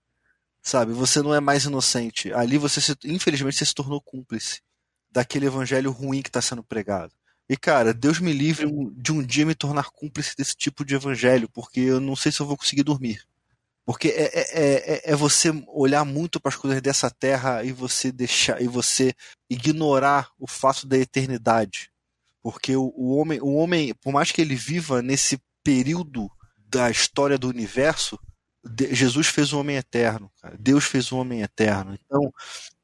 Sabe? 0.61 0.93
Você 0.93 1.21
não 1.21 1.33
é 1.33 1.39
mais 1.39 1.65
inocente. 1.65 2.33
Ali 2.33 2.57
você, 2.57 2.81
se, 2.81 2.95
infelizmente, 3.05 3.57
você 3.57 3.65
se 3.65 3.75
tornou 3.75 4.01
cúmplice 4.01 4.61
daquele 5.11 5.45
evangelho 5.45 5.91
ruim 5.91 6.21
que 6.21 6.29
está 6.29 6.41
sendo 6.41 6.63
pregado. 6.63 7.13
E, 7.49 7.57
cara, 7.57 7.93
Deus 7.93 8.19
me 8.19 8.31
livre 8.31 8.67
de 8.93 9.11
um 9.11 9.23
dia 9.23 9.45
me 9.45 9.55
tornar 9.55 9.89
cúmplice 9.89 10.35
desse 10.37 10.55
tipo 10.55 10.85
de 10.85 10.95
evangelho, 10.95 11.49
porque 11.49 11.79
eu 11.79 11.99
não 11.99 12.15
sei 12.15 12.31
se 12.31 12.39
eu 12.39 12.45
vou 12.45 12.55
conseguir 12.55 12.83
dormir. 12.83 13.25
Porque 13.89 14.09
é, 14.09 14.29
é, 14.39 14.43
é, 14.53 15.01
é 15.13 15.15
você 15.15 15.49
olhar 15.67 16.05
muito 16.05 16.39
para 16.39 16.49
as 16.49 16.55
coisas 16.55 16.79
dessa 16.79 17.09
terra 17.09 17.63
e 17.63 17.71
você 17.71 18.11
deixar 18.11 18.61
e 18.61 18.67
você 18.67 19.15
ignorar 19.49 20.29
o 20.37 20.45
fato 20.45 20.85
da 20.85 20.95
eternidade. 20.95 21.91
Porque 22.39 22.75
o, 22.75 22.93
o 22.95 23.17
homem, 23.17 23.41
o 23.41 23.55
homem, 23.55 23.95
por 23.95 24.13
mais 24.13 24.31
que 24.31 24.41
ele 24.41 24.53
viva 24.53 25.01
nesse 25.01 25.41
período 25.63 26.29
da 26.67 26.91
história 26.91 27.35
do 27.35 27.49
universo, 27.49 28.19
Jesus 28.91 29.25
fez 29.25 29.53
um 29.53 29.61
homem 29.61 29.77
eterno, 29.77 30.31
cara. 30.39 30.55
Deus 30.59 30.83
fez 30.85 31.11
um 31.11 31.17
homem 31.17 31.41
eterno. 31.41 31.97
Então, 32.05 32.31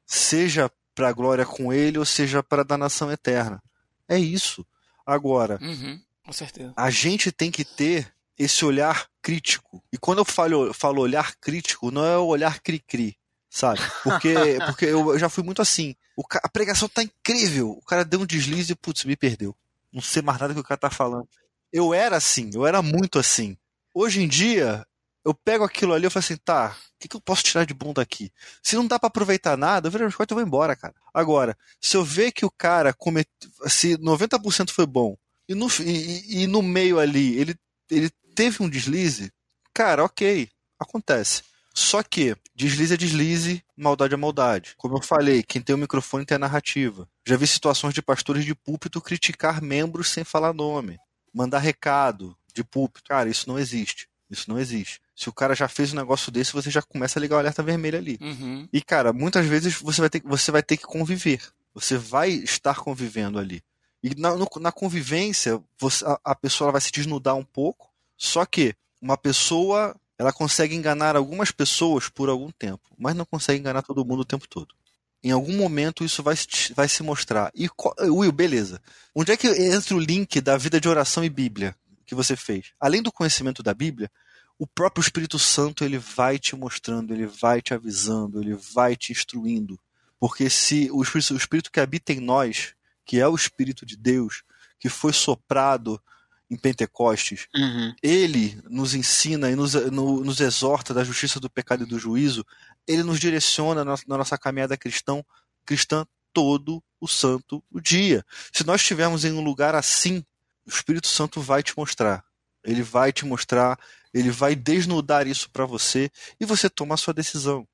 seja 0.08 0.72
para 0.96 1.10
a 1.10 1.14
glória 1.14 1.46
com 1.46 1.72
ele 1.72 2.00
ou 2.00 2.06
seja 2.06 2.42
para 2.42 2.64
a 2.64 2.66
danação 2.66 3.12
eterna. 3.12 3.62
É 4.10 4.18
isso. 4.18 4.66
Agora, 5.06 5.60
uhum, 5.62 6.02
com 6.26 6.34
certeza. 6.34 6.74
a 6.76 6.90
gente 6.90 7.32
tem 7.32 7.52
que 7.52 7.64
ter 7.64 8.12
esse 8.38 8.66
olhar 8.66 9.08
crítico. 9.22 9.84
E 9.92 9.98
quando 9.98 10.20
eu 10.20 10.26
falo, 10.26 10.74
falo 10.74 11.02
olhar 11.02 11.36
crítico, 11.38 11.92
não 11.92 12.06
é 12.06 12.18
o 12.18 12.26
olhar 12.26 12.60
cri-cri, 12.60 13.18
sabe? 13.50 13.80
Porque, 14.04 14.34
porque 14.66 14.86
eu 14.86 15.18
já 15.18 15.30
fui 15.30 15.44
muito 15.44 15.62
assim. 15.62 15.96
O, 16.16 16.24
a 16.44 16.50
pregação 16.50 16.88
tá 16.88 17.04
incrível. 17.04 17.72
O 17.72 17.82
cara 17.86 18.06
deu 18.06 18.22
um 18.22 18.26
deslize 18.26 18.72
e, 18.72 18.76
putz, 18.76 19.06
me 19.06 19.16
perdeu. 19.16 19.56
Não 19.92 20.02
sei 20.02 20.22
mais 20.22 20.40
nada 20.40 20.54
que 20.54 20.60
o 20.60 20.64
cara 20.64 20.78
tá 20.78 20.90
falando. 20.90 21.28
Eu 21.72 21.94
era 21.94 22.18
assim, 22.18 22.52
eu 22.54 22.66
era 22.66 22.82
muito 22.82 23.18
assim. 23.20 23.58
Hoje 23.94 24.22
em 24.22 24.28
dia, 24.28 24.86
eu 25.26 25.34
pego 25.34 25.64
aquilo 25.64 25.94
ali 25.94 26.06
e 26.06 26.10
falo 26.10 26.24
assim, 26.24 26.38
tá, 26.38 26.78
o 26.96 27.00
que, 27.00 27.08
que, 27.08 27.16
eu 27.16 27.22
posso 27.22 27.44
tirar 27.44 27.66
de 27.66 27.74
bom 27.74 27.94
daqui? 27.94 28.32
Se 28.62 28.76
não 28.76 28.86
dá 28.86 29.00
para 29.00 29.08
aproveitar 29.08 29.58
nada, 29.58 29.88
eu 29.88 29.92
viro 29.92 30.06
as 30.06 30.14
costas 30.14 30.36
e 30.36 30.40
vou 30.40 30.48
embora, 30.48 30.76
cara. 30.76 30.94
Agora, 31.14 31.58
se 31.82 31.98
eu 31.98 32.04
ver 32.04 32.32
que 32.32 32.46
o 32.46 32.52
cara 32.52 32.94
cometeu, 32.94 33.50
se 33.68 33.98
90% 33.98 34.70
foi 34.70 34.86
bom, 34.86 35.18
e 35.50 35.56
no, 35.56 35.68
e, 35.82 36.44
e 36.44 36.48
no 36.48 36.62
meio 36.62 37.00
ali 37.00 37.40
ele, 37.40 37.56
ele 37.90 38.12
teve 38.36 38.62
um 38.62 38.70
deslize, 38.70 39.32
cara, 39.74 40.04
ok, 40.04 40.50
acontece. 40.80 41.44
Só 41.74 42.02
que 42.02 42.36
deslize 42.56 42.94
é 42.94 42.98
deslize, 42.98 43.64
maldade 43.76 44.14
é 44.14 44.18
maldade. 44.18 44.76
Como 44.78 44.98
eu 44.98 45.02
falei, 45.02 45.44
quem 45.44 45.62
tem 45.62 45.76
o 45.76 45.78
microfone 45.78 46.26
tem 46.26 46.36
a 46.36 46.40
narrativa. 46.40 47.08
Já 47.26 47.36
vi 47.36 47.46
situações 47.48 47.94
de 47.94 48.02
pastores 48.02 48.46
de 48.46 48.56
púlpito 48.56 49.02
criticar 49.02 49.62
membros 49.62 50.10
sem 50.10 50.24
falar 50.24 50.54
nome, 50.54 50.98
mandar 51.34 51.60
recado 51.60 52.36
de 52.54 52.64
púlpito. 52.64 53.10
Cara, 53.10 53.30
isso 53.30 53.50
não 53.50 53.60
existe. 53.60 54.08
Isso 54.30 54.50
não 54.50 54.58
existe. 54.58 55.02
Se 55.16 55.30
o 55.30 55.34
cara 55.34 55.54
já 55.54 55.68
fez 55.68 55.94
um 55.94 55.98
negócio 55.98 56.32
desse, 56.32 56.54
você 56.54 56.72
já 56.72 56.82
começa 56.82 57.20
a 57.20 57.22
ligar 57.22 57.36
o 57.36 57.40
alerta 57.40 57.62
vermelho 57.62 57.98
ali. 57.98 58.18
Uhum. 58.22 58.68
E, 58.72 58.82
cara, 58.82 59.14
muitas 59.14 59.46
vezes 59.46 59.76
você 59.76 60.02
vai 60.02 60.10
ter, 60.10 60.22
você 60.24 60.52
vai 60.52 60.64
ter 60.64 60.78
que 60.78 60.84
conviver. 60.84 61.42
Você 61.74 61.98
vai 61.98 62.30
estar 62.32 62.76
convivendo 62.76 63.38
ali. 63.38 63.62
E 64.02 64.16
na, 64.16 64.36
no, 64.36 64.48
na 64.60 64.72
convivência, 64.72 65.62
você, 65.80 66.06
a, 66.06 66.20
a 66.24 66.36
pessoa 66.36 66.72
vai 66.72 66.80
se 66.80 66.92
desnudar 66.92 67.36
um 67.36 67.44
pouco. 67.44 67.90
Só 68.18 68.46
que 68.46 68.76
uma 69.02 69.18
pessoa 69.18 69.96
ela 70.18 70.32
consegue 70.32 70.76
enganar 70.76 71.16
algumas 71.16 71.52
pessoas 71.52 72.10
por 72.10 72.30
algum 72.30 72.50
tempo, 72.52 72.84
mas 72.98 73.16
não 73.16 73.26
consegue 73.26 73.60
enganar 73.60 73.82
todo 73.82 74.06
mundo 74.06 74.22
o 74.22 74.26
tempo 74.26 74.48
todo. 74.48 74.74
Em 75.22 75.32
algum 75.32 75.58
momento 75.58 76.06
isso 76.06 76.22
vai, 76.22 76.36
vai 76.76 76.88
se 76.88 77.04
mostrar. 77.04 77.52
E, 77.56 77.68
Will, 78.02 78.32
beleza. 78.32 78.82
Onde 79.14 79.32
é 79.32 79.38
que 79.38 79.48
entra 79.48 79.96
o 79.96 80.00
link 80.00 80.40
da 80.40 80.56
vida 80.56 80.80
de 80.80 80.88
oração 80.88 81.24
e 81.24 81.30
Bíblia 81.30 81.76
que 82.06 82.16
você 82.16 82.36
fez? 82.36 82.74
Além 82.80 83.02
do 83.02 83.12
conhecimento 83.12 83.64
da 83.64 83.74
Bíblia, 83.74 84.10
o 84.58 84.66
próprio 84.66 85.02
Espírito 85.02 85.38
Santo 85.38 85.84
ele 85.84 85.98
vai 85.98 86.40
te 86.40 86.56
mostrando, 86.56 87.14
ele 87.14 87.26
vai 87.26 87.62
te 87.62 87.74
avisando, 87.74 88.40
ele 88.40 88.54
vai 88.54 88.96
te 88.96 89.12
instruindo. 89.12 89.80
Porque 90.20 90.50
se 90.50 90.90
o 90.92 91.02
Espírito, 91.02 91.34
o 91.34 91.38
Espírito 91.38 91.72
que 91.72 91.80
habita 91.80 92.14
em 92.14 92.20
nós, 92.20 92.74
que 93.04 93.20
é 93.20 93.28
o 93.28 93.36
Espírito 93.36 93.86
de 93.86 93.98
Deus, 93.98 94.44
que 94.80 94.90
foi 94.90 95.12
soprado 95.12 96.02
em 96.50 96.56
Pentecostes, 96.56 97.48
uhum. 97.56 97.94
ele 98.04 98.60
nos 98.70 98.94
ensina 98.94 99.50
e 99.50 99.56
nos, 99.56 99.74
no, 99.74 100.24
nos 100.24 100.40
exorta 100.40 100.94
da 100.94 101.04
justiça 101.04 101.40
do 101.40 101.50
pecado 101.50 101.84
e 101.84 101.88
do 101.88 101.98
juízo, 101.98 102.46
ele 102.88 103.04
nos 103.04 103.20
direciona 103.20 103.84
na, 103.84 103.96
na 104.08 104.18
nossa 104.18 104.38
caminhada 104.38 104.78
cristão, 104.78 105.26
cristã 105.66 106.06
todo 106.32 106.84
o 107.02 107.08
santo 107.08 107.64
o 107.72 107.80
dia. 107.80 108.24
Se 108.54 108.66
nós 108.66 108.82
estivermos 108.82 109.26
em 109.26 109.32
um 109.32 109.44
lugar 109.44 109.74
assim, 109.74 110.24
o 110.66 110.70
Espírito 110.70 111.08
Santo 111.08 111.42
vai 111.42 111.64
te 111.64 111.76
mostrar. 111.76 112.24
Ele 112.64 112.84
vai 112.84 113.12
te 113.12 113.26
mostrar 113.26 113.80
ele 114.16 114.32
vai 114.32 114.56
desnudar 114.56 115.28
isso 115.28 115.50
para 115.52 115.66
você 115.66 116.10
e 116.40 116.46
você 116.46 116.70
toma 116.70 116.96
a 116.96 116.98
sua 116.98 117.14
decisão. 117.14 117.68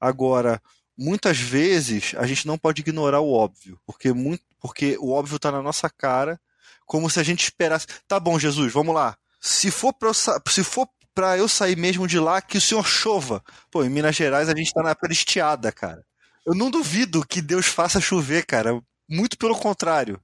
Agora, 0.00 0.60
muitas 0.98 1.38
vezes 1.38 2.12
a 2.18 2.26
gente 2.26 2.44
não 2.44 2.58
pode 2.58 2.82
ignorar 2.82 3.20
o 3.20 3.32
óbvio, 3.32 3.78
porque, 3.86 4.12
muito, 4.12 4.42
porque 4.58 4.98
o 4.98 5.12
óbvio 5.12 5.36
está 5.36 5.52
na 5.52 5.62
nossa 5.62 5.88
cara, 5.88 6.40
como 6.86 7.10
se 7.10 7.20
a 7.20 7.22
gente 7.22 7.42
esperasse. 7.42 7.86
Tá 8.08 8.18
bom, 8.18 8.38
Jesus, 8.38 8.72
vamos 8.72 8.94
lá. 8.94 9.16
Se 9.40 9.70
for 9.70 9.92
para 9.92 10.08
eu, 10.08 10.14
se 10.14 10.64
for 10.64 10.88
pra 11.14 11.36
eu 11.36 11.48
sair 11.48 11.76
mesmo 11.76 12.06
de 12.06 12.18
lá, 12.18 12.40
que 12.40 12.58
o 12.58 12.60
Senhor 12.60 12.86
chova. 12.86 13.42
Pô, 13.70 13.84
em 13.84 13.90
Minas 13.90 14.16
Gerais 14.16 14.48
a 14.48 14.56
gente 14.56 14.68
está 14.68 14.82
na 14.82 14.90
época 14.90 15.12
estiada, 15.12 15.72
cara. 15.72 16.04
Eu 16.44 16.54
não 16.54 16.70
duvido 16.70 17.26
que 17.26 17.42
Deus 17.42 17.66
faça 17.66 18.00
chover, 18.00 18.46
cara. 18.46 18.80
Muito 19.08 19.36
pelo 19.36 19.58
contrário. 19.58 20.20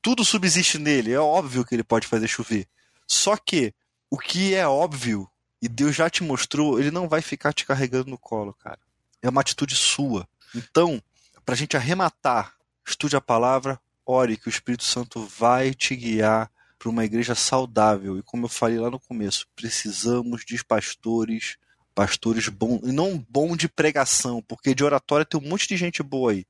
Tudo 0.00 0.24
subsiste 0.24 0.78
nele. 0.78 1.12
É 1.12 1.20
óbvio 1.20 1.64
que 1.64 1.74
ele 1.74 1.84
pode 1.84 2.06
fazer 2.06 2.28
chover. 2.28 2.66
Só 3.06 3.36
que 3.36 3.74
o 4.10 4.18
que 4.18 4.54
é 4.54 4.66
óbvio 4.66 5.28
e 5.60 5.68
Deus 5.68 5.96
já 5.96 6.08
te 6.08 6.22
mostrou, 6.22 6.78
ele 6.78 6.90
não 6.90 7.08
vai 7.08 7.20
ficar 7.20 7.52
te 7.52 7.66
carregando 7.66 8.10
no 8.10 8.18
colo, 8.18 8.54
cara. 8.54 8.78
É 9.20 9.28
uma 9.28 9.40
atitude 9.40 9.74
sua. 9.74 10.28
Então, 10.54 11.02
para 11.44 11.54
a 11.54 11.58
gente 11.58 11.76
arrematar, 11.76 12.54
estude 12.86 13.16
a 13.16 13.20
palavra, 13.20 13.80
ore 14.06 14.36
que 14.36 14.48
o 14.48 14.50
Espírito 14.50 14.84
Santo 14.84 15.20
vai 15.20 15.74
te 15.74 15.96
guiar 15.96 16.50
para 16.78 16.88
uma 16.88 17.04
igreja 17.04 17.34
saudável. 17.34 18.18
E 18.18 18.22
como 18.22 18.46
eu 18.46 18.48
falei 18.48 18.78
lá 18.78 18.90
no 18.90 19.00
começo, 19.00 19.46
precisamos 19.56 20.44
de 20.44 20.64
pastores, 20.64 21.56
pastores 21.94 22.48
bons, 22.48 22.80
e 22.84 22.92
não 22.92 23.18
bom 23.28 23.56
de 23.56 23.68
pregação, 23.68 24.42
porque 24.42 24.74
de 24.74 24.84
oratória 24.84 25.26
tem 25.26 25.40
um 25.40 25.48
monte 25.48 25.66
de 25.66 25.76
gente 25.76 26.02
boa 26.02 26.32
aí. 26.32 26.46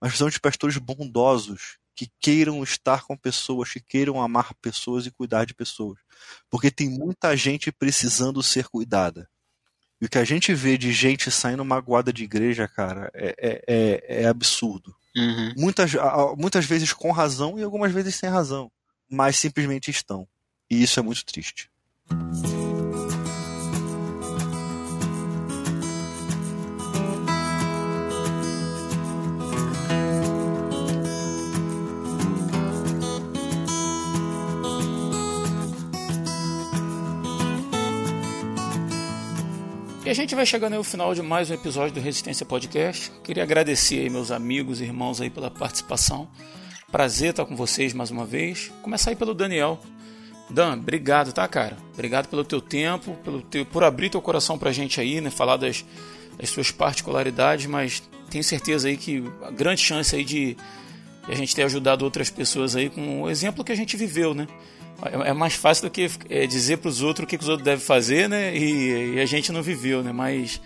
Mas 0.00 0.10
precisamos 0.10 0.34
de 0.34 0.40
pastores 0.40 0.76
bondosos, 0.78 1.78
que 1.94 2.10
queiram 2.18 2.62
estar 2.62 3.02
com 3.02 3.16
pessoas, 3.16 3.70
que 3.72 3.80
queiram 3.80 4.22
amar 4.22 4.54
pessoas 4.54 5.04
e 5.04 5.10
cuidar 5.10 5.44
de 5.44 5.54
pessoas. 5.54 5.98
Porque 6.48 6.70
tem 6.70 6.88
muita 6.88 7.36
gente 7.36 7.70
precisando 7.70 8.42
ser 8.42 8.68
cuidada. 8.68 9.28
E 10.00 10.06
o 10.06 10.08
que 10.08 10.16
a 10.16 10.24
gente 10.24 10.54
vê 10.54 10.78
de 10.78 10.92
gente 10.92 11.30
saindo 11.30 11.62
magoada 11.62 12.10
de 12.10 12.24
igreja, 12.24 12.66
cara, 12.66 13.10
é, 13.12 13.34
é, 13.38 13.64
é, 13.66 14.22
é 14.22 14.26
absurdo. 14.26 14.96
Uhum. 15.16 15.54
Muitas, 15.56 15.92
muitas 16.36 16.64
vezes 16.64 16.92
com 16.92 17.10
razão 17.10 17.58
e 17.58 17.62
algumas 17.62 17.92
vezes 17.92 18.14
sem 18.14 18.28
razão. 18.28 18.70
Mas 19.08 19.36
simplesmente 19.36 19.90
estão. 19.90 20.26
E 20.70 20.82
isso 20.82 21.00
é 21.00 21.02
muito 21.02 21.24
triste. 21.24 21.68
E 40.10 40.12
a 40.12 40.14
gente 40.16 40.34
vai 40.34 40.44
chegando 40.44 40.74
ao 40.74 40.82
final 40.82 41.14
de 41.14 41.22
mais 41.22 41.50
um 41.50 41.54
episódio 41.54 41.94
do 41.94 42.00
Resistência 42.00 42.44
Podcast. 42.44 43.12
Queria 43.22 43.44
agradecer 43.44 44.00
aí 44.00 44.10
meus 44.10 44.32
amigos 44.32 44.80
e 44.80 44.84
irmãos 44.84 45.20
aí 45.20 45.30
pela 45.30 45.52
participação. 45.52 46.28
Prazer 46.90 47.30
estar 47.30 47.44
com 47.44 47.54
vocês 47.54 47.94
mais 47.94 48.10
uma 48.10 48.26
vez. 48.26 48.72
Começar 48.82 49.10
aí 49.10 49.14
pelo 49.14 49.32
Daniel. 49.32 49.78
Dan, 50.50 50.72
obrigado, 50.72 51.32
tá, 51.32 51.46
cara? 51.46 51.76
Obrigado 51.94 52.26
pelo 52.26 52.42
teu 52.42 52.60
tempo, 52.60 53.14
pelo 53.22 53.40
teu, 53.40 53.64
por 53.64 53.84
abrir 53.84 54.10
teu 54.10 54.20
coração 54.20 54.58
pra 54.58 54.72
gente 54.72 55.00
aí, 55.00 55.20
né? 55.20 55.30
Falar 55.30 55.56
das, 55.56 55.84
das 56.36 56.50
suas 56.50 56.72
particularidades, 56.72 57.66
mas 57.66 58.02
tenho 58.28 58.42
certeza 58.42 58.88
aí 58.88 58.96
que 58.96 59.22
a 59.44 59.52
grande 59.52 59.80
chance 59.80 60.16
aí 60.16 60.24
de 60.24 60.56
e 61.28 61.32
a 61.32 61.36
gente 61.36 61.54
tem 61.54 61.64
ajudado 61.64 62.04
outras 62.04 62.28
pessoas 62.30 62.74
aí 62.74 62.90
com 62.90 63.22
o 63.22 63.30
exemplo 63.30 63.62
que 63.62 63.70
a 63.70 63.76
gente 63.76 63.96
viveu, 63.96 64.34
né? 64.34 64.48
É, 65.02 65.30
é 65.30 65.32
mais 65.32 65.54
fácil 65.54 65.88
do 65.88 65.90
que 65.90 66.10
é, 66.28 66.46
dizer 66.46 66.78
para 66.78 66.88
os 66.88 67.02
outros 67.02 67.24
o 67.24 67.26
que, 67.26 67.36
os 67.36 67.48
outros 67.48 67.64
devem 67.64 67.84
fazer, 67.84 68.28
né? 68.28 68.54
E, 68.56 69.14
e, 69.14 69.20
a 69.20 69.26
gente 69.26 69.52
não 69.52 69.62
viveu, 69.62 70.02
né? 70.02 70.12
Mas 70.12 70.60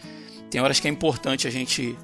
tem 0.51 0.61
horas 0.61 0.81
que 0.81 0.89
é 0.89 0.90
importante 0.90 1.47
a 1.47 1.51
gente 1.51 1.97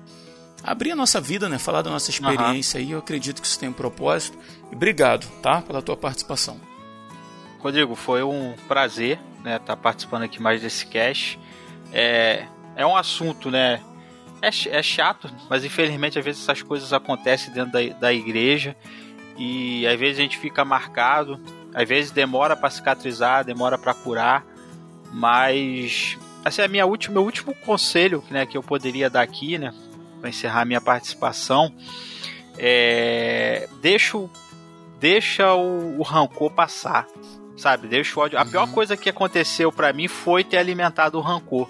abrir 0.63 0.93
a 0.93 0.97
nossa 0.97 1.21
vida, 1.21 1.49
né? 1.49 1.59
Falar 1.59 1.83
da 1.83 1.91
nossa 1.91 2.11
experiência 2.11 2.81
uhum. 2.81 2.87
e 2.87 2.91
eu 2.93 2.99
acredito 2.99 3.41
que 3.41 3.47
isso 3.47 3.59
tem 3.59 3.69
um 3.69 3.73
propósito. 3.73 4.39
E 4.71 4.75
obrigado, 4.75 5.27
tá? 5.43 5.61
Pela 5.63 5.83
tua 5.83 5.97
participação. 5.97 6.61
Rodrigo, 7.59 7.95
foi 7.95 8.23
um 8.23 8.55
prazer, 8.69 9.19
né? 9.43 9.57
Estar 9.57 9.75
tá 9.75 9.77
participando 9.77 10.23
aqui 10.23 10.41
mais 10.41 10.63
desse 10.63 10.87
cast. 10.87 11.39
É, 11.93 12.47
é 12.77 12.87
um 12.87 12.97
assunto, 12.97 13.51
né? 13.51 13.83
É, 14.41 14.79
é 14.79 14.83
chato, 14.83 15.31
mas 15.51 15.65
infelizmente 15.65 16.19
às 16.19 16.25
vezes 16.25 16.43
essas 16.43 16.63
coisas 16.63 16.93
acontecem 16.95 17.53
dentro 17.53 17.73
da, 17.73 17.81
da 17.99 18.13
igreja 18.13 18.75
e 19.37 19.87
às 19.87 20.01
vezes 20.01 20.19
a 20.19 20.23
gente 20.23 20.39
fica 20.39 20.65
marcado 20.65 21.39
às 21.75 21.89
vezes 21.89 22.11
demora 22.11 22.57
para 22.57 22.71
cicatrizar, 22.71 23.45
demora 23.45 23.79
para 23.79 23.95
curar, 23.95 24.45
mas 25.13 26.19
assim, 26.45 26.63
a 26.63 26.69
minha 26.69 26.87
última, 26.87 27.15
meu 27.15 27.25
último 27.25 27.55
conselho 27.55 28.23
né, 28.31 28.47
que 28.47 28.57
eu 28.57 28.63
poderia 28.63 29.11
dar 29.11 29.23
aqui, 29.23 29.59
né, 29.59 29.75
para 30.21 30.29
encerrar 30.29 30.65
minha 30.65 30.81
participação, 30.81 31.73
é 32.59 33.69
deixa, 33.81 34.19
deixa 34.99 35.55
o, 35.55 35.99
o 35.99 36.03
rancor 36.03 36.51
passar, 36.51 37.07
sabe? 37.57 37.89
Deixa 37.89 38.19
o 38.19 38.23
ódio. 38.23 38.39
A 38.39 38.45
pior 38.45 38.67
uhum. 38.67 38.73
coisa 38.73 38.97
que 38.97 39.09
aconteceu 39.09 39.73
para 39.73 39.93
mim 39.93 40.09
foi 40.09 40.45
ter 40.45 40.59
alimentado 40.59 41.19
o 41.19 41.23
rancor. 41.23 41.69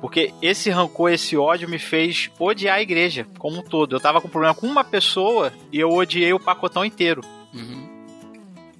Porque 0.00 0.34
esse 0.42 0.68
rancor, 0.68 1.12
esse 1.12 1.36
ódio 1.36 1.68
me 1.68 1.78
fez 1.78 2.28
odiar 2.36 2.78
a 2.78 2.82
igreja 2.82 3.24
como 3.38 3.58
um 3.58 3.62
todo. 3.62 3.94
Eu 3.94 4.00
tava 4.00 4.20
com 4.20 4.28
problema 4.28 4.52
com 4.52 4.66
uma 4.66 4.82
pessoa 4.82 5.52
e 5.70 5.78
eu 5.78 5.90
odiei 5.92 6.32
o 6.32 6.40
pacotão 6.40 6.84
inteiro. 6.84 7.20
Uhum 7.54 7.91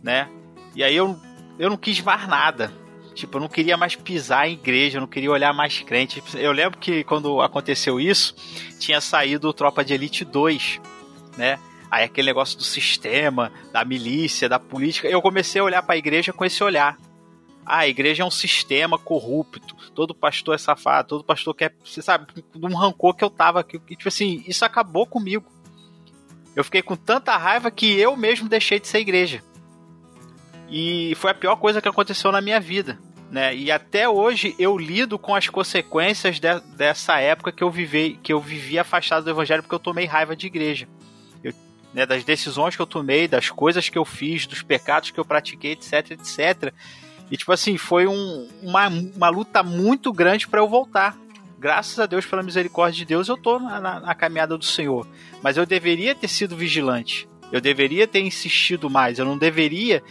né? 0.03 0.29
E 0.75 0.83
aí 0.83 0.97
eu, 0.97 1.19
eu 1.59 1.71
não 1.71 1.77
quis 1.77 2.01
mais 2.01 2.27
nada. 2.27 2.73
Tipo, 3.15 3.37
eu 3.37 3.43
não 3.43 3.49
queria 3.49 3.77
mais 3.77 3.95
pisar 3.95 4.49
em 4.49 4.55
igreja, 4.55 4.97
eu 4.97 5.03
não 5.03 5.09
queria 5.09 5.31
olhar 5.31 5.53
mais 5.53 5.81
crente. 5.81 6.23
Eu 6.35 6.51
lembro 6.51 6.79
que 6.79 7.05
quando 7.05 7.43
aconteceu 7.43 8.01
isso, 8.01 8.35
tinha 8.79 9.01
saído 9.01 9.49
o 9.49 9.53
Tropa 9.53 9.85
de 9.85 9.93
Elite 9.93 10.25
2, 10.25 10.81
né? 11.37 11.59
Aí 11.91 12.05
aquele 12.05 12.29
negócio 12.29 12.57
do 12.57 12.65
sistema, 12.65 13.53
da 13.71 13.85
milícia, 13.85 14.49
da 14.49 14.59
política. 14.59 15.09
Eu 15.09 15.21
comecei 15.21 15.61
a 15.61 15.65
olhar 15.65 15.83
para 15.83 15.95
a 15.95 15.99
igreja 15.99 16.33
com 16.33 16.43
esse 16.43 16.65
olhar. 16.65 16.97
Ah, 17.67 17.81
a 17.81 17.89
igreja 17.89 18.23
é 18.23 18.27
um 18.27 18.31
sistema 18.31 18.99
corrupto. 18.99 19.77
Todo 19.95 20.15
pastor 20.15 20.55
é 20.55 20.59
safado, 20.59 21.09
todo 21.09 21.23
pastor 21.25 21.55
quer. 21.55 21.75
Você 21.85 22.01
sabe, 22.01 22.27
um 22.57 22.75
rancor 22.75 23.15
que 23.15 23.23
eu 23.23 23.29
tava. 23.29 23.63
Que, 23.63 23.79
tipo 23.79 24.09
assim, 24.09 24.43
isso 24.47 24.65
acabou 24.65 25.07
comigo. 25.07 25.45
Eu 26.57 26.65
fiquei 26.65 26.81
com 26.81 26.97
tanta 26.97 27.37
raiva 27.37 27.71
que 27.71 27.93
eu 27.93 28.17
mesmo 28.17 28.49
deixei 28.49 28.81
de 28.81 28.89
ser 28.89 29.01
igreja. 29.01 29.43
E 30.73 31.15
foi 31.17 31.31
a 31.31 31.35
pior 31.35 31.57
coisa 31.57 31.83
que 31.83 31.89
aconteceu 31.89 32.33
na 32.33 32.41
minha 32.41 32.59
vida. 32.59 32.99
Né? 33.31 33.55
E 33.55 33.71
até 33.71 34.09
hoje 34.09 34.57
eu 34.59 34.77
lido 34.79 35.19
com 35.19 35.35
as 35.35 35.49
consequências 35.49 36.41
de, 36.41 36.61
dessa 36.77 37.19
época 37.21 37.53
que 37.53 37.63
eu 37.63 37.71
vivi, 37.71 38.19
que 38.23 38.33
eu 38.33 38.41
vivi 38.41 38.79
afastado 38.79 39.25
do 39.25 39.31
evangelho 39.31 39.63
porque 39.63 39.75
eu 39.75 39.79
tomei 39.79 40.07
raiva 40.07 40.35
de 40.35 40.47
igreja. 40.47 40.89
Eu, 41.45 41.53
né, 41.93 42.07
das 42.07 42.25
decisões 42.25 42.75
que 42.75 42.81
eu 42.81 42.87
tomei, 42.87 43.29
das 43.29 43.51
coisas 43.51 43.91
que 43.91 43.99
eu 43.99 44.05
fiz, 44.05 44.47
dos 44.47 44.63
pecados 44.63 45.11
que 45.11 45.21
eu 45.21 45.25
pratiquei, 45.27 45.73
etc, 45.73 46.13
etc. 46.13 46.73
E 47.31 47.37
tipo 47.37 47.53
assim, 47.53 47.77
foi 47.77 48.07
um, 48.07 48.49
uma, 48.63 48.89
uma 48.89 49.29
luta 49.29 49.63
muito 49.63 50.11
grande 50.11 50.49
para 50.49 50.61
eu 50.61 50.69
voltar. 50.69 51.17
Graças 51.59 51.99
a 51.99 52.07
Deus, 52.07 52.25
pela 52.25 52.43
misericórdia 52.43 52.99
de 52.99 53.05
Deus, 53.05 53.29
eu 53.29 53.37
tô 53.37 53.59
na, 53.59 53.79
na, 53.79 54.01
na 54.01 54.15
caminhada 54.15 54.57
do 54.57 54.65
Senhor. 54.65 55.07
Mas 55.43 55.59
eu 55.59 55.67
deveria 55.67 56.15
ter 56.15 56.29
sido 56.29 56.57
vigilante. 56.57 57.29
Eu 57.53 57.61
deveria 57.61 58.07
ter 58.07 58.21
insistido 58.21 58.89
mais. 58.89 59.19
Eu 59.19 59.27
não 59.27 59.37
deveria 59.37 60.03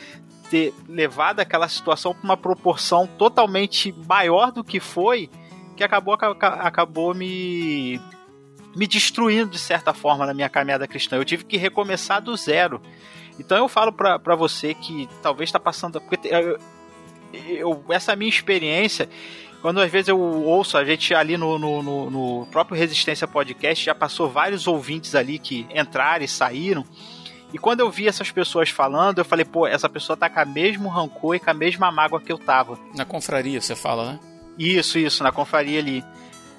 ter 0.51 0.73
levado 0.85 1.39
aquela 1.39 1.69
situação 1.69 2.13
para 2.13 2.25
uma 2.25 2.35
proporção 2.35 3.07
totalmente 3.07 3.95
maior 4.05 4.51
do 4.51 4.65
que 4.65 4.81
foi, 4.81 5.29
que 5.77 5.83
acabou, 5.83 6.13
acabou 6.13 7.15
me, 7.15 7.97
me 8.75 8.85
destruindo 8.85 9.49
de 9.49 9.57
certa 9.57 9.93
forma 9.93 10.25
na 10.25 10.33
minha 10.33 10.49
caminhada 10.49 10.85
cristã. 10.85 11.15
Eu 11.15 11.23
tive 11.23 11.45
que 11.45 11.55
recomeçar 11.55 12.21
do 12.21 12.35
zero. 12.35 12.81
Então 13.39 13.57
eu 13.57 13.69
falo 13.69 13.93
para 13.93 14.35
você 14.35 14.73
que 14.73 15.07
talvez 15.21 15.47
está 15.47 15.59
passando. 15.59 16.03
Eu, 16.25 16.59
eu, 17.33 17.85
essa 17.87 18.13
minha 18.13 18.29
experiência, 18.29 19.07
quando 19.61 19.79
às 19.79 19.89
vezes 19.89 20.09
eu 20.09 20.19
ouço 20.19 20.77
a 20.77 20.83
gente 20.83 21.15
ali 21.15 21.37
no, 21.37 21.57
no, 21.57 21.81
no, 21.81 22.09
no 22.11 22.45
próprio 22.47 22.77
Resistência 22.77 23.25
Podcast, 23.25 23.85
já 23.85 23.95
passou 23.95 24.29
vários 24.29 24.67
ouvintes 24.67 25.15
ali 25.15 25.39
que 25.39 25.65
entraram 25.73 26.25
e 26.25 26.27
saíram. 26.27 26.85
E 27.53 27.57
quando 27.57 27.81
eu 27.81 27.91
vi 27.91 28.07
essas 28.07 28.31
pessoas 28.31 28.69
falando, 28.69 29.19
eu 29.19 29.25
falei, 29.25 29.43
pô, 29.43 29.67
essa 29.67 29.89
pessoa 29.89 30.15
tá 30.15 30.29
com 30.29 30.39
a 30.39 30.45
mesmo 30.45 30.89
rancor 30.89 31.35
e 31.35 31.39
com 31.39 31.49
a 31.49 31.53
mesma 31.53 31.91
mágoa 31.91 32.21
que 32.21 32.31
eu 32.31 32.37
tava. 32.37 32.79
Na 32.95 33.05
confraria, 33.05 33.59
você 33.59 33.75
fala, 33.75 34.13
né? 34.13 34.19
Isso, 34.57 34.97
isso, 34.97 35.23
na 35.23 35.31
confraria 35.31 35.79
ali. 35.79 36.03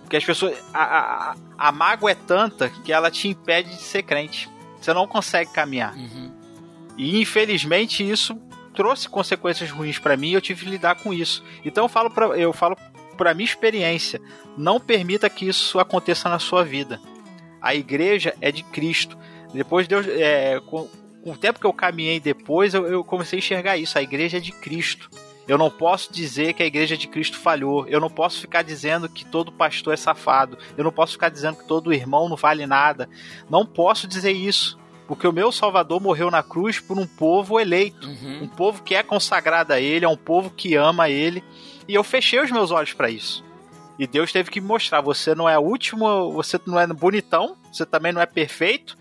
Porque 0.02 0.16
as 0.16 0.24
pessoas. 0.24 0.55
A, 0.74 0.82
a, 0.82 1.35
a 1.56 1.73
mágoa 1.73 2.10
é 2.10 2.14
tanta 2.14 2.69
que 2.69 2.93
ela 2.93 3.10
te 3.10 3.28
impede 3.28 3.70
de 3.70 3.82
ser 3.82 4.02
crente. 4.02 4.51
Você 4.81 4.93
não 4.93 5.06
consegue 5.06 5.51
caminhar. 5.52 5.94
Uhum. 5.94 6.32
E 6.98 7.20
infelizmente 7.20 8.09
isso 8.09 8.36
trouxe 8.74 9.09
consequências 9.09 9.70
ruins 9.70 9.98
para 9.98 10.16
mim 10.16 10.31
e 10.31 10.35
eu 10.35 10.40
tive 10.40 10.64
que 10.64 10.70
lidar 10.70 10.97
com 10.97 11.12
isso. 11.12 11.43
Então 11.64 11.85
eu 11.85 11.89
falo 11.89 12.10
pra, 12.10 12.27
eu 12.39 12.52
falo 12.52 12.77
pra 13.16 13.35
minha 13.35 13.44
experiência, 13.44 14.20
não 14.56 14.81
permita 14.81 15.31
que 15.31 15.47
isso 15.47 15.78
aconteça 15.78 16.28
na 16.28 16.39
sua 16.39 16.64
vida. 16.64 17.01
A 17.60 17.74
igreja 17.74 18.35
é 18.40 18.51
de 18.51 18.62
Cristo. 18.64 19.16
Depois 19.53 19.87
Deus, 19.87 20.07
é, 20.09 20.61
com, 20.61 20.89
com, 21.23 21.33
o 21.33 21.37
tempo 21.37 21.61
que 21.61 21.66
eu 21.66 21.73
caminhei 21.73 22.19
depois, 22.19 22.74
eu, 22.74 22.87
eu 22.87 23.05
comecei 23.05 23.39
a 23.39 23.41
enxergar 23.41 23.77
isso. 23.77 23.99
A 23.99 24.03
igreja 24.03 24.39
é 24.39 24.41
de 24.41 24.53
Cristo. 24.53 25.11
Eu 25.47 25.59
não 25.59 25.70
posso 25.70 26.12
dizer 26.12 26.53
que 26.53 26.62
a 26.62 26.66
igreja 26.66 26.97
de 26.97 27.09
Cristo 27.09 27.39
falhou. 27.39 27.87
Eu 27.89 28.01
não 28.01 28.09
posso 28.09 28.41
ficar 28.41 28.62
dizendo 28.62 29.09
que 29.09 29.24
todo 29.24 29.53
pastor 29.53 29.93
é 29.93 29.97
safado. 29.97 30.57
Eu 30.77 30.85
não 30.85 30.93
posso 30.93 31.12
ficar 31.12 31.29
dizendo 31.29 31.59
que 31.59 31.66
todo 31.66 31.93
irmão 31.93 32.29
não 32.29 32.37
vale 32.37 32.66
nada. 32.66 33.09
Não 33.51 33.66
posso 33.66 34.07
dizer 34.07 34.33
isso. 34.33 34.79
Porque 35.07 35.27
o 35.27 35.33
meu 35.33 35.51
Salvador 35.51 36.01
morreu 36.01 36.31
na 36.31 36.43
cruz 36.43 36.79
por 36.79 36.99
um 36.99 37.07
povo 37.07 37.59
eleito. 37.59 38.07
Uhum. 38.07 38.45
Um 38.45 38.49
povo 38.49 38.83
que 38.83 38.95
é 38.95 39.03
consagrado 39.03 39.73
a 39.73 39.81
Ele, 39.81 40.05
é 40.05 40.09
um 40.09 40.16
povo 40.16 40.49
que 40.49 40.77
ama 40.77 41.11
Ele. 41.11 41.43
E 41.89 41.95
eu 41.95 42.05
fechei 42.05 42.41
os 42.41 42.51
meus 42.51 42.70
olhos 42.70 42.93
para 42.93 43.11
isso. 43.11 43.45
E 43.99 44.07
Deus 44.07 44.33
teve 44.33 44.51
que 44.51 44.61
me 44.61 44.66
mostrar: 44.66 45.01
você 45.01 45.35
não 45.35 45.49
é 45.49 45.59
o 45.59 45.62
último, 45.62 46.33
você 46.33 46.59
não 46.66 46.79
é 46.79 46.87
bonitão, 46.87 47.57
você 47.70 47.85
também 47.85 48.12
não 48.12 48.23
é 48.23 48.27
perfeito, 48.27 48.97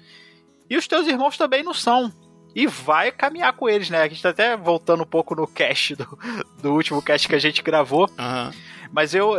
e 0.72 0.78
os 0.78 0.88
teus 0.88 1.06
irmãos 1.06 1.38
também 1.38 1.64
não 1.64 1.74
são. 1.74 2.10
E 2.56 2.66
vai 2.66 3.12
caminhar 3.12 3.52
com 3.52 3.68
eles, 3.68 3.90
né? 3.90 4.04
A 4.04 4.08
gente 4.08 4.22
tá 4.22 4.30
até 4.30 4.56
voltando 4.56 5.04
um 5.04 5.06
pouco 5.06 5.36
no 5.36 5.46
cast 5.46 5.96
do, 5.98 6.18
do 6.64 6.74
último 6.74 7.02
cast 7.02 7.28
que 7.28 7.36
a 7.36 7.40
gente 7.40 7.62
gravou. 7.62 8.10
Uhum. 8.18 8.52
Mas 8.90 9.14
eu, 9.14 9.34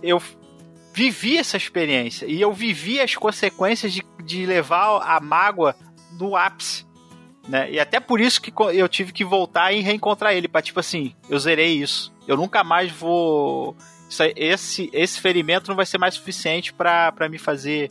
eu 0.00 0.22
vivi 0.94 1.36
essa 1.36 1.56
experiência. 1.56 2.26
E 2.26 2.40
eu 2.40 2.52
vivi 2.52 3.00
as 3.00 3.16
consequências 3.16 3.92
de, 3.92 4.04
de 4.22 4.46
levar 4.46 5.00
a 5.02 5.18
mágoa 5.18 5.74
no 6.12 6.36
ápice. 6.36 6.86
Né? 7.48 7.72
E 7.72 7.80
até 7.80 7.98
por 7.98 8.20
isso 8.20 8.40
que 8.40 8.52
eu 8.72 8.88
tive 8.88 9.12
que 9.12 9.24
voltar 9.24 9.72
e 9.72 9.80
reencontrar 9.80 10.32
ele. 10.32 10.46
Pra 10.46 10.62
tipo 10.62 10.78
assim, 10.78 11.12
eu 11.28 11.40
zerei 11.40 11.72
isso. 11.72 12.14
Eu 12.24 12.36
nunca 12.36 12.62
mais 12.62 12.92
vou. 12.92 13.76
Esse, 14.36 14.88
esse 14.92 15.20
ferimento 15.20 15.66
não 15.66 15.76
vai 15.76 15.86
ser 15.86 15.98
mais 15.98 16.14
suficiente 16.14 16.72
para 16.72 17.28
me 17.28 17.36
fazer 17.36 17.90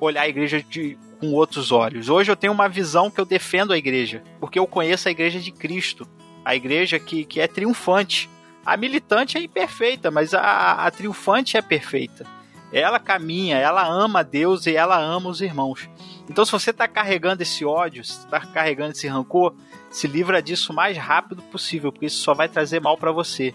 olhar 0.00 0.22
a 0.22 0.28
igreja 0.28 0.62
de, 0.62 0.96
com 1.18 1.32
outros 1.32 1.72
olhos. 1.72 2.08
Hoje 2.08 2.30
eu 2.30 2.36
tenho 2.36 2.52
uma 2.52 2.68
visão 2.68 3.10
que 3.10 3.20
eu 3.20 3.24
defendo 3.24 3.72
a 3.72 3.78
igreja, 3.78 4.22
porque 4.40 4.58
eu 4.58 4.66
conheço 4.66 5.08
a 5.08 5.10
igreja 5.10 5.40
de 5.40 5.50
Cristo, 5.50 6.06
a 6.44 6.54
igreja 6.54 6.98
que, 6.98 7.24
que 7.24 7.40
é 7.40 7.46
triunfante. 7.46 8.30
A 8.64 8.76
militante 8.76 9.38
é 9.38 9.42
imperfeita, 9.42 10.10
mas 10.10 10.34
a, 10.34 10.86
a 10.86 10.90
triunfante 10.90 11.56
é 11.56 11.62
perfeita. 11.62 12.26
Ela 12.72 12.98
caminha, 12.98 13.56
ela 13.56 13.86
ama 13.86 14.22
Deus 14.22 14.66
e 14.66 14.76
ela 14.76 14.98
ama 14.98 15.30
os 15.30 15.40
irmãos. 15.40 15.88
Então, 16.28 16.44
se 16.44 16.52
você 16.52 16.70
está 16.70 16.86
carregando 16.86 17.42
esse 17.42 17.64
ódio, 17.64 18.04
se 18.04 18.18
está 18.18 18.40
carregando 18.40 18.92
esse 18.92 19.08
rancor, 19.08 19.54
se 19.90 20.06
livra 20.06 20.42
disso 20.42 20.72
o 20.72 20.76
mais 20.76 20.96
rápido 20.96 21.42
possível, 21.44 21.90
porque 21.90 22.06
isso 22.06 22.18
só 22.18 22.34
vai 22.34 22.48
trazer 22.48 22.80
mal 22.80 22.98
para 22.98 23.10
você 23.10 23.54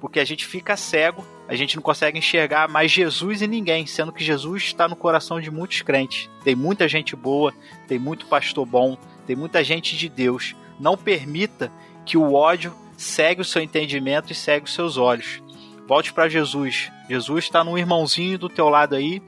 porque 0.00 0.20
a 0.20 0.24
gente 0.24 0.46
fica 0.46 0.76
cego, 0.76 1.24
a 1.48 1.54
gente 1.54 1.76
não 1.76 1.82
consegue 1.82 2.18
enxergar 2.18 2.68
mais 2.68 2.90
Jesus 2.90 3.42
e 3.42 3.46
ninguém, 3.46 3.86
sendo 3.86 4.12
que 4.12 4.24
Jesus 4.24 4.64
está 4.64 4.86
no 4.88 4.96
coração 4.96 5.40
de 5.40 5.50
muitos 5.50 5.82
crentes. 5.82 6.30
Tem 6.44 6.54
muita 6.54 6.86
gente 6.86 7.16
boa, 7.16 7.52
tem 7.86 7.98
muito 7.98 8.26
pastor 8.26 8.64
bom, 8.64 8.96
tem 9.26 9.34
muita 9.34 9.64
gente 9.64 9.96
de 9.96 10.08
Deus. 10.08 10.54
Não 10.78 10.96
permita 10.96 11.72
que 12.04 12.16
o 12.16 12.34
ódio 12.34 12.72
segue 12.96 13.40
o 13.40 13.44
seu 13.44 13.62
entendimento 13.62 14.32
e 14.32 14.34
segue 14.34 14.66
os 14.66 14.74
seus 14.74 14.96
olhos. 14.96 15.42
Volte 15.86 16.12
para 16.12 16.28
Jesus. 16.28 16.92
Jesus 17.08 17.44
está 17.44 17.64
num 17.64 17.78
irmãozinho 17.78 18.38
do 18.38 18.48
teu 18.48 18.68
lado 18.68 18.94
aí 18.94 19.22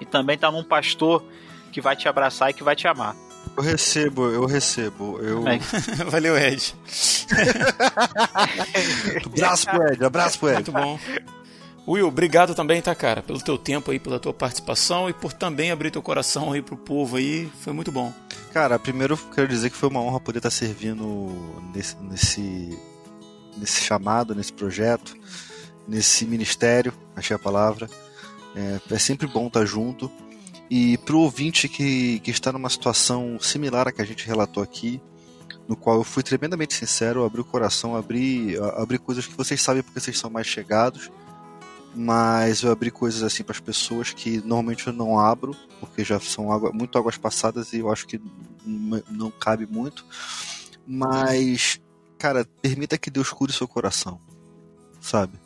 e 0.00 0.04
também 0.04 0.34
está 0.34 0.50
num 0.50 0.64
pastor 0.64 1.24
que 1.72 1.80
vai 1.80 1.96
te 1.96 2.08
abraçar 2.08 2.50
e 2.50 2.54
que 2.54 2.62
vai 2.62 2.76
te 2.76 2.86
amar. 2.86 3.25
Eu 3.56 3.62
recebo, 3.62 4.26
eu 4.26 4.44
recebo. 4.44 5.18
Eu... 5.20 5.44
Valeu, 6.10 6.36
Ed. 6.36 6.74
abraço 9.24 9.66
pro 9.66 9.92
Ed, 9.92 10.04
abraço 10.04 10.38
pro 10.38 10.48
Ed. 10.48 10.54
Muito 10.56 10.72
bom. 10.72 10.98
Will, 11.88 12.08
obrigado 12.08 12.54
também, 12.54 12.82
tá, 12.82 12.94
cara, 12.94 13.22
pelo 13.22 13.40
teu 13.40 13.56
tempo 13.56 13.92
aí, 13.92 13.98
pela 14.00 14.18
tua 14.18 14.34
participação 14.34 15.08
e 15.08 15.12
por 15.12 15.32
também 15.32 15.70
abrir 15.70 15.90
teu 15.90 16.02
coração 16.02 16.52
aí 16.52 16.60
pro 16.60 16.76
povo 16.76 17.16
aí. 17.16 17.50
Foi 17.60 17.72
muito 17.72 17.92
bom. 17.92 18.12
Cara, 18.52 18.78
primeiro 18.78 19.16
quero 19.34 19.46
dizer 19.46 19.70
que 19.70 19.76
foi 19.76 19.88
uma 19.88 20.00
honra 20.00 20.18
poder 20.18 20.40
estar 20.40 20.50
servindo 20.50 21.32
nesse, 21.72 21.96
nesse, 22.02 22.78
nesse 23.56 23.82
chamado, 23.82 24.34
nesse 24.34 24.52
projeto, 24.52 25.16
nesse 25.86 26.26
ministério, 26.26 26.92
achei 27.14 27.36
a 27.36 27.38
palavra. 27.38 27.88
É, 28.54 28.80
é 28.90 28.98
sempre 28.98 29.26
bom 29.26 29.46
estar 29.46 29.64
junto. 29.64 30.10
E 30.68 30.98
pro 30.98 31.20
ouvinte 31.20 31.68
que, 31.68 32.20
que 32.20 32.30
está 32.30 32.52
numa 32.52 32.68
situação 32.68 33.38
similar 33.40 33.88
à 33.88 33.92
que 33.92 34.02
a 34.02 34.04
gente 34.04 34.26
relatou 34.26 34.62
aqui, 34.62 35.00
no 35.68 35.76
qual 35.76 35.96
eu 35.96 36.04
fui 36.04 36.22
tremendamente 36.22 36.74
sincero, 36.74 37.24
abri 37.24 37.40
o 37.40 37.44
coração, 37.44 37.96
abri, 37.96 38.56
abri 38.76 38.98
coisas 38.98 39.26
que 39.26 39.36
vocês 39.36 39.62
sabem 39.62 39.82
porque 39.82 40.00
vocês 40.00 40.18
são 40.18 40.30
mais 40.30 40.46
chegados 40.46 41.10
mas 41.96 42.62
eu 42.62 42.70
abri 42.70 42.90
coisas 42.90 43.22
assim 43.22 43.42
para 43.42 43.54
as 43.54 43.60
pessoas 43.60 44.12
que 44.12 44.38
normalmente 44.44 44.86
eu 44.86 44.92
não 44.92 45.18
abro, 45.18 45.56
porque 45.80 46.04
já 46.04 46.20
são 46.20 46.52
água, 46.52 46.70
muito 46.70 46.98
águas 46.98 47.16
passadas 47.16 47.72
e 47.72 47.78
eu 47.78 47.90
acho 47.90 48.06
que 48.06 48.20
não 49.10 49.30
cabe 49.30 49.66
muito. 49.66 50.04
Mas, 50.86 51.80
cara, 52.18 52.46
permita 52.60 52.98
que 52.98 53.10
Deus 53.10 53.30
cure 53.30 53.50
seu 53.50 53.66
coração, 53.66 54.20
sabe? 55.00 55.40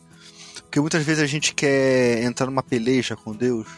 Porque 0.62 0.80
muitas 0.80 1.04
vezes 1.04 1.22
a 1.22 1.26
gente 1.26 1.54
quer 1.54 2.24
entrar 2.24 2.46
numa 2.46 2.64
peleja 2.64 3.14
com 3.14 3.32
Deus 3.32 3.68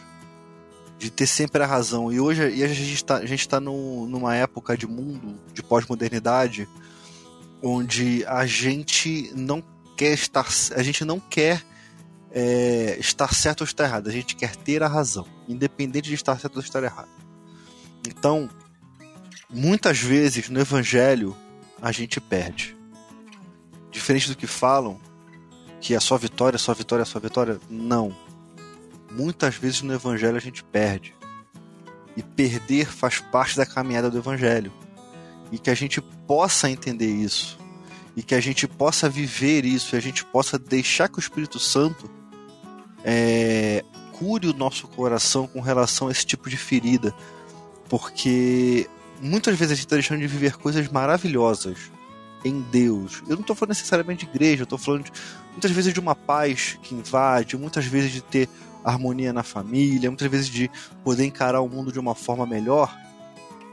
de 1.03 1.11
ter 1.11 1.27
sempre 1.27 1.61
a 1.61 1.65
razão. 1.65 2.13
E 2.13 2.19
hoje 2.21 2.49
e 2.49 2.63
a 2.63 2.67
gente 2.67 2.93
está 2.93 3.17
a 3.17 3.25
gente 3.25 3.47
tá 3.47 3.59
num, 3.59 4.05
numa 4.05 4.33
época 4.35 4.77
de 4.77 4.87
mundo, 4.87 5.37
de 5.53 5.61
pós-modernidade, 5.61 6.65
onde 7.61 8.23
a 8.25 8.45
gente 8.45 9.29
não 9.35 9.61
quer 9.97 10.13
estar, 10.13 10.47
a 10.73 10.81
gente 10.81 11.03
não 11.03 11.19
quer 11.19 11.61
é, 12.31 12.95
estar 13.01 13.33
certo 13.33 13.61
ou 13.61 13.65
estar 13.65 13.83
errado, 13.83 14.07
a 14.07 14.13
gente 14.13 14.33
quer 14.33 14.55
ter 14.55 14.81
a 14.81 14.87
razão, 14.87 15.27
independente 15.45 16.07
de 16.07 16.15
estar 16.15 16.39
certo 16.39 16.55
ou 16.55 16.61
estar 16.61 16.81
errado. 16.81 17.09
Então, 18.07 18.49
muitas 19.49 19.99
vezes 19.99 20.47
no 20.47 20.61
evangelho 20.61 21.35
a 21.81 21.91
gente 21.91 22.21
perde. 22.21 22.77
Diferente 23.91 24.29
do 24.29 24.37
que 24.37 24.47
falam, 24.47 25.01
que 25.81 25.93
é 25.93 25.99
só 25.99 26.17
vitória, 26.17 26.57
só 26.57 26.73
vitória, 26.73 27.03
só 27.03 27.19
vitória, 27.19 27.59
não. 27.69 28.15
Muitas 29.13 29.55
vezes 29.55 29.81
no 29.81 29.93
evangelho 29.93 30.37
a 30.37 30.41
gente 30.41 30.63
perde. 30.63 31.13
E 32.15 32.21
perder 32.21 32.85
faz 32.85 33.19
parte 33.19 33.57
da 33.57 33.65
caminhada 33.65 34.09
do 34.09 34.17
evangelho. 34.17 34.71
E 35.51 35.57
que 35.57 35.69
a 35.69 35.75
gente 35.75 36.01
possa 36.01 36.69
entender 36.69 37.11
isso. 37.11 37.57
E 38.15 38.21
que 38.21 38.35
a 38.35 38.39
gente 38.39 38.67
possa 38.67 39.09
viver 39.09 39.65
isso. 39.65 39.95
E 39.95 39.97
a 39.97 40.01
gente 40.01 40.25
possa 40.25 40.57
deixar 40.59 41.07
que 41.09 41.17
o 41.17 41.19
Espírito 41.19 41.59
Santo 41.59 42.09
é, 43.03 43.83
cure 44.13 44.47
o 44.47 44.53
nosso 44.53 44.87
coração 44.87 45.47
com 45.47 45.59
relação 45.59 46.07
a 46.07 46.11
esse 46.11 46.25
tipo 46.25 46.49
de 46.49 46.55
ferida, 46.55 47.13
porque 47.89 48.87
muitas 49.21 49.57
vezes 49.57 49.73
a 49.73 49.75
gente 49.75 49.85
está 49.85 49.95
deixando 49.95 50.21
de 50.21 50.27
viver 50.27 50.55
coisas 50.57 50.87
maravilhosas 50.87 51.91
em 52.45 52.61
Deus. 52.71 53.21
Eu 53.27 53.35
não 53.35 53.41
estou 53.41 53.55
falando 53.55 53.71
necessariamente 53.71 54.25
de 54.25 54.31
igreja, 54.31 54.61
eu 54.61 54.65
estou 54.65 54.77
falando 54.77 55.03
de, 55.03 55.11
muitas 55.51 55.71
vezes 55.71 55.93
de 55.93 55.99
uma 55.99 56.15
paz 56.15 56.77
que 56.81 56.95
invade, 56.95 57.57
muitas 57.57 57.85
vezes 57.85 58.11
de 58.11 58.21
ter 58.21 58.47
harmonia 58.83 59.31
na 59.31 59.43
família, 59.43 60.09
muitas 60.09 60.29
vezes 60.29 60.47
de 60.47 60.69
poder 61.03 61.25
encarar 61.25 61.61
o 61.61 61.69
mundo 61.69 61.91
de 61.91 61.99
uma 61.99 62.15
forma 62.15 62.45
melhor, 62.45 62.95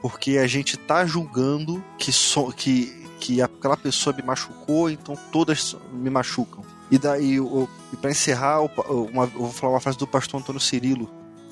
porque 0.01 0.39
a 0.39 0.47
gente 0.47 0.77
está 0.77 1.05
julgando 1.05 1.83
que, 1.99 2.13
so, 2.13 2.53
que, 2.53 3.07
que 3.19 3.43
aquela 3.43 3.77
pessoa 3.77 4.15
me 4.15 4.23
machucou, 4.23 4.91
então 4.91 5.17
todas 5.31 5.77
me 5.93 6.11
machucam. 6.11 6.65
E 6.91 6.99
daí, 6.99 7.37
para 8.01 8.11
encerrar, 8.11 8.63
uma, 8.63 9.25
eu 9.25 9.41
vou 9.41 9.53
falar 9.53 9.75
uma 9.75 9.81
frase 9.81 9.99
do 9.99 10.07
pastor 10.07 10.41
Antônio 10.41 10.61
Cirilo, 10.61 11.09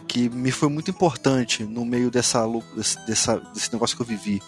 que 0.09 0.29
me 0.31 0.51
foi 0.51 0.69
muito 0.69 0.91
importante 0.91 1.65
no 1.65 1.85
meio 1.85 2.11
dessa, 2.11 2.45
dessa, 3.07 3.39
desse 3.55 3.73
negócio 3.73 3.95
que 3.97 4.03
eu 4.03 4.07
vivi. 4.07 4.43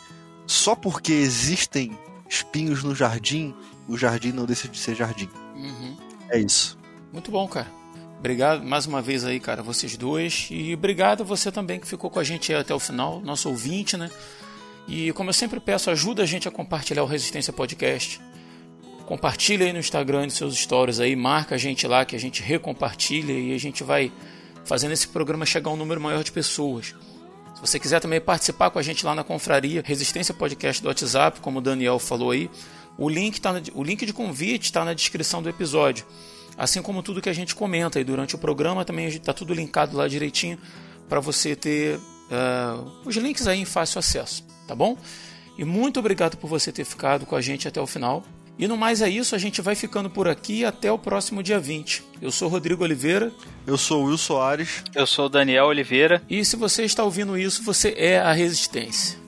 Só 0.46 0.74
porque 0.74 1.12
existem 1.12 1.96
espinhos 2.28 2.82
no 2.82 2.94
jardim, 2.94 3.54
o 3.86 3.96
jardim 3.96 4.32
não 4.32 4.46
deixa 4.46 4.66
de 4.66 4.78
ser 4.78 4.96
jardim. 4.96 5.28
Uhum. 5.54 5.96
É 6.30 6.38
isso. 6.38 6.78
Muito 7.12 7.30
bom, 7.30 7.46
cara. 7.46 7.79
Obrigado 8.20 8.62
mais 8.62 8.84
uma 8.84 9.00
vez 9.00 9.24
aí, 9.24 9.40
cara, 9.40 9.62
vocês 9.62 9.96
dois. 9.96 10.48
E 10.50 10.74
obrigado 10.74 11.24
você 11.24 11.50
também 11.50 11.80
que 11.80 11.86
ficou 11.86 12.10
com 12.10 12.18
a 12.18 12.22
gente 12.24 12.52
até 12.52 12.74
o 12.74 12.78
final, 12.78 13.18
nosso 13.22 13.48
ouvinte, 13.48 13.96
né? 13.96 14.10
E 14.86 15.10
como 15.14 15.30
eu 15.30 15.34
sempre 15.34 15.58
peço, 15.58 15.90
ajuda 15.90 16.22
a 16.22 16.26
gente 16.26 16.46
a 16.46 16.50
compartilhar 16.50 17.02
o 17.02 17.06
Resistência 17.06 17.50
Podcast. 17.50 18.20
Compartilha 19.06 19.64
aí 19.64 19.72
no 19.72 19.78
Instagram 19.78 20.26
de 20.26 20.34
seus 20.34 20.54
stories 20.54 21.00
aí, 21.00 21.16
marca 21.16 21.54
a 21.54 21.58
gente 21.58 21.86
lá 21.86 22.04
que 22.04 22.14
a 22.14 22.18
gente 22.18 22.42
recompartilha 22.42 23.32
e 23.32 23.54
a 23.54 23.58
gente 23.58 23.82
vai 23.82 24.12
fazendo 24.66 24.92
esse 24.92 25.08
programa 25.08 25.46
chegar 25.46 25.70
a 25.70 25.72
um 25.72 25.76
número 25.76 25.98
maior 25.98 26.22
de 26.22 26.30
pessoas. 26.30 26.94
Se 27.54 27.60
você 27.62 27.80
quiser 27.80 28.00
também 28.00 28.20
participar 28.20 28.68
com 28.68 28.78
a 28.78 28.82
gente 28.82 29.02
lá 29.02 29.14
na 29.14 29.24
confraria 29.24 29.82
Resistência 29.82 30.34
Podcast 30.34 30.82
do 30.82 30.88
WhatsApp, 30.88 31.40
como 31.40 31.60
o 31.60 31.62
Daniel 31.62 31.98
falou 31.98 32.32
aí, 32.32 32.50
o 32.98 33.08
link, 33.08 33.40
tá 33.40 33.50
na, 33.54 33.62
o 33.74 33.82
link 33.82 34.04
de 34.04 34.12
convite 34.12 34.64
está 34.64 34.84
na 34.84 34.92
descrição 34.92 35.42
do 35.42 35.48
episódio. 35.48 36.04
Assim 36.60 36.82
como 36.82 37.02
tudo 37.02 37.22
que 37.22 37.28
a 37.30 37.32
gente 37.32 37.54
comenta 37.54 37.98
aí 37.98 38.04
durante 38.04 38.34
o 38.34 38.38
programa, 38.38 38.84
também 38.84 39.06
está 39.06 39.32
tudo 39.32 39.54
linkado 39.54 39.96
lá 39.96 40.06
direitinho 40.06 40.58
para 41.08 41.18
você 41.18 41.56
ter 41.56 41.96
uh, 41.96 42.92
os 43.02 43.16
links 43.16 43.46
aí 43.46 43.58
em 43.58 43.64
fácil 43.64 43.98
acesso, 43.98 44.44
tá 44.68 44.74
bom? 44.74 44.94
E 45.56 45.64
muito 45.64 45.98
obrigado 45.98 46.36
por 46.36 46.48
você 46.48 46.70
ter 46.70 46.84
ficado 46.84 47.24
com 47.24 47.34
a 47.34 47.40
gente 47.40 47.66
até 47.66 47.80
o 47.80 47.86
final. 47.86 48.22
E 48.58 48.68
no 48.68 48.76
mais 48.76 49.00
é 49.00 49.08
isso, 49.08 49.34
a 49.34 49.38
gente 49.38 49.62
vai 49.62 49.74
ficando 49.74 50.10
por 50.10 50.28
aqui 50.28 50.62
até 50.62 50.92
o 50.92 50.98
próximo 50.98 51.42
dia 51.42 51.58
20. 51.58 52.04
Eu 52.20 52.30
sou 52.30 52.46
Rodrigo 52.46 52.84
Oliveira. 52.84 53.32
Eu 53.66 53.78
sou 53.78 54.04
Will 54.04 54.18
Soares. 54.18 54.84
Eu 54.94 55.06
sou 55.06 55.30
Daniel 55.30 55.64
Oliveira. 55.64 56.22
E 56.28 56.44
se 56.44 56.56
você 56.56 56.84
está 56.84 57.02
ouvindo 57.02 57.38
isso, 57.38 57.62
você 57.62 57.94
é 57.96 58.18
a 58.18 58.32
Resistência. 58.32 59.18